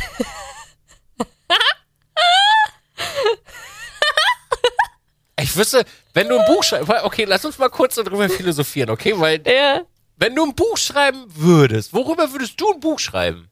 Ich 5.42 5.56
wüsste, 5.56 5.86
wenn 6.14 6.28
du 6.28 6.38
ein 6.38 6.46
Buch 6.46 6.64
schreibst, 6.64 6.90
okay, 7.04 7.24
lass 7.24 7.46
uns 7.46 7.58
mal 7.58 7.70
kurz 7.70 7.96
darüber 7.96 8.28
philosophieren, 8.30 8.90
okay? 8.90 9.14
Weil, 9.18 9.42
Ja. 9.48 9.84
wenn 10.18 10.36
du 10.36 10.44
ein 10.46 10.54
Buch 10.54 10.78
schreiben 10.78 11.24
würdest, 11.30 11.94
worüber 11.94 12.32
würdest 12.34 12.60
du 12.60 12.74
ein 12.74 12.80
Buch 12.82 13.00
schreiben? 13.00 13.50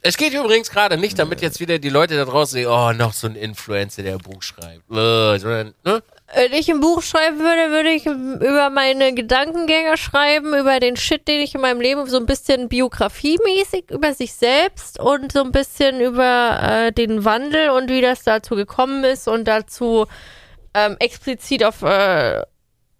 Es 0.00 0.16
geht 0.16 0.32
übrigens 0.32 0.70
gerade 0.70 0.96
nicht, 0.96 1.18
damit 1.18 1.42
jetzt 1.42 1.60
wieder 1.60 1.78
die 1.78 1.90
Leute 1.90 2.16
da 2.16 2.24
draußen 2.24 2.54
sehen, 2.54 2.68
oh, 2.68 2.92
noch 2.92 3.12
so 3.12 3.28
ein 3.28 3.36
Influencer, 3.36 4.02
der 4.02 4.14
ein 4.14 4.18
Buch 4.18 4.42
schreibt. 4.42 4.82
Sondern, 4.88 5.74
ne? 5.84 6.02
Wenn 6.34 6.52
ich 6.54 6.70
ein 6.70 6.80
Buch 6.80 7.02
schreiben 7.02 7.38
würde, 7.40 7.70
würde 7.70 7.90
ich 7.90 8.06
über 8.06 8.70
meine 8.70 9.12
Gedankengänge 9.12 9.98
schreiben, 9.98 10.54
über 10.54 10.80
den 10.80 10.96
Shit, 10.96 11.28
den 11.28 11.42
ich 11.42 11.54
in 11.54 11.60
meinem 11.60 11.80
Leben 11.80 12.06
so 12.06 12.16
ein 12.16 12.24
bisschen 12.24 12.70
biografiemäßig 12.70 13.90
über 13.90 14.14
sich 14.14 14.32
selbst 14.32 14.98
und 14.98 15.32
so 15.32 15.42
ein 15.42 15.52
bisschen 15.52 16.00
über 16.00 16.58
äh, 16.62 16.92
den 16.92 17.26
Wandel 17.26 17.70
und 17.70 17.90
wie 17.90 18.00
das 18.00 18.22
dazu 18.22 18.56
gekommen 18.56 19.04
ist 19.04 19.28
und 19.28 19.46
dazu 19.46 20.06
ähm, 20.72 20.96
explizit 21.00 21.64
auf 21.64 21.82
äh, 21.82 22.42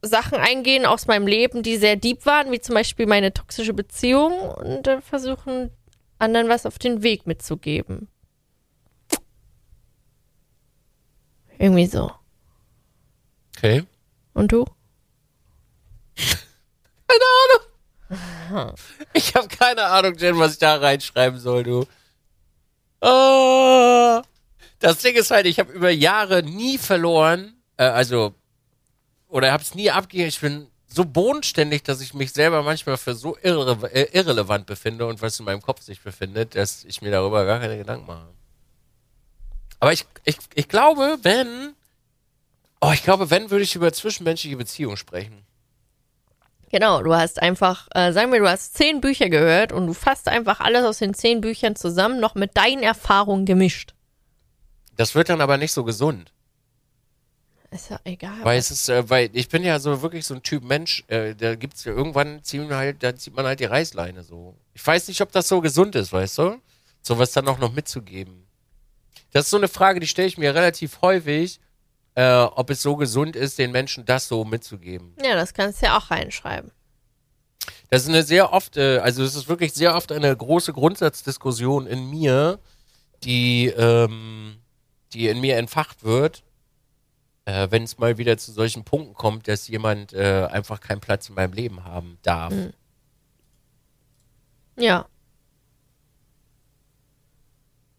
Sachen 0.02 0.38
eingehen 0.38 0.84
aus 0.84 1.06
meinem 1.06 1.26
Leben, 1.26 1.62
die 1.62 1.78
sehr 1.78 1.96
deep 1.96 2.26
waren, 2.26 2.52
wie 2.52 2.60
zum 2.60 2.74
Beispiel 2.74 3.06
meine 3.06 3.32
toxische 3.32 3.72
Beziehung 3.72 4.32
und 4.50 4.86
äh, 4.86 5.00
versuchen, 5.00 5.70
anderen 6.18 6.50
was 6.50 6.66
auf 6.66 6.78
den 6.78 7.02
Weg 7.02 7.26
mitzugeben. 7.26 8.08
Irgendwie 11.58 11.86
so. 11.86 12.10
Okay. 13.56 13.84
Und 14.34 14.52
du? 14.52 14.64
Ich 19.14 19.34
habe 19.34 19.48
keine 19.48 19.84
Ahnung, 19.84 20.16
Jen, 20.16 20.38
was 20.38 20.54
ich 20.54 20.58
da 20.58 20.76
reinschreiben 20.76 21.38
soll, 21.40 21.62
du. 21.64 21.86
Ah. 23.00 24.22
Das 24.78 24.98
Ding 24.98 25.14
ist 25.14 25.30
halt, 25.30 25.46
ich 25.46 25.58
habe 25.58 25.72
über 25.72 25.90
Jahre 25.90 26.42
nie 26.42 26.78
verloren, 26.78 27.54
äh, 27.76 27.84
also, 27.84 28.34
oder 29.28 29.52
habe 29.52 29.62
es 29.62 29.74
nie 29.74 29.90
abgegeben. 29.90 30.28
Ich 30.28 30.40
bin 30.40 30.66
so 30.88 31.04
bodenständig, 31.04 31.82
dass 31.84 32.00
ich 32.00 32.14
mich 32.14 32.32
selber 32.32 32.62
manchmal 32.62 32.96
für 32.96 33.14
so 33.14 33.36
irre 33.42 33.90
äh, 33.92 34.08
irrelevant 34.12 34.66
befinde 34.66 35.06
und 35.06 35.22
was 35.22 35.38
in 35.38 35.44
meinem 35.44 35.62
Kopf 35.62 35.82
sich 35.82 36.00
befindet, 36.00 36.54
dass 36.54 36.84
ich 36.84 37.00
mir 37.00 37.10
darüber 37.10 37.44
gar 37.46 37.60
keine 37.60 37.78
Gedanken 37.78 38.06
mache. 38.06 38.28
Aber 39.80 39.92
ich, 39.92 40.04
ich, 40.24 40.36
ich 40.54 40.68
glaube, 40.68 41.18
wenn, 41.22 41.74
oh, 42.82 42.90
ich 42.92 43.02
glaube, 43.02 43.30
wenn, 43.30 43.50
würde 43.50 43.64
ich 43.64 43.74
über 43.74 43.92
zwischenmenschliche 43.92 44.56
Beziehungen 44.56 44.96
sprechen. 44.96 45.46
Genau, 46.70 47.02
du 47.02 47.14
hast 47.14 47.40
einfach, 47.40 47.88
äh, 47.94 48.12
sagen 48.12 48.32
wir, 48.32 48.40
du 48.40 48.48
hast 48.48 48.74
zehn 48.74 49.00
Bücher 49.00 49.28
gehört 49.28 49.72
und 49.72 49.86
du 49.86 49.92
fasst 49.92 50.28
einfach 50.28 50.60
alles 50.60 50.84
aus 50.84 50.98
den 50.98 51.14
zehn 51.14 51.40
Büchern 51.40 51.76
zusammen, 51.76 52.18
noch 52.18 52.34
mit 52.34 52.56
deinen 52.56 52.82
Erfahrungen 52.82 53.46
gemischt. 53.46 53.94
Das 54.96 55.14
wird 55.14 55.28
dann 55.28 55.40
aber 55.40 55.58
nicht 55.58 55.72
so 55.72 55.84
gesund. 55.84 56.32
Ist 57.70 57.90
ja 57.90 58.00
egal. 58.04 58.42
Weil 58.42 58.58
es 58.58 58.70
ist, 58.70 58.88
äh, 58.88 59.08
weil 59.08 59.30
ich 59.32 59.48
bin 59.48 59.64
ja 59.64 59.78
so 59.78 60.02
wirklich 60.02 60.26
so 60.26 60.34
ein 60.34 60.42
Typ 60.42 60.64
Mensch, 60.64 61.04
äh, 61.08 61.34
da 61.34 61.54
gibt's 61.54 61.84
ja 61.84 61.92
irgendwann 61.92 62.42
ziehen 62.42 62.74
halt, 62.74 63.02
da 63.02 63.14
zieht 63.16 63.34
man 63.34 63.46
halt 63.46 63.60
die 63.60 63.64
Reißleine 63.66 64.22
so. 64.22 64.56
Ich 64.74 64.86
weiß 64.86 65.08
nicht, 65.08 65.20
ob 65.20 65.30
das 65.32 65.48
so 65.48 65.60
gesund 65.60 65.94
ist, 65.94 66.12
weißt 66.12 66.38
du? 66.38 66.60
Sowas 67.02 67.32
dann 67.32 67.48
auch 67.48 67.58
noch 67.58 67.72
mitzugeben. 67.72 68.46
Das 69.32 69.44
ist 69.44 69.50
so 69.50 69.56
eine 69.56 69.68
Frage, 69.68 70.00
die 70.00 70.06
stelle 70.06 70.28
ich 70.28 70.36
mir 70.36 70.54
relativ 70.54 71.00
häufig, 71.00 71.60
äh, 72.14 72.42
ob 72.42 72.70
es 72.70 72.82
so 72.82 72.96
gesund 72.96 73.36
ist, 73.36 73.58
den 73.58 73.72
Menschen 73.72 74.04
das 74.04 74.28
so 74.28 74.44
mitzugeben. 74.44 75.14
ja, 75.22 75.34
das 75.34 75.54
kannst 75.54 75.82
du 75.82 75.86
ja 75.86 75.96
auch 75.96 76.10
reinschreiben. 76.10 76.70
Das 77.90 78.02
ist 78.02 78.08
eine 78.08 78.22
sehr 78.22 78.52
oft, 78.52 78.76
äh, 78.76 78.98
also 78.98 79.22
es 79.22 79.34
ist 79.34 79.48
wirklich 79.48 79.72
sehr 79.72 79.94
oft 79.94 80.12
eine 80.12 80.34
große 80.34 80.72
Grundsatzdiskussion 80.72 81.86
in 81.86 82.08
mir, 82.08 82.58
die, 83.22 83.66
ähm, 83.66 84.56
die 85.12 85.28
in 85.28 85.40
mir 85.40 85.56
entfacht 85.56 86.02
wird, 86.02 86.42
äh, 87.44 87.68
wenn 87.70 87.82
es 87.82 87.98
mal 87.98 88.18
wieder 88.18 88.38
zu 88.38 88.52
solchen 88.52 88.84
Punkten 88.84 89.14
kommt, 89.14 89.48
dass 89.48 89.68
jemand 89.68 90.12
äh, 90.12 90.48
einfach 90.50 90.80
keinen 90.80 91.00
Platz 91.00 91.28
in 91.28 91.34
meinem 91.34 91.52
Leben 91.52 91.84
haben 91.84 92.18
darf. 92.22 92.54
Ja. 94.76 95.06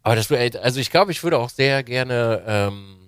Aber 0.01 0.15
das 0.15 0.29
also 0.31 0.79
ich 0.79 0.91
glaube, 0.91 1.11
ich 1.11 1.23
würde 1.23 1.37
auch 1.37 1.49
sehr 1.49 1.83
gerne, 1.83 2.43
ähm, 2.45 3.02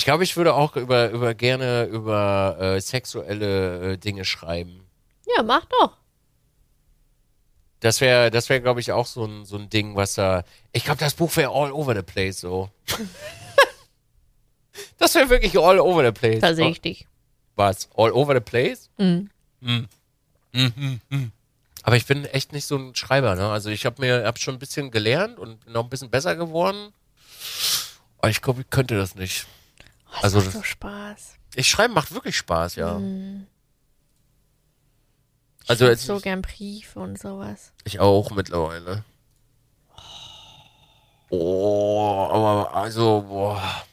ich 0.00 0.06
glaube, 0.06 0.24
ich 0.24 0.34
würde 0.38 0.54
auch 0.54 0.76
über, 0.76 1.10
über 1.10 1.34
gerne 1.34 1.84
über 1.84 2.56
äh, 2.58 2.80
sexuelle 2.80 3.92
äh, 3.92 3.98
Dinge 3.98 4.24
schreiben. 4.24 4.86
Ja, 5.36 5.42
mach 5.42 5.66
doch. 5.66 5.98
Das 7.80 8.00
wäre, 8.00 8.30
das 8.30 8.48
wäre, 8.48 8.62
glaube 8.62 8.80
ich, 8.80 8.92
auch 8.92 9.04
so 9.04 9.26
ein, 9.26 9.44
so 9.44 9.58
ein 9.58 9.68
Ding, 9.68 9.96
was 9.96 10.14
da. 10.14 10.42
Ich 10.72 10.84
glaube, 10.84 11.00
das 11.00 11.12
Buch 11.12 11.36
wäre 11.36 11.50
all 11.50 11.70
over 11.70 11.94
the 11.94 12.00
place 12.00 12.40
so. 12.40 12.70
das 14.96 15.14
wäre 15.14 15.28
wirklich 15.28 15.58
all 15.58 15.78
over 15.78 16.02
the 16.02 16.12
place. 16.12 16.40
Da 16.40 16.54
sehe 16.54 16.70
ich 16.70 16.80
dich. 16.80 17.06
Was? 17.56 17.90
All 17.94 18.12
over 18.12 18.32
the 18.32 18.40
place? 18.40 18.88
Mhm. 18.96 19.28
Mhm. 19.60 19.86
Mhm, 20.54 20.72
mhm, 20.76 21.00
mhm. 21.10 21.32
Aber 21.82 21.96
ich 21.96 22.06
bin 22.06 22.24
echt 22.24 22.54
nicht 22.54 22.64
so 22.64 22.78
ein 22.78 22.94
Schreiber, 22.94 23.34
ne? 23.34 23.50
Also 23.50 23.68
ich 23.68 23.84
habe 23.84 24.00
mir 24.00 24.24
hab 24.24 24.38
schon 24.38 24.54
ein 24.54 24.58
bisschen 24.58 24.90
gelernt 24.90 25.38
und 25.38 25.62
bin 25.62 25.74
noch 25.74 25.84
ein 25.84 25.90
bisschen 25.90 26.08
besser 26.08 26.36
geworden. 26.36 26.94
Aber 28.16 28.30
ich 28.30 28.40
glaube, 28.40 28.62
ich 28.62 28.70
könnte 28.70 28.96
das 28.96 29.14
nicht. 29.14 29.46
Oh, 30.10 30.14
das 30.14 30.24
Also 30.24 30.40
macht 30.40 30.52
so 30.52 30.62
Spaß. 30.62 31.34
Ich 31.54 31.68
schreiben 31.68 31.94
macht 31.94 32.12
wirklich 32.12 32.36
Spaß, 32.36 32.76
ja. 32.76 32.98
Mhm. 32.98 33.46
Ich 35.64 35.70
Also 35.70 35.86
jetzt- 35.86 36.04
so 36.06 36.18
gern 36.20 36.42
Briefe 36.42 36.98
und 37.00 37.18
sowas. 37.18 37.72
Ich 37.84 38.00
auch 38.00 38.30
mittlerweile. 38.30 39.04
Oh, 41.30 42.28
aber 42.30 42.74
also, 42.74 43.24
boah. 43.28 43.84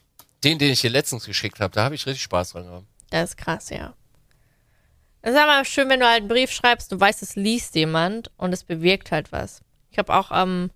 Den, 0.43 0.57
den 0.59 0.71
ich 0.71 0.81
dir 0.81 0.89
letztens 0.89 1.25
geschickt 1.25 1.59
habe, 1.59 1.73
da 1.73 1.83
habe 1.83 1.95
ich 1.95 2.05
richtig 2.05 2.23
Spaß 2.23 2.51
dran 2.51 2.65
gehabt. 2.65 2.85
Das 3.09 3.29
ist 3.31 3.37
krass, 3.37 3.69
ja. 3.69 3.93
Es 5.21 5.31
ist 5.33 5.39
aber 5.39 5.65
schön, 5.65 5.89
wenn 5.89 5.99
du 5.99 6.05
halt 6.05 6.19
einen 6.21 6.27
Brief 6.27 6.51
schreibst, 6.51 6.91
du 6.91 6.99
weißt, 6.99 7.21
es 7.21 7.35
liest 7.35 7.75
jemand 7.75 8.31
und 8.37 8.53
es 8.53 8.63
bewirkt 8.63 9.11
halt 9.11 9.31
was. 9.31 9.61
Ich 9.91 9.97
habe 9.97 10.13
auch 10.15 10.31
ähm, 10.31 10.71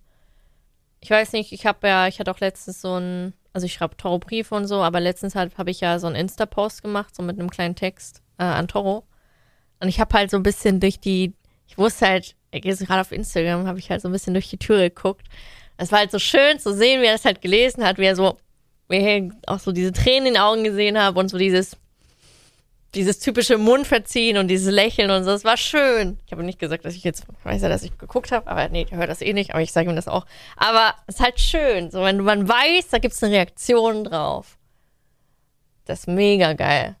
ich 1.02 1.10
weiß 1.10 1.32
nicht, 1.32 1.52
ich 1.52 1.66
habe 1.66 1.88
ja, 1.88 2.06
ich 2.06 2.20
hatte 2.20 2.30
auch 2.30 2.38
letztens 2.38 2.80
so 2.80 2.94
ein, 2.94 3.34
also 3.52 3.66
ich 3.66 3.74
schreibe 3.74 3.96
Toro-Briefe 3.96 4.54
und 4.54 4.66
so, 4.66 4.76
aber 4.76 5.00
letztens 5.00 5.34
halt 5.34 5.58
habe 5.58 5.70
ich 5.70 5.80
ja 5.80 5.98
so 5.98 6.06
einen 6.06 6.14
Insta-Post 6.14 6.82
gemacht, 6.82 7.14
so 7.16 7.24
mit 7.24 7.38
einem 7.38 7.50
kleinen 7.50 7.74
Text 7.74 8.22
äh, 8.38 8.44
an 8.44 8.68
Toro. 8.68 9.04
Und 9.80 9.88
ich 9.88 9.98
habe 9.98 10.16
halt 10.16 10.30
so 10.30 10.36
ein 10.36 10.44
bisschen 10.44 10.78
durch 10.78 11.00
die, 11.00 11.34
ich 11.66 11.76
wusste 11.76 12.06
halt, 12.06 12.36
jetzt 12.54 12.86
gerade 12.86 13.00
auf 13.00 13.10
Instagram 13.10 13.66
habe 13.66 13.80
ich 13.80 13.90
halt 13.90 14.00
so 14.00 14.08
ein 14.08 14.12
bisschen 14.12 14.32
durch 14.32 14.48
die 14.48 14.58
Tür 14.58 14.78
geguckt. 14.78 15.26
Es 15.76 15.90
war 15.90 15.98
halt 15.98 16.12
so 16.12 16.20
schön 16.20 16.60
zu 16.60 16.72
sehen, 16.72 17.02
wie 17.02 17.06
er 17.06 17.14
das 17.14 17.24
halt 17.24 17.42
gelesen 17.42 17.84
hat, 17.84 17.98
wie 17.98 18.04
er 18.04 18.14
so, 18.14 18.38
wie 18.88 18.98
ich 18.98 19.32
auch 19.48 19.58
so 19.58 19.72
diese 19.72 19.90
Tränen 19.90 20.28
in 20.28 20.34
den 20.34 20.42
Augen 20.42 20.62
gesehen 20.62 21.00
habe 21.00 21.18
und 21.18 21.28
so 21.28 21.36
dieses, 21.36 21.76
dieses 22.94 23.18
typische 23.20 23.56
Mundverziehen 23.56 24.36
und 24.36 24.48
dieses 24.48 24.72
Lächeln 24.72 25.10
und 25.10 25.24
so. 25.24 25.30
Es 25.30 25.44
war 25.44 25.56
schön. 25.56 26.18
Ich 26.26 26.32
habe 26.32 26.42
nicht 26.42 26.58
gesagt, 26.58 26.84
dass 26.84 26.94
ich 26.94 27.04
jetzt, 27.04 27.24
weiß 27.44 27.62
ja, 27.62 27.68
dass 27.68 27.82
ich 27.82 27.96
geguckt 27.96 28.32
habe, 28.32 28.50
aber 28.50 28.68
nee, 28.68 28.84
der 28.84 28.98
hört 28.98 29.08
das 29.08 29.22
eh 29.22 29.32
nicht, 29.32 29.52
aber 29.52 29.62
ich 29.62 29.72
sage 29.72 29.88
ihm 29.88 29.96
das 29.96 30.08
auch. 30.08 30.26
Aber 30.56 30.94
es 31.06 31.16
ist 31.16 31.20
halt 31.20 31.40
schön. 31.40 31.90
So, 31.90 32.02
wenn 32.02 32.18
man 32.18 32.48
weiß, 32.48 32.88
da 32.90 32.98
gibt 32.98 33.14
es 33.14 33.22
eine 33.22 33.34
Reaktion 33.34 34.04
drauf. 34.04 34.58
Das 35.86 36.00
ist 36.00 36.06
mega 36.08 36.52
geil. 36.52 36.96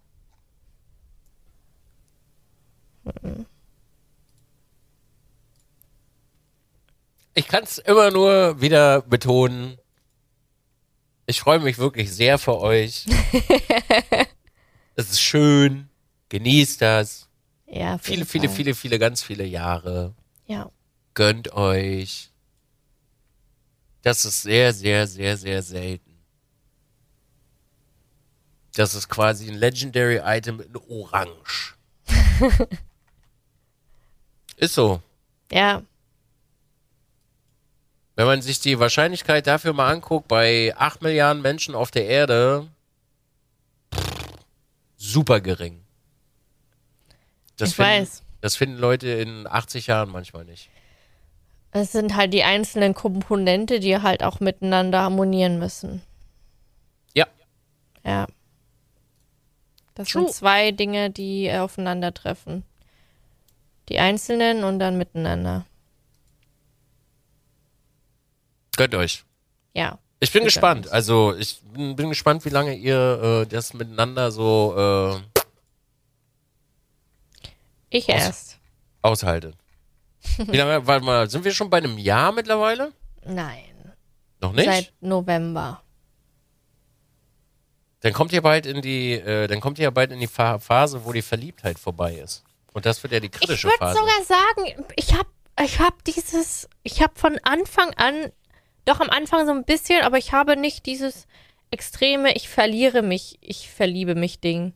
Ich 7.34 7.48
kann 7.48 7.64
es 7.64 7.78
immer 7.78 8.10
nur 8.10 8.60
wieder 8.60 9.02
betonen. 9.02 9.78
Ich 11.26 11.40
freue 11.40 11.60
mich 11.60 11.78
wirklich 11.78 12.12
sehr 12.12 12.38
für 12.38 12.58
euch. 12.60 13.06
es 14.96 15.10
ist 15.10 15.20
schön. 15.20 15.88
Genießt 16.28 16.80
das. 16.82 17.28
Ja, 17.66 17.98
Viele, 17.98 18.24
viele, 18.26 18.48
Fall. 18.48 18.56
viele, 18.56 18.74
viele, 18.74 18.98
ganz 18.98 19.22
viele 19.22 19.44
Jahre. 19.44 20.14
Ja. 20.46 20.70
Gönnt 21.14 21.52
euch. 21.52 22.30
Das 24.02 24.24
ist 24.24 24.42
sehr, 24.42 24.72
sehr, 24.72 25.06
sehr, 25.06 25.36
sehr 25.36 25.62
selten. 25.62 26.10
Das 28.74 28.94
ist 28.94 29.08
quasi 29.08 29.48
ein 29.48 29.54
Legendary 29.54 30.20
Item 30.24 30.60
in 30.60 30.76
Orange. 30.76 31.76
ist 34.56 34.74
so. 34.74 35.02
Ja, 35.50 35.82
Wenn 38.16 38.26
man 38.26 38.40
sich 38.42 38.60
die 38.60 38.78
Wahrscheinlichkeit 38.78 39.46
dafür 39.46 39.72
mal 39.74 39.90
anguckt, 39.92 40.28
bei 40.28 40.74
8 40.76 41.02
Milliarden 41.02 41.42
Menschen 41.42 41.74
auf 41.74 41.90
der 41.90 42.06
Erde, 42.06 42.68
super 45.02 45.40
gering. 45.40 45.84
Das 47.56 47.70
ich 47.70 47.76
finden, 47.76 47.90
weiß. 47.90 48.22
Das 48.40 48.56
finden 48.56 48.78
Leute 48.78 49.08
in 49.08 49.46
80 49.46 49.88
Jahren 49.88 50.10
manchmal 50.10 50.44
nicht. 50.44 50.70
Es 51.72 51.92
sind 51.92 52.16
halt 52.16 52.32
die 52.34 52.44
einzelnen 52.44 52.94
Komponente, 52.94 53.80
die 53.80 53.98
halt 53.98 54.22
auch 54.22 54.40
miteinander 54.40 55.00
harmonieren 55.00 55.58
müssen. 55.58 56.02
Ja. 57.14 57.26
Ja. 58.04 58.26
Das 59.94 60.08
True. 60.08 60.24
sind 60.24 60.34
zwei 60.34 60.70
Dinge, 60.70 61.10
die 61.10 61.50
aufeinandertreffen. 61.52 62.64
Die 63.88 63.98
einzelnen 63.98 64.64
und 64.64 64.78
dann 64.78 64.96
miteinander. 64.98 65.66
Gönnt 68.76 68.94
euch. 68.94 69.24
Ja. 69.74 69.98
Ich 70.22 70.32
bin 70.32 70.44
gegangen 70.44 70.46
gespannt. 70.46 70.92
Also 70.92 71.34
ich 71.36 71.60
bin, 71.72 71.96
bin 71.96 72.08
gespannt, 72.10 72.44
wie 72.44 72.50
lange 72.50 72.74
ihr 72.74 73.42
äh, 73.42 73.46
das 73.46 73.74
miteinander 73.74 74.30
so 74.30 74.74
äh, 75.16 75.40
Ich 77.90 78.08
Aus- 78.08 78.14
erst. 78.22 78.58
aushaltet. 79.02 79.56
Wie 80.38 80.56
lange, 80.56 80.86
warte 80.86 81.04
mal, 81.04 81.28
sind 81.28 81.44
wir 81.44 81.52
schon 81.52 81.68
bei 81.68 81.78
einem 81.78 81.98
Jahr 81.98 82.30
mittlerweile? 82.30 82.92
Nein. 83.24 83.92
Noch 84.40 84.52
nicht? 84.52 84.66
Seit 84.66 84.92
November. 85.00 85.82
Dann 88.00 88.12
kommt 88.12 88.32
ihr 88.32 88.40
bald 88.42 88.64
in 88.66 88.82
die, 88.82 89.14
äh, 89.14 89.48
dann 89.48 89.60
kommt 89.60 89.78
ihr 89.80 89.84
ja 89.84 89.90
bald 89.90 90.12
in 90.12 90.20
die 90.20 90.28
Fa 90.28 90.60
Phase, 90.60 91.04
wo 91.04 91.12
die 91.12 91.22
Verliebtheit 91.22 91.76
vorbei 91.78 92.14
ist. 92.14 92.44
Und 92.72 92.86
das 92.86 93.02
wird 93.02 93.12
ja 93.12 93.18
die 93.20 93.26
Ich 93.26 93.32
kritische 93.32 93.66
würde 93.66 93.78
Phase. 93.78 93.98
sogar 93.98 94.22
sagen, 94.24 94.84
ich 94.96 95.12
habe 95.12 95.28
ich 95.60 95.80
hab 95.80 96.04
dieses, 96.04 96.68
ich 96.84 97.02
habe 97.02 97.12
von 97.16 97.38
Anfang 97.42 97.92
an, 97.94 98.30
doch 98.84 99.00
am 99.00 99.10
Anfang 99.10 99.46
so 99.46 99.52
ein 99.52 99.64
bisschen, 99.64 100.02
aber 100.02 100.18
ich 100.18 100.32
habe 100.32 100.56
nicht 100.56 100.86
dieses 100.86 101.26
extreme, 101.70 102.34
ich 102.34 102.48
verliere 102.48 103.02
mich, 103.02 103.38
ich 103.40 103.70
verliebe 103.70 104.14
mich 104.14 104.40
Ding. 104.40 104.74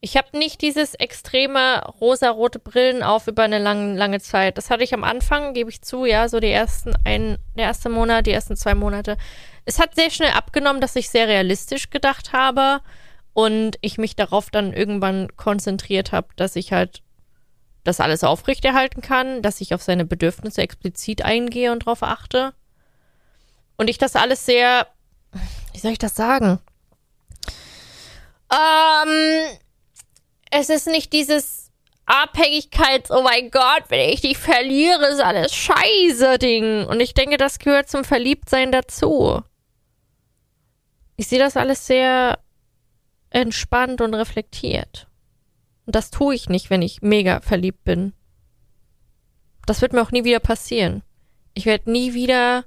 Ich 0.00 0.16
habe 0.16 0.36
nicht 0.38 0.60
dieses 0.60 0.94
extreme 0.94 1.82
rosa-rote 2.00 2.58
Brillen 2.58 3.02
auf 3.02 3.26
über 3.26 3.42
eine 3.42 3.58
lange, 3.58 3.96
lange 3.96 4.20
Zeit. 4.20 4.58
Das 4.58 4.70
hatte 4.70 4.84
ich 4.84 4.94
am 4.94 5.04
Anfang, 5.04 5.54
gebe 5.54 5.70
ich 5.70 5.82
zu, 5.82 6.04
ja, 6.04 6.28
so 6.28 6.38
die 6.38 6.50
ersten 6.50 6.94
ein, 7.04 7.38
der 7.56 7.64
erste 7.64 7.88
Monat, 7.88 8.26
die 8.26 8.32
ersten 8.32 8.56
zwei 8.56 8.74
Monate. 8.74 9.16
Es 9.64 9.80
hat 9.80 9.94
sehr 9.94 10.10
schnell 10.10 10.32
abgenommen, 10.32 10.80
dass 10.80 10.96
ich 10.96 11.08
sehr 11.08 11.28
realistisch 11.28 11.90
gedacht 11.90 12.32
habe 12.32 12.82
und 13.32 13.78
ich 13.80 13.98
mich 13.98 14.14
darauf 14.16 14.50
dann 14.50 14.72
irgendwann 14.72 15.28
konzentriert 15.36 16.12
habe, 16.12 16.28
dass 16.36 16.56
ich 16.56 16.72
halt 16.72 17.02
das 17.82 18.00
alles 18.00 18.22
aufrechterhalten 18.22 19.00
kann, 19.00 19.42
dass 19.42 19.60
ich 19.60 19.74
auf 19.74 19.82
seine 19.82 20.04
Bedürfnisse 20.04 20.60
explizit 20.60 21.22
eingehe 21.22 21.72
und 21.72 21.86
darauf 21.86 22.02
achte. 22.02 22.52
Und 23.76 23.88
ich 23.88 23.98
das 23.98 24.16
alles 24.16 24.46
sehr, 24.46 24.86
wie 25.72 25.78
soll 25.78 25.92
ich 25.92 25.98
das 25.98 26.14
sagen? 26.14 26.58
Ähm, 28.50 29.58
es 30.50 30.70
ist 30.70 30.86
nicht 30.86 31.12
dieses 31.12 31.70
Abhängigkeits, 32.06 33.10
oh 33.10 33.22
mein 33.22 33.50
Gott, 33.50 33.84
wenn 33.88 34.08
ich 34.08 34.20
dich 34.20 34.38
verliere, 34.38 35.06
ist 35.08 35.20
alles 35.20 35.54
scheiße 35.54 36.38
Ding. 36.38 36.86
Und 36.86 37.00
ich 37.00 37.14
denke, 37.14 37.36
das 37.36 37.58
gehört 37.58 37.88
zum 37.90 38.04
Verliebtsein 38.04 38.70
dazu. 38.70 39.42
Ich 41.16 41.26
sehe 41.26 41.38
das 41.38 41.56
alles 41.56 41.86
sehr 41.86 42.38
entspannt 43.30 44.00
und 44.00 44.14
reflektiert. 44.14 45.08
Und 45.84 45.96
das 45.96 46.10
tue 46.10 46.34
ich 46.34 46.48
nicht, 46.48 46.70
wenn 46.70 46.82
ich 46.82 47.02
mega 47.02 47.40
verliebt 47.40 47.84
bin. 47.84 48.12
Das 49.66 49.82
wird 49.82 49.92
mir 49.92 50.02
auch 50.02 50.12
nie 50.12 50.24
wieder 50.24 50.40
passieren. 50.40 51.02
Ich 51.54 51.66
werde 51.66 51.90
nie 51.90 52.14
wieder 52.14 52.64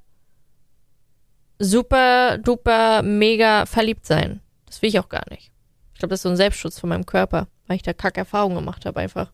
super, 1.60 2.38
duper, 2.38 3.02
mega 3.03 3.65
verliebt 3.65 4.06
sein. 4.06 4.41
Das 4.65 4.81
will 4.81 4.90
ich 4.90 4.99
auch 4.99 5.10
gar 5.10 5.30
nicht. 5.30 5.52
Ich 5.94 5.99
glaube, 5.99 6.11
das 6.11 6.19
ist 6.19 6.23
so 6.23 6.30
ein 6.30 6.38
Selbstschutz 6.38 6.80
von 6.80 6.90
meinem 6.90 7.06
Körper, 7.06 7.48
weil 7.68 7.76
ich 7.76 7.84
da 7.84 7.94
kack 7.94 8.18
Erfahrungen 8.18 8.56
gemacht 8.56 8.86
habe 8.86 8.99
einfach. 8.99 9.31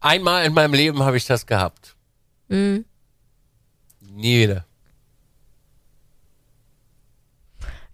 Einmal 0.00 0.46
in 0.46 0.54
meinem 0.54 0.74
Leben 0.74 1.02
habe 1.02 1.16
ich 1.16 1.26
das 1.26 1.46
gehabt. 1.46 1.96
Mhm. 2.48 2.84
Nie 4.00 4.40
wieder. 4.42 4.64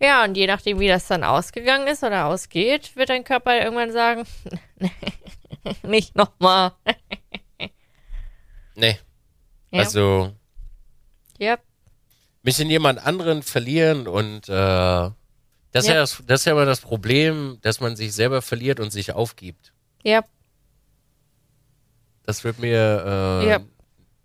Ja, 0.00 0.24
und 0.24 0.36
je 0.36 0.46
nachdem, 0.46 0.80
wie 0.80 0.88
das 0.88 1.06
dann 1.06 1.24
ausgegangen 1.24 1.86
ist 1.86 2.02
oder 2.02 2.26
ausgeht, 2.26 2.94
wird 2.94 3.08
dein 3.08 3.24
Körper 3.24 3.58
irgendwann 3.58 3.90
sagen, 3.90 4.26
nicht 5.82 6.14
nochmal. 6.14 6.72
Nee. 8.74 8.98
Ja. 9.74 9.80
Also 9.80 10.32
ja, 11.38 11.58
mich 12.42 12.60
in 12.60 12.70
jemand 12.70 13.04
anderen 13.04 13.42
verlieren 13.42 14.06
und 14.06 14.48
äh, 14.48 14.52
das, 14.52 15.14
ist 15.74 15.86
ja. 15.88 15.94
Ja. 15.94 16.00
das, 16.02 16.20
ist 16.40 16.44
ja 16.44 16.52
immer 16.52 16.64
das 16.64 16.80
Problem, 16.80 17.58
dass 17.62 17.80
man 17.80 17.96
sich 17.96 18.12
selber 18.14 18.40
verliert 18.42 18.78
und 18.80 18.90
sich 18.92 19.12
aufgibt. 19.12 19.72
ja, 20.04 20.22
Das 22.24 22.44
wird 22.44 22.58
mir, 22.58 23.04
äh, 23.42 23.48
Ja. 23.48 23.60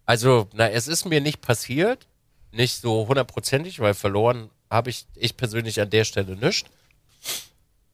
also, 0.06 0.48
na, 0.54 0.70
es 0.70 0.88
ist 0.88 1.06
mir 1.06 1.20
nicht 1.22 1.42
passiert, 1.42 2.06
nicht 2.52 2.80
so 2.82 3.08
hundertprozentig, 3.08 3.80
weil 3.80 3.94
verloren 3.94 4.50
habe 4.70 4.90
ich, 4.92 5.06
ich 5.16 5.36
persönlich 5.36 5.82
an 5.82 5.90
der 5.90 6.04
Stelle 6.06 6.36
nicht. 6.36 6.68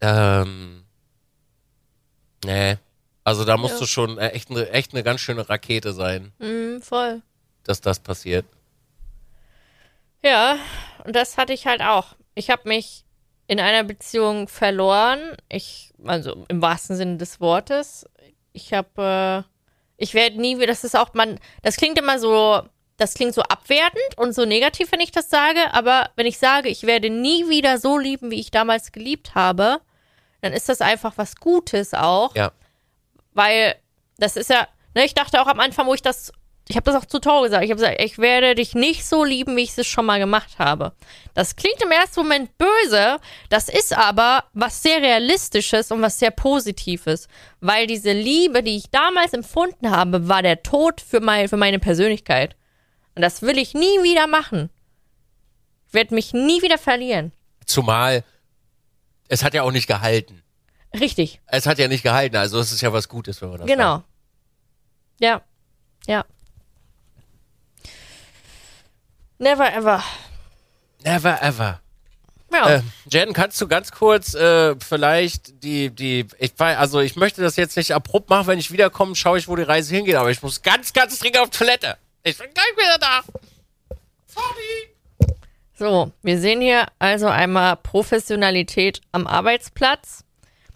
Ähm, 0.02 0.84
nee, 2.44 2.78
also 3.24 3.46
da 3.46 3.56
musst 3.58 3.76
Ja. 3.76 3.80
du 3.80 3.86
schon 3.88 4.18
äh, 4.18 4.30
echt 4.30 4.50
eine 4.52 4.70
echt 4.72 4.94
eine 4.94 5.04
ganz 5.04 5.22
schöne 5.22 5.48
Rakete 5.48 5.94
sein, 5.94 6.34
mhm, 6.40 6.82
voll. 6.82 7.22
Dass 7.66 7.82
das 7.82 8.00
passiert. 8.00 8.46
Ja, 10.24 10.58
und 11.04 11.16
das 11.16 11.38
hatte 11.38 11.54
ich 11.54 11.68
halt 11.68 11.82
auch. 11.82 12.16
Ich 12.34 12.50
habe 12.50 12.68
mich 12.68 13.06
in 13.48 13.60
einer 13.60 13.84
Beziehung 13.84 14.48
verloren. 14.48 15.36
Ich, 15.50 15.94
also 16.04 16.46
im 16.48 16.62
wahrsten 16.62 16.96
Sinne 16.96 17.18
des 17.18 17.40
Wortes. 17.40 18.08
Ich 18.54 18.74
habe, 18.74 19.46
äh, 19.46 19.52
ich 19.98 20.14
werde 20.14 20.40
nie 20.40 20.58
wieder, 20.58 20.68
das 20.68 20.84
ist 20.84 20.96
auch, 20.96 21.14
man, 21.14 21.40
das 21.62 21.76
klingt 21.78 22.00
immer 22.00 22.20
so, 22.20 22.64
das 22.98 23.14
klingt 23.14 23.34
so 23.34 23.42
abwertend 23.44 24.18
und 24.18 24.34
so 24.34 24.46
negativ, 24.46 24.92
wenn 24.92 25.00
ich 25.00 25.12
das 25.12 25.30
sage, 25.30 25.74
aber 25.74 26.10
wenn 26.16 26.26
ich 26.26 26.38
sage, 26.38 26.70
ich 26.70 26.84
werde 26.84 27.10
nie 27.10 27.50
wieder 27.50 27.78
so 27.78 27.98
lieben, 27.98 28.32
wie 28.32 28.40
ich 28.40 28.52
damals 28.52 28.92
geliebt 28.92 29.36
habe, 29.36 29.82
dann 30.42 30.54
ist 30.54 30.70
das 30.70 30.82
einfach 30.82 31.14
was 31.18 31.36
Gutes 31.36 31.94
auch. 31.94 32.36
Ja. 32.36 32.52
Weil 33.34 33.76
das 34.18 34.38
ist 34.38 34.50
ja, 34.50 34.68
ne, 34.96 35.06
ich 35.06 35.14
dachte 35.14 35.42
auch 35.42 35.48
am 35.48 35.60
Anfang, 35.60 35.88
wo 35.88 35.94
ich 35.94 36.02
das, 36.02 36.32
ich 36.68 36.76
habe 36.76 36.92
das 36.92 37.02
auch 37.02 37.06
zu 37.06 37.20
Tor 37.20 37.44
gesagt, 37.44 37.64
ich 37.64 37.70
habe 37.72 37.80
gesagt, 37.80 38.02
ich 38.02 38.18
werde 38.18 38.56
dich 38.56 38.74
nicht 38.74 39.06
so 39.06 39.24
lieben, 39.24 39.56
wie 39.56 39.62
ich 39.64 39.78
es 39.78 39.86
schon 39.86 40.06
mal 40.06 40.20
gemacht 40.20 40.58
habe. 40.58 40.94
Das 41.36 41.56
klingt 41.56 41.82
im 41.84 41.92
ersten 41.92 42.22
Moment 42.22 42.58
böse, 42.58 43.20
das 43.50 43.70
ist 43.70 43.96
aber 43.96 44.46
was 44.54 44.82
sehr 44.82 45.02
Realistisches 45.02 45.92
und 45.92 46.02
was 46.02 46.18
sehr 46.18 46.32
Positives. 46.32 47.28
Weil 47.62 47.86
diese 47.88 48.14
Liebe, 48.14 48.64
die 48.64 48.78
ich 48.78 48.90
damals 48.90 49.34
empfunden 49.34 49.92
habe, 49.92 50.28
war 50.28 50.42
der 50.42 50.64
Tod 50.64 51.02
für, 51.02 51.20
mein, 51.20 51.48
für 51.50 51.58
meine 51.58 51.80
Persönlichkeit. 51.80 52.56
Und 53.16 53.22
das 53.22 53.42
will 53.44 53.58
ich 53.58 53.74
nie 53.74 54.02
wieder 54.04 54.26
machen. 54.28 54.70
Ich 55.88 55.94
werde 55.94 56.16
mich 56.16 56.34
nie 56.34 56.62
wieder 56.64 56.78
verlieren. 56.78 57.32
Zumal 57.66 58.24
es 59.28 59.44
hat 59.44 59.54
ja 59.54 59.64
auch 59.64 59.72
nicht 59.72 59.88
gehalten. 59.88 60.44
Richtig. 60.94 61.42
Es 61.48 61.66
hat 61.66 61.78
ja 61.80 61.88
nicht 61.88 62.04
gehalten, 62.04 62.36
also 62.38 62.60
es 62.60 62.72
ist 62.72 62.82
ja 62.82 62.94
was 62.94 63.10
Gutes, 63.10 63.42
wenn 63.42 63.50
man 63.50 63.60
das 63.60 63.68
Genau. 63.68 63.96
sagt. 63.98 64.06
Ja. 65.20 65.42
Ja. 66.08 66.26
Never 69.38 69.72
ever. 69.74 70.04
Never 71.04 71.42
ever. 71.42 71.82
Ja. 72.52 72.76
Äh, 72.76 72.82
Jen, 73.10 73.34
kannst 73.34 73.60
du 73.60 73.68
ganz 73.68 73.92
kurz 73.92 74.34
äh, 74.34 74.76
vielleicht 74.80 75.64
die, 75.64 75.90
die, 75.90 76.26
ich 76.40 76.54
weiß, 76.58 76.78
also 76.78 77.02
ich 77.02 77.16
möchte 77.16 77.42
das 77.42 77.58
jetzt 77.58 77.76
nicht 77.76 77.94
abrupt 77.94 78.30
machen, 78.30 78.48
wenn 78.48 78.60
ich 78.60 78.72
wiederkomme, 78.72 79.16
schaue 79.16 79.38
ich, 79.38 79.48
wo 79.48 79.56
die 79.56 79.64
Reise 79.64 79.94
hingeht, 79.94 80.16
aber 80.16 80.32
ich 80.32 80.42
muss 80.42 80.62
ganz, 80.62 80.94
ganz 80.94 81.20
dringend 81.20 81.40
auf 81.40 81.50
Toilette. 81.50 81.98
Ich 82.24 82.38
bin 82.38 82.48
gleich 82.54 82.78
wieder 82.78 82.98
da. 82.98 83.22
Sorry. 84.28 85.36
So, 85.78 86.12
wir 86.22 86.40
sehen 86.40 86.62
hier 86.62 86.86
also 87.00 87.28
einmal 87.28 87.76
Professionalität 87.76 89.02
am 89.12 89.28
Arbeitsplatz. 89.28 90.24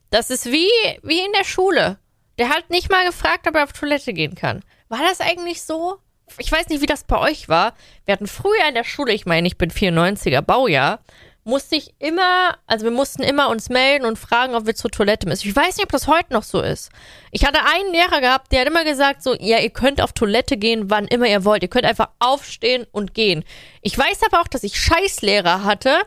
Das 0.10 0.30
ist 0.30 0.48
wie, 0.48 0.70
wie 1.04 1.20
in 1.20 1.32
der 1.34 1.46
Schule. 1.46 1.98
Der 2.38 2.50
hat 2.50 2.70
nicht 2.70 2.90
mal 2.90 3.06
gefragt, 3.06 3.48
ob 3.48 3.56
er 3.56 3.64
auf 3.64 3.74
Toilette 3.74 4.14
gehen 4.14 4.36
kann. 4.36 4.64
War 4.90 5.00
das 5.00 5.22
eigentlich 5.22 5.62
so? 5.62 6.00
Ich 6.38 6.52
weiß 6.52 6.70
nicht, 6.70 6.82
wie 6.82 6.86
das 6.86 7.04
bei 7.04 7.18
euch 7.18 7.50
war. 7.50 7.74
Wir 8.06 8.14
hatten 8.14 8.28
früher 8.28 8.68
in 8.68 8.76
der 8.76 8.84
Schule, 8.84 9.14
ich 9.14 9.26
meine, 9.26 9.48
ich 9.48 9.58
bin 9.58 9.72
94er 9.72 10.42
Baujahr, 10.42 11.00
musste 11.44 11.76
ich 11.76 11.94
immer, 12.00 12.58
also 12.68 12.86
wir 12.86 12.92
mussten 12.92 13.24
immer 13.24 13.50
uns 13.50 13.70
melden 13.70 14.06
und 14.06 14.20
fragen, 14.20 14.56
ob 14.56 14.66
wir 14.66 14.76
zur 14.76 14.92
Toilette 14.92 15.28
müssen. 15.28 15.48
Ich 15.48 15.56
weiß 15.56 15.78
nicht, 15.78 15.84
ob 15.84 15.92
das 15.92 16.08
heute 16.08 16.34
noch 16.34 16.44
so 16.44 16.62
ist. 16.62 16.90
Ich 17.32 17.46
hatte 17.46 17.60
einen 17.66 17.92
Lehrer 17.92 18.22
gehabt, 18.22 18.52
der 18.52 18.62
hat 18.62 18.68
immer 18.68 18.84
gesagt 18.84 19.24
so, 19.24 19.36
ja, 19.40 19.60
ihr 19.60 19.72
könnt 19.72 20.02
auf 20.02 20.14
Toilette 20.14 20.58
gehen, 20.58 20.90
wann 20.90 21.08
immer 21.08 21.28
ihr 21.28 21.46
wollt. 21.46 21.64
Ihr 21.64 21.70
könnt 21.70 21.86
einfach 21.86 22.10
aufstehen 22.20 22.86
und 22.92 23.14
gehen. 23.14 23.44
Ich 23.82 23.98
weiß 23.98 24.20
aber 24.28 24.42
auch, 24.42 24.48
dass 24.48 24.64
ich 24.64 24.80
Scheißlehrer 24.80 25.64
hatte, 25.64 25.98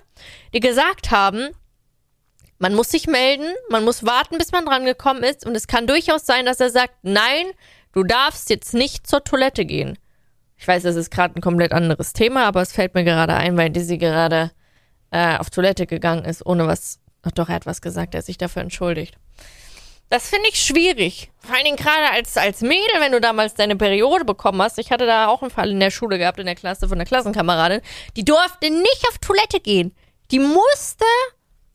die 0.54 0.60
gesagt 0.60 1.10
haben, 1.10 1.48
man 2.58 2.74
muss 2.74 2.90
sich 2.90 3.08
melden, 3.08 3.52
man 3.70 3.84
muss 3.84 4.06
warten, 4.06 4.38
bis 4.38 4.52
man 4.52 4.64
dran 4.64 4.84
gekommen 4.84 5.24
ist 5.24 5.44
und 5.44 5.56
es 5.56 5.66
kann 5.66 5.88
durchaus 5.88 6.24
sein, 6.24 6.46
dass 6.46 6.60
er 6.60 6.70
sagt, 6.70 6.94
nein, 7.02 7.46
du 7.92 8.04
darfst 8.04 8.50
jetzt 8.50 8.72
nicht 8.72 9.06
zur 9.06 9.24
Toilette 9.24 9.64
gehen. 9.64 9.98
Ich 10.62 10.68
weiß, 10.68 10.84
das 10.84 10.94
ist 10.94 11.10
gerade 11.10 11.34
ein 11.34 11.40
komplett 11.40 11.72
anderes 11.72 12.12
Thema, 12.12 12.46
aber 12.46 12.62
es 12.62 12.70
fällt 12.70 12.94
mir 12.94 13.02
gerade 13.02 13.34
ein, 13.34 13.56
weil 13.56 13.70
Dizzy 13.70 13.98
gerade 13.98 14.52
äh, 15.10 15.36
auf 15.38 15.50
Toilette 15.50 15.88
gegangen 15.88 16.24
ist, 16.24 16.46
ohne 16.46 16.68
was. 16.68 17.00
Ach 17.22 17.32
doch, 17.32 17.48
er 17.48 17.56
hat 17.56 17.66
was 17.66 17.80
gesagt, 17.80 18.14
er 18.14 18.18
hat 18.18 18.26
sich 18.26 18.38
dafür 18.38 18.62
entschuldigt. 18.62 19.18
Das 20.08 20.28
finde 20.28 20.48
ich 20.48 20.62
schwierig. 20.62 21.32
Vor 21.40 21.56
allen 21.56 21.64
Dingen 21.64 21.76
gerade 21.76 22.12
als, 22.12 22.36
als 22.36 22.60
Mädel, 22.60 23.00
wenn 23.00 23.10
du 23.10 23.20
damals 23.20 23.54
deine 23.54 23.74
Periode 23.74 24.24
bekommen 24.24 24.62
hast. 24.62 24.78
Ich 24.78 24.92
hatte 24.92 25.04
da 25.04 25.26
auch 25.26 25.42
einen 25.42 25.50
Fall 25.50 25.68
in 25.68 25.80
der 25.80 25.90
Schule 25.90 26.16
gehabt, 26.16 26.38
in 26.38 26.46
der 26.46 26.54
Klasse 26.54 26.86
von 26.86 26.96
einer 26.96 27.06
Klassenkameradin. 27.06 27.80
Die 28.14 28.24
durfte 28.24 28.70
nicht 28.70 29.04
auf 29.08 29.18
Toilette 29.18 29.58
gehen. 29.58 29.92
Die 30.30 30.38
musste 30.38 31.04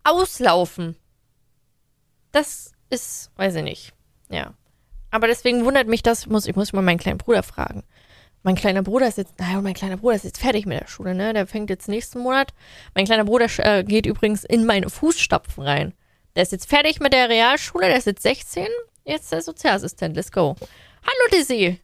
auslaufen. 0.06 0.96
Das 2.32 2.72
ist, 2.90 3.32
weiß 3.36 3.56
ich 3.56 3.64
nicht. 3.64 3.94
Ja. 4.30 4.54
Aber 5.12 5.28
deswegen 5.28 5.66
wundert 5.66 5.90
mich 5.90 6.04
das, 6.04 6.26
muss, 6.28 6.46
ich 6.46 6.56
muss 6.56 6.72
mal 6.72 6.82
meinen 6.82 7.00
kleinen 7.00 7.18
Bruder 7.18 7.44
fragen. 7.44 7.84
Mein 8.48 8.56
kleiner 8.56 8.82
Bruder 8.82 9.10
ist 9.10 9.18
jetzt, 9.18 9.38
naja, 9.40 9.60
mein 9.60 9.74
kleiner 9.74 9.98
Bruder 9.98 10.16
ist 10.16 10.24
jetzt 10.24 10.40
fertig 10.40 10.66
mit 10.66 10.80
der 10.80 10.88
Schule, 10.88 11.14
ne? 11.14 11.34
Der 11.34 11.48
fängt 11.48 11.70
jetzt 11.70 11.90
nächsten 11.90 12.20
Monat. 12.20 12.54
Mein 12.96 13.04
kleiner 13.04 13.26
Bruder 13.26 13.48
äh, 13.58 13.84
geht 13.84 14.06
übrigens 14.06 14.46
in 14.46 14.66
meine 14.66 14.90
Fußstapfen 14.90 15.66
rein. 15.66 15.94
Der 16.34 16.44
ist 16.44 16.54
jetzt 16.54 16.70
fertig 16.70 17.02
mit 17.02 17.12
der 17.12 17.28
Realschule, 17.28 17.88
der 17.88 17.98
ist 17.98 18.08
jetzt 18.08 18.24
16, 18.24 18.66
jetzt 19.04 19.34
der 19.34 19.42
Sozialassistent. 19.42 20.16
Let's 20.16 20.32
go. 20.32 20.56
Hallo 20.62 21.30
Dizzy. 21.34 21.82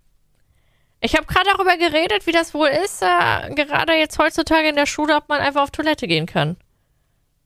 Ich 1.02 1.18
habe 1.18 1.26
gerade 1.26 1.50
darüber 1.52 1.76
geredet, 1.76 2.28
wie 2.28 2.32
das 2.32 2.54
wohl 2.54 2.70
ist, 2.70 3.02
äh, 3.02 3.54
gerade 3.56 3.96
jetzt 3.96 4.18
heutzutage 4.18 4.70
in 4.70 4.78
der 4.78 4.86
Schule, 4.86 5.18
ob 5.18 5.28
man 5.28 5.42
einfach 5.42 5.64
auf 5.64 5.72
Toilette 5.72 6.08
gehen 6.08 6.28
kann. 6.28 6.56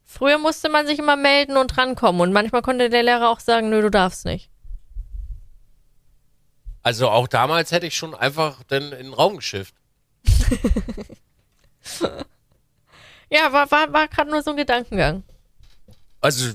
Früher 0.06 0.38
musste 0.38 0.69
man 0.69 0.85
sich 0.85 0.99
immer 0.99 1.15
melden 1.15 1.57
und 1.57 1.76
rankommen 1.76 2.22
und 2.22 2.34
manchmal 2.34 2.61
konnte 2.61 2.91
der 2.91 3.02
Lehrer 3.02 3.31
auch 3.31 3.39
sagen, 3.39 3.72
nö, 3.72 3.81
du 3.81 3.89
darfst 3.89 4.26
nicht. 4.26 4.52
Also 6.88 7.09
auch 7.09 7.27
damals 7.27 7.73
hätte 7.73 7.85
ich 7.85 7.97
schon 7.97 8.15
einfach 8.15 8.64
dann 8.69 8.93
in 8.93 9.07
den 9.07 9.14
Raum 9.14 9.35
geschifft. 9.35 9.76
ja, 13.30 13.51
war, 13.51 13.69
war, 13.69 13.91
war 13.91 14.07
gerade 14.07 14.31
nur 14.31 14.41
so 14.41 14.51
ein 14.51 14.55
Gedankengang. 14.55 15.23
Also, 16.22 16.53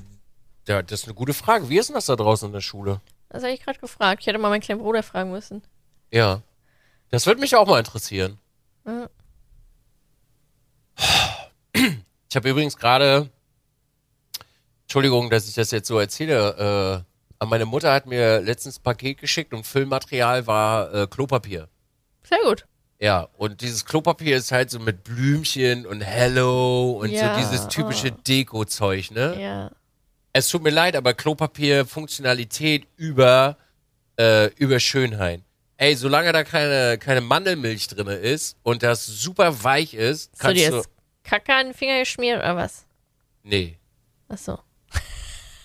ja, 0.66 0.80
das 0.80 1.00
ist 1.00 1.06
eine 1.06 1.12
gute 1.12 1.34
Frage. 1.34 1.68
Wie 1.68 1.76
ist 1.76 1.90
denn 1.90 1.96
das 1.96 2.06
da 2.06 2.16
draußen 2.16 2.46
in 2.46 2.54
der 2.54 2.62
Schule? 2.62 3.02
Das 3.28 3.42
habe 3.42 3.52
ich 3.52 3.62
gerade 3.62 3.78
gefragt. 3.78 4.22
Ich 4.22 4.26
hätte 4.26 4.38
mal 4.38 4.48
meinen 4.48 4.62
kleinen 4.62 4.80
Bruder 4.80 5.02
fragen 5.02 5.32
müssen. 5.32 5.62
Ja. 6.10 6.40
Das 7.10 7.26
würde 7.26 7.42
mich 7.42 7.54
auch 7.54 7.66
mal 7.66 7.80
interessieren. 7.80 8.38
Ja. 8.86 9.10
Ich 12.30 12.36
habe 12.36 12.48
übrigens 12.48 12.78
gerade, 12.78 13.28
Entschuldigung, 14.84 15.28
dass 15.28 15.46
ich 15.46 15.56
das 15.56 15.70
jetzt 15.72 15.88
so 15.88 15.98
erzähle, 15.98 17.04
äh, 17.04 17.11
aber 17.42 17.50
meine 17.50 17.66
Mutter 17.66 17.92
hat 17.92 18.06
mir 18.06 18.40
letztens 18.40 18.78
ein 18.78 18.84
Paket 18.84 19.18
geschickt 19.18 19.52
und 19.52 19.66
Füllmaterial 19.66 20.46
war 20.46 20.94
äh, 20.94 21.06
Klopapier. 21.08 21.68
Sehr 22.22 22.38
gut. 22.44 22.66
Ja, 23.00 23.28
und 23.36 23.62
dieses 23.62 23.84
Klopapier 23.84 24.36
ist 24.36 24.52
halt 24.52 24.70
so 24.70 24.78
mit 24.78 25.02
Blümchen 25.02 25.84
und 25.84 26.02
Hello 26.02 26.92
und 27.00 27.10
Ja, 27.10 27.34
so 27.34 27.40
dieses 27.40 27.66
typische 27.66 28.12
oh. 28.12 28.20
Deko-Zeug, 28.28 29.10
ne? 29.10 29.40
Ja. 29.40 29.70
Es 30.32 30.48
tut 30.50 30.62
mir 30.62 30.70
leid, 30.70 30.94
aber 30.94 31.14
Klopapier, 31.14 31.84
Funktionalität 31.84 32.86
über, 32.96 33.56
äh, 34.20 34.46
über 34.54 34.78
Schönheit. 34.78 35.42
Ey, 35.78 35.96
solange 35.96 36.30
da 36.30 36.44
keine, 36.44 36.96
keine 36.96 37.22
Mandelmilch 37.22 37.88
drin 37.88 38.06
ist 38.06 38.56
und 38.62 38.84
das 38.84 39.04
super 39.04 39.64
weich 39.64 39.94
ist, 39.94 40.30
Hast 40.30 40.40
du 40.40 40.46
kannst 40.46 40.62
dir 40.62 40.70
du. 40.70 40.76
jetzt 40.76 40.90
Kacke 41.24 41.52
an 41.52 41.66
den 41.66 41.74
Finger 41.74 41.98
geschmiert 41.98 42.38
oder 42.38 42.54
was? 42.54 42.86
Nee. 43.42 43.78
Achso. 44.28 44.60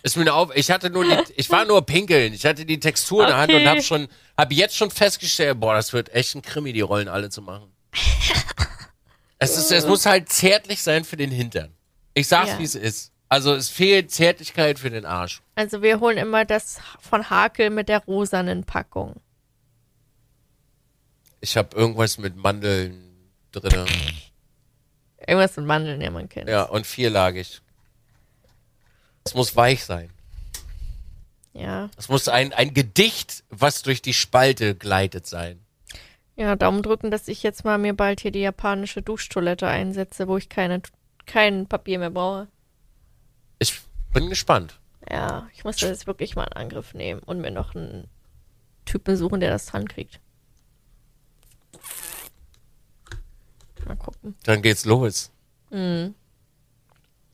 Ist 0.08 0.16
mir 0.16 0.24
nur 0.24 0.36
auf, 0.36 0.56
ich 0.56 0.72
hatte 0.72 0.90
nur 0.90 1.04
die, 1.04 1.34
ich 1.36 1.50
war 1.50 1.66
nur 1.66 1.86
pinkeln. 1.86 2.32
Ich 2.34 2.46
hatte 2.46 2.66
die 2.66 2.80
Textur 2.80 3.24
in 3.24 3.28
der 3.28 3.36
Hand 3.40 3.52
Okay. 3.52 3.62
und 3.62 3.68
hab 3.70 3.84
schon, 3.84 4.08
hab 4.38 4.54
jetzt 4.54 4.74
schon 4.78 4.90
festgestellt, 4.90 5.60
boah, 5.60 5.74
das 5.74 5.92
wird 5.92 6.14
echt 6.14 6.34
ein 6.34 6.42
Krimi, 6.42 6.72
die 6.72 6.80
Rollen 6.80 7.10
alle 7.10 7.30
zu 7.30 7.42
machen. 7.42 7.74
es 9.38 9.58
ist, 9.58 9.70
es 9.70 9.86
muss 9.86 10.06
halt 10.06 10.30
zärtlich 10.30 10.82
sein 10.82 11.04
für 11.04 11.18
den 11.18 11.30
Hintern. 11.30 11.76
Ich 12.14 12.30
sag's, 12.30 12.52
Ja. 12.52 12.60
wie 12.60 12.64
es 12.64 12.76
ist. 12.76 13.12
Also 13.28 13.54
es 13.54 13.68
fehlt 13.68 14.10
Zärtlichkeit 14.10 14.80
für 14.80 14.90
den 14.90 15.06
Arsch. 15.06 15.42
Also 15.56 15.82
wir 15.82 16.00
holen 16.00 16.18
immer 16.18 16.46
das 16.46 16.80
von 17.02 17.30
Hakel 17.30 17.70
mit 17.70 17.90
der 17.90 18.06
rosanen 18.06 18.64
Packung. 18.64 19.20
Ich 21.42 21.58
hab 21.58 21.74
irgendwas 21.74 22.18
mit 22.18 22.38
Mandeln 22.38 23.30
drinne. 23.52 23.86
Irgendwas 25.18 25.58
mit 25.58 25.66
Mandeln, 25.66 26.00
ja, 26.00 26.12
man 26.12 26.30
kennt. 26.30 26.48
Ja, 26.48 26.64
und 26.64 26.88
vierlagig. 26.88 27.60
Es 29.28 29.36
muss 29.36 29.56
weich 29.58 29.84
sein. 29.84 30.10
ja. 31.54 31.90
Es 31.98 32.08
muss 32.08 32.30
ein, 32.30 32.54
ein 32.54 32.74
Gedicht, 32.74 33.44
was 33.50 33.82
durch 33.82 34.02
die 34.02 34.14
Spalte 34.14 34.74
gleitet 34.74 35.28
sein. 35.28 35.60
Ja, 36.38 36.56
Daumen 36.56 36.82
drücken, 36.82 37.12
dass 37.12 37.28
ich 37.28 37.44
jetzt 37.44 37.66
mal 37.66 37.78
mir 37.78 37.94
bald 37.94 38.22
hier 38.22 38.32
die 38.32 38.40
japanische 38.40 39.02
Duschtoilette 39.02 39.68
einsetze, 39.68 40.30
wo 40.30 40.38
ich 40.38 40.48
keine, 40.48 40.82
kein 41.26 41.68
Papier 41.68 42.00
mehr 42.00 42.12
brauche. 42.12 42.48
Ich 43.60 43.82
bin 44.14 44.30
gespannt. 44.30 44.80
Ja, 45.10 45.50
ich 45.54 45.66
muss 45.66 45.76
das 45.78 45.90
jetzt 45.90 46.08
wirklich 46.08 46.36
mal 46.38 46.46
in 46.46 46.54
Angriff 46.54 46.94
nehmen 46.94 47.22
und 47.22 47.42
mir 47.42 47.52
noch 47.52 47.76
einen 47.76 48.08
Typen 48.86 49.18
suchen, 49.18 49.42
der 49.42 49.50
das 49.50 49.66
dran 49.66 49.90
kriegt. 49.90 50.22
Mal 53.86 53.96
gucken. 53.98 54.36
Dann 54.44 54.62
geht's 54.62 54.86
los. 54.86 55.32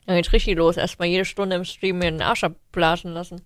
Dann 0.05 0.15
geht's 0.15 0.33
richtig 0.33 0.57
los. 0.57 0.77
Erstmal 0.77 1.07
jede 1.07 1.25
Stunde 1.25 1.55
im 1.55 1.65
Stream 1.65 1.99
mir 1.99 2.11
den 2.11 2.21
Arsch 2.21 2.43
abblasen 2.43 3.13
lassen. 3.13 3.41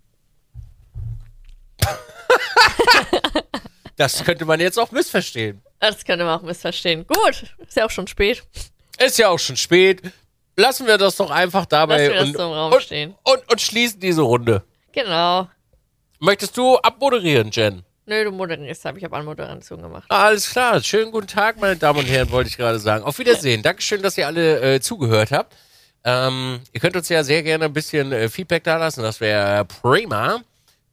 Das 3.95 4.23
könnte 4.23 4.45
man 4.45 4.59
jetzt 4.59 4.77
auch 4.77 4.91
missverstehen. 4.91 5.61
Das 5.79 6.05
könnte 6.05 6.23
man 6.23 6.39
auch 6.39 6.43
missverstehen. 6.43 7.05
Gut, 7.07 7.45
ist 7.67 7.75
ja 7.75 7.85
auch 7.85 7.89
schon 7.89 8.07
spät. 8.07 8.43
Ist 8.99 9.17
ja 9.17 9.29
auch 9.29 9.39
schon 9.39 9.57
spät. 9.57 10.01
Lassen 10.55 10.87
wir 10.87 10.97
das 10.97 11.17
doch 11.17 11.29
einfach 11.29 11.65
dabei 11.65 12.19
und, 12.19 12.33
so 12.33 12.43
im 12.43 12.51
Raum 12.51 12.73
und, 12.73 12.81
stehen. 12.81 13.15
Und, 13.23 13.51
und 13.51 13.61
schließen 13.61 13.99
diese 13.99 14.21
Runde. 14.21 14.63
Genau. 14.91 15.47
Möchtest 16.19 16.57
du 16.57 16.77
abmoderieren, 16.77 17.51
Jen? 17.51 17.83
Nö, 18.07 18.23
du 18.23 18.31
moderierst, 18.31 18.85
habe 18.85 18.97
ich 18.97 19.05
aber 19.05 19.17
Anmoderation 19.17 19.81
gemacht. 19.81 20.05
Alles 20.09 20.49
klar. 20.49 20.81
Schönen 20.81 21.11
guten 21.11 21.27
Tag, 21.27 21.59
meine 21.59 21.75
Damen 21.75 21.99
und 21.99 22.05
Herren, 22.05 22.31
wollte 22.31 22.49
ich 22.49 22.57
gerade 22.57 22.79
sagen. 22.79 23.03
Auf 23.03 23.19
Wiedersehen. 23.19 23.61
Dankeschön, 23.61 24.01
dass 24.01 24.17
ihr 24.17 24.25
alle 24.25 24.75
äh, 24.75 24.79
zugehört 24.79 25.31
habt. 25.31 25.53
Ähm, 26.03 26.59
ihr 26.71 26.79
könnt 26.79 26.95
uns 26.95 27.09
ja 27.09 27.23
sehr 27.23 27.43
gerne 27.43 27.65
ein 27.65 27.73
bisschen 27.73 28.11
äh, 28.11 28.29
Feedback 28.29 28.63
da 28.63 28.77
lassen. 28.77 29.01
Das 29.01 29.19
wäre 29.19 29.65
prima. 29.65 30.41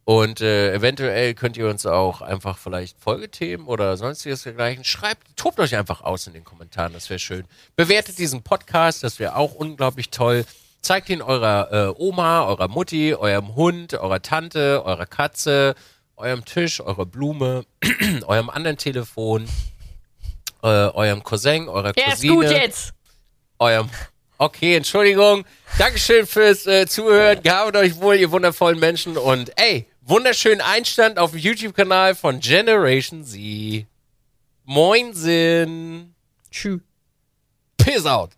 Und 0.04 0.42
äh, 0.42 0.74
eventuell 0.74 1.32
könnt 1.34 1.56
ihr 1.56 1.66
uns 1.66 1.86
auch 1.86 2.20
einfach 2.20 2.58
vielleicht 2.58 2.98
Folgethemen 3.00 3.66
oder 3.66 3.96
sonstiges 3.96 4.42
dergleichen 4.42 4.84
schreibt. 4.84 5.34
Tobt 5.36 5.58
euch 5.60 5.74
einfach 5.76 6.02
aus 6.02 6.26
in 6.26 6.34
den 6.34 6.44
Kommentaren, 6.44 6.92
das 6.92 7.08
wäre 7.08 7.18
schön. 7.18 7.46
Bewertet 7.74 8.18
diesen 8.18 8.42
Podcast, 8.42 9.02
das 9.02 9.18
wäre 9.18 9.36
auch 9.36 9.54
unglaublich 9.54 10.10
toll. 10.10 10.44
Zeigt 10.82 11.08
ihn 11.08 11.22
eurer 11.22 11.72
äh, 11.72 11.94
Oma, 11.96 12.44
eurer 12.44 12.68
Mutti, 12.68 13.14
eurem 13.14 13.54
Hund, 13.54 13.94
eurer 13.94 14.20
Tante, 14.20 14.82
eurer 14.84 15.06
Katze, 15.06 15.74
eurem 16.16 16.44
Tisch, 16.44 16.82
eurer 16.82 17.06
Blume, 17.06 17.64
eurem 18.26 18.50
anderen 18.50 18.76
Telefon, 18.76 19.48
äh, 20.62 20.66
eurem 20.66 21.22
Cousin, 21.22 21.66
eurer 21.66 21.92
Ja, 21.96 22.08
ist 22.08 22.16
Cousine 22.16 22.34
gut 22.34 22.50
jetzt. 22.50 22.92
eurem. 23.58 23.88
Okay, 24.36 24.74
Entschuldigung. 24.74 25.44
Dankeschön 25.78 26.26
fürs 26.26 26.66
äh, 26.66 26.86
Zuhören. 26.86 27.40
Gehabt 27.42 27.76
euch 27.76 27.96
wohl, 28.00 28.16
ihr 28.16 28.30
wundervollen 28.32 28.80
Menschen. 28.80 29.16
Und 29.16 29.52
ey, 29.56 29.86
wunderschönen 30.02 30.60
Einstand 30.60 31.18
auf 31.18 31.30
dem 31.30 31.40
YouTube-Kanal 31.40 32.16
von 32.16 32.40
Generation 32.40 33.24
Z. 33.24 33.86
Moinsen. 34.64 36.14
Tschüss. 36.50 36.80
Peace 37.76 38.06
out. 38.06 38.30